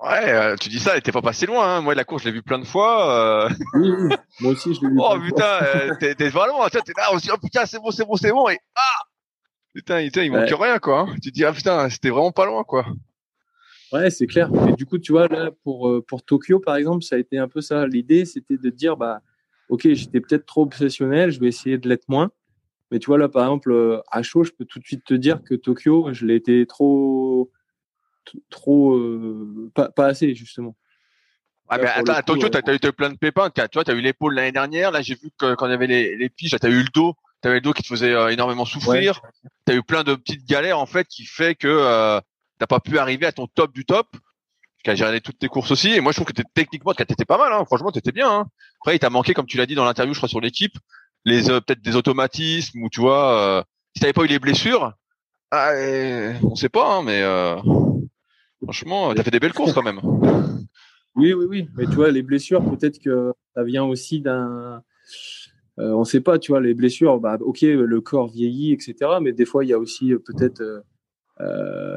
Ouais, 0.00 0.30
euh, 0.32 0.54
tu 0.54 0.68
dis 0.68 0.78
ça, 0.78 0.92
elle 0.92 0.98
était 0.98 1.10
pas 1.10 1.22
passé 1.22 1.46
loin. 1.46 1.76
Hein. 1.76 1.80
Moi, 1.80 1.94
la 1.94 2.04
course, 2.04 2.22
je 2.22 2.28
l'ai 2.28 2.34
vu 2.34 2.42
plein 2.42 2.60
de 2.60 2.64
fois. 2.64 3.46
Euh... 3.46 3.50
Oui, 3.74 3.90
moi 4.40 4.52
aussi, 4.52 4.72
je 4.72 4.80
l'ai 4.82 4.88
vu. 4.88 4.96
oh 4.98 5.18
putain, 5.20 5.60
euh, 5.62 5.94
t'es, 5.98 6.28
vraiment, 6.28 6.68
t'es 6.68 6.78
là, 6.96 7.08
on 7.12 7.18
se 7.18 7.24
dit, 7.24 7.30
oh 7.34 7.38
putain, 7.42 7.66
c'est 7.66 7.80
bon, 7.80 7.90
c'est 7.90 8.04
bon, 8.04 8.16
c'est 8.16 8.30
bon, 8.30 8.48
et 8.48 8.58
ah, 8.76 9.02
putain, 9.74 10.00
il, 10.00 10.30
manque 10.30 10.48
rien, 10.50 10.78
quoi. 10.78 11.00
Hein. 11.00 11.14
Tu 11.20 11.30
te 11.30 11.34
dis, 11.34 11.44
ah 11.44 11.52
putain, 11.52 11.90
c'était 11.90 12.10
vraiment 12.10 12.30
pas 12.30 12.46
loin, 12.46 12.62
quoi. 12.62 12.86
Ouais, 13.92 14.10
c'est 14.10 14.28
clair. 14.28 14.52
Mais 14.52 14.74
du 14.74 14.86
coup, 14.86 14.98
tu 14.98 15.10
vois, 15.10 15.26
là, 15.26 15.50
pour, 15.64 15.92
pour 16.06 16.22
Tokyo, 16.22 16.60
par 16.60 16.76
exemple, 16.76 17.02
ça 17.02 17.16
a 17.16 17.18
été 17.18 17.36
un 17.36 17.48
peu 17.48 17.60
ça. 17.60 17.84
L'idée, 17.86 18.24
c'était 18.24 18.56
de 18.56 18.70
dire, 18.70 18.96
bah, 18.96 19.20
ok, 19.68 19.92
j'étais 19.94 20.20
peut-être 20.20 20.46
trop 20.46 20.62
obsessionnel, 20.62 21.32
je 21.32 21.40
vais 21.40 21.48
essayer 21.48 21.76
de 21.76 21.88
l'être 21.88 22.08
moins. 22.08 22.30
Mais 22.92 23.00
tu 23.00 23.06
vois, 23.06 23.18
là, 23.18 23.28
par 23.28 23.42
exemple, 23.42 24.02
à 24.12 24.22
chaud, 24.22 24.44
je 24.44 24.52
peux 24.52 24.64
tout 24.64 24.78
de 24.78 24.84
suite 24.84 25.04
te 25.04 25.14
dire 25.14 25.42
que 25.42 25.56
Tokyo, 25.56 26.10
je 26.12 26.24
l'ai 26.24 26.36
été 26.36 26.64
trop, 26.66 27.50
trop 28.50 28.94
euh, 28.94 29.70
pas, 29.74 29.90
pas, 29.90 30.06
assez 30.06 30.34
justement. 30.34 30.74
Ah, 31.68 31.78
mais 31.78 31.86
attends, 31.86 32.14
à 32.14 32.22
Tokyo, 32.22 32.48
tu 32.48 32.58
as, 32.58 32.74
eu 32.74 32.92
plein 32.92 33.10
de 33.10 33.18
pépins. 33.18 33.50
Tu 33.50 33.60
vois, 33.74 33.84
tu 33.84 33.90
as 33.90 33.94
eu 33.94 34.00
l'épaule 34.00 34.34
l'année 34.34 34.52
dernière. 34.52 34.90
Là, 34.90 35.02
j'ai 35.02 35.14
vu 35.14 35.30
que 35.38 35.54
quand 35.54 35.66
il 35.66 35.70
y 35.70 35.74
avait 35.74 35.86
les, 35.86 36.16
les 36.16 36.28
piges, 36.30 36.56
tu 36.58 36.66
as 36.66 36.70
eu 36.70 36.82
le 36.82 36.88
dos. 36.94 37.14
Tu 37.42 37.48
avais 37.48 37.56
le 37.56 37.60
dos 37.60 37.72
qui 37.72 37.82
te 37.82 37.88
faisait 37.88 38.14
euh, 38.14 38.28
énormément 38.28 38.64
souffrir. 38.64 39.20
Tu 39.66 39.72
as 39.72 39.76
eu 39.76 39.82
plein 39.82 40.02
de 40.02 40.14
petites 40.14 40.46
galères, 40.46 40.78
en 40.78 40.86
fait, 40.86 41.06
qui 41.06 41.26
fait 41.26 41.54
que 41.54 41.68
euh, 41.68 42.20
t'as 42.58 42.66
pas 42.66 42.80
pu 42.80 42.98
arriver 42.98 43.26
à 43.26 43.32
ton 43.32 43.46
top 43.46 43.72
du 43.72 43.84
top. 43.84 44.08
J'ai 44.84 44.96
géré 44.96 45.20
toutes 45.20 45.38
tes 45.38 45.48
courses 45.48 45.70
aussi. 45.70 45.92
Et 45.92 46.00
moi, 46.00 46.12
je 46.12 46.16
trouve 46.16 46.32
que 46.32 46.42
techniquement, 46.54 46.94
tu 46.94 47.02
étais 47.02 47.24
pas 47.26 47.36
mal. 47.36 47.52
Hein. 47.52 47.64
Franchement, 47.66 47.92
tu 47.92 47.98
étais 47.98 48.12
bien. 48.12 48.30
Hein. 48.30 48.46
Après, 48.80 48.96
il 48.96 48.98
t'a 48.98 49.10
manqué, 49.10 49.34
comme 49.34 49.46
tu 49.46 49.58
l'as 49.58 49.66
dit 49.66 49.74
dans 49.74 49.84
l'interview, 49.84 50.14
je 50.14 50.18
crois, 50.18 50.30
sur 50.30 50.40
l'équipe, 50.40 50.78
les 51.26 51.42
peut-être 51.42 51.82
des 51.82 51.94
automatismes 51.94 52.82
ou 52.82 52.88
tu 52.88 53.00
vois, 53.00 53.66
si 53.94 54.00
t'avais 54.00 54.14
pas 54.14 54.22
eu 54.22 54.28
les 54.28 54.38
blessures, 54.38 54.94
ah, 55.50 55.72
on 56.42 56.54
sait 56.54 56.68
pas, 56.70 56.96
hein, 56.96 57.02
mais 57.02 57.22
Franchement, 58.62 59.14
tu 59.14 59.20
as 59.20 59.24
fait 59.24 59.30
des 59.30 59.40
belles 59.40 59.52
courses 59.52 59.72
quand 59.72 59.82
même. 59.82 60.00
Oui, 61.14 61.32
oui, 61.32 61.46
oui. 61.48 61.68
Mais 61.76 61.86
tu 61.86 61.92
vois, 61.92 62.10
les 62.10 62.22
blessures, 62.22 62.64
peut-être 62.64 62.98
que 63.00 63.32
ça 63.54 63.64
vient 63.64 63.84
aussi 63.84 64.20
d'un. 64.20 64.82
Euh, 65.78 65.92
on 65.92 66.00
ne 66.00 66.04
sait 66.04 66.20
pas, 66.20 66.38
tu 66.38 66.52
vois, 66.52 66.60
les 66.60 66.74
blessures, 66.74 67.20
bah, 67.20 67.38
ok, 67.40 67.60
le 67.62 68.00
corps 68.00 68.28
vieillit, 68.28 68.72
etc. 68.72 68.94
Mais 69.20 69.32
des 69.32 69.44
fois, 69.44 69.64
il 69.64 69.68
y 69.68 69.72
a 69.72 69.78
aussi 69.78 70.12
euh, 70.12 70.18
peut-être 70.18 70.62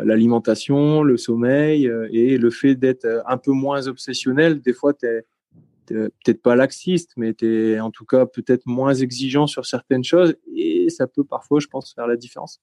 l'alimentation, 0.03 1.01
le 1.01 1.17
sommeil 1.17 1.91
et 2.11 2.37
le 2.37 2.51
fait 2.51 2.75
d'être 2.75 3.23
un 3.25 3.37
peu 3.37 3.51
moins 3.51 3.87
obsessionnel. 3.87 4.61
Des 4.61 4.73
fois, 4.73 4.93
tu 4.93 5.07
peut-être 5.93 6.41
pas 6.41 6.55
laxiste, 6.55 7.11
mais 7.17 7.33
tu 7.33 7.71
es 7.71 7.79
en 7.79 7.91
tout 7.91 8.05
cas 8.05 8.25
peut-être 8.25 8.65
moins 8.65 8.93
exigeant 8.93 9.47
sur 9.47 9.65
certaines 9.65 10.03
choses 10.03 10.35
et 10.53 10.89
ça 10.89 11.07
peut 11.07 11.23
parfois, 11.23 11.59
je 11.59 11.67
pense, 11.67 11.93
faire 11.93 12.07
la 12.07 12.15
différence. 12.15 12.61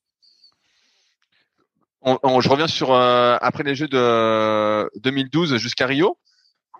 Je 2.04 2.48
reviens 2.48 2.68
sur 2.68 2.94
après 2.94 3.64
les 3.64 3.74
Jeux 3.74 3.88
de 3.88 4.88
2012 5.00 5.56
jusqu'à 5.56 5.86
Rio. 5.86 6.18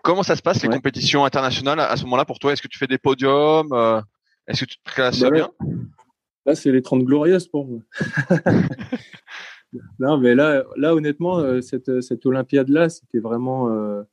Comment 0.03 0.23
ça 0.23 0.35
se 0.35 0.41
passe 0.41 0.61
les 0.63 0.69
compétitions 0.69 1.25
internationales 1.25 1.79
à 1.79 1.95
ce 1.97 2.03
moment-là 2.03 2.25
pour 2.25 2.39
toi? 2.39 2.53
Est-ce 2.53 2.61
que 2.61 2.67
tu 2.67 2.77
fais 2.77 2.87
des 2.87 2.97
podiums 2.97 3.71
euh, 3.73 4.01
Est-ce 4.47 4.61
que 4.61 4.69
tu 4.69 4.77
te 4.77 4.91
classes 4.91 5.19
bah 5.19 5.31
bien? 5.31 5.49
Là, 6.45 6.55
c'est 6.55 6.71
les 6.71 6.81
30 6.81 7.03
glorieuses 7.03 7.47
pour 7.47 7.67
moi. 7.67 7.81
non, 9.99 10.17
mais 10.17 10.35
là, 10.35 10.63
là 10.77 10.95
honnêtement, 10.95 11.39
euh, 11.39 11.61
cette, 11.61 12.01
cette 12.01 12.25
Olympiade-là, 12.25 12.89
c'était 12.89 13.19
vraiment, 13.19 13.69
euh, 13.69 14.03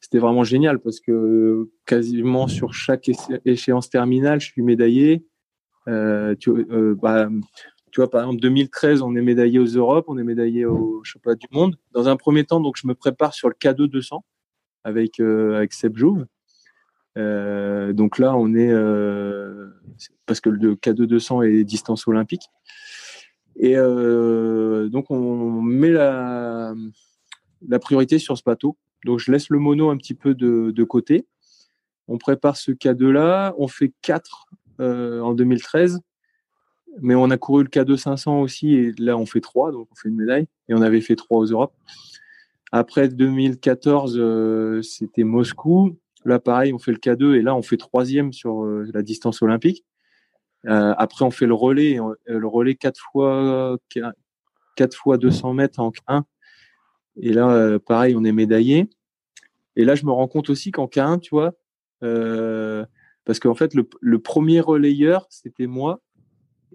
c'était 0.00 0.18
vraiment 0.18 0.44
génial 0.44 0.78
parce 0.78 1.00
que 1.00 1.68
quasiment 1.86 2.46
sur 2.46 2.72
chaque 2.72 3.10
échéance 3.44 3.90
terminale, 3.90 4.40
je 4.40 4.46
suis 4.46 4.62
médaillé. 4.62 5.26
tu, 5.86 6.66
bah, 7.00 7.28
tu 7.92 8.00
vois, 8.00 8.10
par 8.10 8.22
exemple, 8.22 8.40
2013, 8.40 9.02
on 9.02 9.14
est 9.14 9.22
médaillé 9.22 9.58
aux 9.58 9.66
Europes, 9.66 10.06
on 10.08 10.16
est 10.16 10.24
médaillé 10.24 10.64
au 10.64 11.04
championnat 11.04 11.36
du 11.36 11.46
monde. 11.52 11.76
Dans 11.92 12.08
un 12.08 12.16
premier 12.16 12.44
temps, 12.44 12.58
donc, 12.58 12.76
je 12.78 12.86
me 12.86 12.94
prépare 12.94 13.34
sur 13.34 13.48
le 13.48 13.54
K2 13.54 13.86
200 13.86 14.24
avec 14.82 15.20
euh, 15.20 15.56
avec 15.56 15.74
Seb 15.74 15.96
Jouve. 15.96 16.26
Euh, 17.18 17.92
donc 17.92 18.18
là, 18.18 18.34
on 18.34 18.54
est 18.54 18.70
euh, 18.70 19.68
parce 20.24 20.40
que 20.40 20.48
le 20.48 20.74
K2 20.74 21.04
200 21.04 21.42
est 21.42 21.64
distance 21.64 22.08
olympique. 22.08 22.44
Et 23.56 23.76
donc 23.76 25.10
on 25.10 25.60
met 25.60 25.90
la, 25.90 26.74
la 27.68 27.78
priorité 27.78 28.18
sur 28.18 28.38
ce 28.38 28.42
bateau. 28.42 28.78
Donc 29.04 29.18
je 29.18 29.30
laisse 29.30 29.50
le 29.50 29.58
mono 29.58 29.90
un 29.90 29.98
petit 29.98 30.14
peu 30.14 30.34
de, 30.34 30.70
de 30.70 30.84
côté. 30.84 31.26
On 32.08 32.16
prépare 32.16 32.56
ce 32.56 32.72
K2 32.72 33.10
là. 33.10 33.54
On 33.58 33.68
fait 33.68 33.92
4 34.00 34.46
en 34.78 35.34
2013. 35.34 36.00
Mais 37.00 37.14
on 37.14 37.30
a 37.30 37.38
couru 37.38 37.62
le 37.62 37.68
K2 37.68 37.96
500 37.96 38.40
aussi. 38.40 38.74
Et 38.74 38.92
là, 38.98 39.16
on 39.16 39.26
fait 39.26 39.40
3. 39.40 39.72
Donc 39.72 39.88
on 39.90 39.94
fait 39.94 40.08
une 40.08 40.16
médaille. 40.16 40.46
Et 40.68 40.74
on 40.74 40.82
avait 40.82 41.00
fait 41.00 41.16
3 41.16 41.38
aux 41.38 41.46
Europes. 41.46 41.74
Après 42.72 43.06
2014, 43.08 44.16
euh, 44.18 44.80
c'était 44.80 45.24
Moscou. 45.24 45.98
Là, 46.24 46.38
pareil, 46.38 46.72
on 46.72 46.78
fait 46.78 46.92
le 46.92 46.98
K2 46.98 47.34
et 47.34 47.42
là, 47.42 47.54
on 47.54 47.62
fait 47.62 47.76
troisième 47.76 48.32
sur 48.32 48.64
euh, 48.64 48.88
la 48.94 49.02
distance 49.02 49.42
olympique. 49.42 49.84
Euh, 50.66 50.94
après, 50.96 51.24
on 51.24 51.30
fait 51.30 51.46
le 51.46 51.54
relais, 51.54 51.98
le 52.26 52.46
relais 52.46 52.74
quatre 52.74 53.00
fois 53.12 53.78
quatre 54.74 54.96
fois 54.96 55.18
200 55.18 55.52
mètres 55.52 55.80
en 55.80 55.90
K1. 55.90 56.22
Et 57.20 57.34
là, 57.34 57.78
pareil, 57.78 58.16
on 58.16 58.24
est 58.24 58.32
médaillé. 58.32 58.88
Et 59.76 59.84
là, 59.84 59.94
je 59.94 60.06
me 60.06 60.12
rends 60.12 60.28
compte 60.28 60.48
aussi 60.48 60.70
qu'en 60.70 60.86
K1, 60.86 61.20
tu 61.20 61.30
vois, 61.30 61.52
parce 62.00 63.38
qu'en 63.38 63.54
fait, 63.54 63.74
le, 63.74 64.18
premier 64.18 64.60
relayeur, 64.60 65.26
c'était 65.28 65.66
moi. 65.66 66.00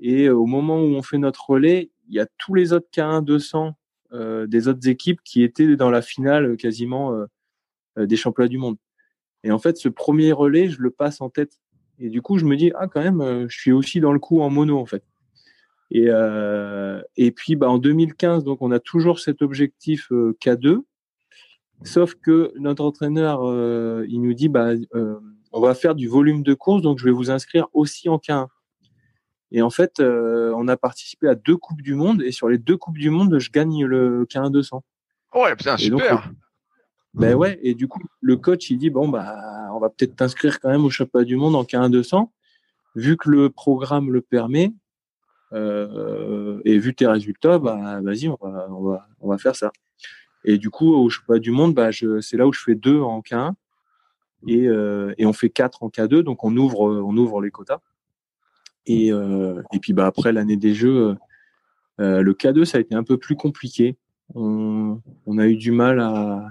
Et 0.01 0.29
au 0.29 0.45
moment 0.45 0.79
où 0.79 0.95
on 0.95 1.01
fait 1.01 1.17
notre 1.17 1.49
relais, 1.49 1.91
il 2.07 2.15
y 2.15 2.19
a 2.19 2.27
tous 2.37 2.53
les 2.53 2.73
autres 2.73 2.87
K1 2.93 3.23
200 3.23 3.73
euh, 4.13 4.47
des 4.47 4.67
autres 4.67 4.87
équipes 4.87 5.21
qui 5.23 5.43
étaient 5.43 5.75
dans 5.75 5.89
la 5.89 6.01
finale 6.01 6.55
quasiment 6.55 7.13
euh, 7.13 7.25
euh, 7.97 8.05
des 8.05 8.15
championnats 8.15 8.47
du 8.47 8.57
monde. 8.57 8.77
Et 9.43 9.51
en 9.51 9.59
fait, 9.59 9.77
ce 9.77 9.89
premier 9.89 10.31
relais, 10.31 10.69
je 10.69 10.81
le 10.81 10.91
passe 10.91 11.21
en 11.21 11.29
tête. 11.29 11.59
Et 11.99 12.09
du 12.09 12.21
coup, 12.21 12.37
je 12.37 12.45
me 12.45 12.55
dis, 12.55 12.71
ah, 12.75 12.87
quand 12.87 13.01
même, 13.01 13.47
je 13.49 13.57
suis 13.57 13.71
aussi 13.71 13.99
dans 13.99 14.13
le 14.13 14.19
coup 14.19 14.41
en 14.41 14.49
mono, 14.49 14.77
en 14.77 14.85
fait. 14.85 15.03
Et, 15.89 16.05
euh, 16.07 17.01
et 17.15 17.31
puis, 17.31 17.55
bah, 17.55 17.69
en 17.69 17.77
2015, 17.77 18.43
donc, 18.43 18.61
on 18.61 18.71
a 18.71 18.79
toujours 18.79 19.19
cet 19.19 19.41
objectif 19.41 20.11
K2. 20.11 20.83
Sauf 21.83 22.15
que 22.15 22.51
notre 22.57 22.83
entraîneur, 22.83 23.41
euh, 23.43 24.05
il 24.09 24.21
nous 24.21 24.33
dit, 24.33 24.49
bah, 24.49 24.71
euh, 24.95 25.19
on 25.51 25.61
va 25.61 25.75
faire 25.75 25.95
du 25.95 26.07
volume 26.07 26.43
de 26.43 26.53
course, 26.53 26.81
donc 26.81 26.97
je 26.99 27.05
vais 27.05 27.11
vous 27.11 27.29
inscrire 27.29 27.67
aussi 27.73 28.09
en 28.09 28.17
K1. 28.17 28.47
Et 29.51 29.61
en 29.61 29.69
fait, 29.69 29.99
euh, 29.99 30.53
on 30.55 30.67
a 30.67 30.77
participé 30.77 31.27
à 31.27 31.35
deux 31.35 31.57
coupes 31.57 31.81
du 31.81 31.95
monde 31.95 32.21
et 32.21 32.31
sur 32.31 32.49
les 32.49 32.57
deux 32.57 32.77
coupes 32.77 32.97
du 32.97 33.09
monde, 33.09 33.39
je 33.39 33.49
gagne 33.49 33.85
le 33.85 34.25
K1 34.25 34.51
200. 34.51 34.83
Ouais, 35.35 35.55
putain, 35.55 35.77
super. 35.77 36.15
Donc, 36.15 36.35
ben 37.13 37.33
ouais, 37.33 37.59
et 37.63 37.73
du 37.73 37.87
coup, 37.87 38.01
le 38.21 38.37
coach 38.37 38.69
il 38.69 38.77
dit 38.77 38.89
bon 38.89 39.07
bah, 39.07 39.69
on 39.73 39.79
va 39.79 39.89
peut-être 39.89 40.15
t'inscrire 40.15 40.59
quand 40.59 40.69
même 40.69 40.85
au 40.85 40.89
championnat 40.89 41.25
du 41.25 41.35
monde 41.35 41.55
en 41.55 41.63
K1 41.63 41.89
200, 41.89 42.31
vu 42.95 43.17
que 43.17 43.29
le 43.29 43.49
programme 43.49 44.11
le 44.11 44.21
permet. 44.21 44.73
Euh, 45.53 46.59
et 46.65 46.77
vu 46.77 46.93
tes 46.93 47.07
résultats, 47.07 47.57
bah 47.57 48.01
vas-y, 48.01 48.27
on 48.27 48.37
va, 48.41 48.67
on 48.69 48.83
va, 48.83 49.07
on 49.21 49.29
va 49.29 49.37
faire 49.37 49.55
ça. 49.55 49.71
Et 50.43 50.57
du 50.57 50.69
coup, 50.69 50.93
au 50.93 51.09
championnat 51.09 51.39
du 51.39 51.51
monde, 51.51 51.73
bah, 51.73 51.89
c'est 51.91 52.37
là 52.37 52.45
où 52.47 52.53
je 52.53 52.61
fais 52.61 52.75
deux 52.75 52.99
en 52.99 53.21
K1 53.21 53.53
et, 54.45 54.67
euh, 54.67 55.13
et 55.17 55.25
on 55.25 55.33
fait 55.33 55.49
quatre 55.49 55.83
en 55.83 55.89
K2, 55.89 56.21
donc 56.21 56.43
on 56.43 56.55
ouvre, 56.57 56.81
on 56.81 57.15
ouvre 57.17 57.41
les 57.41 57.51
quotas. 57.51 57.79
Et, 58.87 59.11
euh, 59.11 59.61
et 59.73 59.79
puis 59.79 59.93
bah, 59.93 60.07
après 60.07 60.31
l'année 60.31 60.57
des 60.57 60.73
Jeux, 60.73 61.15
euh, 61.99 62.21
le 62.21 62.33
K2, 62.33 62.65
ça 62.65 62.79
a 62.79 62.81
été 62.81 62.95
un 62.95 63.03
peu 63.03 63.17
plus 63.17 63.35
compliqué. 63.35 63.97
On, 64.33 64.99
on, 65.25 65.37
a 65.37 65.47
eu 65.47 65.55
du 65.55 65.71
mal 65.71 65.99
à. 65.99 66.49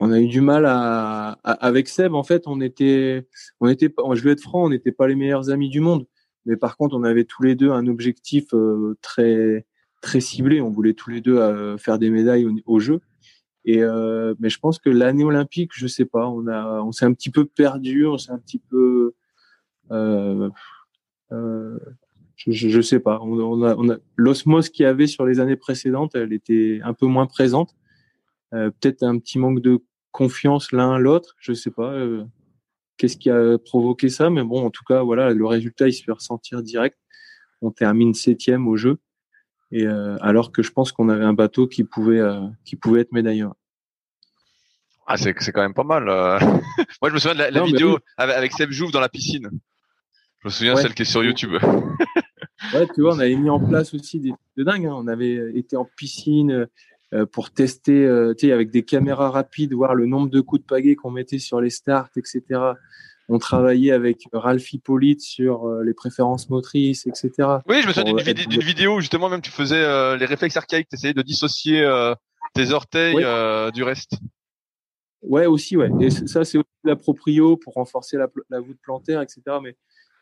On 0.00 0.10
a 0.12 0.20
eu 0.20 0.26
du 0.26 0.40
mal 0.40 0.66
à, 0.66 1.38
avec 1.44 1.88
Seb. 1.88 2.14
En 2.14 2.22
fait, 2.22 2.42
on 2.46 2.60
était, 2.60 3.26
on 3.60 3.68
était, 3.68 3.94
je 4.14 4.22
vais 4.22 4.32
être 4.32 4.42
franc, 4.42 4.64
on 4.64 4.70
n'était 4.70 4.92
pas 4.92 5.06
les 5.06 5.14
meilleurs 5.14 5.50
amis 5.50 5.68
du 5.68 5.80
monde. 5.80 6.06
Mais 6.46 6.56
par 6.56 6.76
contre, 6.76 6.96
on 6.96 7.04
avait 7.04 7.24
tous 7.24 7.42
les 7.42 7.54
deux 7.54 7.70
un 7.70 7.86
objectif 7.86 8.54
euh, 8.54 8.96
très, 9.02 9.66
très 10.00 10.20
ciblé. 10.20 10.60
On 10.60 10.70
voulait 10.70 10.94
tous 10.94 11.10
les 11.10 11.20
deux 11.20 11.38
euh, 11.38 11.76
faire 11.78 11.98
des 11.98 12.10
médailles 12.10 12.46
au, 12.46 12.52
au 12.66 12.78
jeu. 12.78 13.00
Et 13.66 13.82
euh, 13.82 14.34
mais 14.38 14.48
je 14.48 14.60
pense 14.60 14.78
que 14.78 14.88
l'année 14.88 15.24
olympique, 15.24 15.72
je 15.74 15.88
sais 15.88 16.04
pas, 16.04 16.28
on 16.28 16.46
a, 16.46 16.80
on 16.82 16.92
s'est 16.92 17.04
un 17.04 17.12
petit 17.12 17.30
peu 17.30 17.44
perdu, 17.44 18.06
on 18.06 18.16
s'est 18.16 18.30
un 18.30 18.38
petit 18.38 18.60
peu, 18.60 19.14
euh, 19.90 20.50
euh, 21.32 21.78
je, 22.36 22.80
sais 22.80 23.00
pas. 23.00 23.18
On, 23.22 23.62
a, 23.62 23.74
on 23.76 23.90
a 23.90 23.96
l'osmose 24.16 24.68
qu'il 24.68 24.84
y 24.84 24.86
avait 24.86 25.06
sur 25.06 25.24
les 25.26 25.40
années 25.40 25.56
précédentes, 25.56 26.14
elle 26.14 26.32
était 26.32 26.80
un 26.84 26.94
peu 26.94 27.06
moins 27.06 27.26
présente. 27.26 27.74
Euh, 28.54 28.70
peut-être 28.70 29.02
un 29.02 29.18
petit 29.18 29.38
manque 29.38 29.60
de 29.60 29.80
confiance 30.12 30.72
l'un 30.72 30.98
l'autre. 30.98 31.34
Je 31.38 31.52
sais 31.52 31.70
pas. 31.70 31.94
Qu'est-ce 32.96 33.16
qui 33.16 33.30
a 33.30 33.58
provoqué 33.58 34.08
ça 34.08 34.30
Mais 34.30 34.42
bon, 34.42 34.64
en 34.64 34.70
tout 34.70 34.84
cas, 34.84 35.02
voilà, 35.02 35.32
le 35.32 35.46
résultat, 35.46 35.88
il 35.88 35.92
se 35.92 36.02
fait 36.02 36.12
ressentir 36.12 36.62
direct. 36.62 36.96
On 37.62 37.70
termine 37.70 38.14
septième 38.14 38.68
au 38.68 38.76
jeu, 38.76 38.98
et 39.72 39.86
alors 39.86 40.52
que 40.52 40.62
je 40.62 40.70
pense 40.70 40.92
qu'on 40.92 41.08
avait 41.08 41.24
un 41.24 41.32
bateau 41.32 41.66
qui 41.66 41.84
pouvait 41.84 42.22
qui 42.64 42.76
pouvait 42.76 43.00
être 43.00 43.12
médailleur. 43.12 43.54
Ah, 45.06 45.16
c'est 45.16 45.34
c'est 45.40 45.52
quand 45.52 45.62
même 45.62 45.74
pas 45.74 45.84
mal. 45.84 46.04
Moi, 47.02 47.10
je 47.10 47.14
me 47.14 47.18
souviens 47.18 47.34
de 47.34 47.54
la, 47.54 47.64
vidéo 47.64 47.98
avec, 48.16 48.36
avec 48.36 48.52
Seb 48.52 48.70
Jouve 48.70 48.92
dans 48.92 49.00
la 49.00 49.08
piscine. 49.08 49.50
Je 50.46 50.48
me 50.48 50.52
souviens 50.52 50.76
celle 50.76 50.94
qui 50.94 51.02
est 51.02 51.06
sur 51.06 51.24
YouTube. 51.24 51.54
ouais, 51.60 52.86
tu 52.94 53.00
vois, 53.00 53.16
on 53.16 53.18
avait 53.18 53.34
mis 53.34 53.50
en 53.50 53.58
place 53.58 53.92
aussi 53.94 54.20
des 54.20 54.32
de 54.56 54.62
dingue. 54.62 54.86
Hein. 54.86 54.94
On 54.94 55.08
avait 55.08 55.50
été 55.56 55.76
en 55.76 55.84
piscine 55.84 56.68
euh, 57.12 57.26
pour 57.26 57.50
tester, 57.50 58.04
euh, 58.04 58.32
tu 58.32 58.46
sais, 58.46 58.52
avec 58.52 58.70
des 58.70 58.84
caméras 58.84 59.32
rapides, 59.32 59.72
voir 59.72 59.96
le 59.96 60.06
nombre 60.06 60.30
de 60.30 60.40
coups 60.40 60.62
de 60.62 60.66
pagaie 60.66 60.94
qu'on 60.94 61.10
mettait 61.10 61.40
sur 61.40 61.60
les 61.60 61.70
starts, 61.70 62.10
etc. 62.16 62.60
On 63.28 63.38
travaillait 63.38 63.90
avec 63.90 64.28
Ralph 64.32 64.72
Hippolyte 64.72 65.20
sur 65.20 65.66
euh, 65.66 65.82
les 65.82 65.94
préférences 65.94 66.48
motrices, 66.48 67.08
etc. 67.08 67.32
Oui, 67.66 67.82
je 67.82 67.88
me 67.88 67.92
souviens 67.92 68.32
d'une 68.32 68.62
vidéo 68.62 68.98
où 68.98 69.00
justement 69.00 69.28
même 69.28 69.42
tu 69.42 69.50
faisais 69.50 69.82
les 70.16 70.26
réflexes 70.26 70.56
archaïques, 70.56 70.86
tu 70.88 70.94
essayais 70.94 71.12
de 71.12 71.22
dissocier 71.22 71.84
tes 72.54 72.70
orteils 72.70 73.16
du 73.74 73.82
reste. 73.82 74.12
Ouais, 75.22 75.46
aussi, 75.46 75.76
ouais. 75.76 75.90
Et 76.00 76.10
ça, 76.10 76.44
c'est 76.44 76.60
la 76.84 76.94
proprio 76.94 77.56
pour 77.56 77.74
renforcer 77.74 78.16
la, 78.16 78.28
la 78.48 78.60
voûte 78.60 78.78
plantaire, 78.80 79.20
etc. 79.22 79.40
Mais 79.60 79.74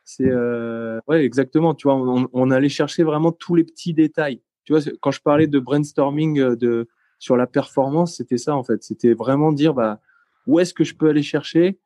c'est 0.05 0.29
euh, 0.29 1.01
ouais, 1.09 1.25
exactement. 1.25 1.75
Tu 1.75 1.89
vois, 1.89 1.97
on, 1.97 2.51
allait 2.51 2.69
chercher 2.69 3.03
vraiment 3.03 3.33
tous 3.33 3.55
les 3.55 3.65
petits 3.65 3.95
détails. 3.95 4.43
Tu 4.65 4.75
vois, 4.75 4.83
quand 5.01 5.11
je 5.11 5.21
parlais 5.21 5.47
de 5.47 5.59
brainstorming 5.59 6.39
euh, 6.41 6.57
de 6.57 6.89
sur 7.19 7.37
la 7.37 7.47
performance, 7.47 8.17
c'était 8.17 8.39
ça 8.39 8.55
en 8.55 8.63
fait. 8.63 8.83
C'était 8.83 9.15
vraiment 9.15 9.51
dire 9.53 9.73
bah 9.73 10.01
où 10.47 10.61
est-ce 10.61 10.75
que 10.75 10.85
je 10.85 10.95
peux 10.95 11.09
aller 11.09 11.23
chercher 11.23 11.79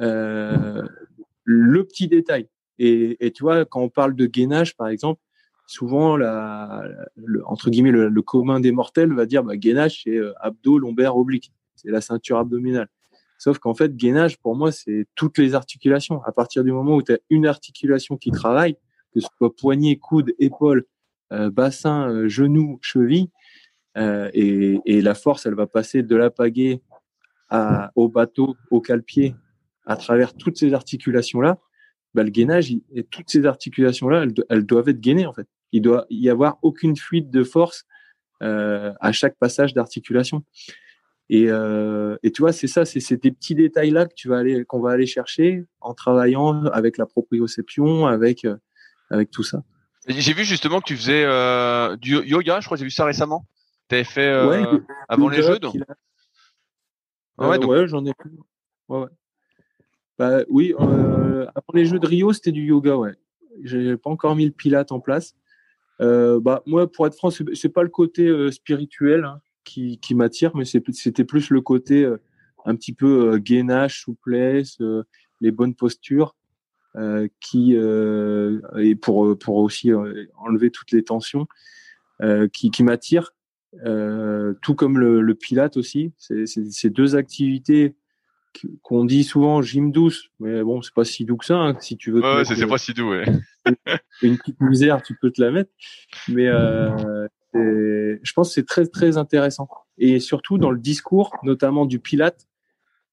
euh, 0.00 0.82
le 1.44 1.84
petit 1.84 2.08
détail. 2.08 2.48
Et, 2.78 3.32
tu 3.34 3.42
vois, 3.42 3.64
quand 3.64 3.80
on 3.80 3.88
parle 3.88 4.14
de 4.14 4.26
gainage, 4.26 4.76
par 4.76 4.88
exemple, 4.88 5.20
souvent 5.66 6.16
la, 6.16 6.84
le, 7.16 7.46
entre 7.46 7.70
guillemets 7.70 7.90
le, 7.90 8.22
commun 8.22 8.60
des 8.60 8.70
mortels 8.70 9.14
va 9.14 9.24
dire 9.24 9.42
bah, 9.42 9.56
gainage 9.56 10.02
c'est 10.04 10.18
abdos, 10.40 10.78
lombaire, 10.78 11.16
oblique, 11.16 11.52
c'est 11.74 11.90
la 11.90 12.02
ceinture 12.02 12.38
abdominale. 12.38 12.88
Sauf 13.38 13.58
qu'en 13.58 13.74
fait, 13.74 13.94
gainage, 13.94 14.38
pour 14.38 14.56
moi, 14.56 14.72
c'est 14.72 15.06
toutes 15.14 15.38
les 15.38 15.54
articulations. 15.54 16.22
À 16.24 16.32
partir 16.32 16.64
du 16.64 16.72
moment 16.72 16.96
où 16.96 17.02
tu 17.02 17.12
as 17.12 17.18
une 17.30 17.46
articulation 17.46 18.16
qui 18.16 18.30
travaille, 18.30 18.76
que 19.12 19.20
ce 19.20 19.28
soit 19.36 19.54
poignet, 19.54 19.96
coude, 19.96 20.34
épaule, 20.38 20.84
euh, 21.32 21.50
bassin, 21.50 22.08
euh, 22.08 22.28
genou, 22.28 22.78
cheville, 22.82 23.28
euh, 23.96 24.30
et, 24.32 25.00
la 25.02 25.14
force, 25.14 25.46
elle 25.46 25.54
va 25.54 25.66
passer 25.66 26.02
de 26.02 26.16
la 26.16 26.30
pagaie 26.30 26.80
au 27.94 28.08
bateau, 28.08 28.56
au 28.70 28.80
cale-pied, 28.80 29.34
à 29.86 29.96
travers 29.96 30.34
toutes 30.34 30.56
ces 30.56 30.74
articulations-là, 30.74 31.58
bah, 32.14 32.22
le 32.22 32.30
gainage, 32.30 32.72
et 32.92 33.04
toutes 33.04 33.30
ces 33.30 33.46
articulations-là, 33.46 34.24
elles, 34.24 34.34
elles, 34.48 34.66
doivent 34.66 34.88
être 34.88 35.00
gainées, 35.00 35.26
en 35.26 35.32
fait. 35.32 35.46
il 35.72 35.80
doit 35.82 36.06
y 36.10 36.28
avoir 36.28 36.58
aucune 36.62 36.96
fuite 36.96 37.30
de 37.30 37.44
force 37.44 37.86
à 38.40 39.12
chaque 39.12 39.36
passage 39.38 39.72
d'articulation. 39.74 40.44
Et, 41.28 41.46
et, 42.22 42.32
tu 42.32 42.42
vois, 42.42 42.52
c'est 42.52 42.68
ça, 42.68 42.84
c'est 42.84 43.00
ces 43.00 43.16
petits 43.18 43.54
détails 43.54 43.90
là 43.90 44.06
que 44.06 44.14
tu 44.14 44.28
vas 44.28 44.38
aller, 44.38 44.64
qu'on 44.64 44.80
va 44.80 44.92
aller 44.92 45.06
chercher 45.06 45.64
en 45.80 45.92
travaillant 45.92 46.66
avec 46.66 46.98
la 46.98 47.06
proprioception, 47.06 48.06
avec 48.06 48.46
avec 49.10 49.30
tout 49.30 49.42
ça. 49.42 49.62
J'ai 50.08 50.32
vu 50.32 50.44
justement 50.44 50.80
que 50.80 50.86
tu 50.86 50.96
faisais 50.96 51.24
euh, 51.24 51.96
du 51.96 52.16
yoga, 52.24 52.60
je 52.60 52.66
crois 52.66 52.76
j'ai 52.76 52.84
vu 52.84 52.90
ça 52.90 53.04
récemment. 53.04 53.46
Tu 53.88 53.96
avais 53.96 54.04
fait 54.04 54.28
euh, 54.28 54.78
avant 55.08 55.28
les 55.28 55.42
jeux 55.42 55.58
donc... 55.58 55.74
ouais, 57.38 57.64
ouais 57.64 57.88
j'en 57.88 58.04
ai 58.04 58.14
plus. 58.14 58.30
Ouais, 58.88 59.08
bah, 60.18 60.42
oui, 60.48 60.74
euh, 60.78 61.46
avant 61.46 61.72
les 61.74 61.86
jeux 61.86 61.98
de 61.98 62.06
Rio, 62.06 62.32
c'était 62.32 62.52
du 62.52 62.64
yoga, 62.64 62.96
ouais. 62.96 63.14
J'ai 63.64 63.96
pas 63.96 64.10
encore 64.10 64.36
mis 64.36 64.46
le 64.46 64.52
pilate 64.52 64.92
en 64.92 65.00
place. 65.00 65.34
bah, 65.98 66.62
moi, 66.66 66.90
pour 66.90 67.06
être 67.06 67.16
franc, 67.16 67.30
c'est 67.30 67.68
pas 67.68 67.82
le 67.82 67.88
côté 67.88 68.50
spirituel 68.52 69.24
hein, 69.24 69.40
qui, 69.66 69.98
qui 69.98 70.14
m'attire, 70.14 70.56
mais 70.56 70.64
c'était 70.64 71.24
plus 71.24 71.50
le 71.50 71.60
côté 71.60 72.10
un 72.64 72.74
petit 72.74 72.94
peu 72.94 73.36
gainage, 73.36 74.00
souplesse, 74.00 74.78
les 75.42 75.50
bonnes 75.50 75.74
postures. 75.74 76.34
Euh, 76.96 77.28
qui 77.40 77.76
euh, 77.76 78.58
et 78.78 78.94
pour 78.94 79.38
pour 79.38 79.56
aussi 79.56 79.92
euh, 79.92 80.24
enlever 80.38 80.70
toutes 80.70 80.92
les 80.92 81.04
tensions 81.04 81.46
qui, 82.54 82.70
qui 82.70 82.82
m'attirent 82.82 83.34
tout 84.62 84.74
comme 84.74 84.98
le, 84.98 85.20
le 85.20 85.34
pilate 85.34 85.76
aussi 85.76 86.14
ces 86.16 86.88
deux 86.88 87.14
activités 87.14 87.94
qu'on 88.82 89.04
dit 89.04 89.24
souvent 89.24 89.62
gym 89.62 89.92
douce, 89.92 90.30
mais 90.40 90.62
bon, 90.62 90.82
c'est 90.82 90.94
pas 90.94 91.04
si 91.04 91.24
doux 91.24 91.36
que 91.36 91.44
ça. 91.44 91.56
Hein, 91.56 91.76
si 91.80 91.96
tu 91.96 92.10
veux. 92.10 92.20
Ouais, 92.20 92.44
c'est 92.44 92.66
pas 92.66 92.78
si 92.78 92.94
doux, 92.94 93.10
ouais. 93.10 93.26
une 94.22 94.38
petite 94.38 94.60
misère, 94.60 95.02
tu 95.02 95.14
peux 95.20 95.30
te 95.30 95.42
la 95.42 95.50
mettre. 95.50 95.70
Mais 96.28 96.46
euh, 96.46 96.88
je 97.54 98.32
pense 98.34 98.48
que 98.48 98.54
c'est 98.54 98.66
très 98.66 98.86
très 98.86 99.16
intéressant. 99.16 99.68
Et 99.98 100.20
surtout 100.20 100.58
dans 100.58 100.70
le 100.70 100.78
discours, 100.78 101.34
notamment 101.42 101.86
du 101.86 101.98
Pilate, 101.98 102.46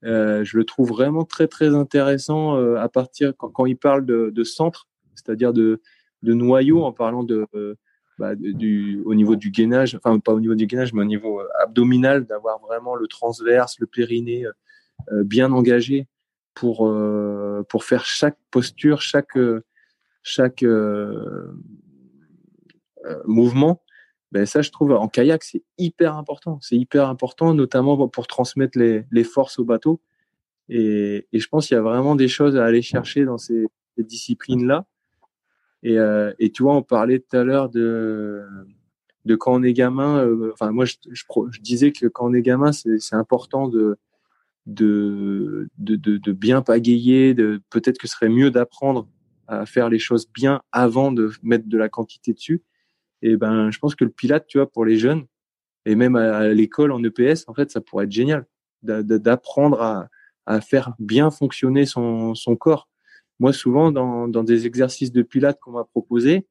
euh, 0.06 0.44
je 0.44 0.58
le 0.58 0.66
trouve 0.66 0.90
vraiment 0.90 1.24
très 1.24 1.48
très 1.48 1.74
intéressant 1.74 2.58
euh, 2.58 2.76
à 2.76 2.90
partir 2.90 3.34
quand, 3.38 3.66
il 3.66 3.78
parle 3.78 4.06
de, 4.06 4.44
centre, 4.44 4.88
c'est-à-dire 5.16 5.54
de, 5.54 5.80
noyau 6.24 6.84
en 6.84 6.92
parlant 6.92 7.24
de, 7.24 7.46
euh, 7.56 7.76
bah, 8.20 8.34
au 8.34 9.16
niveau 9.16 9.36
du 9.36 9.50
gainage, 9.50 9.96
enfin 9.96 10.20
pas 10.20 10.34
au 10.34 10.42
niveau 10.42 10.56
du 10.56 10.68
gainage, 10.68 10.94
mais 10.94 11.02
au 11.02 11.06
niveau 11.06 11.42
abdominal, 11.62 12.26
d'avoir 12.26 12.60
vraiment 12.60 12.96
le 12.96 13.08
transverse, 13.08 13.80
le 13.80 13.88
périnée 13.88 14.46
bien 15.12 15.52
engagé 15.52 16.08
pour 16.54 16.90
pour 17.70 17.84
faire 17.84 18.06
chaque 18.06 18.38
posture, 18.52 19.02
chaque 19.02 19.38
chaque 20.22 20.64
mouvement 23.26 23.83
ben 24.34 24.48
ça, 24.48 24.64
je 24.64 24.72
trouve, 24.72 24.94
en 24.94 25.08
kayak, 25.08 25.44
c'est 25.44 25.62
hyper 25.78 26.18
important. 26.18 26.58
C'est 26.60 26.76
hyper 26.76 27.08
important, 27.08 27.54
notamment 27.54 28.10
pour 28.10 28.26
transmettre 28.26 28.80
les, 28.80 29.06
les 29.12 29.24
forces 29.24 29.60
au 29.60 29.64
bateau. 29.64 30.02
Et, 30.70 31.28
et 31.32 31.40
je 31.40 31.48
pense 31.48 31.68
qu'il 31.68 31.76
y 31.76 31.78
a 31.78 31.84
vraiment 31.84 32.16
des 32.16 32.28
choses 32.28 32.58
à 32.58 32.66
aller 32.66 32.82
chercher 32.82 33.26
dans 33.26 33.38
ces, 33.38 33.68
disciplines-là. 33.96 34.88
Et, 35.84 36.00
euh, 36.00 36.34
et, 36.40 36.52
tu 36.52 36.64
vois, 36.64 36.76
on 36.76 36.82
parlait 36.82 37.20
tout 37.20 37.38
à 37.38 37.44
l'heure 37.44 37.70
de, 37.70 38.44
de 39.26 39.36
quand 39.36 39.54
on 39.54 39.62
est 39.62 39.74
gamin. 39.74 40.26
Euh, 40.26 40.50
enfin, 40.52 40.72
moi, 40.72 40.86
je, 40.86 40.96
je, 41.12 41.62
disais 41.62 41.92
que 41.92 42.08
quand 42.08 42.28
on 42.28 42.34
est 42.34 42.42
gamin, 42.42 42.72
c'est 42.72 43.16
important 43.16 43.68
de, 43.68 43.98
de, 44.66 45.70
de, 45.78 45.96
de, 45.96 46.18
de 46.18 46.32
bien 46.32 46.64
pagayer. 46.64 47.36
De, 47.36 47.62
peut-être 47.70 48.00
que 48.00 48.08
ce 48.08 48.16
serait 48.16 48.30
mieux 48.30 48.50
d'apprendre 48.50 49.08
à 49.48 49.68
faire 49.68 49.90
les 49.90 50.00
choses 50.00 50.28
bien 50.34 50.64
avant 50.72 51.12
de 51.12 51.30
mettre 51.44 51.70
de 51.70 51.78
la 51.78 51.88
quantité 51.88 52.34
dessus. 52.34 52.64
Et 53.24 53.38
ben, 53.38 53.72
je 53.72 53.80
pense 53.80 53.96
que 53.96 54.04
le 54.04 54.12
Pilate, 54.12 54.46
tu 54.48 54.58
vois, 54.58 54.70
pour 54.70 54.84
les 54.84 54.98
jeunes, 54.98 55.26
et 55.86 55.96
même 55.96 56.16
à, 56.18 56.50
l'école 56.50 56.92
en 56.92 57.02
EPS, 57.04 57.46
en 57.48 57.54
fait, 57.54 57.72
ça 57.72 57.82
pourrait 57.82 58.06
être 58.06 58.12
génial 58.12 58.46
d'apprendre 58.84 59.82
à, 60.46 60.62
faire 60.62 60.94
bien 61.00 61.32
fonctionner 61.32 61.86
son, 61.86 62.36
corps. 62.60 62.90
Moi, 63.40 63.54
souvent, 63.54 63.92
dans, 63.92 64.44
des 64.44 64.68
exercices 64.68 65.14
de 65.14 65.22
Pilate 65.22 65.58
qu'on 65.62 65.72
m'a 65.72 65.86
proposé, 65.86 66.46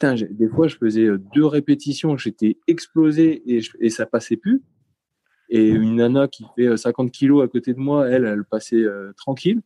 des 0.00 0.48
fois, 0.48 0.68
je 0.68 0.76
faisais 0.76 1.04
euh, 1.04 1.18
deux 1.34 1.46
répétitions, 1.46 2.18
j'étais 2.18 2.58
explosé 2.66 3.42
et, 3.46 3.62
et 3.80 3.88
ça 3.88 4.04
passait 4.04 4.36
plus. 4.36 4.62
Et 5.48 5.68
une 5.68 5.96
nana 5.96 6.28
qui 6.28 6.44
fait 6.54 6.76
50 6.76 7.06
euh, 7.06 7.10
kilos 7.10 7.44
à 7.44 7.48
côté 7.48 7.72
de 7.72 7.78
moi, 7.78 8.08
elle, 8.08 8.26
elle 8.26 8.44
passait 8.44 8.82
euh, 8.82 9.12
tranquille. 9.16 9.62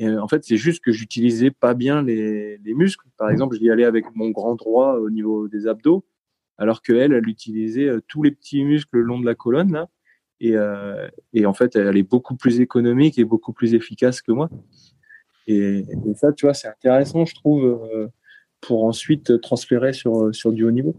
Et 0.00 0.08
en 0.08 0.26
fait, 0.28 0.42
c'est 0.44 0.56
juste 0.56 0.82
que 0.82 0.92
j'utilisais 0.92 1.50
pas 1.50 1.74
bien 1.74 2.02
les, 2.02 2.56
les, 2.56 2.72
muscles. 2.72 3.06
Par 3.18 3.28
exemple, 3.28 3.54
j'y 3.58 3.70
allais 3.70 3.84
avec 3.84 4.06
mon 4.14 4.30
grand 4.30 4.54
droit 4.54 4.94
au 4.94 5.10
niveau 5.10 5.46
des 5.46 5.66
abdos, 5.66 6.06
alors 6.56 6.80
qu'elle, 6.80 7.12
elle 7.12 7.28
utilisait 7.28 7.86
euh, 7.86 8.00
tous 8.08 8.22
les 8.22 8.30
petits 8.30 8.64
muscles 8.64 8.96
le 8.96 9.02
long 9.02 9.20
de 9.20 9.26
la 9.26 9.34
colonne. 9.34 9.84
Et, 10.40 10.56
euh, 10.56 11.06
et, 11.34 11.44
en 11.44 11.52
fait, 11.52 11.76
elle 11.76 11.98
est 11.98 12.02
beaucoup 12.02 12.34
plus 12.34 12.62
économique 12.62 13.18
et 13.18 13.24
beaucoup 13.24 13.52
plus 13.52 13.74
efficace 13.74 14.22
que 14.22 14.32
moi. 14.32 14.48
Et, 15.46 15.84
ça, 16.14 16.32
tu 16.32 16.46
vois, 16.46 16.54
c'est 16.54 16.68
intéressant, 16.68 17.26
je 17.26 17.34
trouve, 17.34 17.66
euh, 17.66 18.08
pour 18.62 18.84
ensuite 18.84 19.38
transférer 19.42 19.92
sur 19.92 20.34
sur 20.34 20.50
du 20.52 20.64
haut 20.64 20.70
niveau. 20.70 20.96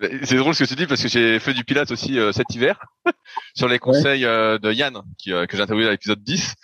C'est 0.00 0.36
drôle 0.36 0.54
ce 0.54 0.64
que 0.64 0.68
tu 0.68 0.74
dis 0.74 0.86
parce 0.86 1.00
que 1.00 1.08
j'ai 1.08 1.38
fait 1.38 1.54
du 1.54 1.62
pilates 1.62 1.92
aussi 1.92 2.18
euh, 2.18 2.32
cet 2.32 2.52
hiver 2.52 2.80
sur 3.54 3.68
les 3.68 3.78
conseils 3.78 4.24
euh, 4.24 4.58
de 4.58 4.72
Yann 4.72 5.02
qui, 5.18 5.32
euh, 5.32 5.46
que 5.46 5.56
j'ai 5.56 5.62
interviewé 5.62 5.86
dans 5.86 5.92
l'épisode 5.92 6.22
10 6.22 6.54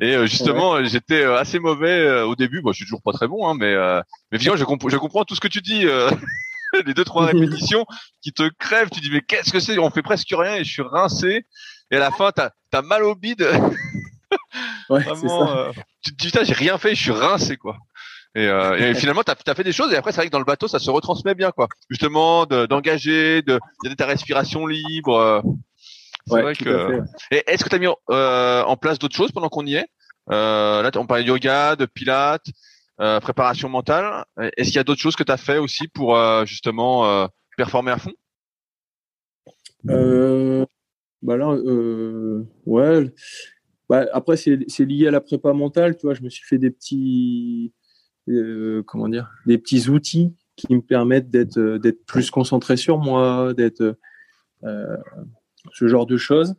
et 0.00 0.26
justement 0.26 0.82
j'étais 0.84 1.22
assez 1.22 1.58
mauvais 1.60 2.22
au 2.22 2.34
début. 2.34 2.62
Bon, 2.62 2.72
je 2.72 2.76
suis 2.76 2.86
toujours 2.86 3.02
pas 3.02 3.12
très 3.12 3.28
bon, 3.28 3.46
hein, 3.46 3.54
mais 3.56 3.76
mais 4.32 4.38
finalement 4.38 4.58
je, 4.58 4.64
comp 4.64 4.88
je 4.88 4.96
comprends 4.96 5.24
tout 5.24 5.34
ce 5.34 5.40
que 5.40 5.48
tu 5.48 5.60
dis. 5.60 5.84
les 6.86 6.94
deux 6.94 7.04
trois 7.04 7.26
répétitions 7.32 7.84
qui 8.22 8.32
te 8.32 8.48
crèvent. 8.58 8.90
Tu 8.90 9.00
dis 9.00 9.10
mais 9.10 9.20
qu'est-ce 9.20 9.52
que 9.52 9.60
c'est? 9.60 9.78
On 9.78 9.90
fait 9.90 10.02
presque 10.02 10.28
rien 10.30 10.56
et 10.56 10.64
je 10.64 10.70
suis 10.72 10.82
rincé. 10.82 11.46
Et 11.90 11.96
à 11.96 12.00
la 12.00 12.10
fin 12.10 12.32
t'as 12.32 12.50
as 12.72 12.82
mal 12.82 13.04
au 13.04 13.14
bide. 13.14 13.46
ouais, 14.88 15.02
Vraiment, 15.02 15.70
tu 16.02 16.12
te 16.12 16.16
dis 16.16 16.26
putain 16.28 16.44
j'ai 16.44 16.54
rien 16.54 16.78
fait, 16.78 16.94
je 16.94 17.02
suis 17.02 17.12
rincé 17.12 17.56
quoi. 17.56 17.76
Et, 18.36 18.46
euh, 18.46 18.76
et 18.76 18.94
finalement, 18.94 19.22
tu 19.24 19.32
as, 19.32 19.54
fait 19.54 19.64
des 19.64 19.72
choses. 19.72 19.92
Et 19.92 19.96
après, 19.96 20.12
c'est 20.12 20.18
vrai 20.18 20.26
que 20.26 20.32
dans 20.32 20.38
le 20.38 20.44
bateau, 20.44 20.68
ça 20.68 20.78
se 20.78 20.90
retransmet 20.90 21.34
bien, 21.34 21.50
quoi. 21.50 21.68
Justement, 21.88 22.46
d'engager, 22.46 23.42
de, 23.42 23.58
de, 23.84 23.94
ta 23.94 24.06
respiration 24.06 24.66
libre. 24.66 25.16
Euh. 25.16 25.40
C'est 26.28 26.42
vrai 26.42 26.54
que. 26.54 27.00
Est-ce 27.30 27.64
que 27.64 27.68
tu 27.68 27.74
as 27.74 27.78
mis 27.78 27.88
euh, 28.10 28.62
en 28.62 28.76
place 28.76 28.98
d'autres 28.98 29.16
choses 29.16 29.32
pendant 29.32 29.48
qu'on 29.48 29.66
y 29.66 29.74
est? 29.74 29.86
Euh, 30.30 30.82
Là, 30.82 30.90
on 30.96 31.06
parlait 31.06 31.24
de 31.24 31.28
yoga, 31.28 31.74
de 31.74 31.86
pilates, 31.86 32.46
euh, 33.00 33.18
préparation 33.20 33.68
mentale. 33.68 34.24
Est-ce 34.56 34.68
qu'il 34.68 34.76
y 34.76 34.78
a 34.78 34.84
d'autres 34.84 35.00
choses 35.00 35.16
que 35.16 35.24
tu 35.24 35.32
as 35.32 35.36
fait 35.36 35.58
aussi 35.58 35.88
pour 35.88 36.16
euh, 36.16 36.44
justement 36.44 37.28
performer 37.56 37.90
à 37.90 37.98
fond? 37.98 38.12
Bah 41.22 41.36
là, 41.36 41.48
ouais. 42.66 43.12
Bah, 43.88 44.06
après, 44.12 44.36
c'est 44.36 44.84
lié 44.84 45.08
à 45.08 45.10
la 45.10 45.20
prépa 45.20 45.52
mentale. 45.52 45.96
Tu 45.96 46.06
vois, 46.06 46.14
je 46.14 46.22
me 46.22 46.28
suis 46.28 46.44
fait 46.46 46.58
des 46.58 46.70
petits 46.70 47.72
euh, 48.28 48.82
comment 48.86 49.08
dire, 49.08 49.32
des 49.46 49.58
petits 49.58 49.88
outils 49.88 50.34
qui 50.56 50.74
me 50.74 50.82
permettent 50.82 51.30
d'être 51.30 51.58
euh, 51.58 51.78
d'être 51.78 52.04
plus 52.04 52.30
concentré 52.30 52.76
sur 52.76 52.98
moi, 52.98 53.54
d'être 53.54 53.96
euh, 54.64 54.96
ce 55.72 55.88
genre 55.88 56.06
de 56.06 56.16
choses. 56.16 56.54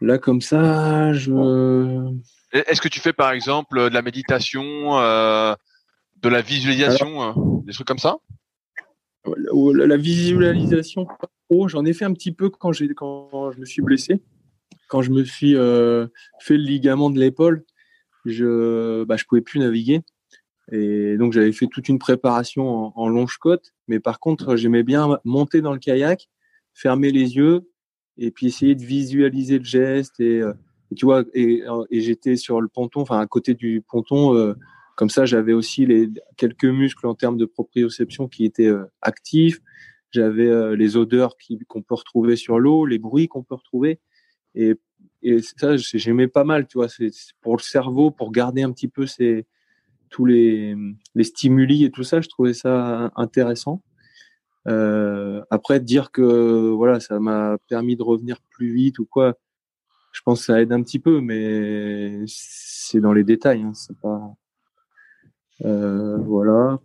là, 0.00 0.18
comme 0.18 0.40
ça, 0.40 1.12
je. 1.12 2.12
Est-ce 2.52 2.80
que 2.80 2.88
tu 2.88 3.00
fais 3.00 3.12
par 3.12 3.30
exemple 3.30 3.78
de 3.78 3.94
la 3.94 4.02
méditation, 4.02 4.96
de 4.96 6.28
la 6.28 6.40
visualisation, 6.40 7.62
des 7.64 7.72
trucs 7.72 7.86
comme 7.86 7.98
ça? 7.98 8.16
La, 9.24 9.96
visualisation, 9.96 11.06
J'en 11.66 11.84
ai 11.84 11.92
fait 11.92 12.04
un 12.04 12.12
petit 12.12 12.32
peu 12.32 12.50
quand 12.50 12.72
j'ai 12.72 12.88
quand 12.88 13.52
je 13.52 13.60
me 13.60 13.64
suis 13.64 13.82
blessé, 13.82 14.22
quand 14.88 15.02
je 15.02 15.10
me 15.10 15.24
suis 15.24 15.54
fait 15.54 16.56
le 16.56 16.62
ligament 16.62 17.10
de 17.10 17.18
l'épaule 17.18 17.64
je 18.26 19.04
bah, 19.04 19.16
je 19.16 19.24
pouvais 19.24 19.40
plus 19.40 19.60
naviguer. 19.60 20.02
Et 20.72 21.16
donc 21.16 21.32
j'avais 21.32 21.52
fait 21.52 21.68
toute 21.68 21.88
une 21.88 21.98
préparation 21.98 22.68
en, 22.68 22.92
en 22.96 23.08
longe 23.08 23.38
côte, 23.38 23.72
mais 23.86 24.00
par 24.00 24.18
contre 24.18 24.56
j'aimais 24.56 24.82
bien 24.82 25.20
monter 25.24 25.60
dans 25.60 25.72
le 25.72 25.78
kayak, 25.78 26.28
fermer 26.74 27.12
les 27.12 27.36
yeux 27.36 27.70
et 28.18 28.30
puis 28.30 28.46
essayer 28.46 28.74
de 28.74 28.84
visualiser 28.84 29.58
le 29.58 29.64
geste. 29.64 30.18
Et, 30.20 30.40
euh, 30.40 30.52
tu 30.96 31.04
vois 31.04 31.24
et, 31.34 31.62
et 31.90 32.00
j'étais 32.00 32.36
sur 32.36 32.60
le 32.60 32.68
ponton, 32.68 33.00
enfin 33.00 33.20
à 33.20 33.26
côté 33.26 33.54
du 33.54 33.80
ponton, 33.80 34.34
euh, 34.34 34.54
comme 34.96 35.10
ça 35.10 35.24
j'avais 35.24 35.52
aussi 35.52 35.86
les 35.86 36.08
quelques 36.36 36.64
muscles 36.64 37.06
en 37.06 37.14
termes 37.14 37.36
de 37.36 37.44
proprioception 37.44 38.28
qui 38.28 38.44
étaient 38.44 38.66
euh, 38.66 38.84
actifs, 39.02 39.60
j'avais 40.10 40.76
les 40.76 40.96
odeurs 40.96 41.36
qu'on 41.68 41.82
peut 41.82 41.94
retrouver 41.94 42.36
sur 42.36 42.58
l'eau, 42.58 42.86
les 42.86 42.98
bruits 42.98 43.28
qu'on 43.28 43.42
peut 43.42 43.56
retrouver. 43.56 44.00
Et 44.54 44.74
et 45.22 45.40
ça, 45.42 45.76
j'aimais 45.76 46.28
pas 46.28 46.44
mal, 46.44 46.66
tu 46.66 46.78
vois. 46.78 46.88
C'est 46.88 47.10
pour 47.40 47.56
le 47.56 47.62
cerveau, 47.62 48.10
pour 48.10 48.32
garder 48.32 48.62
un 48.62 48.72
petit 48.72 48.88
peu 48.88 49.06
ces, 49.06 49.46
tous 50.10 50.24
les, 50.24 50.76
les 51.14 51.24
stimuli 51.24 51.84
et 51.84 51.90
tout 51.90 52.04
ça, 52.04 52.20
je 52.20 52.28
trouvais 52.28 52.54
ça 52.54 53.10
intéressant. 53.16 53.82
Euh, 54.68 55.42
après, 55.50 55.80
dire 55.80 56.10
que 56.10 56.70
voilà, 56.70 57.00
ça 57.00 57.20
m'a 57.20 57.56
permis 57.68 57.96
de 57.96 58.02
revenir 58.02 58.40
plus 58.50 58.72
vite 58.72 58.98
ou 58.98 59.06
quoi, 59.06 59.34
je 60.12 60.20
pense 60.22 60.40
que 60.40 60.46
ça 60.46 60.60
aide 60.60 60.72
un 60.72 60.82
petit 60.82 60.98
peu, 60.98 61.20
mais 61.20 62.24
c'est 62.26 63.00
dans 63.00 63.12
les 63.12 63.24
détails. 63.24 63.62
Hein, 63.62 63.74
c'est 63.74 63.98
pas. 63.98 64.34
voilà. 65.60 66.78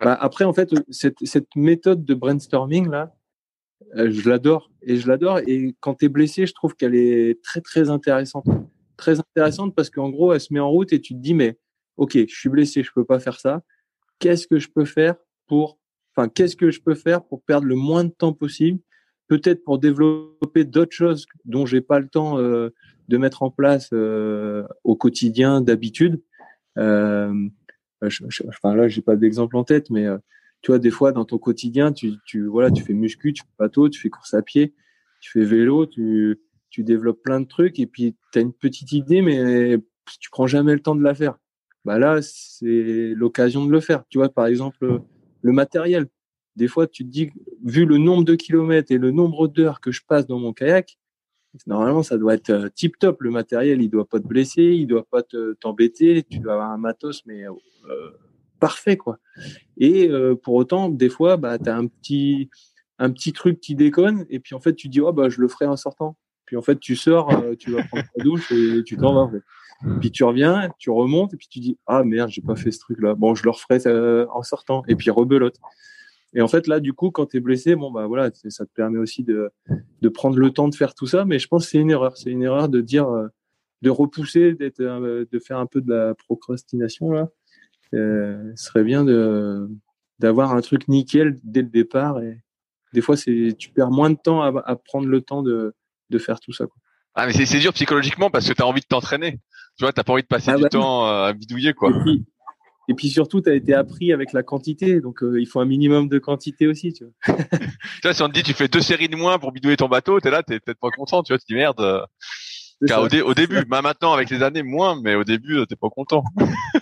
Bah, 0.00 0.16
après, 0.18 0.44
en 0.44 0.52
fait, 0.52 0.70
cette, 0.90 1.18
cette 1.24 1.54
méthode 1.56 2.04
de 2.04 2.14
brainstorming 2.14 2.88
là, 2.88 3.14
je 3.94 4.28
l'adore 4.28 4.70
et 4.82 4.96
je 4.96 5.08
l'adore. 5.08 5.40
Et 5.46 5.74
quand 5.80 5.94
tu 5.94 6.06
es 6.06 6.08
blessé, 6.08 6.46
je 6.46 6.54
trouve 6.54 6.74
qu'elle 6.74 6.94
est 6.94 7.42
très 7.42 7.60
très 7.60 7.90
intéressante, 7.90 8.46
très 8.96 9.18
intéressante 9.18 9.74
parce 9.74 9.90
qu'en 9.90 10.10
gros, 10.10 10.32
elle 10.32 10.40
se 10.40 10.52
met 10.52 10.60
en 10.60 10.70
route 10.70 10.92
et 10.92 11.00
tu 11.00 11.14
te 11.14 11.18
dis 11.18 11.34
mais 11.34 11.58
ok, 11.96 12.12
je 12.16 12.34
suis 12.34 12.48
blessé, 12.48 12.82
je 12.82 12.92
peux 12.94 13.04
pas 13.04 13.20
faire 13.20 13.38
ça. 13.38 13.62
Qu'est-ce 14.18 14.46
que 14.46 14.58
je 14.58 14.68
peux 14.68 14.84
faire 14.84 15.16
pour, 15.46 15.78
enfin, 16.14 16.28
qu'est-ce 16.28 16.56
que 16.56 16.70
je 16.70 16.80
peux 16.80 16.94
faire 16.94 17.24
pour 17.24 17.42
perdre 17.42 17.66
le 17.66 17.76
moins 17.76 18.04
de 18.04 18.10
temps 18.10 18.32
possible? 18.32 18.80
Peut-être 19.28 19.62
pour 19.64 19.78
développer 19.78 20.64
d'autres 20.64 20.94
choses 20.94 21.26
dont 21.44 21.66
j'ai 21.66 21.80
pas 21.80 22.00
le 22.00 22.08
temps 22.08 22.38
euh, 22.38 22.70
de 23.08 23.16
mettre 23.16 23.42
en 23.42 23.50
place 23.50 23.90
euh, 23.92 24.66
au 24.84 24.96
quotidien 24.96 25.60
d'habitude. 25.60 26.20
Euh, 26.78 27.32
je, 28.02 28.24
je, 28.28 28.42
là, 28.64 28.88
j'ai 28.88 29.02
pas 29.02 29.16
d'exemple 29.16 29.56
en 29.56 29.64
tête, 29.64 29.90
mais 29.90 30.06
euh, 30.06 30.18
tu 30.62 30.70
vois, 30.70 30.78
des 30.78 30.90
fois 30.90 31.12
dans 31.12 31.24
ton 31.24 31.38
quotidien, 31.38 31.92
tu, 31.92 32.14
tu 32.26 32.46
voilà, 32.46 32.70
tu 32.70 32.82
fais 32.82 32.92
muscu, 32.92 33.32
tu 33.32 33.42
fais 33.42 33.48
bateau, 33.58 33.88
tu 33.88 34.00
fais 34.00 34.10
course 34.10 34.34
à 34.34 34.42
pied, 34.42 34.74
tu 35.20 35.30
fais 35.30 35.44
vélo, 35.44 35.86
tu, 35.86 36.40
tu 36.70 36.84
développes 36.84 37.22
plein 37.22 37.40
de 37.40 37.46
trucs 37.46 37.78
et 37.78 37.86
puis 37.86 38.16
tu 38.32 38.38
as 38.38 38.42
une 38.42 38.52
petite 38.52 38.92
idée, 38.92 39.22
mais 39.22 39.78
tu 40.20 40.30
prends 40.30 40.46
jamais 40.46 40.74
le 40.74 40.80
temps 40.80 40.94
de 40.94 41.02
la 41.02 41.14
faire 41.14 41.38
bah 41.84 41.98
là, 41.98 42.20
c'est 42.22 43.14
l'occasion 43.14 43.64
de 43.64 43.72
le 43.72 43.80
faire. 43.80 44.04
Tu 44.08 44.18
vois, 44.18 44.28
par 44.28 44.46
exemple, 44.46 45.00
le 45.42 45.52
matériel. 45.52 46.06
Des 46.56 46.68
fois, 46.68 46.86
tu 46.86 47.04
te 47.04 47.10
dis, 47.10 47.30
vu 47.64 47.86
le 47.86 47.98
nombre 47.98 48.24
de 48.24 48.34
kilomètres 48.34 48.92
et 48.92 48.98
le 48.98 49.10
nombre 49.10 49.48
d'heures 49.48 49.80
que 49.80 49.92
je 49.92 50.02
passe 50.06 50.26
dans 50.26 50.38
mon 50.38 50.52
kayak, 50.52 50.98
normalement, 51.66 52.02
ça 52.02 52.18
doit 52.18 52.34
être 52.34 52.50
euh, 52.50 52.68
tip 52.68 52.98
top. 52.98 53.22
Le 53.22 53.30
matériel, 53.30 53.82
il 53.82 53.88
doit 53.88 54.06
pas 54.06 54.20
te 54.20 54.26
blesser, 54.26 54.62
il 54.62 54.86
doit 54.86 55.06
pas 55.10 55.22
te 55.22 55.54
t'embêter. 55.54 56.22
Tu 56.24 56.38
dois 56.38 56.54
avoir 56.54 56.70
un 56.70 56.78
matos, 56.78 57.24
mais 57.26 57.44
euh, 57.44 58.10
parfait, 58.60 58.96
quoi. 58.96 59.18
Et 59.76 60.08
euh, 60.08 60.34
pour 60.36 60.54
autant, 60.54 60.88
des 60.88 61.08
fois, 61.08 61.36
bah, 61.36 61.58
tu 61.58 61.68
as 61.68 61.76
un 61.76 61.86
petit, 61.86 62.50
un 62.98 63.10
petit 63.10 63.32
truc 63.32 63.60
qui 63.60 63.74
déconne, 63.74 64.26
et 64.30 64.38
puis 64.38 64.54
en 64.54 64.60
fait, 64.60 64.74
tu 64.74 64.88
dis, 64.88 65.00
oh, 65.00 65.12
bah, 65.12 65.28
je 65.28 65.40
le 65.40 65.48
ferai 65.48 65.66
en 65.66 65.76
sortant. 65.76 66.16
Puis 66.46 66.56
en 66.56 66.62
fait, 66.62 66.78
tu 66.80 66.96
sors, 66.96 67.28
tu 67.58 67.70
vas 67.70 67.84
prendre 67.84 68.04
ta 68.14 68.24
douche 68.24 68.50
et 68.50 68.82
tu 68.84 68.96
t'en 68.96 69.14
vas. 69.14 69.20
En 69.20 69.30
fait. 69.30 69.42
Puis 70.00 70.10
tu 70.10 70.24
reviens, 70.24 70.70
tu 70.78 70.90
remontes 70.90 71.32
et 71.32 71.36
puis 71.36 71.48
tu 71.48 71.58
dis 71.58 71.78
ah 71.86 72.04
merde, 72.04 72.28
j'ai 72.30 72.42
pas 72.42 72.56
fait 72.56 72.70
ce 72.70 72.80
truc-là. 72.80 73.14
Bon, 73.14 73.34
je 73.34 73.44
le 73.44 73.50
referai 73.50 73.80
euh, 73.86 74.26
en 74.30 74.42
sortant 74.42 74.82
et 74.88 74.94
puis 74.94 75.10
rebelote. 75.10 75.56
Et 76.34 76.42
en 76.42 76.48
fait 76.48 76.66
là, 76.66 76.80
du 76.80 76.92
coup, 76.92 77.10
quand 77.10 77.26
tu 77.26 77.38
es 77.38 77.40
blessé, 77.40 77.76
bon 77.76 77.90
bah 77.90 78.06
voilà, 78.06 78.30
ça 78.48 78.66
te 78.66 78.72
permet 78.72 78.98
aussi 78.98 79.24
de 79.24 79.50
de 80.02 80.08
prendre 80.08 80.38
le 80.38 80.50
temps 80.50 80.68
de 80.68 80.74
faire 80.74 80.94
tout 80.94 81.06
ça. 81.06 81.24
Mais 81.24 81.38
je 81.38 81.48
pense 81.48 81.64
que 81.64 81.70
c'est 81.70 81.78
une 81.78 81.90
erreur. 81.90 82.16
C'est 82.16 82.30
une 82.30 82.42
erreur 82.42 82.68
de 82.68 82.80
dire 82.80 83.08
euh, 83.08 83.28
de 83.80 83.88
repousser, 83.88 84.52
d'être 84.52 84.80
euh, 84.80 85.24
de 85.30 85.38
faire 85.38 85.58
un 85.58 85.66
peu 85.66 85.80
de 85.80 85.90
la 85.90 86.14
procrastination 86.14 87.10
là. 87.12 87.28
Euh, 87.94 88.52
ce 88.56 88.64
serait 88.66 88.84
bien 88.84 89.04
de 89.04 89.68
d'avoir 90.18 90.54
un 90.54 90.60
truc 90.60 90.86
nickel 90.88 91.38
dès 91.42 91.62
le 91.62 91.68
départ. 91.68 92.20
Et 92.20 92.40
des 92.92 93.00
fois, 93.00 93.16
c'est 93.16 93.54
tu 93.58 93.70
perds 93.70 93.90
moins 93.90 94.10
de 94.10 94.18
temps 94.22 94.42
à, 94.42 94.62
à 94.64 94.76
prendre 94.76 95.08
le 95.08 95.20
temps 95.20 95.42
de 95.42 95.74
de 96.10 96.18
faire 96.18 96.40
tout 96.40 96.52
ça. 96.52 96.66
Quoi. 96.66 96.76
Ah 97.14 97.26
mais 97.26 97.32
c'est 97.32 97.58
dur 97.58 97.72
psychologiquement 97.72 98.30
parce 98.30 98.48
que 98.48 98.52
tu 98.52 98.62
as 98.62 98.66
envie 98.66 98.80
de 98.80 98.86
t'entraîner. 98.86 99.40
Tu 99.76 99.84
vois, 99.84 99.92
t'as 99.92 100.04
pas 100.04 100.12
envie 100.12 100.22
de 100.22 100.28
passer 100.28 100.50
ah 100.50 100.56
du 100.56 100.62
bah 100.62 100.68
temps 100.68 101.06
euh, 101.06 101.24
à 101.24 101.32
bidouiller 101.32 101.72
quoi. 101.72 101.92
Et 102.90 102.94
puis, 102.94 103.08
surtout, 103.08 103.40
tu 103.40 103.48
as 103.48 103.54
été 103.54 103.72
appris 103.72 104.12
avec 104.12 104.32
la 104.32 104.42
quantité, 104.42 105.00
donc 105.00 105.22
euh, 105.22 105.40
il 105.40 105.46
faut 105.46 105.60
un 105.60 105.64
minimum 105.64 106.08
de 106.08 106.18
quantité 106.18 106.66
aussi, 106.66 106.92
tu 106.92 107.04
vois. 107.04 107.36
tu 107.46 108.00
vois, 108.02 108.14
si 108.14 108.22
on 108.22 108.28
te 108.28 108.32
dit 108.32 108.42
tu 108.42 108.52
fais 108.52 108.66
deux 108.66 108.80
séries 108.80 109.08
de 109.08 109.14
moins 109.14 109.38
pour 109.38 109.52
bidouiller 109.52 109.76
ton 109.76 109.86
bateau, 109.86 110.18
t'es 110.18 110.28
là, 110.28 110.42
t'es 110.42 110.58
peut-être 110.58 110.80
pas 110.80 110.90
content, 110.90 111.22
tu 111.22 111.32
vois, 111.32 111.38
tu 111.38 111.44
dis 111.48 111.54
merde. 111.54 111.78
Euh. 111.78 112.00
Car 112.88 113.02
au, 113.02 113.08
début, 113.34 113.64
bah 113.66 113.80
maintenant 113.80 114.12
avec 114.12 114.28
les 114.28 114.42
années 114.42 114.64
moins, 114.64 115.00
mais 115.00 115.14
au 115.14 115.22
début 115.22 115.64
t'es 115.68 115.76
pas 115.76 115.90
content. 115.90 116.24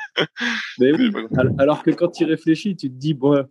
mais 0.78 0.92
oui. 0.92 1.12
Alors 1.58 1.82
que 1.82 1.90
quand 1.90 2.08
tu 2.08 2.24
réfléchis, 2.24 2.76
tu 2.76 2.88
te 2.88 2.94
dis 2.94 3.14
bon, 3.14 3.44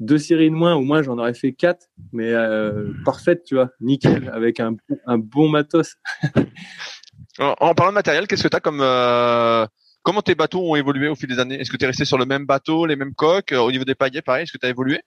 deux 0.00 0.18
séries 0.18 0.50
de 0.50 0.54
moins, 0.54 0.74
ou 0.76 0.82
moins 0.82 1.02
j'en 1.02 1.18
aurais 1.18 1.34
fait 1.34 1.52
quatre, 1.52 1.88
mais 2.12 2.32
euh, 2.32 2.92
parfaite, 3.04 3.44
tu 3.44 3.54
vois, 3.54 3.70
nickel, 3.80 4.30
avec 4.32 4.58
un, 4.58 4.76
un 5.06 5.18
bon 5.18 5.48
matos. 5.48 5.96
en, 7.38 7.74
parlant 7.74 7.92
de 7.92 7.94
matériel, 7.94 8.26
qu'est-ce 8.26 8.42
que 8.42 8.48
tu 8.48 8.56
as 8.56 8.60
comme... 8.60 8.80
Euh, 8.80 9.66
comment 10.02 10.22
tes 10.22 10.34
bateaux 10.34 10.70
ont 10.70 10.76
évolué 10.76 11.08
au 11.08 11.14
fil 11.14 11.28
des 11.28 11.38
années? 11.38 11.60
Est-ce 11.60 11.70
que 11.70 11.76
tu 11.76 11.84
es 11.84 11.88
resté 11.88 12.06
sur 12.06 12.18
le 12.18 12.24
même 12.24 12.46
bateau, 12.46 12.86
les 12.86 12.96
mêmes 12.96 13.14
coques 13.14 13.52
Au 13.52 13.70
niveau 13.70 13.84
des 13.84 13.94
paillets, 13.94 14.22
pareil, 14.22 14.44
est-ce 14.44 14.52
que 14.52 14.58
tu 14.58 14.66
as 14.66 14.70
évolué? 14.70 15.00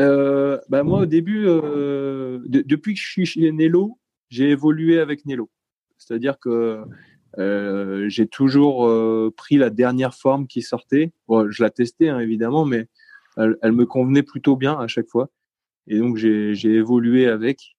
Euh, 0.00 0.58
bah 0.68 0.82
moi, 0.82 1.00
au 1.00 1.06
début, 1.06 1.44
euh, 1.46 2.40
depuis 2.46 2.94
que 2.94 3.00
je 3.00 3.08
suis 3.08 3.26
chez 3.26 3.50
Nello, 3.52 3.98
j'ai 4.28 4.50
évolué 4.50 4.98
avec 4.98 5.24
Nello. 5.24 5.50
C'est-à-dire 5.96 6.38
que 6.38 6.82
euh, 7.36 8.08
j'ai 8.08 8.26
toujours 8.26 8.86
euh, 8.86 9.32
pris 9.36 9.56
la 9.56 9.70
dernière 9.70 10.14
forme 10.14 10.46
qui 10.46 10.62
sortait. 10.62 11.12
Bon, 11.26 11.50
je 11.50 11.62
la 11.62 11.70
testais 11.70 12.08
hein, 12.08 12.20
évidemment, 12.20 12.64
mais 12.64 12.88
elle, 13.36 13.72
me 13.72 13.84
convenait 13.84 14.22
plutôt 14.22 14.56
bien 14.56 14.78
à 14.78 14.88
chaque 14.88 15.08
fois. 15.08 15.30
Et 15.86 15.98
donc 15.98 16.16
j'ai 16.16 16.54
évolué 16.64 17.26
avec. 17.26 17.76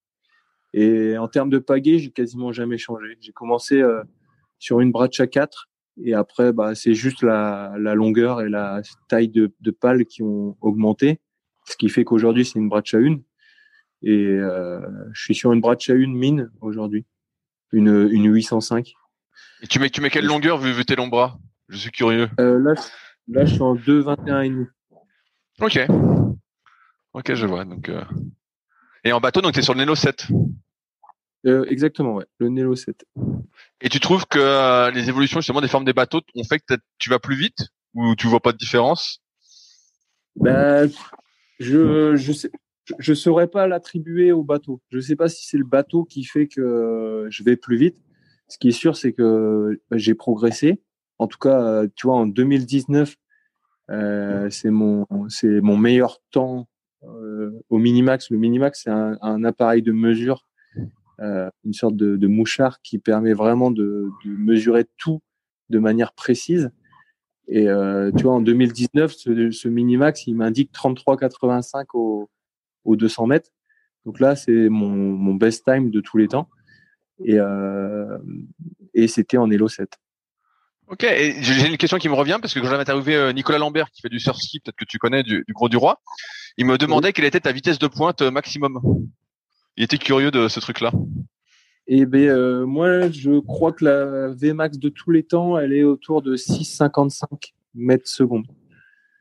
Et 0.73 1.17
en 1.17 1.27
termes 1.27 1.49
de 1.49 1.59
pagaie, 1.59 1.99
j'ai 1.99 2.11
quasiment 2.11 2.51
jamais 2.51 2.77
changé. 2.77 3.17
J'ai 3.21 3.31
commencé 3.31 3.81
euh, 3.81 4.03
sur 4.59 4.79
une 4.81 4.91
Bracha 4.91 5.27
4 5.27 5.69
et 6.01 6.13
après, 6.13 6.53
bah, 6.53 6.75
c'est 6.75 6.93
juste 6.93 7.23
la, 7.23 7.73
la, 7.77 7.93
longueur 7.93 8.41
et 8.41 8.49
la 8.49 8.81
taille 9.09 9.27
de, 9.27 9.51
de 9.59 9.71
pales 9.71 10.05
qui 10.05 10.23
ont 10.23 10.55
augmenté, 10.61 11.19
ce 11.65 11.75
qui 11.75 11.89
fait 11.89 12.05
qu'aujourd'hui 12.05 12.45
c'est 12.45 12.57
une 12.57 12.69
Bracha 12.69 12.99
1. 12.99 13.19
Et 14.01 14.15
euh, 14.15 14.79
je 15.11 15.21
suis 15.21 15.35
sur 15.35 15.51
une 15.51 15.59
Bracha 15.59 15.93
1 15.93 16.07
mine 16.07 16.51
aujourd'hui, 16.61 17.05
une, 17.73 18.09
une 18.11 18.31
805. 18.31 18.93
Et 19.61 19.67
tu 19.67 19.79
mets, 19.79 19.89
tu 19.89 20.01
mets 20.01 20.09
quelle 20.09 20.25
longueur 20.25 20.57
vu, 20.57 20.71
vu 20.71 20.85
tes 20.85 20.95
longs 20.95 21.07
bras? 21.07 21.37
Je 21.67 21.77
suis 21.77 21.91
curieux. 21.91 22.29
Euh, 22.39 22.59
là, 22.59 22.73
là, 23.27 23.45
je 23.45 23.53
suis 23.53 23.61
en 23.61 23.75
2,21,5. 23.75 24.67
Ok. 25.61 25.79
Ok, 27.13 27.33
je 27.33 27.45
vois. 27.45 27.65
Donc, 27.65 27.89
euh... 27.89 28.03
Et 29.03 29.11
en 29.11 29.19
bateau, 29.19 29.41
donc 29.41 29.53
tu 29.53 29.59
es 29.59 29.61
sur 29.61 29.73
le 29.73 29.81
Nelo 29.81 29.95
7 29.95 30.27
euh, 31.45 31.65
Exactement, 31.69 32.15
ouais, 32.15 32.25
le 32.39 32.49
Nelo 32.49 32.75
7. 32.75 33.05
Et 33.81 33.89
tu 33.89 33.99
trouves 33.99 34.25
que 34.25 34.39
euh, 34.39 34.91
les 34.91 35.09
évolutions 35.09 35.39
justement 35.39 35.61
des 35.61 35.67
formes 35.67 35.85
des 35.85 35.93
bateaux 35.93 36.21
ont 36.35 36.43
fait 36.43 36.59
que 36.59 36.75
tu 36.97 37.09
vas 37.09 37.19
plus 37.19 37.35
vite? 37.35 37.67
Ou 37.93 38.15
tu 38.15 38.27
vois 38.27 38.39
pas 38.39 38.51
de 38.51 38.57
différence? 38.57 39.21
Ben, 40.35 40.89
je 41.59 42.15
je 42.15 42.31
sais 42.31 42.51
je 42.97 43.13
saurais 43.13 43.47
pas 43.47 43.67
l'attribuer 43.67 44.31
au 44.31 44.43
bateau. 44.43 44.81
Je 44.91 44.99
sais 44.99 45.15
pas 45.15 45.29
si 45.29 45.47
c'est 45.47 45.57
le 45.57 45.65
bateau 45.65 46.05
qui 46.05 46.23
fait 46.23 46.47
que 46.47 47.27
je 47.29 47.43
vais 47.43 47.55
plus 47.55 47.77
vite. 47.77 47.97
Ce 48.49 48.57
qui 48.57 48.69
est 48.69 48.71
sûr, 48.71 48.97
c'est 48.97 49.13
que 49.13 49.79
ben, 49.89 49.97
j'ai 49.97 50.15
progressé. 50.15 50.81
En 51.17 51.27
tout 51.27 51.37
cas, 51.37 51.83
tu 51.95 52.07
vois, 52.07 52.15
en 52.17 52.25
2019, 52.25 53.15
euh, 53.91 54.49
c'est 54.49 54.69
mon 54.69 55.05
c'est 55.29 55.61
mon 55.61 55.77
meilleur 55.77 56.19
temps 56.31 56.67
euh, 57.03 57.51
au 57.69 57.77
minimax. 57.77 58.29
Le 58.29 58.37
minimax, 58.37 58.83
c'est 58.83 58.89
un, 58.89 59.17
un, 59.21 59.43
appareil 59.43 59.81
de 59.81 59.91
mesure, 59.91 60.45
euh, 61.19 61.49
une 61.63 61.73
sorte 61.73 61.95
de, 61.95 62.17
de, 62.17 62.27
mouchard 62.27 62.81
qui 62.81 62.99
permet 62.99 63.33
vraiment 63.33 63.71
de, 63.71 64.09
de, 64.25 64.31
mesurer 64.31 64.85
tout 64.97 65.21
de 65.69 65.79
manière 65.79 66.13
précise. 66.13 66.71
Et 67.47 67.69
euh, 67.69 68.11
tu 68.11 68.23
vois, 68.23 68.33
en 68.33 68.41
2019, 68.41 69.13
ce, 69.13 69.51
ce 69.51 69.67
minimax, 69.69 70.27
il 70.27 70.35
m'indique 70.35 70.71
33,85 70.73 71.85
au, 71.93 72.29
au 72.83 72.95
200 72.95 73.27
mètres. 73.27 73.49
Donc 74.05 74.19
là, 74.19 74.35
c'est 74.35 74.69
mon, 74.69 74.89
mon 74.89 75.35
best 75.35 75.65
time 75.65 75.89
de 75.89 76.01
tous 76.01 76.17
les 76.17 76.27
temps. 76.27 76.49
Et, 77.23 77.39
euh, 77.39 78.17
et 78.93 79.07
c'était 79.07 79.37
en 79.37 79.49
Elo 79.49 79.67
7. 79.67 79.89
Ok, 80.89 81.05
j'ai 81.07 81.67
une 81.67 81.77
question 81.77 81.99
qui 81.99 82.09
me 82.09 82.15
revient 82.15 82.39
parce 82.41 82.51
que 82.55 82.59
quand 82.59 82.65
j'avais 82.65 82.81
interviewé 82.81 83.15
euh, 83.15 83.31
Nicolas 83.31 83.59
Lambert 83.59 83.91
qui 83.91 84.01
fait 84.01 84.09
du 84.09 84.19
surf 84.19 84.37
ski, 84.37 84.59
peut-être 84.59 84.75
que 84.75 84.85
tu 84.85 84.97
connais 84.97 85.21
du, 85.21 85.45
Gros 85.51 85.69
du 85.69 85.77
Roi, 85.77 86.01
il 86.57 86.65
me 86.65 86.79
demandait 86.79 87.13
quelle 87.13 87.25
était 87.25 87.41
ta 87.41 87.51
vitesse 87.51 87.77
de 87.77 87.85
pointe 87.85 88.23
euh, 88.23 88.31
maximum. 88.31 88.81
Il 89.77 89.83
était 89.83 89.99
curieux 89.99 90.31
de 90.31 90.47
ce 90.47 90.59
truc-là. 90.59 90.91
Eh 91.85 92.07
ben 92.07 92.27
euh, 92.27 92.65
moi, 92.65 93.11
je 93.11 93.39
crois 93.39 93.71
que 93.71 93.85
la 93.85 94.29
Vmax 94.29 94.79
de 94.79 94.89
tous 94.89 95.11
les 95.11 95.21
temps, 95.21 95.59
elle 95.59 95.73
est 95.73 95.83
autour 95.83 96.23
de 96.23 96.35
6,55 96.35 97.53
mètres 97.75 98.09
secondes. 98.09 98.47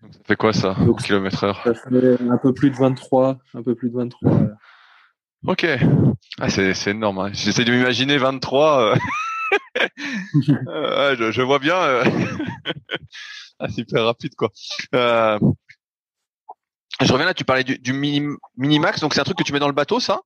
Donc 0.02 0.14
ça 0.14 0.20
fait 0.24 0.36
quoi 0.36 0.54
ça, 0.54 0.74
Donc, 0.86 1.02
kilomètre 1.02 1.44
heure? 1.44 1.60
Ça 1.64 1.74
fait 1.74 2.18
un 2.30 2.38
peu 2.38 2.54
plus 2.54 2.70
de 2.70 2.76
23, 2.76 3.38
un 3.52 3.62
peu 3.62 3.74
plus 3.74 3.90
de 3.90 3.96
23. 3.96 4.30
Ok, 5.46 5.66
ah, 6.40 6.48
c'est 6.50 6.90
énorme. 6.90 7.18
Hein. 7.18 7.30
J'essaie 7.32 7.64
de 7.64 7.72
m'imaginer 7.72 8.18
23. 8.18 8.94
euh, 8.94 8.96
je, 11.16 11.30
je, 11.30 11.42
vois 11.42 11.58
bien. 11.58 11.76
Euh... 11.76 12.04
ah, 13.60 13.68
super 13.68 14.04
rapide, 14.04 14.34
quoi. 14.34 14.50
Euh... 14.94 15.38
Je 17.00 17.12
reviens 17.12 17.26
là, 17.26 17.34
tu 17.34 17.44
parlais 17.44 17.62
du, 17.62 17.78
du 17.78 17.92
mini, 17.92 18.26
minimax, 18.56 19.00
donc 19.00 19.14
c'est 19.14 19.20
un 19.20 19.24
truc 19.24 19.38
que 19.38 19.44
tu 19.44 19.52
mets 19.52 19.60
dans 19.60 19.68
le 19.68 19.74
bateau, 19.74 20.00
ça? 20.00 20.20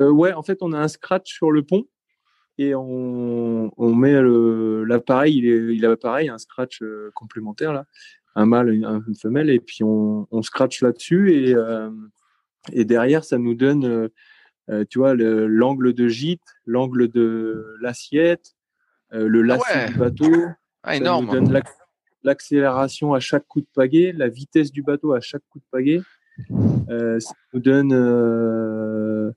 Euh, 0.00 0.10
Ouais, 0.10 0.34
en 0.34 0.42
fait, 0.42 0.58
on 0.60 0.72
a 0.74 0.78
un 0.78 0.88
scratch 0.88 1.32
sur 1.32 1.50
le 1.50 1.62
pont 1.62 1.84
et 2.58 2.74
on, 2.74 3.70
on 3.76 3.94
met 3.94 4.14
l'appareil, 4.86 5.38
il, 5.38 5.46
est, 5.46 5.74
il 5.74 5.86
a 5.86 5.96
pareil, 5.96 6.28
un 6.28 6.38
scratch 6.38 6.82
euh, 6.82 7.10
complémentaire 7.14 7.72
là, 7.72 7.86
un 8.34 8.44
mâle, 8.44 8.70
une, 8.72 8.84
une, 8.84 9.14
femelle, 9.14 9.48
et 9.48 9.60
puis 9.60 9.82
on, 9.82 10.26
on 10.30 10.42
scratch 10.42 10.82
là-dessus 10.82 11.32
et, 11.34 11.54
euh, 11.54 11.90
et 12.72 12.84
derrière 12.84 13.24
ça 13.24 13.38
nous 13.38 13.54
donne 13.54 14.10
euh, 14.68 14.84
tu 14.88 14.98
vois, 14.98 15.14
l'angle 15.14 15.92
de 15.92 16.08
gîte, 16.08 16.42
l'angle 16.66 17.08
de 17.08 17.76
l'assiette, 17.80 18.56
euh, 19.12 19.28
le 19.28 19.42
lacet 19.42 19.88
du 19.88 19.94
bateau. 19.94 20.32
Ah, 20.82 20.96
énorme. 20.96 21.28
Ça 21.30 21.40
nous 21.40 21.48
donne 21.48 21.62
l'accélération 22.24 23.14
à 23.14 23.20
chaque 23.20 23.46
coup 23.46 23.60
de 23.60 23.68
pagaie, 23.72 24.12
la 24.12 24.28
vitesse 24.28 24.72
du 24.72 24.82
bateau 24.82 25.12
à 25.12 25.20
chaque 25.20 25.42
coup 25.50 25.60
de 25.60 25.64
pagaie. 25.70 26.00
Euh, 26.90 27.20
ça 27.20 27.32
nous 27.52 27.60
donne. 27.60 27.92
Euh, 27.92 29.30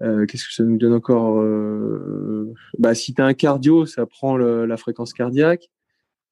euh, 0.00 0.26
Qu'est-ce 0.26 0.46
que 0.46 0.54
ça 0.54 0.64
nous 0.64 0.78
donne 0.78 0.94
encore 0.94 1.40
euh, 1.40 2.54
bah, 2.78 2.94
Si 2.94 3.14
tu 3.14 3.20
as 3.20 3.26
un 3.26 3.34
cardio, 3.34 3.84
ça 3.84 4.06
prend 4.06 4.36
le, 4.36 4.64
la 4.64 4.76
fréquence 4.76 5.12
cardiaque. 5.12 5.70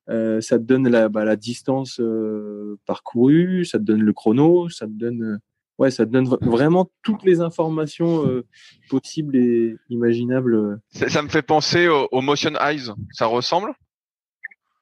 Euh, 0.09 0.41
ça 0.41 0.59
te 0.59 0.63
donne 0.63 0.89
la, 0.89 1.09
bah, 1.09 1.25
la 1.25 1.37
distance 1.37 1.99
euh, 2.01 2.79
parcourue, 2.87 3.65
ça 3.65 3.79
te 3.79 3.83
donne 3.83 4.03
le 4.03 4.13
chrono, 4.13 4.69
ça 4.69 4.87
te 4.87 4.93
donne, 4.93 5.41
ouais, 5.78 5.90
ça 5.90 6.07
te 6.07 6.11
donne 6.11 6.27
vraiment 6.43 6.90
toutes 7.03 7.24
les 7.24 7.40
informations 7.40 8.43
possibles 8.89 9.36
et 9.36 9.77
imaginables. 9.90 10.81
Ça, 10.90 11.09
ça, 11.09 11.23
me 11.23 11.28
fait 11.28 11.43
penser 11.43 11.89
au, 11.89 12.09
au 12.12 12.20
Motion 12.20 12.55
Eyes. 12.61 12.90
Ça 13.12 13.27
ressemble? 13.27 13.73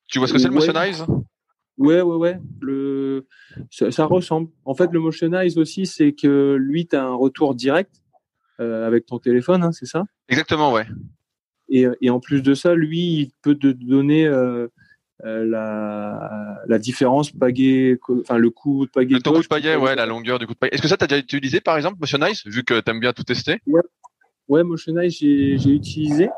Tu 0.08 0.18
vois 0.18 0.28
ce 0.28 0.32
que 0.32 0.38
c'est 0.38 0.48
le 0.48 0.54
Motion 0.54 0.74
Eyes? 0.74 1.04
Ouais, 1.76 2.00
ouais, 2.00 2.16
ouais. 2.16 2.38
Le... 2.60 3.26
Ça, 3.70 3.90
ça, 3.90 4.04
ressemble. 4.04 4.50
En 4.64 4.74
fait, 4.74 4.90
le 4.92 5.00
Motionize 5.00 5.58
aussi, 5.58 5.86
c'est 5.86 6.12
que 6.12 6.56
lui, 6.58 6.86
tu 6.86 6.96
as 6.96 7.04
un 7.04 7.14
retour 7.14 7.54
direct 7.54 8.02
euh, 8.60 8.86
avec 8.86 9.06
ton 9.06 9.18
téléphone, 9.18 9.62
hein, 9.62 9.72
c'est 9.72 9.86
ça? 9.86 10.04
Exactement, 10.28 10.72
ouais. 10.72 10.86
Et, 11.68 11.86
et, 12.00 12.10
en 12.10 12.20
plus 12.20 12.42
de 12.42 12.54
ça, 12.54 12.74
lui, 12.74 12.98
il 12.98 13.32
peut 13.42 13.56
te 13.56 13.66
donner 13.66 14.26
euh, 14.26 14.34
euh, 14.64 14.68
la, 15.22 16.60
la 16.66 16.78
différence 16.78 17.30
pagaie, 17.30 17.98
enfin 18.20 18.36
le 18.36 18.50
coup 18.50 18.86
de 18.86 18.90
pagaie. 18.90 19.14
Le 19.14 19.20
coup 19.20 19.42
de 19.42 19.46
pagaie, 19.46 19.76
ouais, 19.76 19.94
la 19.94 20.06
longueur 20.06 20.38
du 20.38 20.46
coup 20.46 20.54
de 20.54 20.58
pagaie. 20.58 20.74
Est-ce 20.74 20.82
que 20.82 20.88
ça, 20.88 20.96
tu 20.96 21.04
as 21.04 21.06
déjà 21.06 21.20
utilisé, 21.20 21.60
par 21.60 21.76
exemple, 21.76 21.96
Motionize, 22.00 22.42
vu 22.46 22.64
que 22.64 22.80
tu 22.80 22.90
aimes 22.90 23.00
bien 23.00 23.12
tout 23.12 23.22
tester? 23.22 23.60
Ouais, 23.66 23.82
ouais 24.48 24.64
Motionize, 24.64 25.16
j'ai 25.16 25.70
utilisé. 25.70 26.28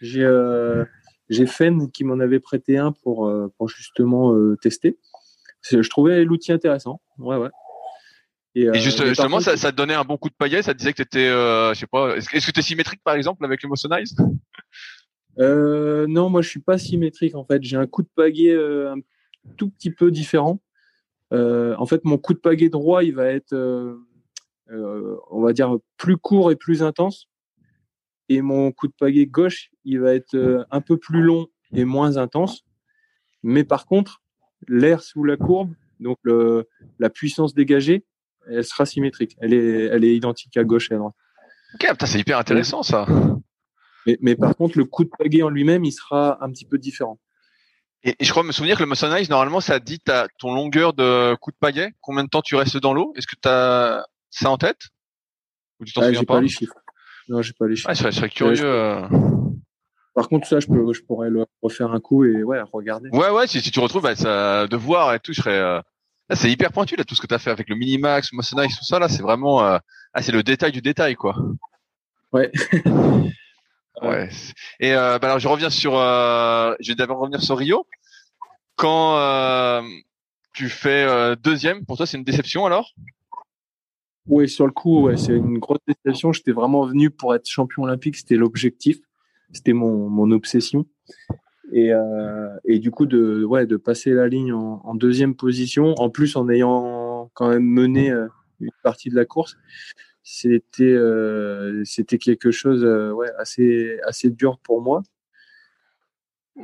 J'ai 0.00 0.24
euh, 0.24 0.84
j'ai 1.30 1.46
Fen 1.46 1.90
qui 1.90 2.04
m'en 2.04 2.18
avait 2.18 2.40
prêté 2.40 2.76
un 2.76 2.92
pour, 2.92 3.28
euh, 3.28 3.52
pour 3.56 3.68
justement 3.68 4.34
euh, 4.34 4.56
tester. 4.60 4.98
Je 5.62 5.88
trouvais 5.88 6.24
l'outil 6.24 6.52
intéressant. 6.52 7.00
Ouais, 7.18 7.36
ouais. 7.36 7.50
Et, 8.56 8.66
euh, 8.66 8.72
et 8.72 8.80
juste, 8.80 9.04
justement, 9.06 9.36
contre, 9.36 9.44
ça, 9.44 9.56
ça, 9.56 9.70
te 9.70 9.76
donnait 9.76 9.94
un 9.94 10.02
bon 10.04 10.16
coup 10.16 10.28
de 10.28 10.34
paillet. 10.34 10.62
Ça 10.62 10.72
te 10.72 10.78
disait 10.78 10.92
que 10.92 10.96
tu 10.96 11.02
étais, 11.02 11.28
je 11.28 11.78
sais 11.78 11.86
pas, 11.86 12.16
est-ce 12.16 12.28
que 12.28 12.50
tu 12.50 12.58
es 12.58 12.62
symétrique 12.62 13.00
par 13.04 13.14
exemple 13.14 13.44
avec 13.44 13.62
le 13.62 13.68
Motionize 13.68 14.16
euh, 15.38 16.06
Non, 16.08 16.30
moi 16.30 16.42
je 16.42 16.48
suis 16.48 16.60
pas 16.60 16.78
symétrique 16.78 17.34
en 17.34 17.44
fait. 17.44 17.62
J'ai 17.62 17.76
un 17.76 17.86
coup 17.86 18.02
de 18.02 18.10
pagaie 18.14 18.54
un 18.54 18.96
tout 19.56 19.70
petit 19.70 19.90
peu 19.90 20.10
différent. 20.10 20.60
en 21.32 21.86
fait, 21.86 22.04
mon 22.04 22.18
coup 22.18 22.34
de 22.34 22.38
pagaie 22.38 22.68
droit, 22.68 23.04
il 23.04 23.14
va 23.14 23.26
être, 23.26 23.54
on 24.70 25.40
va 25.40 25.52
dire, 25.52 25.76
plus 25.96 26.16
court 26.16 26.50
et 26.50 26.56
plus 26.56 26.82
intense 26.82 27.30
et 28.30 28.42
mon 28.42 28.70
coup 28.70 28.86
de 28.86 28.92
pagaie 28.92 29.26
gauche, 29.26 29.70
il 29.84 30.00
va 30.00 30.14
être 30.14 30.34
euh, 30.34 30.64
un 30.70 30.80
peu 30.80 30.96
plus 30.96 31.20
long 31.20 31.48
et 31.74 31.84
moins 31.84 32.16
intense. 32.16 32.64
Mais 33.42 33.64
par 33.64 33.86
contre, 33.86 34.22
l'air 34.68 35.02
sous 35.02 35.24
la 35.24 35.36
courbe, 35.36 35.74
donc 35.98 36.18
la 36.24 37.10
puissance 37.10 37.54
dégagée, 37.54 38.04
elle 38.48 38.64
sera 38.64 38.86
symétrique. 38.86 39.36
Elle 39.40 39.52
est, 39.52 39.86
elle 39.86 40.04
est 40.04 40.14
identique 40.14 40.56
à 40.56 40.64
gauche 40.64 40.90
et 40.90 40.94
à 40.94 40.98
droite. 40.98 41.14
Ok, 41.74 41.92
c'est 42.04 42.20
hyper 42.20 42.38
intéressant 42.38 42.82
ça. 42.82 43.06
Mais, 44.06 44.18
mais, 44.20 44.36
par 44.36 44.56
contre, 44.56 44.78
le 44.78 44.84
coup 44.84 45.04
de 45.04 45.10
pagaie 45.10 45.42
en 45.42 45.50
lui-même, 45.50 45.84
il 45.84 45.92
sera 45.92 46.42
un 46.44 46.50
petit 46.50 46.64
peu 46.64 46.78
différent. 46.78 47.18
Et, 48.02 48.16
et, 48.18 48.24
je 48.24 48.30
crois 48.30 48.42
me 48.42 48.52
souvenir 48.52 48.76
que 48.76 48.82
le 48.82 48.88
Motionize, 48.88 49.28
normalement, 49.28 49.60
ça 49.60 49.78
dit 49.78 49.98
ta, 49.98 50.28
ton 50.38 50.54
longueur 50.54 50.94
de 50.94 51.34
coup 51.40 51.50
de 51.50 51.56
pagaie, 51.60 51.92
combien 52.00 52.24
de 52.24 52.28
temps 52.28 52.42
tu 52.42 52.56
restes 52.56 52.78
dans 52.78 52.94
l'eau? 52.94 53.12
Est-ce 53.16 53.26
que 53.26 53.36
tu 53.40 53.48
as 53.48 54.06
ça 54.30 54.50
en 54.50 54.56
tête? 54.56 54.88
Ou 55.80 55.84
tu 55.84 55.92
t'en 55.92 56.02
ah, 56.02 56.06
souviens 56.06 56.24
pas, 56.24 56.34
pas 56.34 56.40
les 56.40 56.48
chiffres. 56.48 56.74
Non, 57.28 57.42
j'ai 57.42 57.52
pas 57.52 57.66
les 57.66 57.76
chiffres. 57.76 57.90
Ah, 57.90 57.94
je 57.94 58.10
serais 58.10 58.28
curieux. 58.28 58.64
Euh... 58.64 59.06
Par 60.14 60.28
contre, 60.28 60.46
ça, 60.46 60.60
je, 60.60 60.66
peux, 60.66 60.92
je 60.92 61.02
pourrais 61.02 61.30
le 61.30 61.44
refaire 61.62 61.92
un 61.92 62.00
coup 62.00 62.24
et 62.24 62.42
ouais, 62.42 62.60
regarder. 62.72 63.08
Ouais, 63.10 63.30
ouais, 63.30 63.46
si, 63.46 63.60
si 63.60 63.70
tu 63.70 63.80
retrouves 63.80 64.02
bah, 64.02 64.16
ça, 64.16 64.66
de 64.66 64.76
voir 64.76 65.14
et 65.14 65.20
tout, 65.20 65.32
je 65.32 65.40
serais. 65.40 65.58
Euh... 65.58 65.80
Là, 66.28 66.36
c'est 66.36 66.50
hyper 66.50 66.72
pointu 66.72 66.96
là, 66.96 67.04
tout 67.04 67.14
ce 67.14 67.20
que 67.20 67.26
tu 67.26 67.34
as 67.34 67.38
fait 67.38 67.50
avec 67.50 67.68
le 67.68 67.74
minimax, 67.74 68.32
Motion 68.32 68.56
tout 68.56 68.84
ça 68.84 68.98
là, 68.98 69.08
c'est 69.08 69.22
vraiment. 69.22 69.64
Euh... 69.64 69.78
Ah, 70.12 70.22
c'est 70.22 70.32
le 70.32 70.42
détail 70.42 70.72
du 70.72 70.80
détail, 70.80 71.14
quoi. 71.14 71.36
Ouais. 72.32 72.50
ouais. 74.02 74.28
Et 74.78 74.94
euh, 74.94 75.18
bah, 75.18 75.28
alors, 75.28 75.38
je 75.38 75.48
reviens 75.48 75.70
sur. 75.70 75.96
Euh... 75.96 76.74
Je 76.80 76.92
vais 76.92 76.96
d'abord 76.96 77.18
revenir 77.18 77.42
sur 77.42 77.58
Rio. 77.58 77.86
Quand 78.76 79.16
euh, 79.18 79.82
tu 80.54 80.68
fais 80.68 81.36
deuxième, 81.36 81.84
pour 81.84 81.96
toi, 81.96 82.06
c'est 82.06 82.16
une 82.16 82.24
déception 82.24 82.64
alors? 82.64 82.92
Oui, 84.26 84.48
sur 84.48 84.66
le 84.66 84.72
coup, 84.72 85.02
ouais, 85.02 85.16
c'est 85.16 85.36
une 85.36 85.58
grosse 85.58 85.80
déception. 85.86 86.32
J'étais 86.32 86.52
vraiment 86.52 86.86
venu 86.86 87.10
pour 87.10 87.34
être 87.34 87.48
champion 87.48 87.82
olympique, 87.82 88.16
c'était 88.16 88.36
l'objectif, 88.36 88.98
c'était 89.52 89.72
mon, 89.72 90.08
mon 90.08 90.30
obsession. 90.30 90.86
Et, 91.72 91.90
et 92.64 92.78
du 92.78 92.90
coup, 92.90 93.06
de, 93.06 93.44
ouais, 93.44 93.66
de 93.66 93.76
passer 93.76 94.12
la 94.12 94.28
ligne 94.28 94.52
en, 94.52 94.80
en, 94.82 94.94
deuxième 94.94 95.34
position, 95.34 95.94
en 95.98 96.08
plus 96.08 96.36
en 96.36 96.48
ayant 96.48 97.30
quand 97.34 97.48
même 97.48 97.64
mené 97.64 98.10
une 98.60 98.70
partie 98.82 99.10
de 99.10 99.16
la 99.16 99.26
course, 99.26 99.56
c'était 100.32 100.84
euh, 100.84 101.82
c'était 101.84 102.18
quelque 102.18 102.52
chose 102.52 102.84
euh, 102.84 103.10
ouais, 103.10 103.30
assez, 103.36 103.98
assez 104.06 104.30
dur 104.30 104.58
pour 104.62 104.80
moi. 104.80 105.02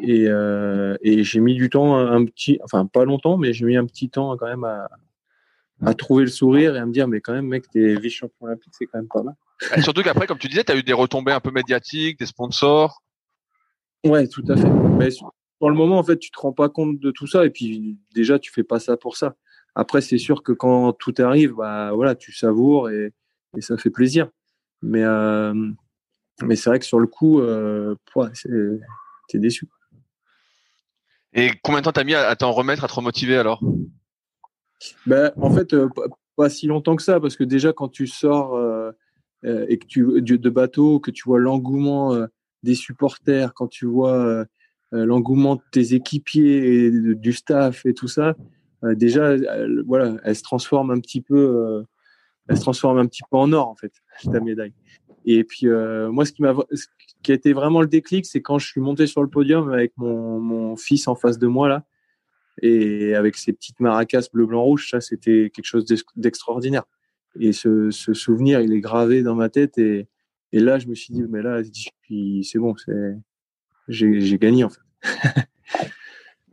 Et, 0.03 0.29
euh, 0.29 0.97
et 1.03 1.25
j'ai 1.25 1.41
mis 1.41 1.55
du 1.57 1.69
temps, 1.69 1.97
un 1.97 2.25
petit, 2.27 2.61
enfin 2.63 2.87
pas 2.87 3.05
longtemps, 3.05 3.39
mais 3.39 3.53
j'ai 3.53 3.65
mis 3.65 3.77
un 3.77 3.85
petit 3.87 4.09
temps 4.09 4.37
quand 4.37 4.47
même 4.47 4.63
à, 4.63 4.89
à 5.85 5.95
trouver 5.95 6.25
le 6.25 6.31
sourire 6.31 6.77
et 6.77 6.79
à 6.79 6.87
me 6.87 6.93
dire 6.93 7.09
mais 7.09 7.21
quand 7.21 7.33
même 7.33 7.47
mec 7.47 7.69
t'es 7.69 7.97
vice-champion 7.97 8.47
olympique 8.47 8.73
c'est 8.79 8.87
quand 8.87 8.99
même 8.99 9.09
pas 9.13 9.25
mal. 9.25 9.35
Et 9.77 9.83
surtout 9.83 10.03
qu'après 10.03 10.29
comme 10.29 10.39
tu 10.39 10.49
disais 10.49 10.63
tu 10.63 10.71
as 10.71 10.77
eu 10.77 10.85
des 10.85 10.93
retombées 10.93 11.33
un 11.33 11.41
peu 11.41 11.51
médiatiques 11.51 12.21
des 12.21 12.27
sponsors. 12.27 13.03
Ouais 14.05 14.29
tout 14.29 14.45
à 14.49 14.57
fait. 14.57 14.71
Mais 14.71 15.09
pour 15.59 15.71
le 15.71 15.77
moment 15.77 15.99
en 15.99 16.05
fait 16.05 16.19
tu 16.19 16.31
te 16.31 16.39
rends 16.39 16.53
pas 16.53 16.69
compte 16.69 17.01
de 17.01 17.11
tout 17.11 17.27
ça 17.27 17.45
et 17.45 17.51
puis 17.51 17.99
déjà 18.15 18.39
tu 18.39 18.53
fais 18.53 18.65
pas 18.65 18.79
ça 18.79 18.97
pour 18.97 19.17
ça. 19.17 19.35
Après 19.75 20.03
c'est 20.03 20.19
sûr 20.19 20.45
que 20.45 20.53
quand 20.53 20.93
tout 20.93 21.15
arrive 21.19 21.55
bah 21.55 21.91
voilà 21.93 22.15
tu 22.15 22.33
savoures 22.33 22.91
et, 22.91 23.13
et 23.57 23.61
ça 23.61 23.77
fait 23.77 23.91
plaisir. 23.91 24.29
Mais 24.83 25.03
euh, 25.03 25.55
mais 26.43 26.57
c'est 26.57 26.71
vrai 26.71 26.79
que 26.79 26.85
sur 26.85 26.99
le 26.99 27.07
coup 27.07 27.41
euh, 27.41 27.95
t'es 29.29 29.39
déçu 29.39 29.69
et 31.33 31.51
combien 31.63 31.81
de 31.81 31.85
temps 31.85 31.93
t'as 31.93 32.05
mis 32.05 32.15
à, 32.15 32.35
t'en 32.35 32.53
remettre 32.53 32.85
à 32.85 32.89
te 32.89 32.95
remotiver 32.95 33.37
alors? 33.37 33.61
Ben, 35.07 35.33
en 35.37 35.51
fait, 35.51 35.75
euh, 35.75 35.89
pas 36.35 36.49
si 36.49 36.67
longtemps 36.67 36.97
que 36.97 37.03
ça, 37.03 37.21
parce 37.21 37.37
que 37.37 37.45
déjà 37.45 37.75
quand 37.75 37.89
tu 37.89 38.07
sors 38.07 38.55
euh, 38.55 38.93
et 39.43 39.79
que 39.79 39.87
tu 39.87 40.23
de 40.23 40.51
bateau, 40.51 40.99
que 40.99 41.11
tu 41.11 41.25
vois 41.25 41.39
l'engouement 41.39 42.17
des 42.63 42.75
supporters, 42.75 43.53
quand 43.53 43.67
tu 43.67 43.85
vois 43.85 44.47
l'engouement 44.93 45.57
de 45.57 45.63
tes 45.73 45.93
équipiers 45.95 46.87
et 46.87 46.91
du 46.91 47.33
staff 47.35 47.85
et 47.85 47.93
tout 47.93 48.09
ça, 48.09 48.35
déjà, 48.83 49.37
voilà, 49.87 50.17
elle 50.25 50.37
se 50.37 50.43
transforme 50.43 50.91
un 50.91 51.01
petit 51.01 51.21
peu, 51.21 51.85
elle 52.49 52.57
se 52.57 52.63
transforme 52.63 52.99
un 52.99 53.07
petit 53.07 53.23
peu 53.31 53.37
en 53.37 53.53
or 53.53 53.69
en 53.69 53.77
fait, 53.77 53.93
ta 54.25 54.41
médaille. 54.41 54.73
Et 55.25 55.45
puis 55.45 55.67
moi, 55.67 56.25
ce 56.25 56.33
qui 56.33 56.43
m'a, 56.43 56.55
ce 56.73 56.87
qui 57.23 57.33
a 57.33 57.35
été 57.35 57.53
vraiment 57.53 57.81
le 57.81 57.89
déclic, 57.89 58.27
c'est 58.27 58.43
quand 58.43 58.59
je 58.59 58.67
suis 58.67 58.81
monté 58.81 59.07
sur 59.07 59.23
le 59.23 59.29
podium 59.29 59.73
avec 59.73 59.93
mon, 59.97 60.39
mon 60.39 60.77
fils 60.77 61.09
en 61.09 61.15
face 61.15 61.39
de 61.39 61.47
moi 61.47 61.69
là 61.69 61.85
et 62.63 63.15
avec 63.15 63.37
ces 63.37 63.53
petites 63.53 63.81
maracas 63.81 64.29
bleu, 64.33 64.47
blanc, 64.47 64.63
rouge, 64.63 64.89
ça, 64.91 65.01
c'était 65.01 65.51
quelque 65.55 65.67
chose 65.67 65.85
d'extraordinaire. 66.17 66.85
Et 67.39 67.53
ce, 67.53 67.91
ce, 67.91 68.15
souvenir, 68.15 68.61
il 68.61 68.73
est 68.73 68.81
gravé 68.81 69.23
dans 69.23 69.35
ma 69.35 69.49
tête. 69.49 69.77
Et, 69.79 70.09
et 70.53 70.61
là, 70.61 70.79
je 70.79 70.87
me 70.87 70.95
suis 70.95 71.13
dit, 71.13 71.23
mais 71.29 71.43
là, 71.43 71.61
c'est 71.63 72.59
bon, 72.59 72.75
c'est, 72.77 73.15
j'ai 73.89 74.39
gagné, 74.39 74.65
en 74.65 74.71
fait. 74.71 74.81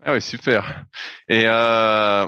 ah 0.01 0.13
ouais, 0.13 0.19
super. 0.19 0.85
Et 1.29 1.43
euh, 1.45 2.27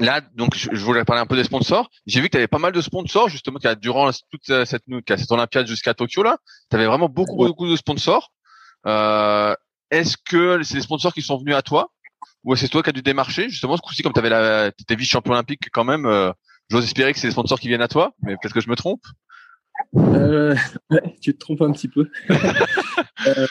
là, 0.00 0.20
donc, 0.34 0.56
je, 0.56 0.84
voulais 0.84 1.04
parler 1.04 1.22
un 1.22 1.26
peu 1.26 1.36
des 1.36 1.44
sponsors. 1.44 1.88
J'ai 2.06 2.20
vu 2.20 2.26
que 2.26 2.32
tu 2.32 2.38
avais 2.38 2.48
pas 2.48 2.58
mal 2.58 2.72
de 2.72 2.80
sponsors, 2.80 3.28
justement, 3.28 3.58
durant 3.80 4.10
toute 4.30 4.64
cette, 4.64 4.84
cette 5.06 5.30
Olympiade 5.30 5.66
jusqu'à 5.66 5.94
Tokyo, 5.94 6.22
là. 6.22 6.38
Tu 6.70 6.76
avais 6.76 6.86
vraiment 6.86 7.08
beaucoup, 7.08 7.36
beaucoup 7.36 7.68
de 7.68 7.76
sponsors. 7.76 8.32
Euh, 8.86 9.54
Est-ce 9.90 10.16
que 10.16 10.62
c'est 10.62 10.74
des 10.74 10.80
sponsors 10.80 11.12
qui 11.12 11.22
sont 11.22 11.38
venus 11.38 11.54
à 11.54 11.62
toi? 11.62 11.90
Ou 12.44 12.56
c'est 12.56 12.68
toi 12.68 12.82
qui 12.82 12.90
as 12.90 12.92
dû 12.92 13.02
démarcher 13.02 13.48
justement 13.48 13.76
ce 13.76 13.82
coup-ci 13.82 14.02
comme 14.02 14.12
tu 14.12 14.18
avais 14.18 14.30
la 14.30 14.68
étais 14.68 14.94
vice-champion 14.94 15.32
olympique 15.32 15.68
quand 15.72 15.84
même 15.84 16.06
euh, 16.06 16.32
j'ose 16.70 16.84
espérer 16.84 17.12
que 17.12 17.18
c'est 17.18 17.28
des 17.28 17.32
sponsors 17.32 17.60
qui 17.60 17.68
viennent 17.68 17.82
à 17.82 17.88
toi 17.88 18.14
mais 18.22 18.34
peut-être 18.36 18.54
que 18.54 18.60
je 18.60 18.70
me 18.70 18.76
trompe 18.76 19.02
euh, 19.96 20.54
ouais, 20.90 21.16
tu 21.20 21.34
te 21.34 21.38
trompes 21.38 21.60
un 21.62 21.72
petit 21.72 21.88
peu 21.88 22.08
euh, 22.30 23.46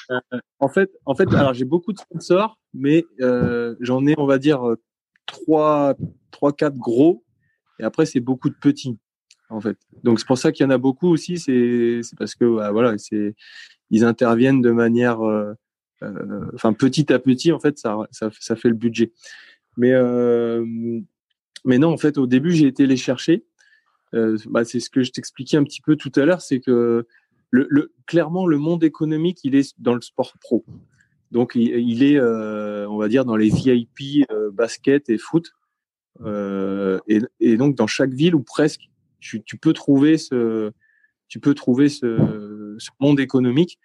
en 0.60 0.70
fait 0.70 0.90
en 1.06 1.14
fait 1.14 1.32
alors 1.34 1.54
j'ai 1.54 1.66
beaucoup 1.66 1.94
de 1.94 2.00
sponsors 2.00 2.58
mais 2.74 3.06
j'en 3.80 4.06
ai 4.08 4.16
on 4.18 4.26
va 4.26 4.40
dire 4.40 4.62
trois 5.30 5.96
trois 6.32 6.54
quatre 6.54 6.78
gros 6.78 7.24
et 7.80 7.84
après 7.84 8.06
c'est 8.06 8.20
beaucoup 8.20 8.50
de 8.50 8.56
petits 8.56 8.98
en 9.50 9.62
fait 9.62 9.78
donc 10.04 10.20
c'est 10.20 10.28
pour 10.28 10.38
ça 10.38 10.52
qu'il 10.52 10.64
y 10.64 10.68
en 10.68 10.72
a 10.72 10.78
beaucoup 10.78 11.10
aussi 11.10 11.38
c'est 11.38 12.02
parce 12.18 12.36
que 12.36 12.56
bah, 12.56 12.72
voilà 12.72 12.98
c'est 12.98 13.36
ils 13.90 14.04
interviennent 14.04 14.62
de 14.62 14.72
manière 14.72 15.22
euh, 15.22 15.54
euh, 16.04 16.46
enfin 16.54 16.74
petit 16.74 17.12
à 17.12 17.20
petit 17.20 17.52
en 17.52 17.60
fait 17.60 17.78
ça, 17.78 17.98
ça, 18.12 18.30
ça 18.40 18.56
fait 18.56 18.70
le 18.70 18.76
budget. 18.76 19.12
Mais 19.78 19.94
euh, 19.94 20.66
mais 21.66 21.78
non 21.78 21.90
en 21.90 21.98
fait 21.98 22.18
au 22.18 22.28
début 22.28 22.52
j'ai 22.52 22.68
été 22.68 22.86
les 22.86 22.98
chercher. 22.98 23.46
Bah, 24.12 24.66
c'est 24.66 24.80
ce 24.80 24.90
que 24.90 25.04
je 25.04 25.12
t'expliquais 25.12 25.58
un 25.58 25.64
petit 25.64 25.82
peu 25.82 25.96
tout 25.96 26.12
à 26.16 26.26
l'heure, 26.26 26.42
c'est 26.42 26.60
que 26.60 27.06
le, 27.52 27.94
clairement 28.08 28.48
le 28.48 28.58
monde 28.58 28.84
économique 28.84 29.42
il 29.44 29.54
est 29.54 29.80
dans 29.80 29.94
le 29.94 30.02
sport 30.02 30.34
pro. 30.42 30.66
Donc 31.32 31.52
il, 31.56 32.04
est, 32.04 32.20
on 32.20 32.98
va 32.98 33.08
dire, 33.08 33.26
dans 33.26 33.36
les 33.36 33.50
VIP 33.50 34.26
basket 34.54 35.10
et 35.10 35.18
foot. 35.18 35.52
Et, 36.26 37.20
et, 37.40 37.58
donc 37.58 37.76
dans 37.76 37.88
chaque 37.88 38.12
ville 38.12 38.36
ou 38.36 38.42
presque, 38.42 38.90
tu, 39.20 39.44
tu 39.44 39.58
peux 39.58 39.74
trouver 39.74 40.18
ce, 40.18 40.72
tu 41.28 41.40
peux 41.40 41.54
trouver 41.54 41.90
ce, 41.90 42.76
ce, 42.78 42.90
monde 43.00 43.20
économique. 43.20 43.80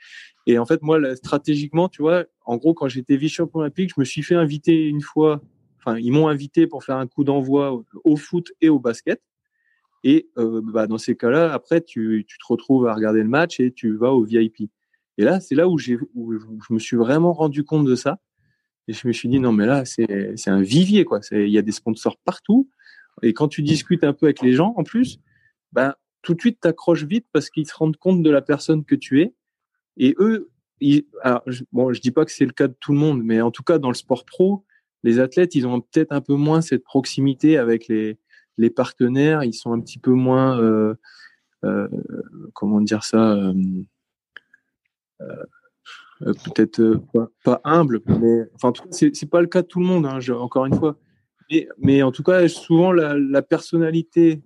Et 0.46 0.58
en 0.58 0.66
fait, 0.66 0.82
moi, 0.82 1.14
stratégiquement, 1.16 1.88
tu 1.88 2.02
vois, 2.02 2.24
en 2.44 2.56
gros, 2.56 2.74
quand 2.74 2.88
j'étais 2.88 3.16
vice-champion 3.16 3.60
olympique, 3.60 3.90
je 3.94 4.00
me 4.00 4.04
suis 4.04 4.22
fait 4.22 4.34
inviter 4.34 4.86
une 4.86 5.00
fois. 5.00 5.42
Enfin, 5.78 5.98
ils 5.98 6.12
m'ont 6.12 6.28
invité 6.28 6.66
pour 6.66 6.84
faire 6.84 6.96
un 6.96 7.06
coup 7.06 7.24
d'envoi 7.24 7.82
au 8.04 8.16
foot 8.16 8.52
et 8.60 8.68
au 8.68 8.78
basket. 8.78 9.20
Et 10.02 10.28
euh, 10.36 10.60
bah, 10.62 10.86
dans 10.86 10.98
ces 10.98 11.16
cas-là, 11.16 11.52
après, 11.52 11.80
tu, 11.80 12.24
tu, 12.26 12.38
te 12.38 12.44
retrouves 12.46 12.86
à 12.86 12.94
regarder 12.94 13.22
le 13.22 13.28
match 13.28 13.60
et 13.60 13.72
tu 13.72 13.96
vas 13.96 14.12
au 14.12 14.22
VIP. 14.22 14.70
Et 15.18 15.24
là, 15.24 15.40
c'est 15.40 15.54
là 15.54 15.68
où, 15.68 15.78
je 15.78 15.96
me 16.70 16.78
suis 16.78 16.96
vraiment 16.96 17.32
rendu 17.32 17.64
compte 17.64 17.86
de 17.86 17.94
ça. 17.94 18.18
Et 18.88 18.92
je 18.92 19.06
me 19.06 19.12
suis 19.12 19.28
dit, 19.28 19.40
non, 19.40 19.52
mais 19.52 19.66
là, 19.66 19.84
c'est, 19.84 20.48
un 20.48 20.62
vivier, 20.62 21.04
quoi. 21.04 21.20
Il 21.32 21.48
y 21.48 21.58
a 21.58 21.62
des 21.62 21.72
sponsors 21.72 22.18
partout. 22.18 22.68
Et 23.22 23.32
quand 23.32 23.48
tu 23.48 23.62
discutes 23.62 24.04
un 24.04 24.12
peu 24.12 24.26
avec 24.26 24.42
les 24.42 24.52
gens, 24.52 24.74
en 24.76 24.82
plus, 24.82 25.20
ben, 25.72 25.94
tout 26.22 26.34
de 26.34 26.40
suite, 26.40 26.60
t'accroches 26.60 27.04
vite 27.04 27.26
parce 27.32 27.48
qu'ils 27.48 27.66
se 27.66 27.74
rendent 27.74 27.96
compte 27.96 28.22
de 28.22 28.30
la 28.30 28.42
personne 28.42 28.84
que 28.84 28.94
tu 28.94 29.22
es. 29.22 29.34
Et 29.96 30.14
eux, 30.18 30.50
ils, 30.80 31.06
alors, 31.22 31.42
je, 31.46 31.62
bon, 31.72 31.92
je 31.92 32.00
dis 32.00 32.10
pas 32.10 32.24
que 32.24 32.32
c'est 32.32 32.44
le 32.44 32.52
cas 32.52 32.68
de 32.68 32.74
tout 32.80 32.92
le 32.92 32.98
monde, 32.98 33.22
mais 33.22 33.40
en 33.40 33.50
tout 33.50 33.62
cas, 33.62 33.78
dans 33.78 33.90
le 33.90 33.94
sport 33.94 34.24
pro, 34.24 34.64
les 35.04 35.20
athlètes, 35.20 35.54
ils 35.54 35.66
ont 35.66 35.80
peut-être 35.80 36.12
un 36.12 36.20
peu 36.20 36.34
moins 36.34 36.60
cette 36.60 36.82
proximité 36.82 37.56
avec 37.56 37.88
les, 37.88 38.18
les 38.58 38.70
partenaires, 38.70 39.44
ils 39.44 39.54
sont 39.54 39.72
un 39.72 39.80
petit 39.80 39.98
peu 39.98 40.12
moins, 40.12 40.58
euh, 40.60 40.94
euh, 41.64 41.88
comment 42.52 42.80
dire 42.80 43.04
ça, 43.04 43.32
euh, 43.32 43.54
peut-être 46.20 47.00
pas, 47.44 47.60
humble, 47.64 48.00
mais 48.06 48.42
enfin, 48.54 48.72
c'est 48.90 49.30
pas 49.30 49.40
le 49.40 49.46
cas 49.46 49.62
de 49.62 49.66
tout 49.66 49.80
le 49.80 49.86
monde, 49.86 50.06
hein, 50.06 50.18
encore 50.34 50.66
une 50.66 50.74
fois. 50.74 50.98
Mais, 51.78 52.02
en 52.02 52.12
tout 52.12 52.22
cas, 52.22 52.48
souvent 52.48 52.92
la, 52.92 53.42
personnalité 53.42 54.42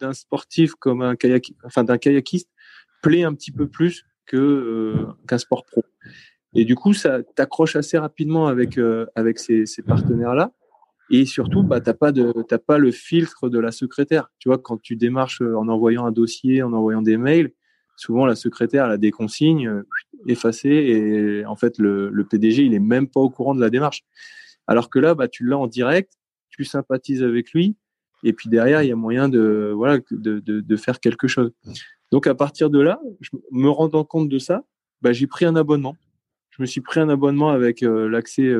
d'un 0.00 0.12
sportif 0.12 0.74
comme 0.74 1.02
un 1.02 1.14
kayak, 1.14 1.52
enfin 1.64 1.84
d'un 1.84 1.98
kayakiste 1.98 2.48
plaît 3.02 3.22
un 3.22 3.34
petit 3.34 3.52
peu 3.52 3.68
plus 3.68 4.04
que 4.26 5.06
qu'un 5.28 5.38
sport 5.38 5.64
pro. 5.64 5.84
Et 6.54 6.64
du 6.64 6.74
coup, 6.74 6.92
ça 6.92 7.22
t'accroche 7.22 7.76
assez 7.76 7.98
rapidement 7.98 8.48
avec 8.48 8.78
avec 9.14 9.38
ces, 9.38 9.64
partenaires 9.86 10.34
là. 10.34 10.52
Et 11.10 11.26
surtout, 11.26 11.62
bah, 11.62 11.80
t'as 11.80 11.94
pas 11.94 12.10
de, 12.10 12.32
t'as 12.48 12.58
pas 12.58 12.78
le 12.78 12.90
filtre 12.90 13.50
de 13.50 13.58
la 13.58 13.70
secrétaire. 13.70 14.30
Tu 14.38 14.48
vois, 14.48 14.56
quand 14.56 14.80
tu 14.80 14.96
démarches 14.96 15.42
euh, 15.42 15.58
en 15.58 15.68
envoyant 15.68 16.06
un 16.06 16.10
dossier, 16.10 16.62
en 16.62 16.72
envoyant 16.72 17.02
des 17.02 17.18
mails, 17.18 17.52
souvent 17.96 18.26
la 18.26 18.34
secrétaire 18.34 18.86
elle 18.86 18.92
a 18.92 18.96
des 18.98 19.10
consignes 19.10 19.68
euh, 19.68 19.86
effacées 20.26 20.68
et 20.68 21.46
en 21.46 21.56
fait 21.56 21.78
le, 21.78 22.26
PDG 22.28 22.64
il 22.64 22.74
est 22.74 22.80
même 22.80 23.08
pas 23.08 23.20
au 23.20 23.30
courant 23.30 23.54
de 23.54 23.60
la 23.60 23.70
démarche. 23.70 24.02
Alors 24.66 24.90
que 24.90 24.98
là, 24.98 25.14
bah, 25.14 25.26
tu 25.28 25.44
l'as 25.44 25.58
en 25.58 25.66
direct, 25.66 26.12
tu 26.50 26.64
sympathises 26.64 27.22
avec 27.22 27.52
lui 27.52 27.76
et 28.22 28.32
puis 28.32 28.48
derrière 28.48 28.82
il 28.82 28.88
y 28.88 28.92
a 28.92 28.96
moyen 28.96 29.28
de 29.28 29.72
voilà 29.74 29.98
de, 30.10 30.38
de, 30.40 30.60
de 30.60 30.76
faire 30.76 31.00
quelque 31.00 31.26
chose. 31.26 31.52
Donc 32.10 32.26
à 32.26 32.34
partir 32.34 32.70
de 32.70 32.80
là, 32.80 33.00
me 33.50 33.68
rendant 33.68 34.04
compte 34.04 34.28
de 34.28 34.38
ça, 34.38 34.64
bah, 35.00 35.12
j'ai 35.12 35.26
pris 35.26 35.44
un 35.44 35.56
abonnement. 35.56 35.96
Je 36.50 36.62
me 36.62 36.66
suis 36.66 36.82
pris 36.82 37.00
un 37.00 37.08
abonnement 37.08 37.48
avec 37.48 37.82
euh, 37.82 38.08
l'accès 38.08 38.54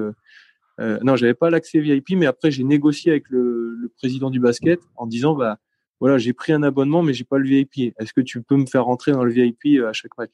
euh, 0.80 0.98
non, 1.02 1.16
j'avais 1.16 1.34
pas 1.34 1.50
l'accès 1.50 1.80
VIP, 1.80 2.10
mais 2.16 2.26
après 2.26 2.50
j'ai 2.50 2.64
négocié 2.64 3.12
avec 3.12 3.28
le, 3.28 3.74
le, 3.74 3.88
président 3.88 4.30
du 4.30 4.40
basket 4.40 4.80
en 4.96 5.06
disant 5.06 5.34
bah 5.34 5.58
voilà 6.02 6.18
j'ai 6.18 6.32
pris 6.32 6.52
un 6.52 6.64
abonnement 6.64 7.04
mais 7.04 7.14
j'ai 7.14 7.22
pas 7.22 7.38
le 7.38 7.48
VIP. 7.48 7.94
Est-ce 7.96 8.12
que 8.12 8.20
tu 8.20 8.42
peux 8.42 8.56
me 8.56 8.66
faire 8.66 8.86
rentrer 8.86 9.12
dans 9.12 9.22
le 9.22 9.30
VIP 9.30 9.78
euh, 9.78 9.88
à 9.88 9.92
chaque 9.92 10.18
match 10.18 10.32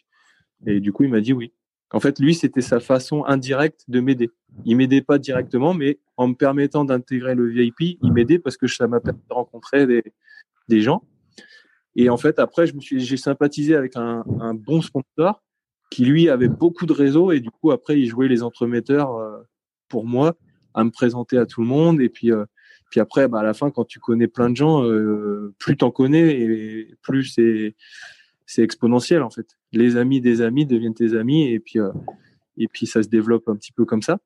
Et 0.66 0.80
du 0.80 0.94
coup 0.94 1.04
il 1.04 1.10
m'a 1.10 1.20
dit 1.20 1.34
oui. 1.34 1.52
En 1.92 2.00
fait 2.00 2.18
lui 2.18 2.34
c'était 2.34 2.62
sa 2.62 2.80
façon 2.80 3.22
indirecte 3.26 3.84
de 3.86 4.00
m'aider. 4.00 4.30
Il 4.64 4.78
m'aidait 4.78 5.02
pas 5.02 5.18
directement, 5.18 5.74
mais 5.74 5.98
en 6.16 6.28
me 6.28 6.34
permettant 6.34 6.86
d'intégrer 6.86 7.34
le 7.34 7.46
VIP, 7.48 7.98
il 8.02 8.12
m'aidait 8.14 8.38
parce 8.38 8.56
que 8.56 8.66
ça 8.66 8.88
m'a 8.88 8.98
permis 8.98 9.20
de 9.28 9.34
rencontrer 9.34 9.86
des, 9.86 10.80
gens. 10.80 11.02
Et 11.96 12.08
en 12.08 12.16
fait 12.16 12.38
après 12.38 12.66
je 12.66 12.74
me 12.74 12.80
suis 12.80 13.00
j'ai 13.00 13.18
sympathisé 13.18 13.74
avec 13.74 13.94
un, 13.96 14.24
un 14.40 14.54
bon 14.54 14.80
sponsor 14.80 15.42
qui 15.90 16.06
lui 16.06 16.30
avait 16.30 16.48
beaucoup 16.48 16.86
de 16.86 16.94
réseaux 16.94 17.30
et 17.30 17.40
du 17.40 17.50
coup 17.50 17.72
après 17.72 18.00
il 18.00 18.06
jouait 18.06 18.28
les 18.28 18.42
entremetteurs 18.42 19.16
euh, 19.16 19.42
pour 19.90 20.06
moi 20.06 20.34
à 20.72 20.82
me 20.82 20.90
présenter 20.90 21.36
à 21.36 21.44
tout 21.44 21.60
le 21.60 21.66
monde 21.66 22.00
et 22.00 22.08
puis 22.08 22.32
euh, 22.32 22.46
puis 22.90 23.00
après 23.00 23.28
bah, 23.28 23.40
à 23.40 23.42
la 23.42 23.54
fin 23.54 23.70
quand 23.70 23.84
tu 23.84 24.00
connais 24.00 24.28
plein 24.28 24.50
de 24.50 24.56
gens 24.56 24.84
euh, 24.84 25.54
plus 25.58 25.76
t'en 25.76 25.90
connais 25.90 26.30
et 26.30 26.94
plus 27.02 27.38
c'est 28.46 28.62
exponentiel 28.62 29.22
en 29.22 29.30
fait. 29.30 29.46
Les 29.72 29.96
amis 29.96 30.20
des 30.20 30.40
amis 30.40 30.66
deviennent 30.66 30.94
tes 30.94 31.16
amis 31.16 31.48
et 31.52 31.60
puis 31.60 31.78
euh, 31.78 31.90
et 32.56 32.68
puis 32.68 32.86
ça 32.86 33.02
se 33.02 33.08
développe 33.08 33.48
un 33.48 33.56
petit 33.56 33.72
peu 33.72 33.84
comme 33.84 34.02
ça. 34.02 34.18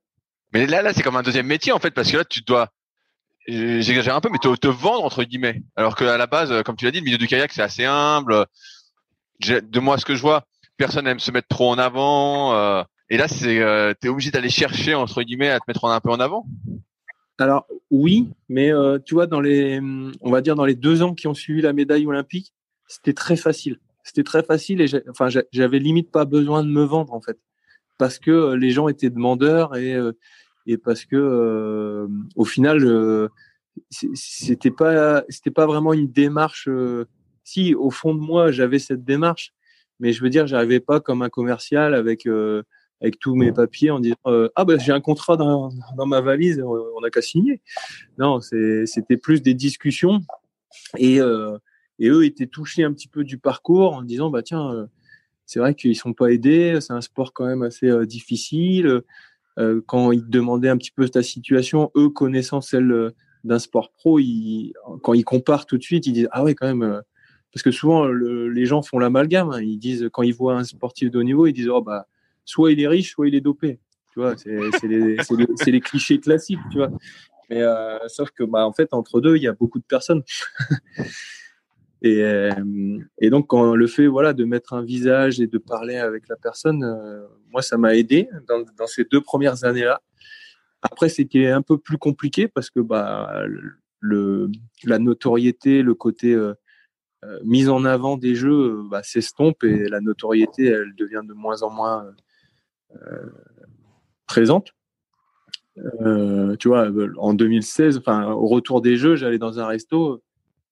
Mais 0.53 0.67
là 0.67 0.83
là 0.83 0.93
c'est 0.93 1.03
comme 1.03 1.17
un 1.17 1.23
deuxième 1.23 1.47
métier 1.47 1.73
en 1.73 1.79
fait 1.79 1.93
parce 1.93 2.11
que 2.11 2.17
là 2.17 2.25
tu 2.25 2.43
dois 2.43 2.69
j'exagère 3.49 4.15
un 4.15 4.21
peu 4.21 4.29
mais 4.31 4.39
te, 4.39 4.55
te 4.55 4.69
vendre 4.69 5.05
entre 5.05 5.25
guillemets. 5.25 5.63
Alors 5.77 5.97
que 5.97 6.05
à 6.05 6.17
la 6.17 6.27
base 6.27 6.63
comme 6.63 6.77
tu 6.77 6.85
l'as 6.85 6.91
dit 6.91 6.99
le 6.99 7.05
milieu 7.05 7.19
du 7.19 7.27
kayak 7.27 7.53
c'est 7.53 7.63
assez 7.63 7.85
humble. 7.85 8.47
De 9.41 9.81
moi 9.81 9.99
ce 9.99 10.05
que 10.05 10.15
je 10.15 10.23
vois 10.23 10.47
personne 10.77 11.05
n'aime 11.05 11.21
se 11.21 11.31
mettre 11.31 11.49
trop 11.49 11.71
en 11.71 11.79
avant 11.79 12.85
et 13.13 13.19
là, 13.19 13.29
c'est, 13.29 13.59
euh, 13.59 13.93
t'es 13.93 14.09
obligé 14.09 14.31
d'aller 14.31 14.49
chercher 14.49 14.95
entre 14.95 15.23
guillemets 15.23 15.51
à 15.51 15.61
te 15.61 15.65
mettre 15.69 15.85
un 15.85 16.01
peu 16.01 16.09
en 16.09 16.19
avant. 16.19 16.47
Alors 17.43 17.67
oui, 17.91 18.29
mais 18.49 18.73
euh, 18.73 19.01
tu 19.05 19.15
vois, 19.15 19.27
dans 19.27 19.41
les, 19.41 19.81
on 20.21 20.31
va 20.31 20.41
dire 20.41 20.55
dans 20.55 20.65
les 20.65 20.77
deux 20.77 21.03
ans 21.03 21.13
qui 21.13 21.27
ont 21.27 21.35
suivi 21.35 21.61
la 21.61 21.73
médaille 21.73 22.07
olympique, 22.07 22.55
c'était 22.87 23.15
très 23.15 23.35
facile. 23.35 23.81
C'était 24.05 24.23
très 24.23 24.45
facile 24.45 24.81
et 24.81 24.87
enfin, 25.11 25.29
j'avais 25.53 25.79
limite 25.81 26.11
pas 26.13 26.25
besoin 26.25 26.63
de 26.63 26.69
me 26.69 26.85
vendre 26.85 27.13
en 27.13 27.21
fait, 27.21 27.39
parce 27.99 28.21
que 28.21 28.31
euh, 28.31 28.57
les 28.57 28.71
gens 28.71 28.87
étaient 28.87 29.11
demandeurs 29.11 29.77
et 29.77 29.97
et 30.67 30.79
parce 30.79 31.05
que 31.05 32.09
au 32.37 32.45
final, 32.45 33.29
c'était 33.91 34.71
pas 34.71 35.25
pas 35.55 35.67
vraiment 35.67 35.93
une 35.93 36.13
démarche. 36.13 36.69
si 37.43 37.75
au 37.75 37.91
fond 37.91 38.15
de 38.15 38.21
moi, 38.21 38.53
j'avais 38.53 38.79
cette 38.79 39.05
démarche, 39.05 39.53
mais 39.99 40.13
je 40.13 40.23
veux 40.23 40.31
dire, 40.31 40.47
j'arrivais 40.47 40.79
pas 40.79 41.01
comme 41.01 41.23
un 41.23 41.29
commercial 41.29 41.95
avec 41.95 42.29
avec 43.03 43.19
tous 43.19 43.35
mes 43.35 43.53
papiers 43.53 43.91
en 43.91 43.99
disant 43.99 44.17
euh, 44.27 44.49
ah 44.55 44.65
ben 44.65 44.79
j'ai 44.79 44.93
un 44.93 45.01
contrat 45.01 45.37
dans, 45.37 45.71
dans 45.97 46.07
ma 46.07 46.21
valise, 46.21 46.63
on 46.63 47.01
n'a 47.01 47.11
qu'à 47.11 47.21
signer. 47.21 47.61
Non, 48.17 48.41
c'était 48.41 49.17
plus 49.17 49.43
des 49.43 49.55
discussions 49.55 50.21
et 50.97 51.21
euh, 51.21 51.59
et 51.99 52.09
eux 52.09 52.25
étaient 52.25 52.47
touchés 52.47 52.85
un 52.85 52.93
petit 52.93 53.09
peu 53.09 53.25
du 53.25 53.39
parcours 53.39 53.95
en 53.95 54.03
disant 54.03 54.31
bah 54.31 54.43
tiens 54.43 54.73
euh, 54.73 54.87
c'est 55.47 55.59
vrai 55.59 55.75
qu'ils 55.75 55.97
sont 55.97 56.15
pas 56.15 56.29
aidés, 56.29 56.79
c'est 56.81 56.93
un 56.93 57.01
sport 57.01 57.33
quand 57.33 57.45
même 57.45 57.63
assez 57.63 57.89
euh, 57.89 58.07
difficile. 58.07 59.03
quand 59.87 60.13
ils 60.13 60.27
demandaient 60.31 60.71
un 60.71 60.79
petit 60.79 60.93
peu 60.93 61.07
ta 61.09 61.23
situation, 61.23 61.91
eux 61.97 62.09
connaissant 62.09 62.61
celle 62.61 63.13
d'un 63.45 63.59
sport 63.59 63.91
pro, 63.91 64.19
ils, 64.19 64.73
quand 65.03 65.13
ils 65.13 65.25
comparent 65.25 65.67
tout 65.67 65.77
de 65.77 65.83
suite, 65.83 66.07
ils 66.07 66.13
disent 66.13 66.29
ah 66.31 66.45
ouais 66.45 66.55
quand 66.55 66.69
même 66.69 67.03
parce 67.53 67.63
que 67.63 67.73
souvent 67.73 68.07
le, 68.07 68.49
les 68.49 68.65
gens 68.65 68.81
font 68.81 68.99
l'amalgame. 68.99 69.51
Hein. 69.51 69.61
Ils 69.61 69.79
disent 69.79 70.09
quand 70.13 70.23
ils 70.23 70.33
voient 70.33 70.55
un 70.55 70.65
sportif 70.65 71.11
de 71.11 71.19
haut 71.19 71.25
niveau, 71.25 71.47
ils 71.47 71.53
disent 71.53 71.69
oh 71.69 71.83
bah 71.83 72.07
soit 72.45 72.73
il 72.73 72.81
est 72.81 72.89
riche, 72.89 73.13
soit 73.13 73.29
il 73.29 73.35
est 73.35 73.41
dopé. 73.41 73.81
Tu 74.13 74.21
vois, 74.21 74.37
c'est 74.37 75.71
les, 75.71 75.81
clichés 75.81 76.21
classiques, 76.21 76.61
tu 76.71 76.79
vois. 76.79 76.91
Mais 77.51 77.63
euh, 77.63 77.99
sauf 78.09 78.31
que, 78.31 78.45
bah, 78.45 78.67
en 78.67 78.73
fait, 78.73 78.93
entre 78.93 79.21
deux, 79.21 79.37
il 79.37 79.43
y 79.43 79.49
a 79.49 79.53
beaucoup 79.53 79.79
de 79.79 79.85
personnes. 79.85 80.23
et, 82.03 82.23
euh, 82.23 82.51
et, 83.19 83.31
donc, 83.31 83.49
quand 83.49 83.75
le 83.75 83.87
fait, 83.87 84.07
voilà, 84.07 84.33
de 84.33 84.45
mettre 84.45 84.75
un 84.75 84.83
visage 84.83 85.41
et 85.41 85.47
de 85.47 85.59
parler 85.59 85.97
avec 85.97 86.29
la 86.29 86.37
personne, 86.37 86.85
euh, 86.85 87.27
moi, 87.51 87.63
ça 87.63 87.77
m'a 87.79 87.95
aidé 87.95 88.29
dans, 88.49 88.65
dans, 88.77 88.87
ces 88.87 89.05
deux 89.05 89.21
premières 89.21 89.65
années-là. 89.65 90.01
Après, 90.83 91.09
c'était 91.09 91.49
un 91.49 91.63
peu 91.63 91.79
plus 91.79 91.99
compliqué 91.99 92.49
parce 92.49 92.71
que, 92.71 92.81
bah, 92.81 93.45
le, 94.01 94.51
la 94.85 94.99
notoriété, 94.99 95.83
le 95.83 95.95
côté 95.95 96.37
mise 97.45 97.69
en 97.69 97.85
avant 97.85 98.17
des 98.17 98.35
jeux, 98.35 98.83
bah, 98.91 99.03
s'estompe 99.05 99.63
et 99.63 99.89
la 99.89 100.01
notoriété, 100.01 100.67
elle 100.67 100.95
devient 100.97 101.23
de 101.25 101.35
moins 101.35 101.63
en 101.63 101.71
moins 101.71 102.05
présente. 104.27 104.73
Euh, 105.79 106.57
tu 106.57 106.69
vois, 106.69 106.89
en 107.19 107.35
2016, 107.35 107.99
enfin, 107.99 108.33
au 108.33 108.47
retour 108.47 108.83
des 108.83 108.97
jeux, 108.97 109.17
j'allais 109.17 109.39
dans 109.39 109.59
un 109.59 109.67
resto, 109.67 110.23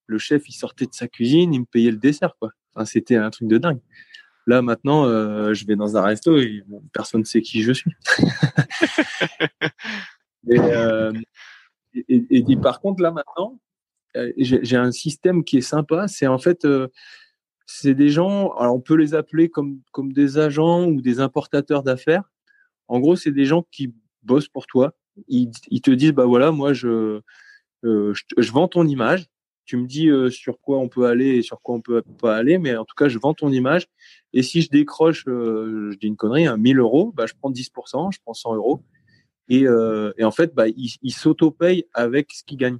le 0.06 0.18
chef, 0.18 0.48
il 0.48 0.52
sortait 0.52 0.86
de 0.86 0.94
sa 0.94 1.08
cuisine, 1.08 1.54
il 1.54 1.60
me 1.60 1.66
payait 1.66 1.90
le 1.90 1.96
dessert, 1.96 2.36
quoi. 2.38 2.50
Enfin, 2.74 2.84
c'était 2.84 3.16
un 3.16 3.30
truc 3.30 3.48
de 3.48 3.58
dingue. 3.58 3.80
Là, 4.46 4.62
maintenant, 4.62 5.06
euh, 5.06 5.54
je 5.54 5.66
vais 5.66 5.76
dans 5.76 5.96
un 5.96 6.02
resto 6.02 6.38
et 6.38 6.62
personne 6.92 7.20
ne 7.20 7.26
sait 7.26 7.42
qui 7.42 7.62
je 7.62 7.72
suis. 7.72 7.92
et, 10.48 10.58
et, 12.08 12.56
par 12.56 12.80
contre, 12.80 13.02
là, 13.02 13.10
maintenant, 13.10 13.58
j'ai 14.36 14.76
un 14.76 14.92
système 14.92 15.44
qui 15.44 15.58
est 15.58 15.62
sympa. 15.62 16.08
C'est 16.08 16.26
en 16.26 16.38
fait, 16.38 16.66
c'est 17.72 17.94
des 17.94 18.08
gens, 18.08 18.50
alors 18.54 18.74
on 18.74 18.80
peut 18.80 18.96
les 18.96 19.14
appeler 19.14 19.48
comme, 19.48 19.80
comme 19.92 20.12
des 20.12 20.38
agents 20.38 20.86
ou 20.88 21.00
des 21.00 21.20
importateurs 21.20 21.84
d'affaires. 21.84 22.24
En 22.88 22.98
gros, 22.98 23.14
c'est 23.14 23.30
des 23.30 23.44
gens 23.44 23.64
qui 23.70 23.94
bossent 24.24 24.48
pour 24.48 24.66
toi. 24.66 24.92
Ils, 25.28 25.50
te 25.50 25.90
disent, 25.92 26.12
bah 26.12 26.24
voilà, 26.24 26.50
moi, 26.50 26.72
je, 26.72 27.20
euh, 27.84 28.14
je, 28.14 28.52
vends 28.52 28.66
ton 28.66 28.86
image. 28.86 29.26
tu 29.66 29.76
me 29.76 29.86
dis 29.86 30.10
sur 30.30 30.60
quoi 30.60 30.78
on 30.78 30.88
peut 30.88 31.06
aller 31.06 31.36
et 31.36 31.42
sur 31.42 31.60
quoi 31.62 31.76
on 31.76 31.80
peut 31.80 32.02
pas 32.20 32.36
aller, 32.36 32.58
mais 32.58 32.76
en 32.76 32.84
tout 32.84 32.96
cas, 32.96 33.08
je 33.08 33.18
vends 33.18 33.34
ton 33.34 33.52
image. 33.52 33.86
Et 34.32 34.42
si 34.42 34.62
je 34.62 34.70
décroche, 34.70 35.24
je 35.26 35.96
dis 35.96 36.08
une 36.08 36.16
connerie, 36.16 36.46
un 36.46 36.56
1000 36.56 36.80
euros, 36.80 37.12
bah, 37.14 37.26
je 37.26 37.34
prends 37.38 37.52
10%, 37.52 38.12
je 38.12 38.18
prends 38.24 38.34
100 38.34 38.56
euros. 38.56 38.82
Et, 39.48 39.66
et 40.18 40.24
en 40.24 40.32
fait, 40.32 40.54
bah, 40.54 40.66
il, 40.68 40.90
il 41.02 41.12
s'auto-paye 41.12 41.84
avec 41.94 42.32
ce 42.32 42.42
qu'il 42.42 42.58
gagne. 42.58 42.78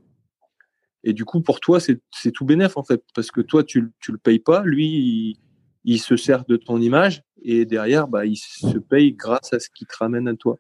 Et 1.05 1.13
du 1.13 1.25
coup, 1.25 1.41
pour 1.41 1.61
toi, 1.61 1.81
c'est 1.81 2.01
tout 2.33 2.45
bénéf 2.45 2.77
en 2.77 2.85
fait, 2.85 3.03
parce 3.15 3.31
que 3.31 3.41
toi, 3.41 3.65
tu 3.65 3.91
tu 4.01 4.13
le 4.13 4.19
payes 4.19 4.39
pas, 4.39 4.63
lui, 4.65 4.87
il, 4.87 5.37
il, 5.85 5.99
se 5.99 6.17
sert 6.17 6.45
de 6.45 6.57
ton 6.57 6.81
image 6.81 7.23
et 7.43 7.65
derrière, 7.65 8.07
bah, 8.07 8.27
il 8.27 8.37
se 8.37 8.79
paye 8.79 9.13
grâce 9.13 9.53
à 9.53 9.61
ce 9.61 9.69
qui 9.71 9.87
te 9.87 9.97
ramène 9.97 10.29
à 10.29 10.35
toi. 10.35 10.57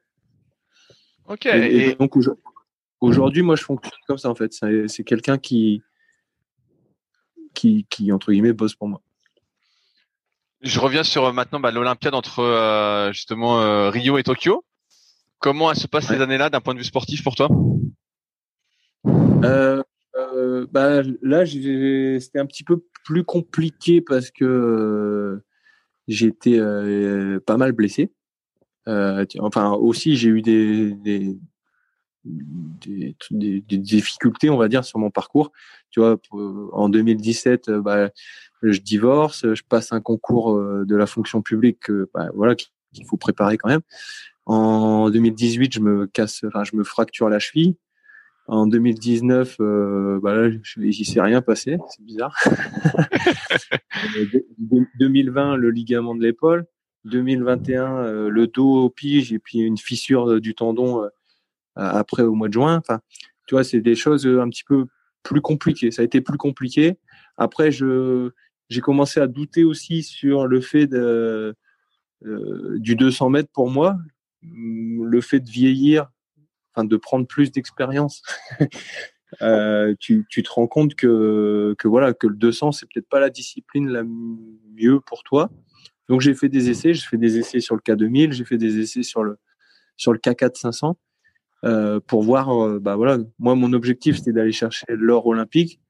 Ok. 1.26 1.46
Et, 1.46 1.94
donc 1.94 2.16
aujourd'hui, 3.00 3.42
moi, 3.42 3.56
je 3.56 3.62
fonctionne 3.62 3.92
comme 4.06 4.18
ça 4.18 4.30
en 4.30 4.34
fait. 4.34 4.52
C'est 4.88 5.04
quelqu'un 5.04 5.38
qui, 5.38 5.82
qui, 7.54 7.86
qui 7.90 8.12
entre 8.12 8.32
guillemets 8.32 8.52
bosse 8.52 8.74
pour 8.74 8.88
moi. 8.88 9.02
Je 10.62 10.78
reviens 10.78 11.04
sur 11.04 11.24
euh, 11.24 11.32
maintenant 11.32 11.60
bah, 11.60 11.70
l'Olympiade 11.70 12.14
entre 12.14 12.40
euh, 12.40 13.12
justement 13.12 13.60
euh, 13.60 13.90
Rio 13.90 14.18
et 14.18 14.22
Tokyo. 14.22 14.64
Comment 15.38 15.70
elle 15.70 15.78
se 15.78 15.86
passe 15.86 16.08
ces 16.08 16.20
années-là 16.20 16.50
d'un 16.50 16.60
point 16.60 16.74
de 16.74 16.78
vue 16.78 16.84
sportif 16.84 17.24
pour 17.24 17.34
toi? 17.34 17.48
Euh, 19.42 19.82
euh, 20.34 20.66
bah, 20.70 21.02
là, 21.22 21.46
c'était 21.46 22.38
un 22.38 22.46
petit 22.46 22.64
peu 22.64 22.82
plus 23.04 23.24
compliqué 23.24 24.00
parce 24.00 24.30
que 24.30 24.44
euh, 24.44 25.44
j'étais 26.08 26.58
euh, 26.58 27.40
pas 27.40 27.56
mal 27.56 27.72
blessé. 27.72 28.10
enfin, 28.86 29.72
aussi, 29.72 30.16
j'ai 30.16 30.28
eu 30.28 30.42
des, 30.42 31.36
difficultés, 33.70 34.50
on 34.50 34.56
va 34.56 34.68
dire, 34.68 34.84
sur 34.84 34.98
mon 34.98 35.10
parcours. 35.10 35.52
Tu 35.90 36.00
vois, 36.00 36.18
en 36.72 36.88
2017, 36.88 37.70
bah, 37.70 38.10
je 38.62 38.80
divorce, 38.80 39.54
je 39.54 39.62
passe 39.68 39.92
un 39.92 40.00
concours 40.00 40.56
de 40.60 40.96
la 40.96 41.06
fonction 41.06 41.42
publique, 41.42 41.90
bah, 42.14 42.28
voilà, 42.34 42.54
qu'il 42.54 43.06
faut 43.06 43.16
préparer 43.16 43.58
quand 43.58 43.68
même. 43.68 43.82
En 44.46 45.10
2018, 45.10 45.74
je 45.74 45.80
me 45.80 46.06
casse, 46.06 46.44
enfin, 46.44 46.64
je 46.64 46.76
me 46.76 46.84
fracture 46.84 47.28
la 47.28 47.38
cheville. 47.38 47.76
En 48.50 48.66
2019, 48.66 49.56
euh, 49.60 50.18
bah 50.20 50.34
là, 50.34 50.48
il 50.76 51.06
s'est 51.06 51.20
rien 51.20 51.40
passé, 51.40 51.78
c'est 51.88 52.04
bizarre. 52.04 52.36
2020, 54.98 55.54
le 55.54 55.70
ligament 55.70 56.16
de 56.16 56.22
l'épaule. 56.22 56.66
2021, 57.04 57.98
euh, 57.98 58.28
le 58.28 58.48
dos 58.48 58.86
au 58.86 58.90
pige 58.90 59.32
et 59.32 59.38
puis 59.38 59.60
une 59.60 59.78
fissure 59.78 60.40
du 60.40 60.56
tendon 60.56 61.04
euh, 61.04 61.08
après 61.76 62.24
au 62.24 62.34
mois 62.34 62.48
de 62.48 62.54
juin. 62.54 62.78
Enfin, 62.78 63.00
tu 63.46 63.54
vois, 63.54 63.62
c'est 63.62 63.80
des 63.80 63.94
choses 63.94 64.26
un 64.26 64.48
petit 64.48 64.64
peu 64.64 64.86
plus 65.22 65.40
compliquées. 65.40 65.92
Ça 65.92 66.02
a 66.02 66.04
été 66.04 66.20
plus 66.20 66.36
compliqué. 66.36 66.98
Après, 67.36 67.70
je 67.70 68.30
j'ai 68.68 68.80
commencé 68.80 69.20
à 69.20 69.28
douter 69.28 69.62
aussi 69.62 70.02
sur 70.02 70.48
le 70.48 70.60
fait 70.60 70.88
de, 70.88 71.54
euh, 72.26 72.78
du 72.80 72.96
200 72.96 73.30
mètres 73.30 73.50
pour 73.52 73.70
moi, 73.70 73.96
le 74.42 75.20
fait 75.20 75.38
de 75.38 75.50
vieillir 75.50 76.10
enfin 76.74 76.84
de 76.84 76.96
prendre 76.96 77.26
plus 77.26 77.50
d'expérience. 77.50 78.22
euh, 79.42 79.94
tu, 79.98 80.26
te 80.26 80.50
rends 80.50 80.66
compte 80.66 80.94
que, 80.94 81.74
que 81.78 81.88
voilà 81.88 82.14
que 82.14 82.26
le 82.26 82.34
200 82.34 82.72
c'est 82.72 82.86
peut-être 82.86 83.08
pas 83.08 83.20
la 83.20 83.30
discipline 83.30 83.88
la 83.88 84.02
mieux 84.04 85.00
pour 85.00 85.22
toi. 85.22 85.50
Donc 86.08 86.20
j'ai 86.20 86.34
fait 86.34 86.48
des 86.48 86.70
essais, 86.70 86.92
j'ai 86.92 87.06
fait 87.06 87.18
des 87.18 87.38
essais 87.38 87.60
sur 87.60 87.76
le 87.76 87.80
K2000, 87.80 88.32
j'ai 88.32 88.44
fait 88.44 88.58
des 88.58 88.80
essais 88.80 89.02
sur 89.02 89.22
le 89.22 89.38
sur 89.96 90.12
le 90.12 90.18
K4 90.18 90.58
500 90.58 90.96
euh, 91.64 92.00
pour 92.00 92.22
voir. 92.22 92.50
Euh, 92.50 92.80
bah 92.80 92.96
voilà, 92.96 93.18
moi 93.38 93.54
mon 93.54 93.72
objectif 93.72 94.16
c'était 94.16 94.32
d'aller 94.32 94.52
chercher 94.52 94.86
l'or 94.88 95.26
olympique. 95.26 95.80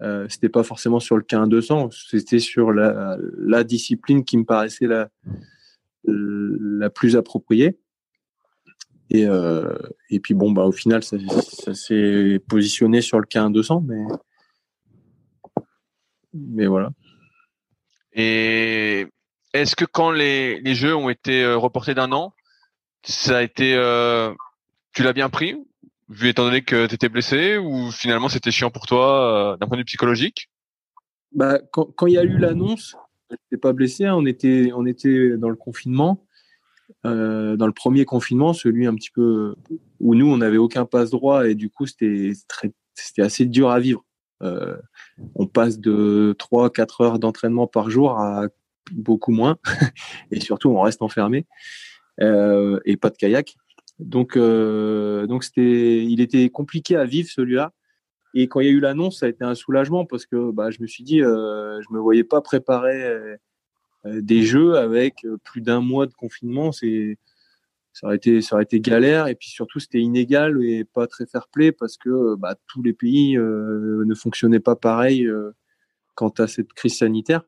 Euh, 0.00 0.26
c'était 0.28 0.48
pas 0.48 0.62
forcément 0.62 1.00
sur 1.00 1.16
le 1.16 1.22
K1 1.22 1.48
200, 1.48 1.90
c'était 1.90 2.38
sur 2.38 2.72
la, 2.72 3.64
discipline 3.64 4.24
qui 4.24 4.38
me 4.38 4.44
paraissait 4.44 4.86
la 4.86 5.10
plus 6.90 7.16
appropriée. 7.16 7.78
Et, 9.10 9.26
euh, 9.26 9.74
et 10.10 10.20
puis 10.20 10.34
bon, 10.34 10.52
bah, 10.52 10.64
au 10.64 10.72
final, 10.72 11.02
ça, 11.02 11.16
ça 11.42 11.74
s'est 11.74 12.40
positionné 12.48 13.00
sur 13.00 13.18
le 13.18 13.26
K1 13.26 13.52
200, 13.52 13.84
mais, 13.86 14.04
mais 16.34 16.66
voilà. 16.66 16.90
Et 18.12 19.06
est-ce 19.54 19.76
que 19.76 19.84
quand 19.84 20.10
les, 20.10 20.60
les 20.60 20.74
jeux 20.74 20.94
ont 20.94 21.08
été 21.08 21.42
euh, 21.42 21.56
reportés 21.56 21.94
d'un 21.94 22.12
an, 22.12 22.34
ça 23.04 23.38
a 23.38 23.42
été, 23.42 23.74
euh, 23.74 24.32
tu 24.92 25.02
l'as 25.02 25.12
bien 25.12 25.30
pris, 25.30 25.56
vu 26.08 26.28
étant 26.28 26.44
donné 26.44 26.62
que 26.62 26.86
tu 26.86 26.94
étais 26.94 27.08
blessé, 27.08 27.56
ou 27.56 27.90
finalement 27.90 28.28
c'était 28.28 28.50
chiant 28.50 28.70
pour 28.70 28.86
toi 28.86 29.52
euh, 29.52 29.56
d'un 29.56 29.66
point 29.66 29.76
de 29.76 29.82
vue 29.82 29.86
psychologique? 29.86 30.50
Bah, 31.32 31.58
quand, 31.72 31.86
quand 31.96 32.06
il 32.06 32.14
y 32.14 32.18
a 32.18 32.24
eu 32.24 32.38
l'annonce, 32.38 32.96
j'étais 33.30 33.60
pas 33.60 33.72
blessé, 33.72 34.04
hein, 34.04 34.14
on 34.14 34.26
était 34.26 34.70
on 34.74 34.86
était 34.86 35.36
dans 35.36 35.50
le 35.50 35.56
confinement. 35.56 36.26
Euh, 37.06 37.56
dans 37.56 37.66
le 37.66 37.72
premier 37.72 38.04
confinement, 38.04 38.52
celui 38.52 38.86
un 38.86 38.94
petit 38.94 39.10
peu 39.10 39.54
où 40.00 40.14
nous 40.14 40.26
on 40.26 40.38
n'avait 40.38 40.56
aucun 40.56 40.84
passe 40.84 41.10
droit 41.10 41.48
et 41.48 41.54
du 41.54 41.70
coup 41.70 41.86
c'était 41.86 42.32
assez 43.18 43.44
dur 43.46 43.70
à 43.70 43.78
vivre. 43.78 44.04
Euh, 44.42 44.76
on 45.34 45.46
passe 45.46 45.78
de 45.78 46.34
3-4 46.38 47.04
heures 47.04 47.18
d'entraînement 47.18 47.66
par 47.66 47.90
jour 47.90 48.12
à 48.12 48.46
beaucoup 48.92 49.32
moins 49.32 49.58
et 50.30 50.40
surtout 50.40 50.70
on 50.70 50.80
reste 50.80 51.02
enfermé 51.02 51.46
euh, 52.20 52.80
et 52.84 52.96
pas 52.96 53.10
de 53.10 53.16
kayak. 53.16 53.56
Donc 53.98 54.36
euh, 54.36 55.26
donc 55.26 55.44
c'était 55.44 56.04
il 56.04 56.20
était 56.20 56.48
compliqué 56.50 56.96
à 56.96 57.04
vivre 57.04 57.28
celui-là. 57.28 57.72
Et 58.34 58.46
quand 58.46 58.60
il 58.60 58.66
y 58.66 58.68
a 58.68 58.72
eu 58.72 58.80
l'annonce, 58.80 59.20
ça 59.20 59.26
a 59.26 59.28
été 59.28 59.44
un 59.44 59.54
soulagement 59.54 60.04
parce 60.04 60.26
que 60.26 60.50
bah, 60.52 60.70
je 60.70 60.82
me 60.82 60.86
suis 60.86 61.02
dit, 61.02 61.22
euh, 61.22 61.80
je 61.82 61.94
me 61.94 61.98
voyais 61.98 62.24
pas 62.24 62.40
préparer 62.40 63.02
euh, 63.02 63.36
des 64.20 64.42
jeux 64.42 64.76
avec 64.76 65.24
euh, 65.24 65.36
plus 65.44 65.60
d'un 65.60 65.80
mois 65.80 66.06
de 66.06 66.14
confinement, 66.14 66.72
c'est 66.72 67.18
ça 67.98 68.06
aurait 68.06 68.16
été 68.16 68.40
ça 68.42 68.62
été 68.62 68.80
galère 68.80 69.26
et 69.26 69.34
puis 69.34 69.48
surtout 69.48 69.80
c'était 69.80 70.00
inégal 70.00 70.62
et 70.62 70.84
pas 70.84 71.08
très 71.08 71.26
fair 71.26 71.48
play 71.48 71.72
parce 71.72 71.96
que 71.96 72.36
bah, 72.36 72.54
tous 72.68 72.80
les 72.80 72.92
pays 72.92 73.36
euh, 73.36 74.04
ne 74.06 74.14
fonctionnaient 74.14 74.60
pas 74.60 74.76
pareil 74.76 75.26
euh, 75.26 75.50
quant 76.14 76.32
à 76.38 76.46
cette 76.46 76.72
crise 76.74 76.98
sanitaire, 76.98 77.42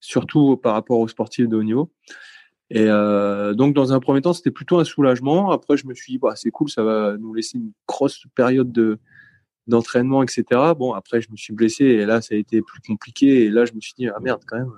surtout 0.00 0.58
par 0.58 0.74
rapport 0.74 0.98
aux 0.98 1.08
sportifs 1.08 1.48
de 1.48 1.56
haut 1.56 1.62
niveau. 1.62 1.90
Et 2.70 2.84
euh, 2.86 3.54
donc 3.54 3.74
dans 3.74 3.94
un 3.94 4.00
premier 4.00 4.20
temps 4.20 4.34
c'était 4.34 4.50
plutôt 4.50 4.78
un 4.78 4.84
soulagement. 4.84 5.52
Après 5.52 5.78
je 5.78 5.86
me 5.86 5.94
suis 5.94 6.14
dit 6.14 6.18
bah 6.18 6.34
c'est 6.36 6.50
cool, 6.50 6.68
ça 6.68 6.82
va 6.82 7.16
nous 7.16 7.32
laisser 7.32 7.56
une 7.56 7.72
grosse 7.86 8.24
période 8.34 8.70
de 8.70 8.98
d'entraînement 9.68 10.22
etc. 10.22 10.44
Bon 10.76 10.92
après 10.92 11.22
je 11.22 11.30
me 11.30 11.36
suis 11.36 11.54
blessé 11.54 11.84
et 11.84 12.04
là 12.04 12.20
ça 12.20 12.34
a 12.34 12.38
été 12.38 12.60
plus 12.60 12.80
compliqué 12.86 13.44
et 13.44 13.50
là 13.50 13.64
je 13.64 13.72
me 13.72 13.80
suis 13.80 13.94
dit 13.96 14.08
ah 14.08 14.18
merde 14.20 14.42
quand 14.46 14.58
même 14.58 14.72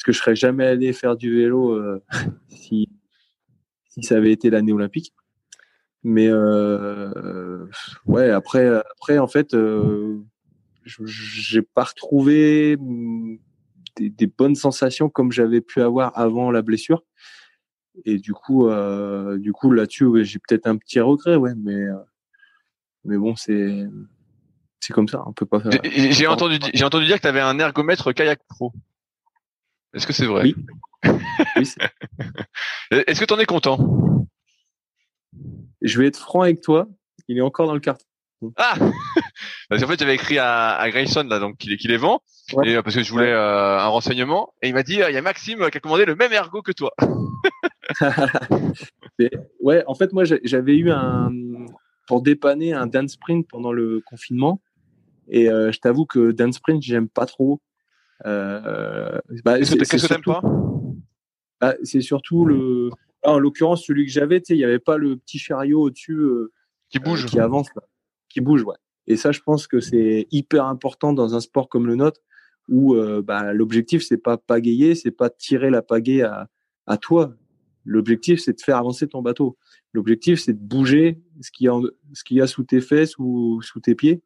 parce 0.00 0.04
que 0.04 0.12
je 0.12 0.18
serais 0.18 0.36
jamais 0.36 0.64
allé 0.64 0.94
faire 0.94 1.14
du 1.14 1.36
vélo 1.36 1.72
euh, 1.72 2.02
si, 2.48 2.88
si 3.90 4.02
ça 4.02 4.16
avait 4.16 4.32
été 4.32 4.48
l'année 4.48 4.72
olympique. 4.72 5.12
Mais 6.02 6.28
euh, 6.28 7.66
ouais, 8.06 8.30
après, 8.30 8.66
après 8.66 9.18
en 9.18 9.26
fait, 9.26 9.52
euh, 9.52 10.16
j'ai 10.86 11.60
pas 11.60 11.84
retrouvé 11.84 12.78
des, 13.96 14.08
des, 14.08 14.26
bonnes 14.26 14.54
sensations 14.54 15.10
comme 15.10 15.32
j'avais 15.32 15.60
pu 15.60 15.82
avoir 15.82 16.18
avant 16.18 16.50
la 16.50 16.62
blessure. 16.62 17.02
Et 18.06 18.16
du 18.16 18.32
coup, 18.32 18.68
euh, 18.68 19.36
du 19.36 19.52
coup 19.52 19.70
là-dessus, 19.70 20.06
ouais, 20.06 20.24
j'ai 20.24 20.38
peut-être 20.38 20.66
un 20.66 20.78
petit 20.78 21.00
regret, 21.00 21.36
ouais, 21.36 21.52
mais 21.58 21.74
euh, 21.74 21.98
mais 23.04 23.18
bon, 23.18 23.36
c'est 23.36 23.86
c'est 24.80 24.94
comme 24.94 25.08
ça, 25.08 25.22
on 25.26 25.34
peut 25.34 25.44
pas 25.44 25.60
faire. 25.60 25.78
J'ai 25.84 26.26
entendu, 26.26 26.58
j'ai 26.72 26.84
entendu 26.86 27.04
dire 27.04 27.16
que 27.16 27.22
tu 27.22 27.28
avais 27.28 27.40
un 27.40 27.58
ergomètre 27.58 28.14
kayak 28.14 28.40
pro. 28.48 28.72
Est-ce 29.94 30.06
que 30.06 30.12
c'est 30.12 30.26
vrai? 30.26 30.42
Oui. 30.42 30.54
Est-ce 32.90 33.20
que 33.20 33.24
tu 33.24 33.34
en 33.34 33.38
es 33.38 33.46
content? 33.46 33.78
Je 35.82 35.98
vais 35.98 36.06
être 36.06 36.18
franc 36.18 36.42
avec 36.42 36.60
toi. 36.60 36.86
Il 37.28 37.38
est 37.38 37.42
encore 37.42 37.66
dans 37.66 37.74
le 37.74 37.80
carton. 37.80 38.04
Ah 38.56 38.74
Parce 39.68 39.82
qu'en 39.82 39.88
fait, 39.88 39.98
j'avais 39.98 40.14
écrit 40.14 40.38
à, 40.38 40.76
à, 40.76 40.90
Grayson 40.90 41.24
là, 41.24 41.38
donc 41.38 41.58
qu'il 41.58 41.90
est 41.90 41.96
vend, 41.96 42.22
ouais. 42.54 42.70
et 42.70 42.76
euh, 42.76 42.82
parce 42.82 42.96
que 42.96 43.02
je 43.02 43.12
voulais 43.12 43.32
euh, 43.32 43.78
un 43.78 43.86
renseignement, 43.86 44.54
et 44.62 44.68
il 44.68 44.74
m'a 44.74 44.82
dit 44.82 45.02
euh, 45.02 45.10
il 45.10 45.14
y 45.14 45.18
a 45.18 45.22
Maxime 45.22 45.58
qui 45.70 45.76
a 45.76 45.80
commandé 45.80 46.06
le 46.06 46.16
même 46.16 46.32
ergo 46.32 46.62
que 46.62 46.72
toi. 46.72 46.92
ouais, 49.60 49.84
en 49.86 49.94
fait, 49.94 50.12
moi, 50.12 50.24
j'avais 50.24 50.76
eu 50.76 50.90
un 50.90 51.30
pour 52.06 52.22
dépanner 52.22 52.72
un 52.72 52.86
dance 52.86 53.12
sprint 53.12 53.46
pendant 53.48 53.72
le 53.72 54.00
confinement, 54.06 54.62
et 55.28 55.46
je 55.46 55.78
t'avoue 55.78 56.06
que 56.06 56.32
dance 56.32 56.56
sprint, 56.56 56.82
j'aime 56.82 57.08
pas 57.08 57.26
trop. 57.26 57.60
Euh, 58.26 59.18
bah, 59.44 59.58
Qu'est-ce 59.58 59.74
que 59.76 60.06
t'aimes 60.06 60.22
pas 60.22 60.42
bah, 61.60 61.74
C'est 61.82 62.00
surtout 62.00 62.44
le. 62.44 62.90
Ah, 63.22 63.32
en 63.32 63.38
l'occurrence, 63.38 63.84
celui 63.84 64.06
que 64.06 64.12
j'avais, 64.12 64.38
il 64.48 64.56
n'y 64.56 64.64
avait 64.64 64.78
pas 64.78 64.96
le 64.96 65.16
petit 65.16 65.38
chariot 65.38 65.82
au-dessus 65.82 66.14
euh, 66.14 66.52
qui 66.88 66.98
bouge, 66.98 67.24
euh, 67.24 67.28
qui 67.28 67.38
avance, 67.38 67.68
là. 67.76 67.82
qui 68.30 68.40
bouge, 68.40 68.62
ouais. 68.62 68.76
Et 69.06 69.16
ça, 69.16 69.32
je 69.32 69.40
pense 69.40 69.66
que 69.66 69.80
c'est 69.80 70.26
hyper 70.30 70.64
important 70.66 71.12
dans 71.12 71.34
un 71.34 71.40
sport 71.40 71.68
comme 71.68 71.86
le 71.86 71.96
nôtre, 71.96 72.20
où 72.68 72.94
euh, 72.94 73.20
bah, 73.22 73.52
l'objectif 73.52 74.02
c'est 74.02 74.16
pas 74.18 74.38
pagayer, 74.38 74.94
c'est 74.94 75.10
pas 75.10 75.28
tirer 75.28 75.68
la 75.70 75.82
pagaie 75.82 76.22
à, 76.22 76.48
à 76.86 76.96
toi. 76.96 77.34
L'objectif 77.84 78.40
c'est 78.40 78.52
de 78.54 78.60
faire 78.60 78.76
avancer 78.76 79.08
ton 79.08 79.20
bateau. 79.20 79.58
L'objectif 79.92 80.40
c'est 80.40 80.52
de 80.52 80.64
bouger 80.64 81.20
ce 81.40 81.50
qu'il 81.50 81.66
y 81.66 81.68
a, 81.68 81.78
ce 82.14 82.24
qu'il 82.24 82.36
y 82.36 82.40
a 82.40 82.46
sous 82.46 82.62
tes 82.62 82.80
fesses 82.80 83.18
ou 83.18 83.60
sous 83.62 83.80
tes 83.80 83.94
pieds. 83.94 84.22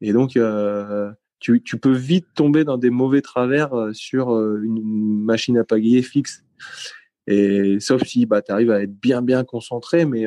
Et 0.00 0.12
donc, 0.12 0.36
euh, 0.36 1.10
tu, 1.40 1.60
peux 1.60 1.92
vite 1.92 2.26
tomber 2.34 2.64
dans 2.64 2.78
des 2.78 2.90
mauvais 2.90 3.22
travers 3.22 3.70
sur 3.92 4.30
une 4.30 5.24
machine 5.24 5.58
à 5.58 5.64
pagayer 5.64 6.02
fixe. 6.02 6.44
Et 7.26 7.80
sauf 7.80 8.02
si 8.04 8.26
bah, 8.26 8.42
tu 8.42 8.52
arrives 8.52 8.70
à 8.70 8.82
être 8.82 8.94
bien 8.94 9.22
bien 9.22 9.44
concentré, 9.44 10.04
mais 10.04 10.26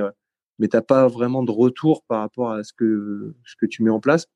mais 0.60 0.68
t'as 0.68 0.81
pas 0.81 1.07
vraiment 1.07 1.44
de 1.44 1.52
retour 1.52 2.03
par 2.03 2.19
rapport 2.22 2.52
à 2.52 2.64
ce 2.64 2.73
que 2.73 3.35
ce 3.45 3.56
que 3.56 3.65
tu 3.65 3.84
mets 3.84 3.91
en 3.91 3.99
place. 3.99 4.27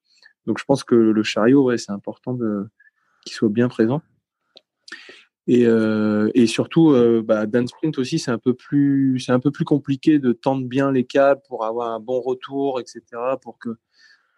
Donc 0.46 0.60
je 0.60 0.66
pense 0.66 0.84
que 0.84 0.96
le 0.96 1.24
chariot, 1.24 1.64
ouais, 1.64 1.78
c'est 1.78 1.92
important 1.92 2.38
qu'il 3.26 3.34
soit 3.34 3.50
bien 3.50 3.68
présent. 3.68 4.02
Et, 5.48 5.66
euh, 5.66 6.30
et 6.34 6.46
surtout, 6.46 6.92
euh, 6.92 7.22
bah, 7.24 7.46
Dan 7.46 7.68
Sprint 7.68 7.98
aussi, 8.00 8.20
c'est 8.20 8.32
un 8.32 8.38
peu 8.38 8.54
plus, 8.54 9.20
c'est 9.20 9.32
un 9.32 9.40
peu 9.40 9.50
plus 9.50 9.64
compliqué 9.64 10.20
de 10.20 10.34
tendre 10.34 10.68
bien 10.68 10.92
les 10.92 11.06
câbles 11.06 11.42
pour 11.48 11.66
avoir 11.66 11.94
un 11.94 12.02
bon 12.02 12.20
retour, 12.20 12.82
etc. 12.82 13.02
Pour 13.42 13.58
que, 13.58 13.70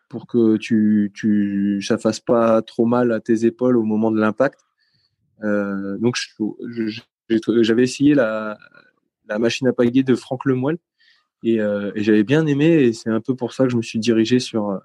pour 0.10 0.26
que 0.28 0.58
tu, 0.58 1.12
tu, 1.14 1.82
ça 1.82 1.98
fasse 1.98 2.20
pas 2.20 2.62
trop 2.62 2.86
mal 2.86 3.12
à 3.12 3.20
tes 3.20 3.46
épaules 3.46 3.78
au 3.78 3.84
moment 3.84 4.12
de 4.12 4.20
l'impact. 4.20 4.60
Euh, 5.44 5.98
donc, 6.00 6.18
j'avais 7.62 7.84
essayé 7.84 8.16
la, 8.16 8.58
la 9.28 9.40
machine 9.40 9.68
à 9.68 9.74
pagayer 9.74 10.04
de 10.04 10.16
Franck 10.16 10.46
Lemoyle 10.46 10.78
et, 11.44 11.62
euh, 11.62 11.92
et 11.96 12.04
j'avais 12.04 12.24
bien 12.24 12.46
aimé. 12.48 12.66
Et 12.66 12.94
c'est 12.94 13.12
un 13.12 13.22
peu 13.22 13.36
pour 13.36 13.54
ça 13.54 13.66
que 13.66 13.70
je 13.70 13.78
me 13.78 13.84
suis 13.84 14.00
dirigé 14.00 14.40
sur, 14.40 14.82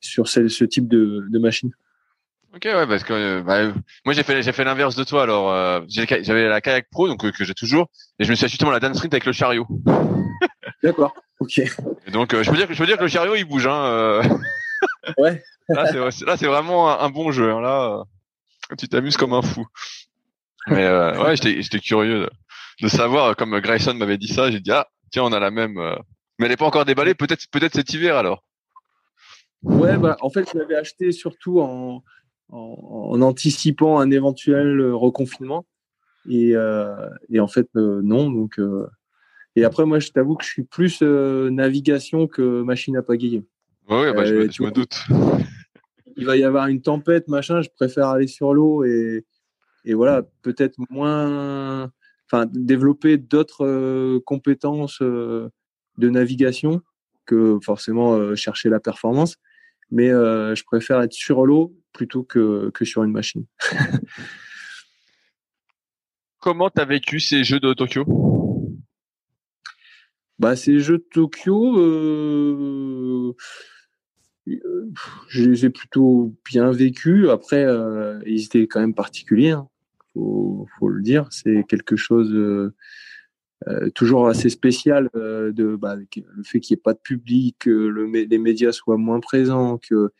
sur 0.00 0.28
ce, 0.28 0.64
type 0.64 0.86
de, 0.86 1.24
de 1.28 1.38
machine. 1.38 1.72
Ok, 2.54 2.66
ouais, 2.66 2.86
parce 2.86 3.02
que 3.02 3.12
euh, 3.12 3.42
bah, 3.42 3.72
moi 4.04 4.14
j'ai 4.14 4.22
fait 4.22 4.40
fait 4.52 4.64
l'inverse 4.64 4.94
de 4.94 5.02
toi. 5.02 5.24
Alors 5.24 5.84
j'avais 5.88 6.48
la 6.48 6.60
kayak 6.60 6.88
pro 6.90 7.08
donc 7.08 7.28
que 7.32 7.44
j'ai 7.44 7.54
toujours 7.54 7.88
et 8.20 8.24
je 8.24 8.30
me 8.30 8.36
suis 8.36 8.44
acheté 8.44 8.64
la 8.64 8.78
Dan 8.78 8.94
Sprint 8.94 9.14
avec 9.14 9.24
le 9.24 9.32
chariot. 9.32 9.66
D'accord. 10.82 11.14
Ok. 11.40 11.58
Et 11.58 12.10
donc 12.10 12.34
je 12.34 12.50
peux 12.50 12.56
dire 12.56 12.68
que 12.68 12.74
je 12.74 12.78
peux 12.78 12.86
dire 12.86 12.96
que 12.96 13.02
le 13.02 13.08
chariot 13.08 13.34
il 13.34 13.44
bouge. 13.44 13.66
Hein, 13.66 14.22
ouais. 15.18 15.42
là 15.68 16.10
c'est 16.10 16.24
là 16.24 16.36
c'est 16.36 16.46
vraiment 16.46 17.00
un, 17.00 17.10
bon 17.10 17.32
jeu. 17.32 17.50
Hein, 17.50 17.60
là 17.60 18.04
tu 18.78 18.88
t'amuses 18.88 19.16
comme 19.16 19.32
un 19.32 19.42
fou. 19.42 19.66
Mais 20.68 20.88
ouais 20.88 21.36
j'étais 21.36 21.62
j'étais 21.62 21.80
curieux 21.80 22.28
de, 22.80 22.88
savoir 22.88 23.36
comme 23.36 23.58
Grayson 23.60 23.94
m'avait 23.94 24.18
dit 24.18 24.28
ça. 24.28 24.50
J'ai 24.50 24.60
dit 24.60 24.70
ah 24.70 24.86
tiens 25.10 25.24
on 25.24 25.32
a 25.32 25.40
la 25.40 25.50
même. 25.50 25.74
Mais 26.38 26.46
elle 26.46 26.50
n'est 26.50 26.56
pas 26.56 26.66
encore 26.66 26.84
déballée. 26.84 27.14
Peut-être 27.14 27.44
peut-être 27.50 27.74
cet 27.74 27.92
hiver 27.92 28.16
alors. 28.16 28.42
Ouais, 29.64 29.96
bah, 29.96 30.16
en 30.20 30.28
fait, 30.28 30.48
je 30.52 30.58
l'avais 30.58 30.76
acheté 30.76 31.10
surtout 31.10 31.60
en, 31.60 32.04
en, 32.50 33.22
anticipant 33.22 33.98
un 33.98 34.10
éventuel 34.10 34.78
euh, 34.78 34.94
reconfinement. 34.94 35.64
Et, 36.28 36.54
euh, 36.54 37.08
et 37.30 37.40
en 37.40 37.48
fait, 37.48 37.68
euh, 37.76 38.00
non. 38.02 38.30
Donc, 38.30 38.60
et 39.56 39.64
après, 39.64 39.84
moi, 39.84 39.98
je 39.98 40.10
t'avoue 40.10 40.36
que 40.36 40.44
je 40.44 40.50
suis 40.50 40.64
plus 40.64 41.02
navigation 41.02 42.26
que 42.26 42.62
machine 42.62 42.96
à 42.96 43.02
pagayer. 43.02 43.44
Oui, 43.88 44.12
bah, 44.14 44.24
je, 44.24 44.62
me, 44.62 44.70
doute. 44.70 45.04
Il 46.16 46.26
va 46.26 46.36
y 46.36 46.44
avoir 46.44 46.68
une 46.68 46.80
tempête, 46.80 47.28
machin. 47.28 47.60
Je 47.62 47.68
préfère 47.74 48.08
aller 48.08 48.26
sur 48.26 48.54
l'eau 48.54 48.84
et, 48.84 49.24
et 49.84 49.94
voilà, 49.94 50.22
peut-être 50.42 50.76
moins, 50.90 51.90
enfin, 52.26 52.46
développer 52.50 53.18
d'autres 53.18 54.18
compétences 54.20 55.00
de 55.02 55.50
navigation 55.98 56.80
que 57.26 57.58
forcément 57.62 58.34
chercher 58.34 58.70
la 58.70 58.80
performance. 58.80 59.36
Mais 59.90 60.08
je 60.08 60.64
préfère 60.64 61.00
être 61.02 61.12
sur 61.12 61.46
l'eau 61.46 61.76
plutôt 61.92 62.24
que, 62.24 62.70
que 62.70 62.84
sur 62.84 63.04
une 63.04 63.12
machine. 63.12 63.44
Comment 66.44 66.68
tu 66.68 66.80
as 66.80 66.84
vécu 66.84 67.20
ces 67.20 67.42
Jeux 67.42 67.60
de 67.60 67.72
Tokyo? 67.72 68.04
Bah, 70.38 70.56
Ces 70.56 70.78
Jeux 70.80 70.98
de 70.98 71.06
Tokyo, 71.12 71.78
euh, 71.78 73.32
je 74.46 75.44
les 75.44 75.66
ai 75.66 75.70
plutôt 75.70 76.34
bien 76.44 76.70
vécus. 76.70 77.28
Après, 77.28 77.64
euh, 77.64 78.20
ils 78.26 78.44
étaient 78.44 78.66
quand 78.66 78.80
même 78.80 78.94
particuliers, 78.94 79.52
hein. 79.52 79.68
faut, 80.12 80.66
faut, 80.78 80.88
le 80.88 81.02
dire. 81.02 81.26
C'est 81.30 81.64
quelque 81.68 81.96
chose 81.96 82.32
euh, 82.34 82.74
euh 83.68 83.90
toujours 83.90 84.28
assez 84.28 84.50
spécial 84.50 85.08
euh, 85.16 85.52
de 85.52 85.76
bah, 85.76 85.96
le 85.96 86.42
fait 86.44 86.60
qu'il 86.60 86.74
n'y 86.74 86.78
ait 86.78 86.82
pas 86.82 86.94
de 86.94 86.98
public, 86.98 87.56
que 87.60 87.70
le, 87.70 88.06
les 88.06 88.38
médias 88.38 88.72
soient 88.72 88.98
moins 88.98 89.20
présents, 89.20 89.78
que 89.78 90.10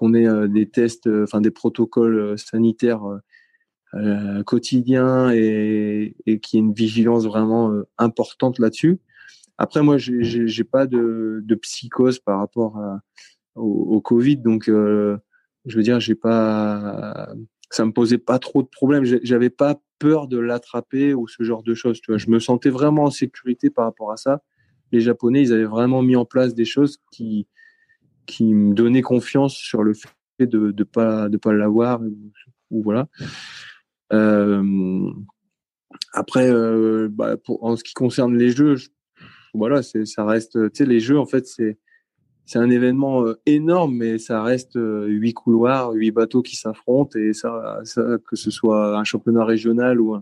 qu'on 0.00 0.14
ait 0.14 0.26
euh, 0.26 0.48
des 0.48 0.66
tests, 0.66 1.06
euh, 1.08 1.24
enfin 1.24 1.42
des 1.42 1.50
protocoles 1.50 2.18
euh, 2.18 2.36
sanitaires 2.36 3.02
quotidiens 4.46 5.32
et, 5.32 6.14
et 6.24 6.38
qu'il 6.38 6.58
y 6.58 6.62
ait 6.62 6.64
une 6.64 6.72
vigilance 6.72 7.24
vraiment 7.24 7.72
importante 7.98 8.60
là-dessus. 8.60 9.00
Après, 9.62 9.82
moi, 9.82 9.98
j'ai 9.98 10.64
pas 10.64 10.86
de, 10.86 11.42
de, 11.44 11.54
psychose 11.54 12.18
par 12.18 12.38
rapport 12.38 12.80
au, 13.54 14.00
Covid, 14.00 14.38
donc 14.38 14.64
je 14.66 15.18
veux 15.66 15.82
dire, 15.82 16.00
j'ai 16.00 16.14
pas, 16.14 17.28
ça 17.68 17.84
me 17.84 17.92
posait 17.92 18.16
pas 18.16 18.38
trop 18.38 18.62
de 18.62 18.68
problèmes. 18.68 19.04
J'avais 19.04 19.50
pas 19.50 19.78
peur 19.98 20.28
de 20.28 20.38
l'attraper 20.38 21.12
ou 21.12 21.28
ce 21.28 21.42
genre 21.42 21.62
de 21.62 21.74
choses. 21.74 22.00
Tu 22.00 22.10
vois, 22.10 22.16
je 22.16 22.30
me 22.30 22.38
sentais 22.38 22.70
vraiment 22.70 23.04
en 23.04 23.10
sécurité 23.10 23.68
par 23.68 23.84
rapport 23.84 24.10
à 24.10 24.16
ça. 24.16 24.42
Les 24.92 25.00
Japonais, 25.02 25.42
ils 25.42 25.52
avaient 25.52 25.64
vraiment 25.64 26.00
mis 26.00 26.16
en 26.16 26.24
place 26.24 26.54
des 26.54 26.64
choses 26.64 26.98
qui 27.12 27.46
qui 28.24 28.54
me 28.54 28.72
donnait 28.72 29.02
confiance 29.02 29.54
sur 29.54 29.82
le 29.82 29.92
fait 29.92 30.46
de 30.46 30.72
ne 30.74 30.84
pas 30.84 31.28
de 31.28 31.36
pas 31.36 31.52
l'avoir 31.52 32.00
voilà. 32.70 33.08
Euh, 34.12 35.10
après, 36.12 36.50
euh, 36.50 37.08
bah, 37.10 37.36
en 37.48 37.76
ce 37.76 37.84
qui 37.84 37.94
concerne 37.94 38.36
les 38.36 38.50
jeux, 38.50 38.76
voilà, 39.54 39.82
c'est 39.82 40.06
ça 40.06 40.24
reste. 40.24 40.52
Tu 40.52 40.70
sais, 40.74 40.86
les 40.86 41.00
jeux 41.00 41.18
en 41.18 41.26
fait, 41.26 41.46
c'est 41.46 41.78
c'est 42.46 42.58
un 42.58 42.70
événement 42.70 43.24
euh, 43.24 43.40
énorme, 43.46 43.96
mais 43.96 44.18
ça 44.18 44.42
reste 44.42 44.76
huit 44.76 45.34
couloirs, 45.34 45.92
huit 45.92 46.10
bateaux 46.10 46.42
qui 46.42 46.56
s'affrontent 46.56 47.18
et 47.18 47.32
ça, 47.32 47.78
ça, 47.84 48.02
que 48.26 48.34
ce 48.34 48.50
soit 48.50 48.98
un 48.98 49.04
championnat 49.04 49.44
régional 49.44 50.00
ou 50.00 50.16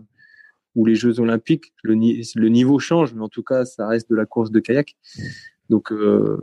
ou 0.75 0.85
les 0.85 0.95
Jeux 0.95 1.19
Olympiques, 1.19 1.73
le, 1.83 1.93
le 1.93 2.49
niveau 2.49 2.79
change, 2.79 3.13
mais 3.13 3.21
en 3.21 3.29
tout 3.29 3.43
cas, 3.43 3.65
ça 3.65 3.87
reste 3.87 4.09
de 4.09 4.15
la 4.15 4.25
course 4.25 4.51
de 4.51 4.59
kayak. 4.59 4.95
Donc, 5.69 5.91
euh, 5.91 6.39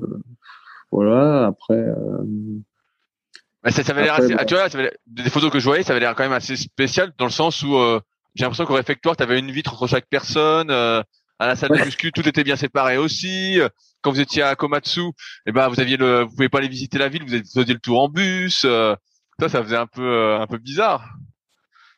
voilà, 0.90 1.46
après. 1.46 1.74
Euh... 1.74 2.24
Ça, 3.68 3.82
ça 3.82 3.92
avait 3.92 4.04
l'air 4.04 4.14
assez, 4.14 4.36
tu 4.46 4.54
vois, 4.54 4.68
ça 4.68 4.78
avait, 4.78 4.96
des 5.06 5.28
photos 5.28 5.50
que 5.50 5.58
je 5.58 5.64
voyais, 5.64 5.82
ça 5.82 5.92
avait 5.92 6.00
l'air 6.00 6.14
quand 6.14 6.22
même 6.22 6.32
assez 6.32 6.54
spécial 6.54 7.12
dans 7.18 7.24
le 7.24 7.32
sens 7.32 7.62
où 7.64 7.74
euh, 7.76 7.98
j'ai 8.36 8.44
l'impression 8.44 8.64
qu'au 8.64 8.74
réfectoire, 8.74 9.16
tu 9.16 9.24
avais 9.24 9.40
une 9.40 9.50
vitre 9.50 9.74
entre 9.74 9.88
chaque 9.88 10.06
personne. 10.08 10.70
Euh, 11.40 11.44
à 11.44 11.48
la 11.48 11.56
salle 11.56 11.70
de 11.70 11.84
muscu, 11.84 12.12
tout 12.12 12.26
était 12.28 12.44
bien 12.44 12.56
séparé 12.56 12.96
aussi. 12.96 13.58
Quand 14.02 14.10
vous 14.10 14.20
étiez 14.20 14.42
à 14.42 14.54
Komatsu, 14.56 15.02
eh 15.46 15.52
ben 15.52 15.68
vous 15.68 15.80
aviez 15.80 15.96
le, 15.96 16.22
vous 16.22 16.30
pouvez 16.30 16.48
pas 16.48 16.58
aller 16.58 16.68
visiter 16.68 16.98
la 16.98 17.08
ville, 17.08 17.22
vous 17.22 17.44
faisiez 17.54 17.74
le 17.74 17.80
tour 17.80 18.00
en 18.00 18.08
bus. 18.08 18.62
Euh, 18.64 18.94
ça, 19.38 19.48
ça 19.48 19.62
faisait 19.62 19.76
un 19.76 19.86
peu, 19.86 20.02
euh, 20.02 20.40
un 20.40 20.46
peu 20.46 20.58
bizarre. 20.58 21.08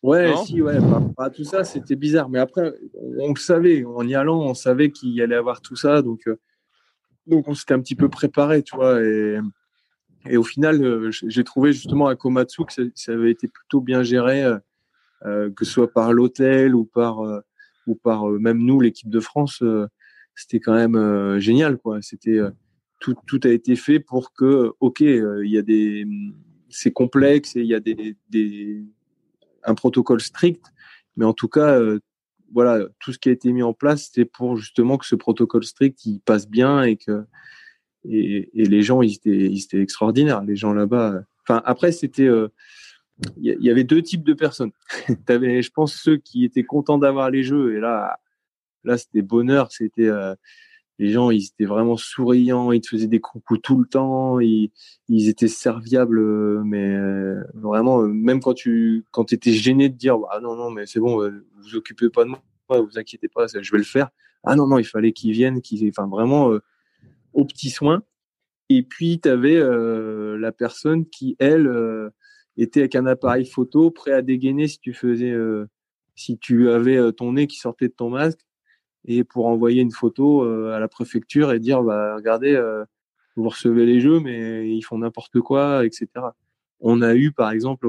Ouais, 0.02 0.32
si, 0.46 0.62
ouais, 0.62 0.78
pas, 1.16 1.30
tout 1.30 1.44
ça, 1.44 1.64
c'était 1.64 1.96
bizarre. 1.96 2.28
Mais 2.28 2.38
après, 2.38 2.72
on, 3.20 3.32
le 3.32 3.38
savait, 3.38 3.84
en 3.84 4.06
y 4.06 4.14
allant, 4.14 4.40
on 4.40 4.54
savait 4.54 4.90
qu'il 4.90 5.10
y 5.10 5.22
allait 5.22 5.36
avoir 5.36 5.60
tout 5.60 5.76
ça, 5.76 6.02
donc 6.02 6.28
donc 7.26 7.46
on 7.46 7.54
s'était 7.54 7.74
un 7.74 7.80
petit 7.80 7.94
peu 7.94 8.08
préparé, 8.08 8.62
tu 8.62 8.74
vois. 8.74 9.02
Et, 9.02 9.38
et 10.26 10.36
au 10.36 10.42
final, 10.42 10.82
euh, 10.82 11.10
j'ai 11.10 11.44
trouvé 11.44 11.72
justement 11.72 12.08
à 12.08 12.16
Komatsu 12.16 12.64
que 12.64 12.72
ça, 12.94 13.12
avait 13.12 13.30
été 13.30 13.48
plutôt 13.48 13.80
bien 13.80 14.02
géré, 14.02 14.44
euh, 14.44 14.58
euh, 15.24 15.50
que 15.50 15.64
ce 15.64 15.72
soit 15.72 15.92
par 15.92 16.12
l'hôtel 16.12 16.74
ou 16.74 16.84
par 16.84 17.20
ou 17.88 17.94
par 17.94 18.26
même 18.28 18.58
nous, 18.58 18.80
l'équipe 18.80 19.10
de 19.10 19.20
France. 19.20 19.62
C'était 20.34 20.60
quand 20.60 20.74
même 20.74 21.38
génial, 21.40 21.78
quoi. 21.78 22.00
C'était 22.02 22.38
tout, 23.00 23.14
tout 23.26 23.40
a 23.44 23.48
été 23.48 23.76
fait 23.76 23.98
pour 24.00 24.32
que, 24.32 24.72
ok, 24.80 25.00
il 25.00 25.50
y 25.50 25.58
a 25.58 25.62
des, 25.62 26.06
c'est 26.68 26.92
complexe 26.92 27.56
et 27.56 27.60
il 27.60 27.66
y 27.66 27.74
a 27.74 27.80
des, 27.80 28.16
des, 28.28 28.84
un 29.64 29.74
protocole 29.74 30.20
strict, 30.20 30.64
mais 31.16 31.24
en 31.24 31.32
tout 31.32 31.48
cas, 31.48 31.80
voilà, 32.52 32.86
tout 32.98 33.12
ce 33.12 33.18
qui 33.18 33.28
a 33.28 33.32
été 33.32 33.52
mis 33.52 33.62
en 33.62 33.72
place, 33.72 34.06
c'était 34.06 34.24
pour 34.24 34.56
justement 34.56 34.96
que 34.96 35.06
ce 35.06 35.14
protocole 35.14 35.64
strict 35.64 36.04
il 36.06 36.20
passe 36.20 36.48
bien 36.48 36.82
et 36.82 36.96
que 36.96 37.24
et, 38.04 38.48
les 38.54 38.82
gens 38.82 39.02
ils 39.02 39.14
étaient, 39.14 39.50
ils 39.50 39.62
étaient 39.64 39.82
extraordinaires. 39.82 40.42
Les 40.42 40.56
gens 40.56 40.72
là-bas. 40.72 41.22
Enfin 41.42 41.62
après 41.64 41.92
c'était 41.92 42.26
euh, 42.26 42.48
il 43.36 43.56
y, 43.60 43.70
avait 43.70 43.84
deux 43.84 44.02
types 44.02 44.24
de 44.24 44.34
personnes. 44.34 44.72
T'avais, 45.26 45.62
je 45.62 45.70
pense, 45.70 45.94
ceux 45.94 46.16
qui 46.16 46.44
étaient 46.44 46.64
contents 46.64 46.98
d'avoir 46.98 47.30
les 47.30 47.42
jeux 47.42 47.76
et 47.76 47.80
là, 47.80 48.18
là 48.84 48.96
c'était 48.96 49.22
bonheur. 49.22 49.72
C'était 49.72 50.08
euh, 50.08 50.34
les 50.98 51.10
gens, 51.10 51.30
ils 51.30 51.46
étaient 51.46 51.64
vraiment 51.64 51.96
souriants, 51.96 52.72
ils 52.72 52.80
te 52.80 52.88
faisaient 52.88 53.06
des 53.08 53.20
coucous 53.20 53.58
tout 53.58 53.78
le 53.78 53.86
temps, 53.86 54.40
ils, 54.40 54.70
ils 55.08 55.28
étaient 55.28 55.48
serviables, 55.48 56.18
euh, 56.18 56.62
mais 56.64 56.96
vraiment, 57.54 58.02
même 58.02 58.40
quand 58.40 58.54
tu 58.54 59.04
quand 59.10 59.32
étais 59.32 59.52
gêné 59.52 59.88
de 59.88 59.96
dire 59.96 60.16
ah 60.30 60.40
non 60.40 60.56
non 60.56 60.70
mais 60.70 60.86
c'est 60.86 61.00
bon, 61.00 61.18
vous 61.56 61.76
occupez 61.76 62.10
pas 62.10 62.24
de 62.24 62.30
moi, 62.30 62.40
vous 62.68 62.98
inquiétez 62.98 63.28
pas, 63.28 63.46
je 63.46 63.72
vais 63.72 63.78
le 63.78 63.84
faire. 63.84 64.10
Ah 64.44 64.56
non, 64.56 64.66
non, 64.66 64.78
il 64.78 64.84
fallait 64.84 65.12
qu'ils 65.12 65.32
viennent, 65.32 65.60
qu'ils, 65.60 65.88
enfin 65.88 66.06
vraiment 66.06 66.52
euh, 66.52 66.62
aux 67.32 67.44
petits 67.44 67.70
soins. 67.70 68.02
Et 68.68 68.82
puis 68.82 69.20
tu 69.20 69.28
avais 69.28 69.56
euh, 69.56 70.38
la 70.38 70.52
personne 70.52 71.06
qui 71.06 71.36
elle 71.38 71.66
euh, 71.66 72.10
était 72.62 72.80
avec 72.80 72.96
un 72.96 73.06
appareil 73.06 73.46
photo 73.46 73.90
prêt 73.90 74.12
à 74.12 74.22
dégainer 74.22 74.68
si 74.68 74.78
tu 74.78 74.92
faisais, 74.92 75.34
si 76.14 76.38
tu 76.38 76.70
avais 76.70 77.12
ton 77.12 77.32
nez 77.32 77.46
qui 77.46 77.58
sortait 77.58 77.88
de 77.88 77.92
ton 77.92 78.10
masque 78.10 78.40
et 79.04 79.24
pour 79.24 79.46
envoyer 79.46 79.82
une 79.82 79.92
photo 79.92 80.42
à 80.42 80.78
la 80.78 80.88
préfecture 80.88 81.52
et 81.52 81.60
dire 81.60 81.82
bah 81.82 82.16
regardez, 82.16 82.60
vous 83.36 83.48
recevez 83.48 83.86
les 83.86 84.00
jeux 84.00 84.20
mais 84.20 84.68
ils 84.70 84.82
font 84.82 84.98
n'importe 84.98 85.40
quoi, 85.40 85.86
etc. 85.86 86.08
on 86.80 87.00
a 87.02 87.14
eu 87.14 87.32
par 87.32 87.50
exemple 87.50 87.88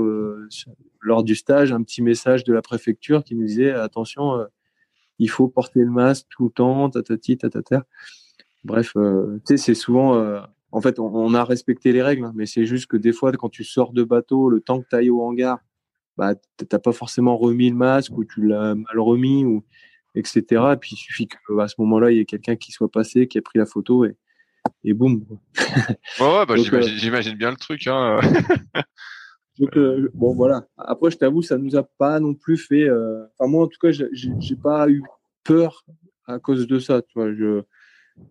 lors 1.02 1.24
du 1.24 1.36
stage 1.36 1.72
un 1.72 1.82
petit 1.82 2.02
message 2.02 2.44
de 2.44 2.54
la 2.54 2.62
préfecture 2.62 3.24
qui 3.24 3.36
nous 3.36 3.46
disait 3.46 3.72
attention, 3.72 4.46
il 5.18 5.30
faut 5.30 5.48
porter 5.48 5.80
le 5.80 5.91
masque 5.91 6.28
tout 6.30 6.46
le 6.46 6.52
temps, 6.52 6.90
tatati, 6.90 7.38
tatata. 7.38 7.86
Bref, 8.64 8.94
tu 8.94 9.40
sais, 9.46 9.58
c'est 9.58 9.74
souvent 9.74 10.44
en 10.72 10.82
fait, 10.82 11.00
on, 11.00 11.34
a 11.34 11.44
respecté 11.44 11.91
les 11.91 12.04
règles, 12.04 12.26
hein, 12.26 12.34
mais 12.36 12.46
c'est 12.46 12.66
juste 12.66 12.88
que 12.88 12.98
des 12.98 13.12
fois, 13.12 13.32
quand 13.32 13.50
tu 13.50 13.64
sors 13.64 13.91
de 13.91 14.04
bateau, 14.04 14.50
le 14.50 14.62
temps 14.62 14.82
que 14.82 14.88
tu 14.90 14.96
ailles 14.96 15.10
au 15.10 15.22
hangar, 15.22 15.60
bah, 16.18 16.36
t'as 16.68 16.80
pas 16.80 16.91
forcément 16.91 17.38
remis 17.38 17.70
le 17.70 17.76
masque 17.76 18.18
ou 18.18 18.26
tu 18.26 18.46
l'as 18.46 18.76
mal 18.76 19.00
remis 19.00 19.46
ou 19.46 19.64
etc. 20.16 20.44
Et 20.74 20.78
puis 20.78 20.91
il 20.94 20.98
suffit 20.98 21.28
qu'à 21.28 21.68
ce 21.68 21.76
moment-là, 21.80 22.12
il 22.12 22.18
y 22.18 22.20
ait 22.20 22.26
quelqu'un 22.26 22.56
qui 22.56 22.72
soit 22.72 22.91
passé, 22.91 23.28
qui 23.28 23.38
a 23.38 23.41
pris 23.41 23.58
la 23.58 23.66
photo 23.66 24.06
et, 24.06 24.16
et 24.84 24.94
boum. 24.94 25.26
ouais, 26.20 26.46
bah, 26.46 26.56
euh, 26.58 26.82
j'imagine 26.82 27.36
bien 27.36 27.52
le 27.52 27.58
truc. 27.58 27.88
Hein. 27.88 28.20
Donc, 29.60 29.76
euh, 29.76 30.10
bon, 30.14 30.34
voilà. 30.34 30.68
Après, 30.78 31.12
je 31.12 31.18
t'avoue, 31.18 31.41
ça 31.41 31.58
nous 31.58 31.76
a 31.76 31.84
pas 31.84 32.20
non 32.20 32.34
plus 32.34 32.58
fait. 32.58 32.88
Euh, 32.88 33.26
enfin, 33.38 33.50
moi, 33.50 33.66
en 33.66 33.68
tout 33.68 33.80
cas, 33.82 33.91
j'ai 33.91 34.56
pas 34.56 34.90
eu 34.90 35.04
peur 35.44 35.86
à 36.28 36.40
cause 36.40 36.66
de 36.66 36.80
ça. 36.80 37.02
Tu 37.02 37.12
vois, 37.16 37.34
je 37.34 37.64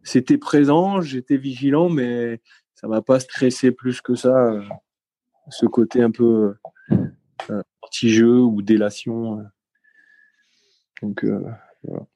c'était 0.03 0.39
présent, 0.39 1.01
j'étais 1.01 1.37
vigilant, 1.37 1.89
mais 1.89 2.41
ça 2.75 2.87
m'a 2.87 3.03
pas 3.03 3.21
stressé 3.21 3.73
plus 3.73 4.01
que 4.01 4.15
ça. 4.15 4.29
Euh, 4.29 4.63
ce 5.51 5.67
côté 5.67 6.03
un 6.03 6.11
peu 6.11 6.55
euh, 7.51 7.63
petit-jeu 7.83 8.39
ou 8.41 8.63
délation. 8.63 9.41
Euh. 11.03 11.13
Voilà. 11.83 12.07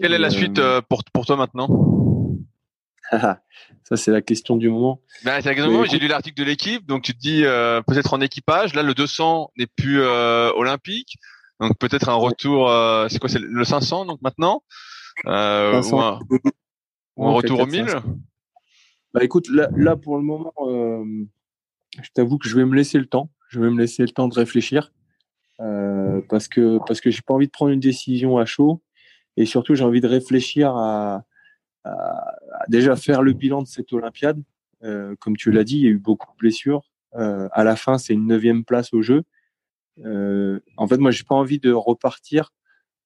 Quelle 0.00 0.12
est 0.12 0.18
la 0.18 0.30
suite 0.30 0.60
pour, 0.88 1.04
pour 1.12 1.26
toi 1.26 1.36
maintenant? 1.36 2.36
Ça, 3.84 3.96
c'est 3.96 4.10
la 4.10 4.20
question 4.20 4.56
du 4.56 4.68
moment. 4.68 5.00
Ben, 5.24 5.40
c'est 5.40 5.48
la 5.48 5.54
question 5.54 5.70
du 5.70 5.76
moment. 5.76 5.88
J'ai 5.88 5.98
lu 5.98 6.08
l'article 6.08 6.38
de 6.38 6.44
l'équipe, 6.44 6.86
donc 6.86 7.02
tu 7.02 7.14
te 7.14 7.18
dis 7.18 7.42
peut-être 7.86 8.12
en 8.12 8.20
équipage. 8.20 8.74
Là, 8.74 8.82
le 8.82 8.92
200 8.92 9.52
n'est 9.56 9.66
plus 9.66 10.02
olympique, 10.02 11.16
donc 11.58 11.78
peut-être 11.78 12.10
un 12.10 12.14
retour. 12.14 12.70
c'est 13.08 13.18
quoi 13.18 13.30
C'est 13.30 13.40
le 13.40 13.64
500 13.64 14.04
donc 14.04 14.20
maintenant? 14.20 14.62
500, 15.24 16.20
on 17.18 17.34
retour 17.34 17.60
au 17.60 17.66
1000 17.66 17.86
Bah 19.12 19.24
écoute, 19.24 19.48
là, 19.48 19.96
pour 19.96 20.16
le 20.16 20.22
moment, 20.22 20.52
euh, 20.58 21.04
je 22.00 22.08
t'avoue 22.14 22.38
que 22.38 22.48
je 22.48 22.56
vais 22.56 22.64
me 22.64 22.74
laisser 22.74 22.98
le 22.98 23.06
temps. 23.06 23.30
Je 23.48 23.60
vais 23.60 23.70
me 23.70 23.78
laisser 23.78 24.02
le 24.02 24.10
temps 24.10 24.28
de 24.28 24.34
réfléchir 24.34 24.92
euh, 25.60 26.20
parce 26.28 26.48
que 26.48 26.78
parce 26.86 27.00
que 27.00 27.10
j'ai 27.10 27.22
pas 27.22 27.34
envie 27.34 27.46
de 27.46 27.52
prendre 27.52 27.72
une 27.72 27.80
décision 27.80 28.36
à 28.36 28.44
chaud 28.44 28.82
et 29.38 29.46
surtout 29.46 29.74
j'ai 29.74 29.84
envie 29.84 30.02
de 30.02 30.06
réfléchir 30.06 30.76
à, 30.76 31.24
déjà 32.68 32.96
faire 32.96 33.22
le 33.22 33.32
bilan 33.32 33.62
de 33.62 33.66
cette 33.66 33.92
Olympiade. 33.94 34.42
Euh, 34.84 35.16
comme 35.20 35.36
tu 35.36 35.50
l'as 35.50 35.64
dit, 35.64 35.78
il 35.78 35.82
y 35.82 35.86
a 35.86 35.90
eu 35.90 35.98
beaucoup 35.98 36.30
de 36.32 36.36
blessures. 36.36 36.82
à 37.12 37.64
la 37.64 37.74
fin, 37.74 37.96
c'est 37.96 38.12
une 38.12 38.26
neuvième 38.26 38.64
place 38.64 38.92
au 38.92 39.00
jeu. 39.02 39.22
en 40.04 40.86
fait, 40.86 40.98
moi, 40.98 41.10
j'ai 41.10 41.24
pas 41.24 41.34
envie 41.34 41.58
de 41.58 41.72
repartir 41.72 42.52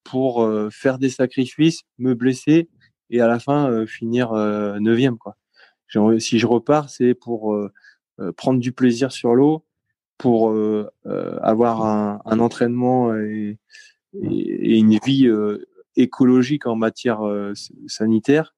pour 0.02 0.44
faire 0.72 0.98
des 0.98 1.10
sacrifices, 1.10 1.82
me 1.98 2.14
blesser 2.14 2.68
et 3.12 3.20
à 3.20 3.28
la 3.28 3.38
fin 3.38 3.70
euh, 3.70 3.86
finir 3.86 4.32
euh, 4.32 4.80
neuvième 4.80 5.18
quoi. 5.18 5.36
Si 6.18 6.38
je 6.38 6.46
repars, 6.46 6.88
c'est 6.88 7.12
pour 7.12 7.54
euh, 7.54 7.70
prendre 8.38 8.58
du 8.58 8.72
plaisir 8.72 9.12
sur 9.12 9.34
l'eau, 9.34 9.62
pour 10.16 10.54
avoir 11.42 11.84
un, 11.84 12.38
entraînement 12.38 13.14
et, 13.14 13.58
une 14.14 14.98
vie 15.04 15.28
écologique 15.96 16.66
en 16.66 16.76
matière 16.76 17.20
sanitaire 17.88 18.54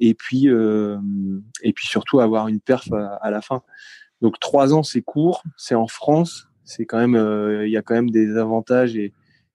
et 0.00 0.14
puis 0.14 0.46
et 0.46 1.72
puis 1.72 1.86
surtout 1.86 2.18
avoir 2.18 2.48
une 2.48 2.58
perf 2.58 2.90
à, 2.92 3.30
la 3.30 3.40
fin. 3.40 3.62
Donc 4.20 4.40
trois 4.40 4.74
ans 4.74 4.82
c'est 4.82 5.02
court, 5.02 5.44
c'est 5.56 5.76
en 5.76 5.86
France, 5.86 6.48
c'est 6.64 6.86
quand 6.86 7.06
même 7.06 7.62
il 7.64 7.70
y 7.70 7.76
a 7.76 7.82
quand 7.82 7.94
même 7.94 8.10
des 8.10 8.36
avantages 8.36 8.96
et, 8.96 9.12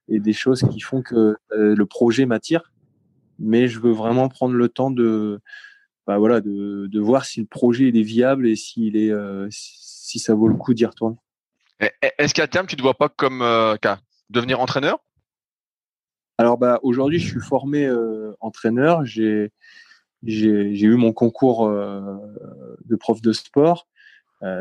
et 0.08 0.20
des 0.20 0.34
choses 0.34 0.62
qui 0.72 0.80
font 0.80 1.02
que 1.02 1.36
le 1.50 1.86
projet 1.86 2.26
m'attire 2.26 2.72
mais 3.40 3.68
je 3.68 3.80
veux 3.80 3.92
vraiment 3.92 4.30
prendre 4.30 4.56
le 4.56 4.70
temps 4.70 4.92
de, 4.92 5.40
bah 6.06 6.18
voilà, 6.18 6.42
de, 6.42 6.88
de 6.88 7.00
voir 7.00 7.26
si 7.26 7.42
le 7.42 7.46
projet 7.46 7.90
est 7.90 8.02
viable 8.02 8.48
et 8.48 8.56
s'il 8.56 8.96
est, 8.96 9.12
euh, 9.12 9.48
si 9.52 10.20
ça 10.20 10.34
vaut 10.34 10.48
le 10.48 10.56
coup 10.56 10.74
d'y 10.74 10.86
retourner. 10.86 11.18
Est-ce 12.18 12.34
qu'à 12.34 12.48
terme 12.48 12.66
tu 12.66 12.76
ne 12.76 12.78
te 12.78 12.82
vois 12.82 12.96
pas 12.96 13.10
comme 13.10 13.42
euh, 13.42 13.76
devenir 14.30 14.60
entraîneur? 14.60 15.00
Alors 16.38 16.58
bah 16.58 16.80
aujourd'hui 16.82 17.20
je 17.20 17.28
suis 17.28 17.42
formé 17.42 17.86
euh, 17.86 18.34
entraîneur, 18.40 19.06
j'ai 19.06 19.52
j'ai 20.24 20.84
eu 20.84 20.96
mon 20.96 21.14
concours 21.14 21.70
de 21.70 22.96
prof 22.96 23.22
de 23.22 23.34
sport, 23.34 23.88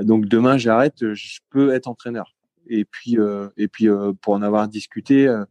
donc 0.03 0.27
demain 0.27 0.59
j'arrête, 0.59 1.15
je 1.15 1.39
peux 1.48 1.73
être 1.73 1.86
entraîneur. 1.86 2.35
Et 2.69 2.85
puis 2.85 3.16
et 3.57 3.69
puis 3.69 3.89
pour 4.20 4.35
en 4.35 4.43
avoir 4.43 4.69
discuté 4.69 5.27
euh, 5.27 5.44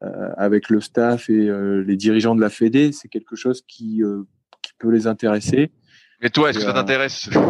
avec 0.00 0.68
le 0.68 0.80
staff 0.80 1.30
et 1.30 1.48
euh, 1.48 1.82
les 1.82 1.96
dirigeants 1.96 2.34
de 2.34 2.40
la 2.40 2.50
Fédé, 2.50 2.92
c'est 2.92 3.08
quelque 3.08 3.34
chose 3.34 3.62
qui, 3.66 4.02
euh, 4.02 4.22
qui 4.62 4.72
peut 4.78 4.90
les 4.90 5.06
intéresser. 5.06 5.72
Et 6.20 6.30
toi, 6.30 6.50
est-ce 6.50 6.58
que 6.58 6.64
ça 6.64 6.72
t'intéresse? 6.72 7.30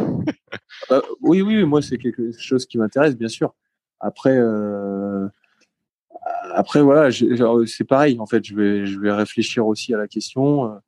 Oui, 1.20 1.43
oui, 1.43 1.64
moi 1.64 1.82
c'est 1.82 1.98
quelque 1.98 2.31
chose 2.39 2.66
qui 2.66 2.78
m'intéresse, 2.78 3.16
bien 3.16 3.28
sûr. 3.28 3.55
Après, 3.98 4.39
après 6.55 6.82
voilà, 6.82 7.09
c'est 7.66 7.85
pareil. 7.85 8.18
En 8.20 8.27
fait, 8.27 8.44
je 8.44 8.55
vais, 8.55 8.86
je 8.86 8.98
vais 9.01 9.10
réfléchir 9.12 9.66
aussi 9.66 9.94
à 9.94 9.98
la 9.98 10.06
question. 10.06 10.78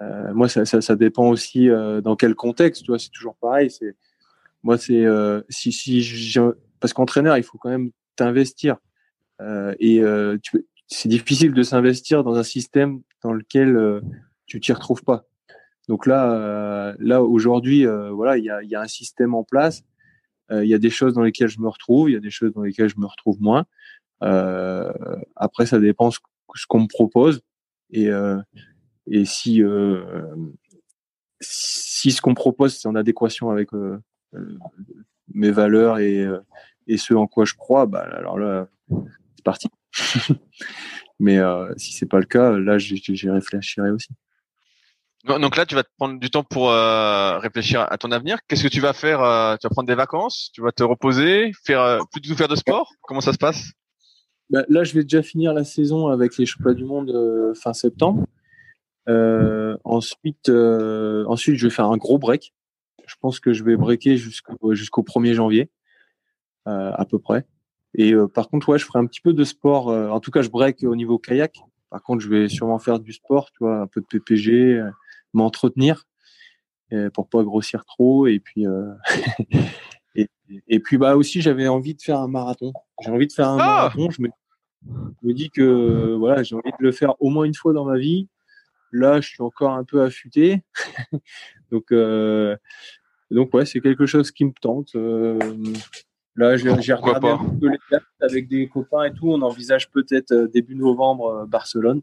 Euh, 0.00 0.32
moi, 0.34 0.48
ça, 0.48 0.64
ça, 0.64 0.80
ça, 0.80 0.96
dépend 0.96 1.28
aussi 1.28 1.68
euh, 1.68 2.00
dans 2.00 2.16
quel 2.16 2.34
contexte. 2.34 2.84
Tu 2.84 2.90
vois, 2.90 2.98
c'est 2.98 3.10
toujours 3.10 3.36
pareil. 3.36 3.70
C'est 3.70 3.96
moi, 4.62 4.78
c'est 4.78 5.04
euh, 5.04 5.42
si 5.48 5.72
si 5.72 6.02
je, 6.02 6.40
parce 6.80 6.92
qu'entraîneur, 6.92 7.36
il 7.36 7.42
faut 7.42 7.58
quand 7.58 7.70
même 7.70 7.90
t'investir. 8.16 8.76
et 9.78 10.02
tu, 10.42 10.66
c'est 10.90 11.08
difficile 11.08 11.54
de 11.54 11.62
s'investir 11.62 12.24
dans 12.24 12.34
un 12.34 12.42
système 12.42 13.00
dans 13.22 13.32
lequel 13.32 13.76
euh, 13.76 14.00
tu 14.46 14.60
t'y 14.60 14.72
retrouves 14.72 15.04
pas. 15.04 15.24
Donc 15.88 16.06
là, 16.06 16.32
euh, 16.32 16.94
là 16.98 17.22
aujourd'hui, 17.22 17.86
euh, 17.86 18.10
voilà, 18.10 18.36
il 18.36 18.44
y 18.44 18.50
a, 18.50 18.62
y 18.62 18.74
a, 18.74 18.80
un 18.80 18.88
système 18.88 19.34
en 19.34 19.44
place. 19.44 19.82
Il 20.52 20.66
y 20.66 20.74
a 20.74 20.78
des 20.78 20.90
choses 20.90 21.14
dans 21.14 21.22
lesquelles 21.22 21.48
je 21.48 21.60
me 21.60 21.68
retrouve, 21.68 22.10
il 22.10 22.14
y 22.14 22.16
a 22.16 22.20
des 22.20 22.32
choses 22.32 22.52
dans 22.52 22.62
lesquelles 22.62 22.88
je 22.88 22.98
me 22.98 23.06
retrouve 23.06 23.40
moins. 23.40 23.66
après, 25.36 25.64
ça 25.64 25.78
dépend 25.78 26.10
ce, 26.10 26.18
qu'on 26.68 26.80
me 26.80 26.88
propose 26.88 27.40
et 27.90 28.08
et 29.06 29.24
si 29.24 29.62
si 31.40 32.10
ce 32.10 32.20
qu'on 32.20 32.34
propose 32.34 32.76
c'est 32.76 32.88
en 32.88 32.96
adéquation 32.96 33.50
avec 33.50 33.68
mes 35.32 35.52
valeurs 35.52 36.00
et 36.00 36.26
et 36.88 36.96
ce 36.96 37.14
en 37.14 37.28
quoi 37.28 37.44
je 37.44 37.54
crois, 37.54 37.86
bah 37.86 38.00
alors 38.00 38.36
là, 38.36 38.66
c'est 38.88 39.44
parti. 39.44 39.68
Mais 41.20 41.38
euh, 41.38 41.72
si 41.76 41.92
c'est 41.92 42.06
pas 42.06 42.18
le 42.18 42.26
cas, 42.26 42.52
là, 42.52 42.78
j'y 42.78 43.30
réfléchirai 43.30 43.90
aussi. 43.90 44.08
Donc 45.24 45.56
là, 45.56 45.66
tu 45.66 45.74
vas 45.74 45.82
te 45.82 45.90
prendre 45.98 46.18
du 46.18 46.30
temps 46.30 46.44
pour 46.44 46.70
euh, 46.70 47.38
réfléchir 47.38 47.86
à 47.90 47.98
ton 47.98 48.10
avenir. 48.10 48.38
Qu'est-ce 48.48 48.62
que 48.62 48.68
tu 48.68 48.80
vas 48.80 48.94
faire 48.94 49.22
euh, 49.22 49.56
Tu 49.60 49.66
vas 49.66 49.70
prendre 49.70 49.86
des 49.86 49.94
vacances 49.94 50.50
Tu 50.54 50.62
vas 50.62 50.72
te 50.72 50.82
reposer 50.82 51.52
Faire 51.64 51.82
euh, 51.82 51.98
plus 52.10 52.22
du 52.22 52.30
tout 52.30 52.36
faire 52.36 52.48
de 52.48 52.56
sport? 52.56 52.90
Comment 53.02 53.20
ça 53.20 53.34
se 53.34 53.38
passe? 53.38 53.72
Bah, 54.48 54.64
Là, 54.68 54.82
je 54.82 54.94
vais 54.94 55.02
déjà 55.02 55.22
finir 55.22 55.52
la 55.52 55.64
saison 55.64 56.08
avec 56.08 56.38
les 56.38 56.46
championnats 56.46 56.74
du 56.74 56.84
monde 56.84 57.52
fin 57.54 57.74
septembre. 57.74 58.24
ensuite, 59.84 60.48
ensuite, 60.48 61.56
je 61.56 61.66
vais 61.66 61.74
faire 61.74 61.86
un 61.86 61.98
gros 61.98 62.18
break. 62.18 62.54
Je 63.06 63.16
pense 63.20 63.40
que 63.40 63.52
je 63.52 63.62
vais 63.62 63.76
breaker 63.76 64.16
jusqu'au 64.16 64.72
jusqu'au 64.72 65.02
1er 65.02 65.34
janvier, 65.34 65.70
à 66.64 67.04
peu 67.04 67.18
près. 67.18 67.44
Et 67.94 68.12
euh, 68.12 68.28
par 68.28 68.48
contre, 68.48 68.68
ouais, 68.68 68.78
je 68.78 68.84
ferai 68.84 68.98
un 68.98 69.06
petit 69.06 69.20
peu 69.20 69.32
de 69.32 69.44
sport. 69.44 69.90
Euh, 69.90 70.08
en 70.08 70.20
tout 70.20 70.30
cas, 70.30 70.42
je 70.42 70.48
break 70.48 70.82
au 70.84 70.96
niveau 70.96 71.18
kayak. 71.18 71.60
Par 71.90 72.02
contre, 72.02 72.22
je 72.22 72.28
vais 72.28 72.48
sûrement 72.48 72.78
faire 72.78 73.00
du 73.00 73.12
sport, 73.12 73.50
tu 73.50 73.58
vois, 73.60 73.80
un 73.80 73.86
peu 73.86 74.00
de 74.00 74.06
PPG, 74.06 74.78
euh, 74.78 74.90
m'entretenir 75.32 76.04
pour 77.14 77.28
pas 77.28 77.44
grossir 77.44 77.84
trop. 77.84 78.26
Et 78.26 78.40
puis, 78.40 78.64
et, 80.16 80.28
et, 80.66 80.80
puis, 80.80 80.98
bah 80.98 81.16
aussi, 81.16 81.40
j'avais 81.40 81.68
envie 81.68 81.94
de 81.94 82.02
faire 82.02 82.18
un 82.18 82.26
marathon. 82.26 82.72
J'ai 83.00 83.12
envie 83.12 83.28
de 83.28 83.32
faire 83.32 83.48
un 83.48 83.58
ah 83.60 83.64
marathon. 83.64 84.10
Je 84.10 84.22
me, 84.22 84.28
je 85.22 85.28
me, 85.28 85.32
dis 85.32 85.50
que 85.50 86.16
voilà, 86.18 86.42
j'ai 86.42 86.56
envie 86.56 86.70
de 86.70 86.84
le 86.84 86.90
faire 86.90 87.14
au 87.20 87.30
moins 87.30 87.44
une 87.44 87.54
fois 87.54 87.72
dans 87.72 87.84
ma 87.84 87.96
vie. 87.96 88.28
Là, 88.90 89.20
je 89.20 89.28
suis 89.28 89.42
encore 89.42 89.70
un 89.70 89.84
peu 89.84 90.02
affûté. 90.02 90.62
donc, 91.70 91.94
donc 93.30 93.54
ouais, 93.54 93.66
c'est 93.66 93.80
quelque 93.80 94.06
chose 94.06 94.32
qui 94.32 94.44
me 94.44 94.52
tente. 94.60 94.96
Là, 96.36 96.56
j'ai 96.56 96.70
regardé 96.70 97.28
un 97.28 97.58
peu 97.58 97.68
les 97.68 97.78
dates 97.90 98.02
avec 98.20 98.48
des 98.48 98.68
copains 98.68 99.04
et 99.04 99.12
tout. 99.12 99.30
On 99.30 99.42
envisage 99.42 99.90
peut-être 99.90 100.32
euh, 100.32 100.48
début 100.48 100.76
novembre 100.76 101.28
euh, 101.28 101.46
Barcelone. 101.46 102.02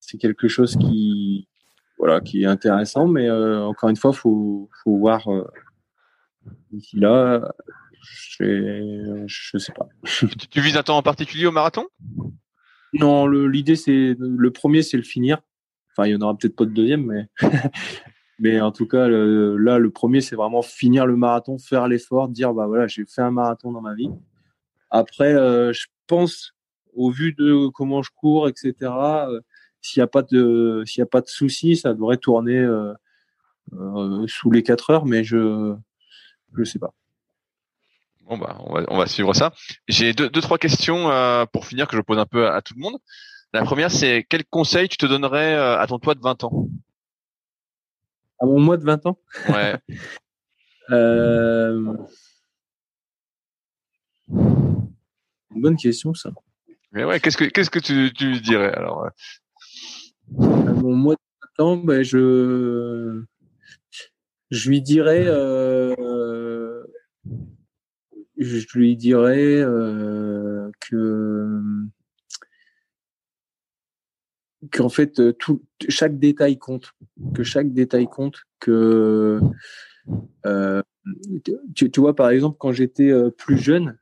C'est 0.00 0.18
quelque 0.18 0.48
chose 0.48 0.76
qui, 0.76 1.48
voilà, 1.98 2.20
qui 2.20 2.42
est 2.42 2.46
intéressant, 2.46 3.06
mais 3.06 3.28
euh, 3.28 3.64
encore 3.64 3.88
une 3.88 3.96
fois, 3.96 4.12
faut, 4.12 4.68
faut 4.82 4.98
voir 4.98 5.28
d'ici 6.70 6.98
là. 6.98 7.52
Je, 8.00 9.24
je 9.26 9.58
sais 9.58 9.72
pas. 9.72 9.88
tu, 10.50 10.60
vises 10.60 10.76
un 10.76 10.82
temps 10.82 10.96
en 10.96 11.02
particulier 11.02 11.46
au 11.46 11.52
marathon? 11.52 11.86
Non, 12.92 13.26
l'idée 13.26 13.76
c'est 13.76 14.16
le 14.18 14.50
premier, 14.50 14.82
c'est 14.82 14.96
le 14.96 15.02
finir. 15.02 15.40
Enfin, 15.92 16.08
il 16.08 16.12
y 16.12 16.16
en 16.16 16.20
aura 16.20 16.36
peut-être 16.36 16.54
pas 16.54 16.66
de 16.66 16.70
deuxième, 16.70 17.06
mais 17.06 17.28
Mais 18.38 18.60
en 18.60 18.70
tout 18.70 18.86
cas, 18.86 19.08
là, 19.08 19.78
le 19.78 19.90
premier, 19.90 20.20
c'est 20.20 20.36
vraiment 20.36 20.62
finir 20.62 21.06
le 21.06 21.16
marathon, 21.16 21.58
faire 21.58 21.88
l'effort, 21.88 22.28
dire 22.28 22.52
bah 22.52 22.66
voilà, 22.66 22.86
j'ai 22.86 23.04
fait 23.06 23.22
un 23.22 23.30
marathon 23.30 23.72
dans 23.72 23.80
ma 23.80 23.94
vie. 23.94 24.10
Après, 24.90 25.32
je 25.32 25.86
pense, 26.06 26.52
au 26.94 27.10
vu 27.10 27.32
de 27.32 27.68
comment 27.68 28.02
je 28.02 28.10
cours, 28.14 28.48
etc. 28.48 28.74
s'il 29.80 30.00
n'y 30.00 30.04
a 30.04 30.06
pas 30.06 30.22
de 30.22 30.82
s'il 30.86 31.02
a 31.02 31.06
pas 31.06 31.22
de 31.22 31.28
soucis, 31.28 31.76
ça 31.76 31.94
devrait 31.94 32.18
tourner 32.18 32.66
sous 34.26 34.50
les 34.50 34.62
4 34.62 34.90
heures, 34.90 35.06
mais 35.06 35.24
je 35.24 35.74
je 36.56 36.64
sais 36.64 36.78
pas. 36.78 36.92
Bon 38.28 38.38
bah 38.38 38.56
on 38.60 38.74
va, 38.74 38.84
on 38.88 38.98
va 38.98 39.06
suivre 39.06 39.34
ça. 39.34 39.52
J'ai 39.86 40.12
deux, 40.12 40.28
trois 40.28 40.58
questions 40.58 41.10
euh, 41.10 41.44
pour 41.46 41.66
finir 41.66 41.86
que 41.86 41.96
je 41.96 42.02
pose 42.02 42.18
un 42.18 42.26
peu 42.26 42.48
à, 42.48 42.60
tout 42.60 42.74
le 42.74 42.82
monde. 42.82 42.96
La 43.52 43.62
première 43.62 43.90
c'est 43.90 44.26
quel 44.28 44.44
conseil 44.44 44.88
tu 44.88 44.96
te 44.96 45.06
donnerais 45.06 45.54
euh, 45.54 45.78
à 45.78 45.86
ton 45.86 45.98
toi 45.98 46.14
de 46.14 46.20
20 46.20 46.42
ans? 46.44 46.68
À 48.38 48.46
mon 48.46 48.60
moi 48.60 48.76
de 48.76 48.84
20 48.84 49.06
ans 49.06 49.18
Ouais. 49.48 49.76
euh... 50.90 51.96
Une 54.28 55.62
bonne 55.62 55.76
question 55.76 56.14
ça. 56.14 56.30
Mais 56.92 57.04
ouais, 57.04 57.20
qu'est-ce 57.20 57.36
que 57.36 57.44
qu'est-ce 57.44 57.70
que 57.70 57.78
tu, 57.78 58.12
tu 58.12 58.40
dirais 58.40 58.72
alors 58.74 59.08
À 60.38 60.72
mon 60.72 60.94
moi 60.94 61.14
de 61.14 61.48
20 61.58 61.64
ans, 61.64 61.76
ben 61.76 62.02
je 62.02 63.22
je 64.50 64.68
lui 64.68 64.82
dirais 64.82 65.24
euh 65.26 65.94
je 68.38 68.66
lui 68.78 68.96
dirais 68.96 69.60
euh, 69.60 70.70
que 70.80 71.60
qu'en 74.70 74.88
fait 74.88 75.20
euh, 75.20 75.32
tout 75.32 75.62
chaque 75.88 76.18
détail 76.18 76.58
compte 76.58 76.92
que 77.34 77.42
chaque 77.42 77.72
détail 77.72 78.06
compte 78.06 78.42
que 78.60 79.40
euh, 80.46 80.82
tu, 81.74 81.90
vois 81.96 82.14
par 82.14 82.30
exemple 82.30 82.56
quand 82.58 82.72
j'étais 82.72 83.10
euh, 83.10 83.30
plus 83.30 83.58
jeune 83.58 83.98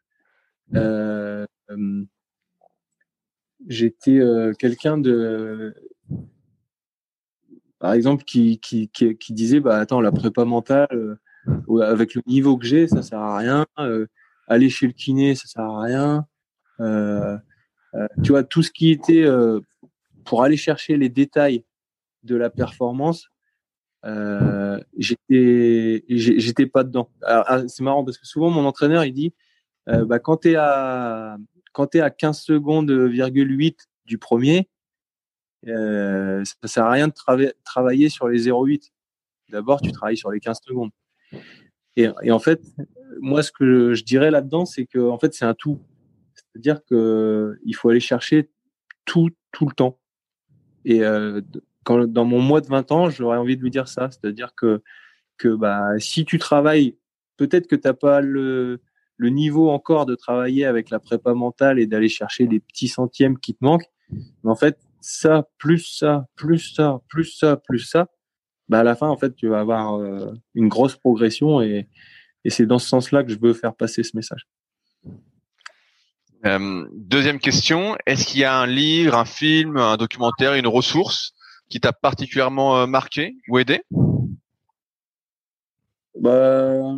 j'étais 3.68 4.20
quelqu'un 4.58 4.98
de 4.98 5.74
par 7.78 7.92
exemple 7.92 8.24
qui, 8.24 8.58
qui, 8.60 8.88
qui, 8.88 9.32
disait 9.32 9.60
bah 9.60 9.78
attends 9.78 10.00
la 10.00 10.12
prépa 10.12 10.44
mentale 10.44 11.18
avec 11.82 12.14
le 12.14 12.22
niveau 12.26 12.56
que 12.56 12.66
j'ai 12.66 12.88
ça 12.88 13.02
sert 13.02 13.20
à 13.20 13.38
rien 13.38 13.66
aller 14.46 14.68
chez 14.68 14.86
le 14.86 14.92
kiné, 14.92 15.34
ça 15.34 15.46
sert 15.46 15.64
à 15.64 15.82
rien. 15.82 16.26
Tu 18.22 18.32
vois, 18.32 18.42
tout 18.42 18.62
ce 18.62 18.70
qui 18.70 18.90
était 18.90 19.24
pour 20.24 20.42
aller 20.42 20.56
chercher 20.56 20.96
les 20.96 21.08
détails 21.08 21.64
de 22.22 22.36
la 22.36 22.50
performance, 22.50 23.28
euh, 24.04 24.78
j'étais 24.98 26.66
pas 26.66 26.84
dedans. 26.84 27.10
Ah, 27.22 27.62
c'est 27.68 27.82
marrant 27.82 28.04
parce 28.04 28.18
que 28.18 28.26
souvent 28.26 28.50
mon 28.50 28.64
entraîneur 28.64 29.04
il 29.04 29.12
dit 29.12 29.34
euh, 29.88 30.04
bah, 30.04 30.18
quand 30.18 30.38
tu 30.38 30.56
à 30.56 31.36
quand 31.72 31.94
es 31.94 32.00
à 32.00 32.10
15 32.10 32.40
secondes 32.40 32.90
8 32.90 33.88
du 34.06 34.18
premier, 34.18 34.68
euh, 35.66 36.44
ça 36.44 36.68
sert 36.68 36.84
à 36.84 36.90
rien 36.90 37.08
de 37.08 37.14
travailler 37.64 38.08
sur 38.08 38.28
les 38.28 38.48
0,8. 38.48 38.90
D'abord, 39.50 39.80
tu 39.80 39.90
travailles 39.92 40.16
sur 40.16 40.30
les 40.30 40.40
15 40.40 40.60
secondes. 40.64 40.90
Et, 41.96 42.08
en 42.30 42.38
fait, 42.38 42.60
moi, 43.20 43.42
ce 43.42 43.52
que 43.52 43.94
je 43.94 44.04
dirais 44.04 44.30
là-dedans, 44.30 44.66
c'est 44.66 44.86
que 44.86 45.16
fait, 45.18 45.32
c'est 45.32 45.44
un 45.44 45.54
tout. 45.54 45.80
C'est-à-dire 46.34 46.84
que 46.84 47.58
il 47.64 47.74
faut 47.74 47.88
aller 47.88 48.00
chercher 48.00 48.50
tout, 49.04 49.30
tout 49.52 49.66
le 49.66 49.74
temps. 49.74 49.98
Et 50.84 51.02
euh, 51.02 51.40
quand 51.84 52.06
dans 52.06 52.24
mon 52.24 52.40
mois 52.40 52.60
de 52.60 52.66
20 52.66 52.92
ans, 52.92 53.10
j'aurais 53.10 53.38
envie 53.38 53.56
de 53.56 53.62
lui 53.62 53.70
dire 53.70 53.88
ça, 53.88 54.10
c'est-à-dire 54.10 54.54
que 54.54 54.82
que 55.38 55.48
bah 55.48 55.98
si 55.98 56.24
tu 56.24 56.38
travailles, 56.38 56.96
peut-être 57.36 57.66
que 57.66 57.76
t'as 57.76 57.94
pas 57.94 58.20
le 58.20 58.80
le 59.16 59.28
niveau 59.28 59.70
encore 59.70 60.06
de 60.06 60.14
travailler 60.14 60.64
avec 60.64 60.90
la 60.90 60.98
prépa 60.98 61.34
mentale 61.34 61.78
et 61.78 61.86
d'aller 61.86 62.08
chercher 62.08 62.46
les 62.46 62.60
petits 62.60 62.88
centièmes 62.88 63.38
qui 63.38 63.54
te 63.54 63.64
manquent. 63.64 63.90
Mais 64.10 64.50
en 64.50 64.56
fait, 64.56 64.78
ça, 65.00 65.48
plus 65.58 65.80
ça, 65.98 66.26
plus 66.34 66.74
ça, 66.74 67.00
plus 67.08 67.24
ça, 67.24 67.56
plus 67.56 67.80
ça, 67.80 68.08
bah 68.68 68.80
à 68.80 68.82
la 68.82 68.96
fin, 68.96 69.08
en 69.08 69.16
fait, 69.16 69.34
tu 69.36 69.48
vas 69.48 69.60
avoir 69.60 69.96
euh, 69.96 70.32
une 70.54 70.68
grosse 70.68 70.96
progression 70.96 71.60
et, 71.60 71.88
et 72.44 72.50
c'est 72.50 72.66
dans 72.66 72.78
ce 72.78 72.88
sens-là 72.88 73.22
que 73.22 73.30
je 73.30 73.38
veux 73.38 73.54
faire 73.54 73.74
passer 73.74 74.02
ce 74.02 74.16
message. 74.16 74.46
Euh, 76.46 76.84
deuxième 76.92 77.38
question, 77.38 77.96
est-ce 78.06 78.26
qu'il 78.26 78.40
y 78.40 78.44
a 78.44 78.58
un 78.58 78.66
livre, 78.66 79.16
un 79.16 79.24
film, 79.24 79.78
un 79.78 79.96
documentaire, 79.96 80.54
une 80.54 80.66
ressource 80.66 81.32
qui 81.70 81.80
t'a 81.80 81.92
particulièrement 81.92 82.78
euh, 82.78 82.86
marqué 82.86 83.36
ou 83.48 83.58
aidé? 83.58 83.80
Bah, 86.20 86.96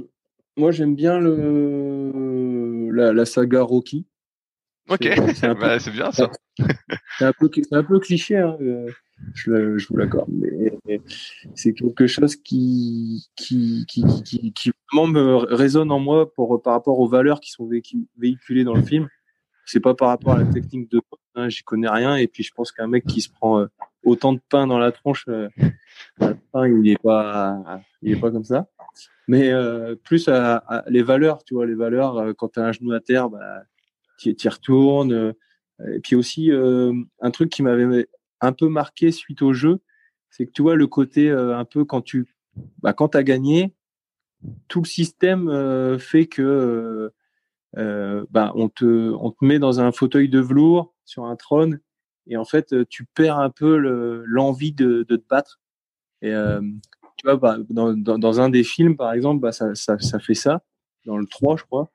Moi, 0.56 0.72
j'aime 0.72 0.96
bien 0.96 1.20
le, 1.20 2.90
la, 2.90 3.12
la 3.12 3.24
saga 3.24 3.62
Rocky. 3.62 4.04
Ok, 4.88 5.08
c'est 5.34 5.54
bah, 5.60 5.78
bien 5.78 6.10
ça. 6.10 6.30
C'est 7.18 7.24
un 7.24 7.32
peu, 7.38 7.48
un 7.70 7.84
peu 7.84 8.00
cliché, 8.00 8.38
hein, 8.38 8.56
euh, 8.60 8.88
je, 9.34 9.78
je, 9.78 9.88
vous 9.88 9.96
l'accorde, 9.96 10.28
mais 10.30 11.00
c'est 11.54 11.72
quelque 11.72 12.06
chose 12.06 12.36
qui, 12.36 13.28
qui, 13.36 13.84
qui, 13.88 14.04
qui, 14.24 14.52
qui, 14.52 14.72
vraiment 14.92 15.06
me 15.06 15.34
résonne 15.36 15.90
en 15.90 15.98
moi 15.98 16.32
pour, 16.32 16.60
par 16.62 16.74
rapport 16.74 16.98
aux 16.98 17.08
valeurs 17.08 17.40
qui 17.40 17.50
sont 17.50 17.68
véhiculées 18.18 18.64
dans 18.64 18.74
le 18.74 18.82
film. 18.82 19.08
C'est 19.66 19.80
pas 19.80 19.94
par 19.94 20.08
rapport 20.08 20.34
à 20.34 20.38
la 20.38 20.46
technique 20.46 20.90
de 20.90 21.00
hein, 21.34 21.48
j'y 21.48 21.62
connais 21.62 21.88
rien, 21.88 22.16
et 22.16 22.28
puis 22.28 22.42
je 22.42 22.52
pense 22.54 22.72
qu'un 22.72 22.86
mec 22.86 23.04
qui 23.04 23.20
se 23.20 23.28
prend 23.28 23.60
euh, 23.60 23.66
autant 24.04 24.32
de 24.32 24.40
pain 24.48 24.66
dans 24.66 24.78
la 24.78 24.92
tronche, 24.92 25.26
euh, 25.28 25.48
il 26.20 26.88
est 26.88 27.02
pas, 27.02 27.82
il 28.00 28.12
est 28.12 28.20
pas 28.20 28.30
comme 28.30 28.44
ça. 28.44 28.68
Mais 29.28 29.50
euh, 29.50 29.96
plus 29.96 30.28
à, 30.28 30.84
les 30.88 31.02
valeurs, 31.02 31.42
tu 31.44 31.54
vois, 31.54 31.66
les 31.66 31.74
valeurs, 31.74 32.34
quand 32.36 32.52
tu 32.52 32.60
as 32.60 32.64
un 32.64 32.72
genou 32.72 32.92
à 32.92 33.00
terre, 33.00 33.28
bah, 33.28 33.64
tu 34.16 34.30
y 34.30 34.48
retournes 34.48 35.34
et 35.84 36.00
puis 36.00 36.16
aussi, 36.16 36.50
euh, 36.50 36.92
un 37.20 37.30
truc 37.30 37.50
qui 37.50 37.62
m'avait 37.62 38.08
un 38.40 38.52
peu 38.52 38.68
marqué 38.68 39.12
suite 39.12 39.42
au 39.42 39.52
jeu, 39.52 39.80
c'est 40.30 40.46
que 40.46 40.52
tu 40.52 40.62
vois 40.62 40.76
le 40.76 40.86
côté 40.86 41.30
euh, 41.30 41.56
un 41.56 41.64
peu 41.64 41.84
quand 41.84 42.02
tu 42.02 42.26
bah, 42.82 42.92
quand 42.92 43.14
as 43.14 43.22
gagné, 43.22 43.74
tout 44.68 44.80
le 44.80 44.86
système 44.86 45.48
euh, 45.48 45.98
fait 45.98 46.26
que 46.26 47.12
bah, 47.76 48.52
on, 48.54 48.68
te, 48.68 49.12
on 49.12 49.30
te 49.30 49.44
met 49.44 49.58
dans 49.58 49.80
un 49.80 49.92
fauteuil 49.92 50.28
de 50.28 50.40
velours 50.40 50.94
sur 51.04 51.24
un 51.24 51.36
trône 51.36 51.80
et 52.26 52.36
en 52.36 52.44
fait 52.44 52.74
tu 52.88 53.04
perds 53.14 53.38
un 53.38 53.50
peu 53.50 53.76
l'envie 54.26 54.72
de, 54.72 55.04
de, 55.08 55.16
te 55.16 55.28
battre. 55.28 55.60
Et 56.22 56.32
tu 57.16 57.24
vois, 57.24 57.36
bah, 57.36 57.58
dans, 57.68 57.92
dans, 57.92 58.18
dans, 58.18 58.40
un 58.40 58.48
des 58.48 58.64
films, 58.64 58.96
par 58.96 59.12
exemple, 59.12 59.40
bah, 59.40 59.52
ça, 59.52 59.74
ça, 59.74 59.98
ça 59.98 60.18
fait 60.18 60.34
ça, 60.34 60.62
dans 61.04 61.18
le 61.18 61.26
3, 61.26 61.56
je 61.56 61.64
crois. 61.64 61.90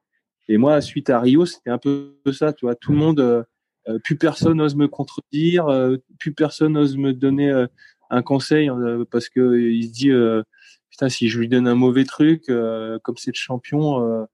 Et 0.47 0.57
moi, 0.57 0.81
suite 0.81 1.09
à 1.09 1.19
Rio, 1.19 1.45
c'était 1.45 1.69
un 1.69 1.77
peu 1.77 2.15
ça, 2.31 2.53
tu 2.53 2.65
vois, 2.65 2.75
tout 2.75 2.91
le 2.91 2.97
monde 2.97 3.45
euh, 3.87 3.99
plus 3.99 4.15
personne 4.15 4.57
n'ose 4.57 4.75
me 4.75 4.87
contredire, 4.87 5.67
euh, 5.67 5.97
plus 6.19 6.33
personne 6.33 6.73
n'ose 6.73 6.97
me 6.97 7.13
donner 7.13 7.49
euh, 7.49 7.67
un 8.11 8.21
conseil 8.21 8.69
parce 9.09 9.29
que 9.29 9.57
il 9.57 9.85
se 9.85 9.91
dit 9.91 10.11
putain 10.89 11.07
si 11.07 11.29
je 11.29 11.39
lui 11.39 11.47
donne 11.47 11.65
un 11.65 11.75
mauvais 11.75 12.03
truc 12.03 12.47
comme 12.47 13.15
c'est 13.15 13.31
le 13.31 13.37
champion 13.37 14.27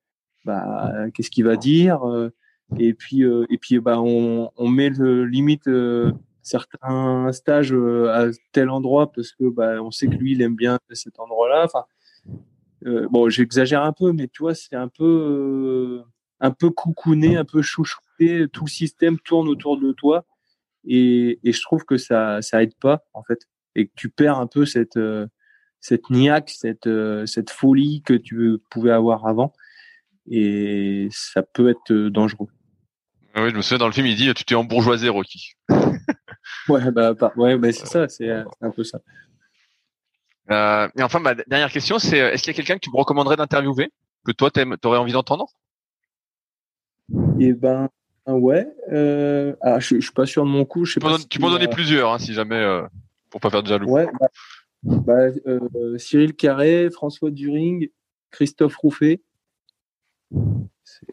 bah 0.48 0.94
qu'est-ce 1.14 1.30
qu'il 1.30 1.46
va 1.46 1.58
dire 1.58 2.02
et 2.80 2.94
puis 2.94 3.22
et 3.24 3.58
puis 3.58 3.80
bah 3.80 4.02
on, 4.02 4.50
on 4.56 4.68
met 4.68 4.90
le 4.90 5.26
limite 5.26 5.70
certains 6.42 7.32
stages 7.34 7.74
à 7.74 8.26
tel 8.54 8.70
endroit 8.70 9.12
parce 9.12 9.34
que 9.34 9.50
bah 9.50 9.82
on 9.82 9.92
sait 9.92 10.08
que 10.08 10.16
lui 10.16 10.32
il 10.32 10.42
aime 10.42 10.56
bien 10.56 10.80
cet 10.92 11.20
endroit-là 11.20 11.66
enfin 11.66 11.86
bon 13.10 13.30
j'exagère 13.30 13.84
un 13.84 13.94
peu 13.94 14.12
mais 14.12 14.28
tu 14.28 14.44
vois 14.44 14.56
c'est 14.56 14.76
un 14.76 14.88
peu 14.88 16.02
un 16.40 16.52
peu 16.52 16.70
coucouné 16.72 17.38
un 17.38 17.46
peu 17.46 17.62
chouchou 17.62 18.00
tout 18.52 18.66
le 18.66 18.70
système 18.70 19.20
tourne 19.20 19.48
autour 19.48 19.80
de 19.80 19.92
toi. 19.92 20.26
Et, 20.86 21.40
je 21.44 21.62
trouve 21.62 21.84
que 21.84 21.98
ça, 21.98 22.42
ça 22.42 22.64
aide 22.64 22.76
pas, 22.76 23.06
en 23.14 23.24
fait. 23.24 23.40
Et 23.76 23.88
que 23.88 23.92
tu 23.96 24.10
perds 24.10 24.40
un 24.40 24.48
peu 24.48 24.66
cette, 24.66 24.98
euh, 24.98 25.28
cette 25.82 26.10
niaque, 26.10 26.50
cette, 26.50 26.88
euh, 26.88 27.26
cette 27.26 27.50
folie 27.50 28.02
que 28.04 28.14
tu 28.14 28.58
pouvais 28.70 28.92
avoir 28.92 29.28
avant. 29.28 29.54
Et 30.30 31.08
ça 31.12 31.42
peut 31.42 31.70
être 31.70 31.92
euh, 31.92 32.10
dangereux. 32.10 32.48
Ah 33.34 33.44
oui, 33.44 33.52
je 33.52 33.56
me 33.56 33.62
souviens 33.62 33.78
dans 33.78 33.88
le 33.88 33.94
film, 33.94 34.08
il 34.08 34.16
dit 34.16 34.34
Tu 34.34 34.44
t'es 34.44 34.56
embourgeoisé, 34.56 35.10
Rocky. 35.10 35.54
ouais, 36.70 36.92
bah, 36.92 37.14
ouais, 37.36 37.58
bah, 37.58 37.72
c'est 37.72 37.88
ça, 37.88 38.08
c'est 38.10 38.30
un 38.32 38.72
peu 38.72 38.84
ça. 38.84 39.00
et 40.50 41.04
enfin, 41.04 41.20
ma 41.20 41.36
dernière 41.36 41.72
question, 41.72 42.00
c'est 42.00 42.18
est-ce 42.18 42.44
qu'il 42.44 42.52
y 42.52 42.56
a 42.56 42.58
quelqu'un 42.58 42.76
que 42.76 42.84
tu 42.84 42.90
me 42.92 42.98
recommanderais 42.98 43.36
d'interviewer, 43.36 43.92
que 44.26 44.32
toi, 44.32 44.50
tu 44.52 44.62
aurais 44.84 44.98
envie 44.98 45.14
d'entendre? 45.14 45.48
Eh 47.40 47.54
ben, 47.54 47.90
ouais. 48.26 48.68
Euh, 48.92 49.56
ah, 49.62 49.80
je, 49.80 49.96
je 49.96 50.02
suis 50.02 50.12
pas 50.12 50.26
sûr 50.26 50.44
de 50.44 50.50
mon 50.50 50.66
coup. 50.66 50.86
Je 50.86 50.94
sais 50.94 51.00
tu, 51.00 51.06
pas 51.06 51.18
peux, 51.18 51.24
tu 51.30 51.40
peux 51.40 51.46
en 51.46 51.52
donner 51.52 51.68
plusieurs, 51.68 52.14
hein, 52.14 52.20
si 52.20 52.34
jamais, 52.34 52.56
euh, 52.56 52.84
pour 53.30 53.40
pas 53.40 53.50
faire 53.50 53.64
de 53.64 53.68
jaloux. 53.68 53.90
Ouais. 53.90 54.08
Bah, 54.20 54.28
bah, 54.84 55.14
euh, 55.48 55.98
Cyril 55.98 56.36
Carré, 56.36 56.90
François 56.92 57.32
During, 57.32 57.90
Christophe 58.32 58.76
Rouffet. 58.78 59.22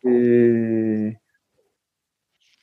Et 0.05 1.17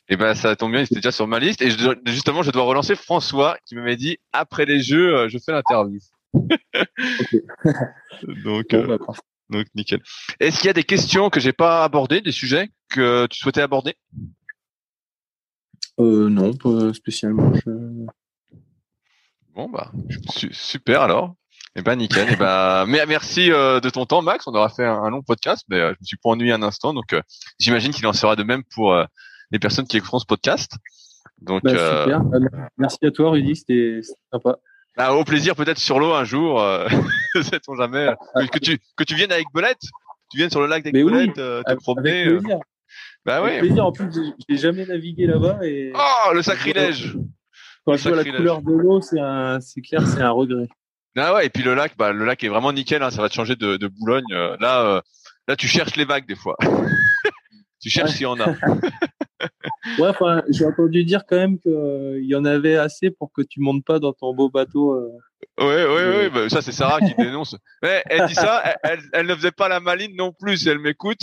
eh 0.09 0.17
ben 0.17 0.35
ça 0.35 0.55
tombe 0.57 0.71
bien, 0.71 0.81
il 0.81 0.83
était 0.83 0.95
déjà 0.95 1.11
sur 1.11 1.27
ma 1.27 1.39
liste. 1.39 1.61
Et 1.61 1.69
justement, 2.05 2.43
je 2.43 2.51
dois 2.51 2.63
relancer 2.63 2.95
François 2.95 3.57
qui 3.65 3.75
m'avait 3.75 3.95
dit 3.95 4.17
après 4.33 4.65
les 4.65 4.81
jeux, 4.81 5.15
euh, 5.15 5.29
je 5.29 5.37
fais 5.37 5.53
l'interview. 5.53 5.99
donc, 8.43 8.73
euh, 8.73 8.87
bah, 8.87 8.97
donc 9.49 9.67
nickel. 9.73 10.01
Est-ce 10.39 10.57
qu'il 10.57 10.67
y 10.67 10.69
a 10.69 10.73
des 10.73 10.83
questions 10.83 11.29
que 11.29 11.39
j'ai 11.39 11.53
pas 11.53 11.83
abordées, 11.83 12.19
des 12.19 12.33
sujets 12.33 12.69
que 12.89 13.25
tu 13.27 13.39
souhaitais 13.39 13.61
aborder? 13.61 13.95
Euh, 15.99 16.29
Non, 16.29 16.53
pas 16.53 16.93
spécialement. 16.93 17.53
Bon 19.53 19.69
bah 19.69 19.91
super 20.51 21.01
alors. 21.01 21.35
Eh 21.75 21.81
ben 21.81 21.95
nickel. 21.95 22.27
Eh 22.31 22.35
ben 22.35 22.85
merci 22.85 23.51
euh, 23.51 23.79
de 23.79 23.89
ton 23.89 24.05
temps 24.05 24.21
Max. 24.21 24.45
On 24.47 24.53
aura 24.53 24.69
fait 24.69 24.85
un, 24.85 25.09
long 25.09 25.21
podcast, 25.21 25.65
mais 25.69 25.77
euh, 25.77 25.93
je 25.93 26.01
me 26.01 26.05
suis 26.05 26.17
pas 26.17 26.29
ennuyé 26.29 26.51
un 26.51 26.63
instant, 26.63 26.93
donc 26.93 27.13
euh, 27.13 27.21
j'imagine 27.59 27.93
qu'il 27.93 28.05
en 28.07 28.13
sera 28.13 28.35
de 28.35 28.43
même 28.43 28.63
pour 28.75 28.95
les 29.51 29.59
personnes 29.59 29.87
qui 29.87 29.97
écouteront 29.97 30.19
ce 30.19 30.25
podcast. 30.25 30.73
Donc 31.41 31.63
bah, 31.63 32.03
super. 32.03 32.21
merci 32.77 32.97
à 33.05 33.11
toi 33.11 33.31
Rudy, 33.31 33.55
c'était 33.55 34.01
sympa. 34.31 34.57
Ah, 34.97 35.15
au 35.15 35.23
plaisir 35.23 35.55
peut-être 35.55 35.77
sur 35.77 35.99
l'eau 35.99 36.13
un 36.13 36.25
jour. 36.25 36.61
Sait-on 37.41 37.75
jamais 37.75 38.13
ah, 38.35 38.47
que 38.47 38.59
tu 38.59 38.77
que 38.97 39.03
tu 39.05 39.15
viennes 39.15 39.31
avec 39.31 39.47
Belette, 39.53 39.81
tu 40.29 40.37
viennes 40.37 40.49
sur 40.49 40.61
le 40.61 40.67
lac 40.67 40.85
avec 40.85 40.93
Belette, 40.93 41.35
te 41.35 41.73
promener. 41.75 42.23
Avec 42.23 42.39
plaisir. 42.39 42.59
Bah 43.23 43.41
oui. 43.43 43.59
plaisir. 43.59 43.85
En 43.85 43.93
plus, 43.93 44.09
j'ai 44.49 44.57
jamais 44.57 44.85
navigué 44.85 45.25
là-bas 45.25 45.59
et. 45.63 45.93
Oh 45.95 46.33
le 46.33 46.41
sacrilège. 46.41 47.15
Quand 47.85 47.95
je 47.95 48.09
vois 48.09 48.17
la 48.17 48.25
couleur 48.25 48.61
de 48.61 48.73
l'eau, 48.73 48.99
c'est 49.01 49.81
clair, 49.81 50.05
c'est 50.05 50.21
un 50.21 50.31
regret. 50.31 50.67
Ah 51.17 51.33
ouais, 51.33 51.45
et 51.45 51.49
puis 51.49 51.63
le 51.63 51.73
lac, 51.73 51.97
bah 51.97 52.13
le 52.13 52.25
lac 52.25 52.43
est 52.43 52.47
vraiment 52.47 52.71
nickel. 52.71 53.03
Hein, 53.03 53.11
ça 53.11 53.21
va 53.21 53.29
te 53.29 53.33
changer 53.33 53.55
de, 53.55 53.77
de 53.77 53.87
Boulogne. 53.87 54.23
Euh, 54.31 54.55
là, 54.59 54.81
euh, 54.85 55.01
là, 55.47 55.55
tu 55.55 55.67
cherches 55.67 55.95
les 55.95 56.05
vagues 56.05 56.27
des 56.27 56.35
fois. 56.35 56.55
tu 57.81 57.89
cherches 57.89 58.11
s'il 58.11 58.21
y 58.21 58.25
en 58.25 58.39
a. 58.39 58.47
ouais, 59.99 60.07
enfin, 60.07 60.43
j'ai 60.49 60.65
entendu 60.65 61.03
dire 61.03 61.23
quand 61.27 61.37
même 61.37 61.59
qu'il 61.59 62.25
y 62.25 62.35
en 62.35 62.45
avait 62.45 62.77
assez 62.77 63.11
pour 63.11 63.31
que 63.33 63.41
tu 63.41 63.59
montes 63.59 63.83
pas 63.83 63.99
dans 63.99 64.13
ton 64.13 64.33
beau 64.33 64.49
bateau. 64.49 64.93
Euh, 64.93 65.09
Ouais, 65.57 65.85
ouais, 65.85 65.85
ouais. 65.85 66.29
Bah, 66.29 66.49
ça, 66.49 66.61
c'est 66.61 66.71
Sarah 66.71 66.99
qui 66.99 67.13
dénonce. 67.15 67.55
Mais 67.83 68.01
elle 68.07 68.25
dit 68.25 68.33
ça, 68.33 68.63
elle, 68.83 69.01
elle, 69.13 69.27
ne 69.27 69.35
faisait 69.35 69.51
pas 69.51 69.67
la 69.67 69.79
maline 69.79 70.15
non 70.15 70.31
plus, 70.31 70.57
si 70.57 70.69
elle 70.69 70.79
m'écoute. 70.79 71.19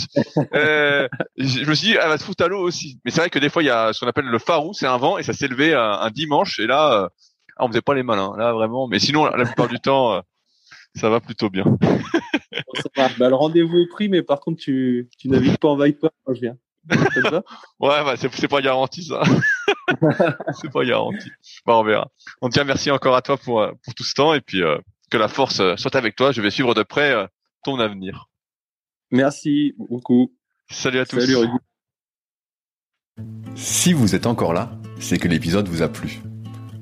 Euh, 0.53 1.07
je 1.37 1.65
me 1.65 1.73
suis 1.73 1.89
dit, 1.89 1.97
elle 2.01 2.07
va 2.07 2.17
se 2.17 2.23
foutre 2.23 2.43
à 2.43 2.47
l'eau 2.47 2.61
aussi. 2.61 2.99
Mais 3.03 3.11
c'est 3.11 3.21
vrai 3.21 3.29
que 3.29 3.39
des 3.39 3.49
fois, 3.49 3.63
il 3.63 3.67
y 3.67 3.71
a 3.71 3.91
ce 3.91 3.99
qu'on 3.99 4.07
appelle 4.07 4.25
le 4.25 4.39
farou, 4.39 4.73
c'est 4.73 4.87
un 4.87 4.97
vent, 4.97 5.17
et 5.17 5.23
ça 5.23 5.33
s'est 5.33 5.47
levé 5.47 5.73
un, 5.73 6.09
dimanche, 6.11 6.59
et 6.59 6.67
là, 6.67 7.03
euh, 7.03 7.07
ah, 7.59 7.65
on 7.65 7.67
faisait 7.67 7.81
pas 7.81 7.93
les 7.93 8.03
malins, 8.03 8.33
là, 8.37 8.53
vraiment. 8.53 8.87
Mais 8.87 8.99
sinon, 8.99 9.25
la 9.25 9.45
plupart 9.45 9.67
du 9.67 9.79
temps, 9.79 10.13
euh, 10.13 10.21
ça 10.95 11.09
va 11.09 11.19
plutôt 11.19 11.49
bien. 11.49 11.65
bah, 12.95 13.29
le 13.29 13.35
rendez-vous 13.35 13.77
est 13.77 13.89
pris, 13.89 14.09
mais 14.09 14.23
par 14.23 14.39
contre, 14.39 14.61
tu, 14.61 15.09
tu 15.17 15.29
navigues 15.29 15.57
pas 15.57 15.69
en 15.69 15.77
Viper 15.77 16.09
quand 16.23 16.33
je 16.33 16.41
viens. 16.41 16.57
ouais, 17.79 18.03
bah, 18.03 18.15
c'est 18.17 18.47
pas 18.47 18.61
garanti 18.61 19.03
ça. 19.03 19.21
c'est 20.61 20.71
pas 20.71 20.85
garanti. 20.85 21.29
Bah, 21.65 21.77
on 21.77 21.83
verra. 21.83 22.09
En 22.41 22.49
tout 22.49 22.57
cas, 22.57 22.63
merci 22.63 22.89
encore 22.91 23.15
à 23.15 23.21
toi 23.21 23.37
pour, 23.37 23.61
euh, 23.61 23.71
pour 23.83 23.93
tout 23.93 24.03
ce 24.03 24.13
temps 24.13 24.33
et 24.33 24.41
puis 24.41 24.63
euh, 24.63 24.77
que 25.11 25.17
la 25.17 25.27
force 25.27 25.59
euh, 25.59 25.75
soit 25.77 25.95
avec 25.95 26.15
toi. 26.15 26.31
Je 26.31 26.41
vais 26.41 26.49
suivre 26.51 26.73
de 26.73 26.83
près 26.83 27.13
ton 27.63 27.79
avenir. 27.79 28.29
Merci 29.11 29.73
beaucoup. 29.77 30.33
Salut 30.69 30.99
à 30.99 31.05
tous. 31.05 31.19
Salut 31.19 31.49
Si 33.55 33.93
vous 33.93 34.15
êtes 34.15 34.25
encore 34.25 34.53
là, 34.53 34.71
c'est 34.99 35.17
que 35.17 35.27
l'épisode 35.27 35.67
vous 35.67 35.81
a 35.81 35.89
plu. 35.89 36.21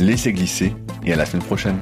laissez 0.00 0.32
glisser 0.32 0.72
et 1.04 1.12
à 1.12 1.16
la 1.16 1.26
semaine 1.26 1.44
prochaine. 1.44 1.78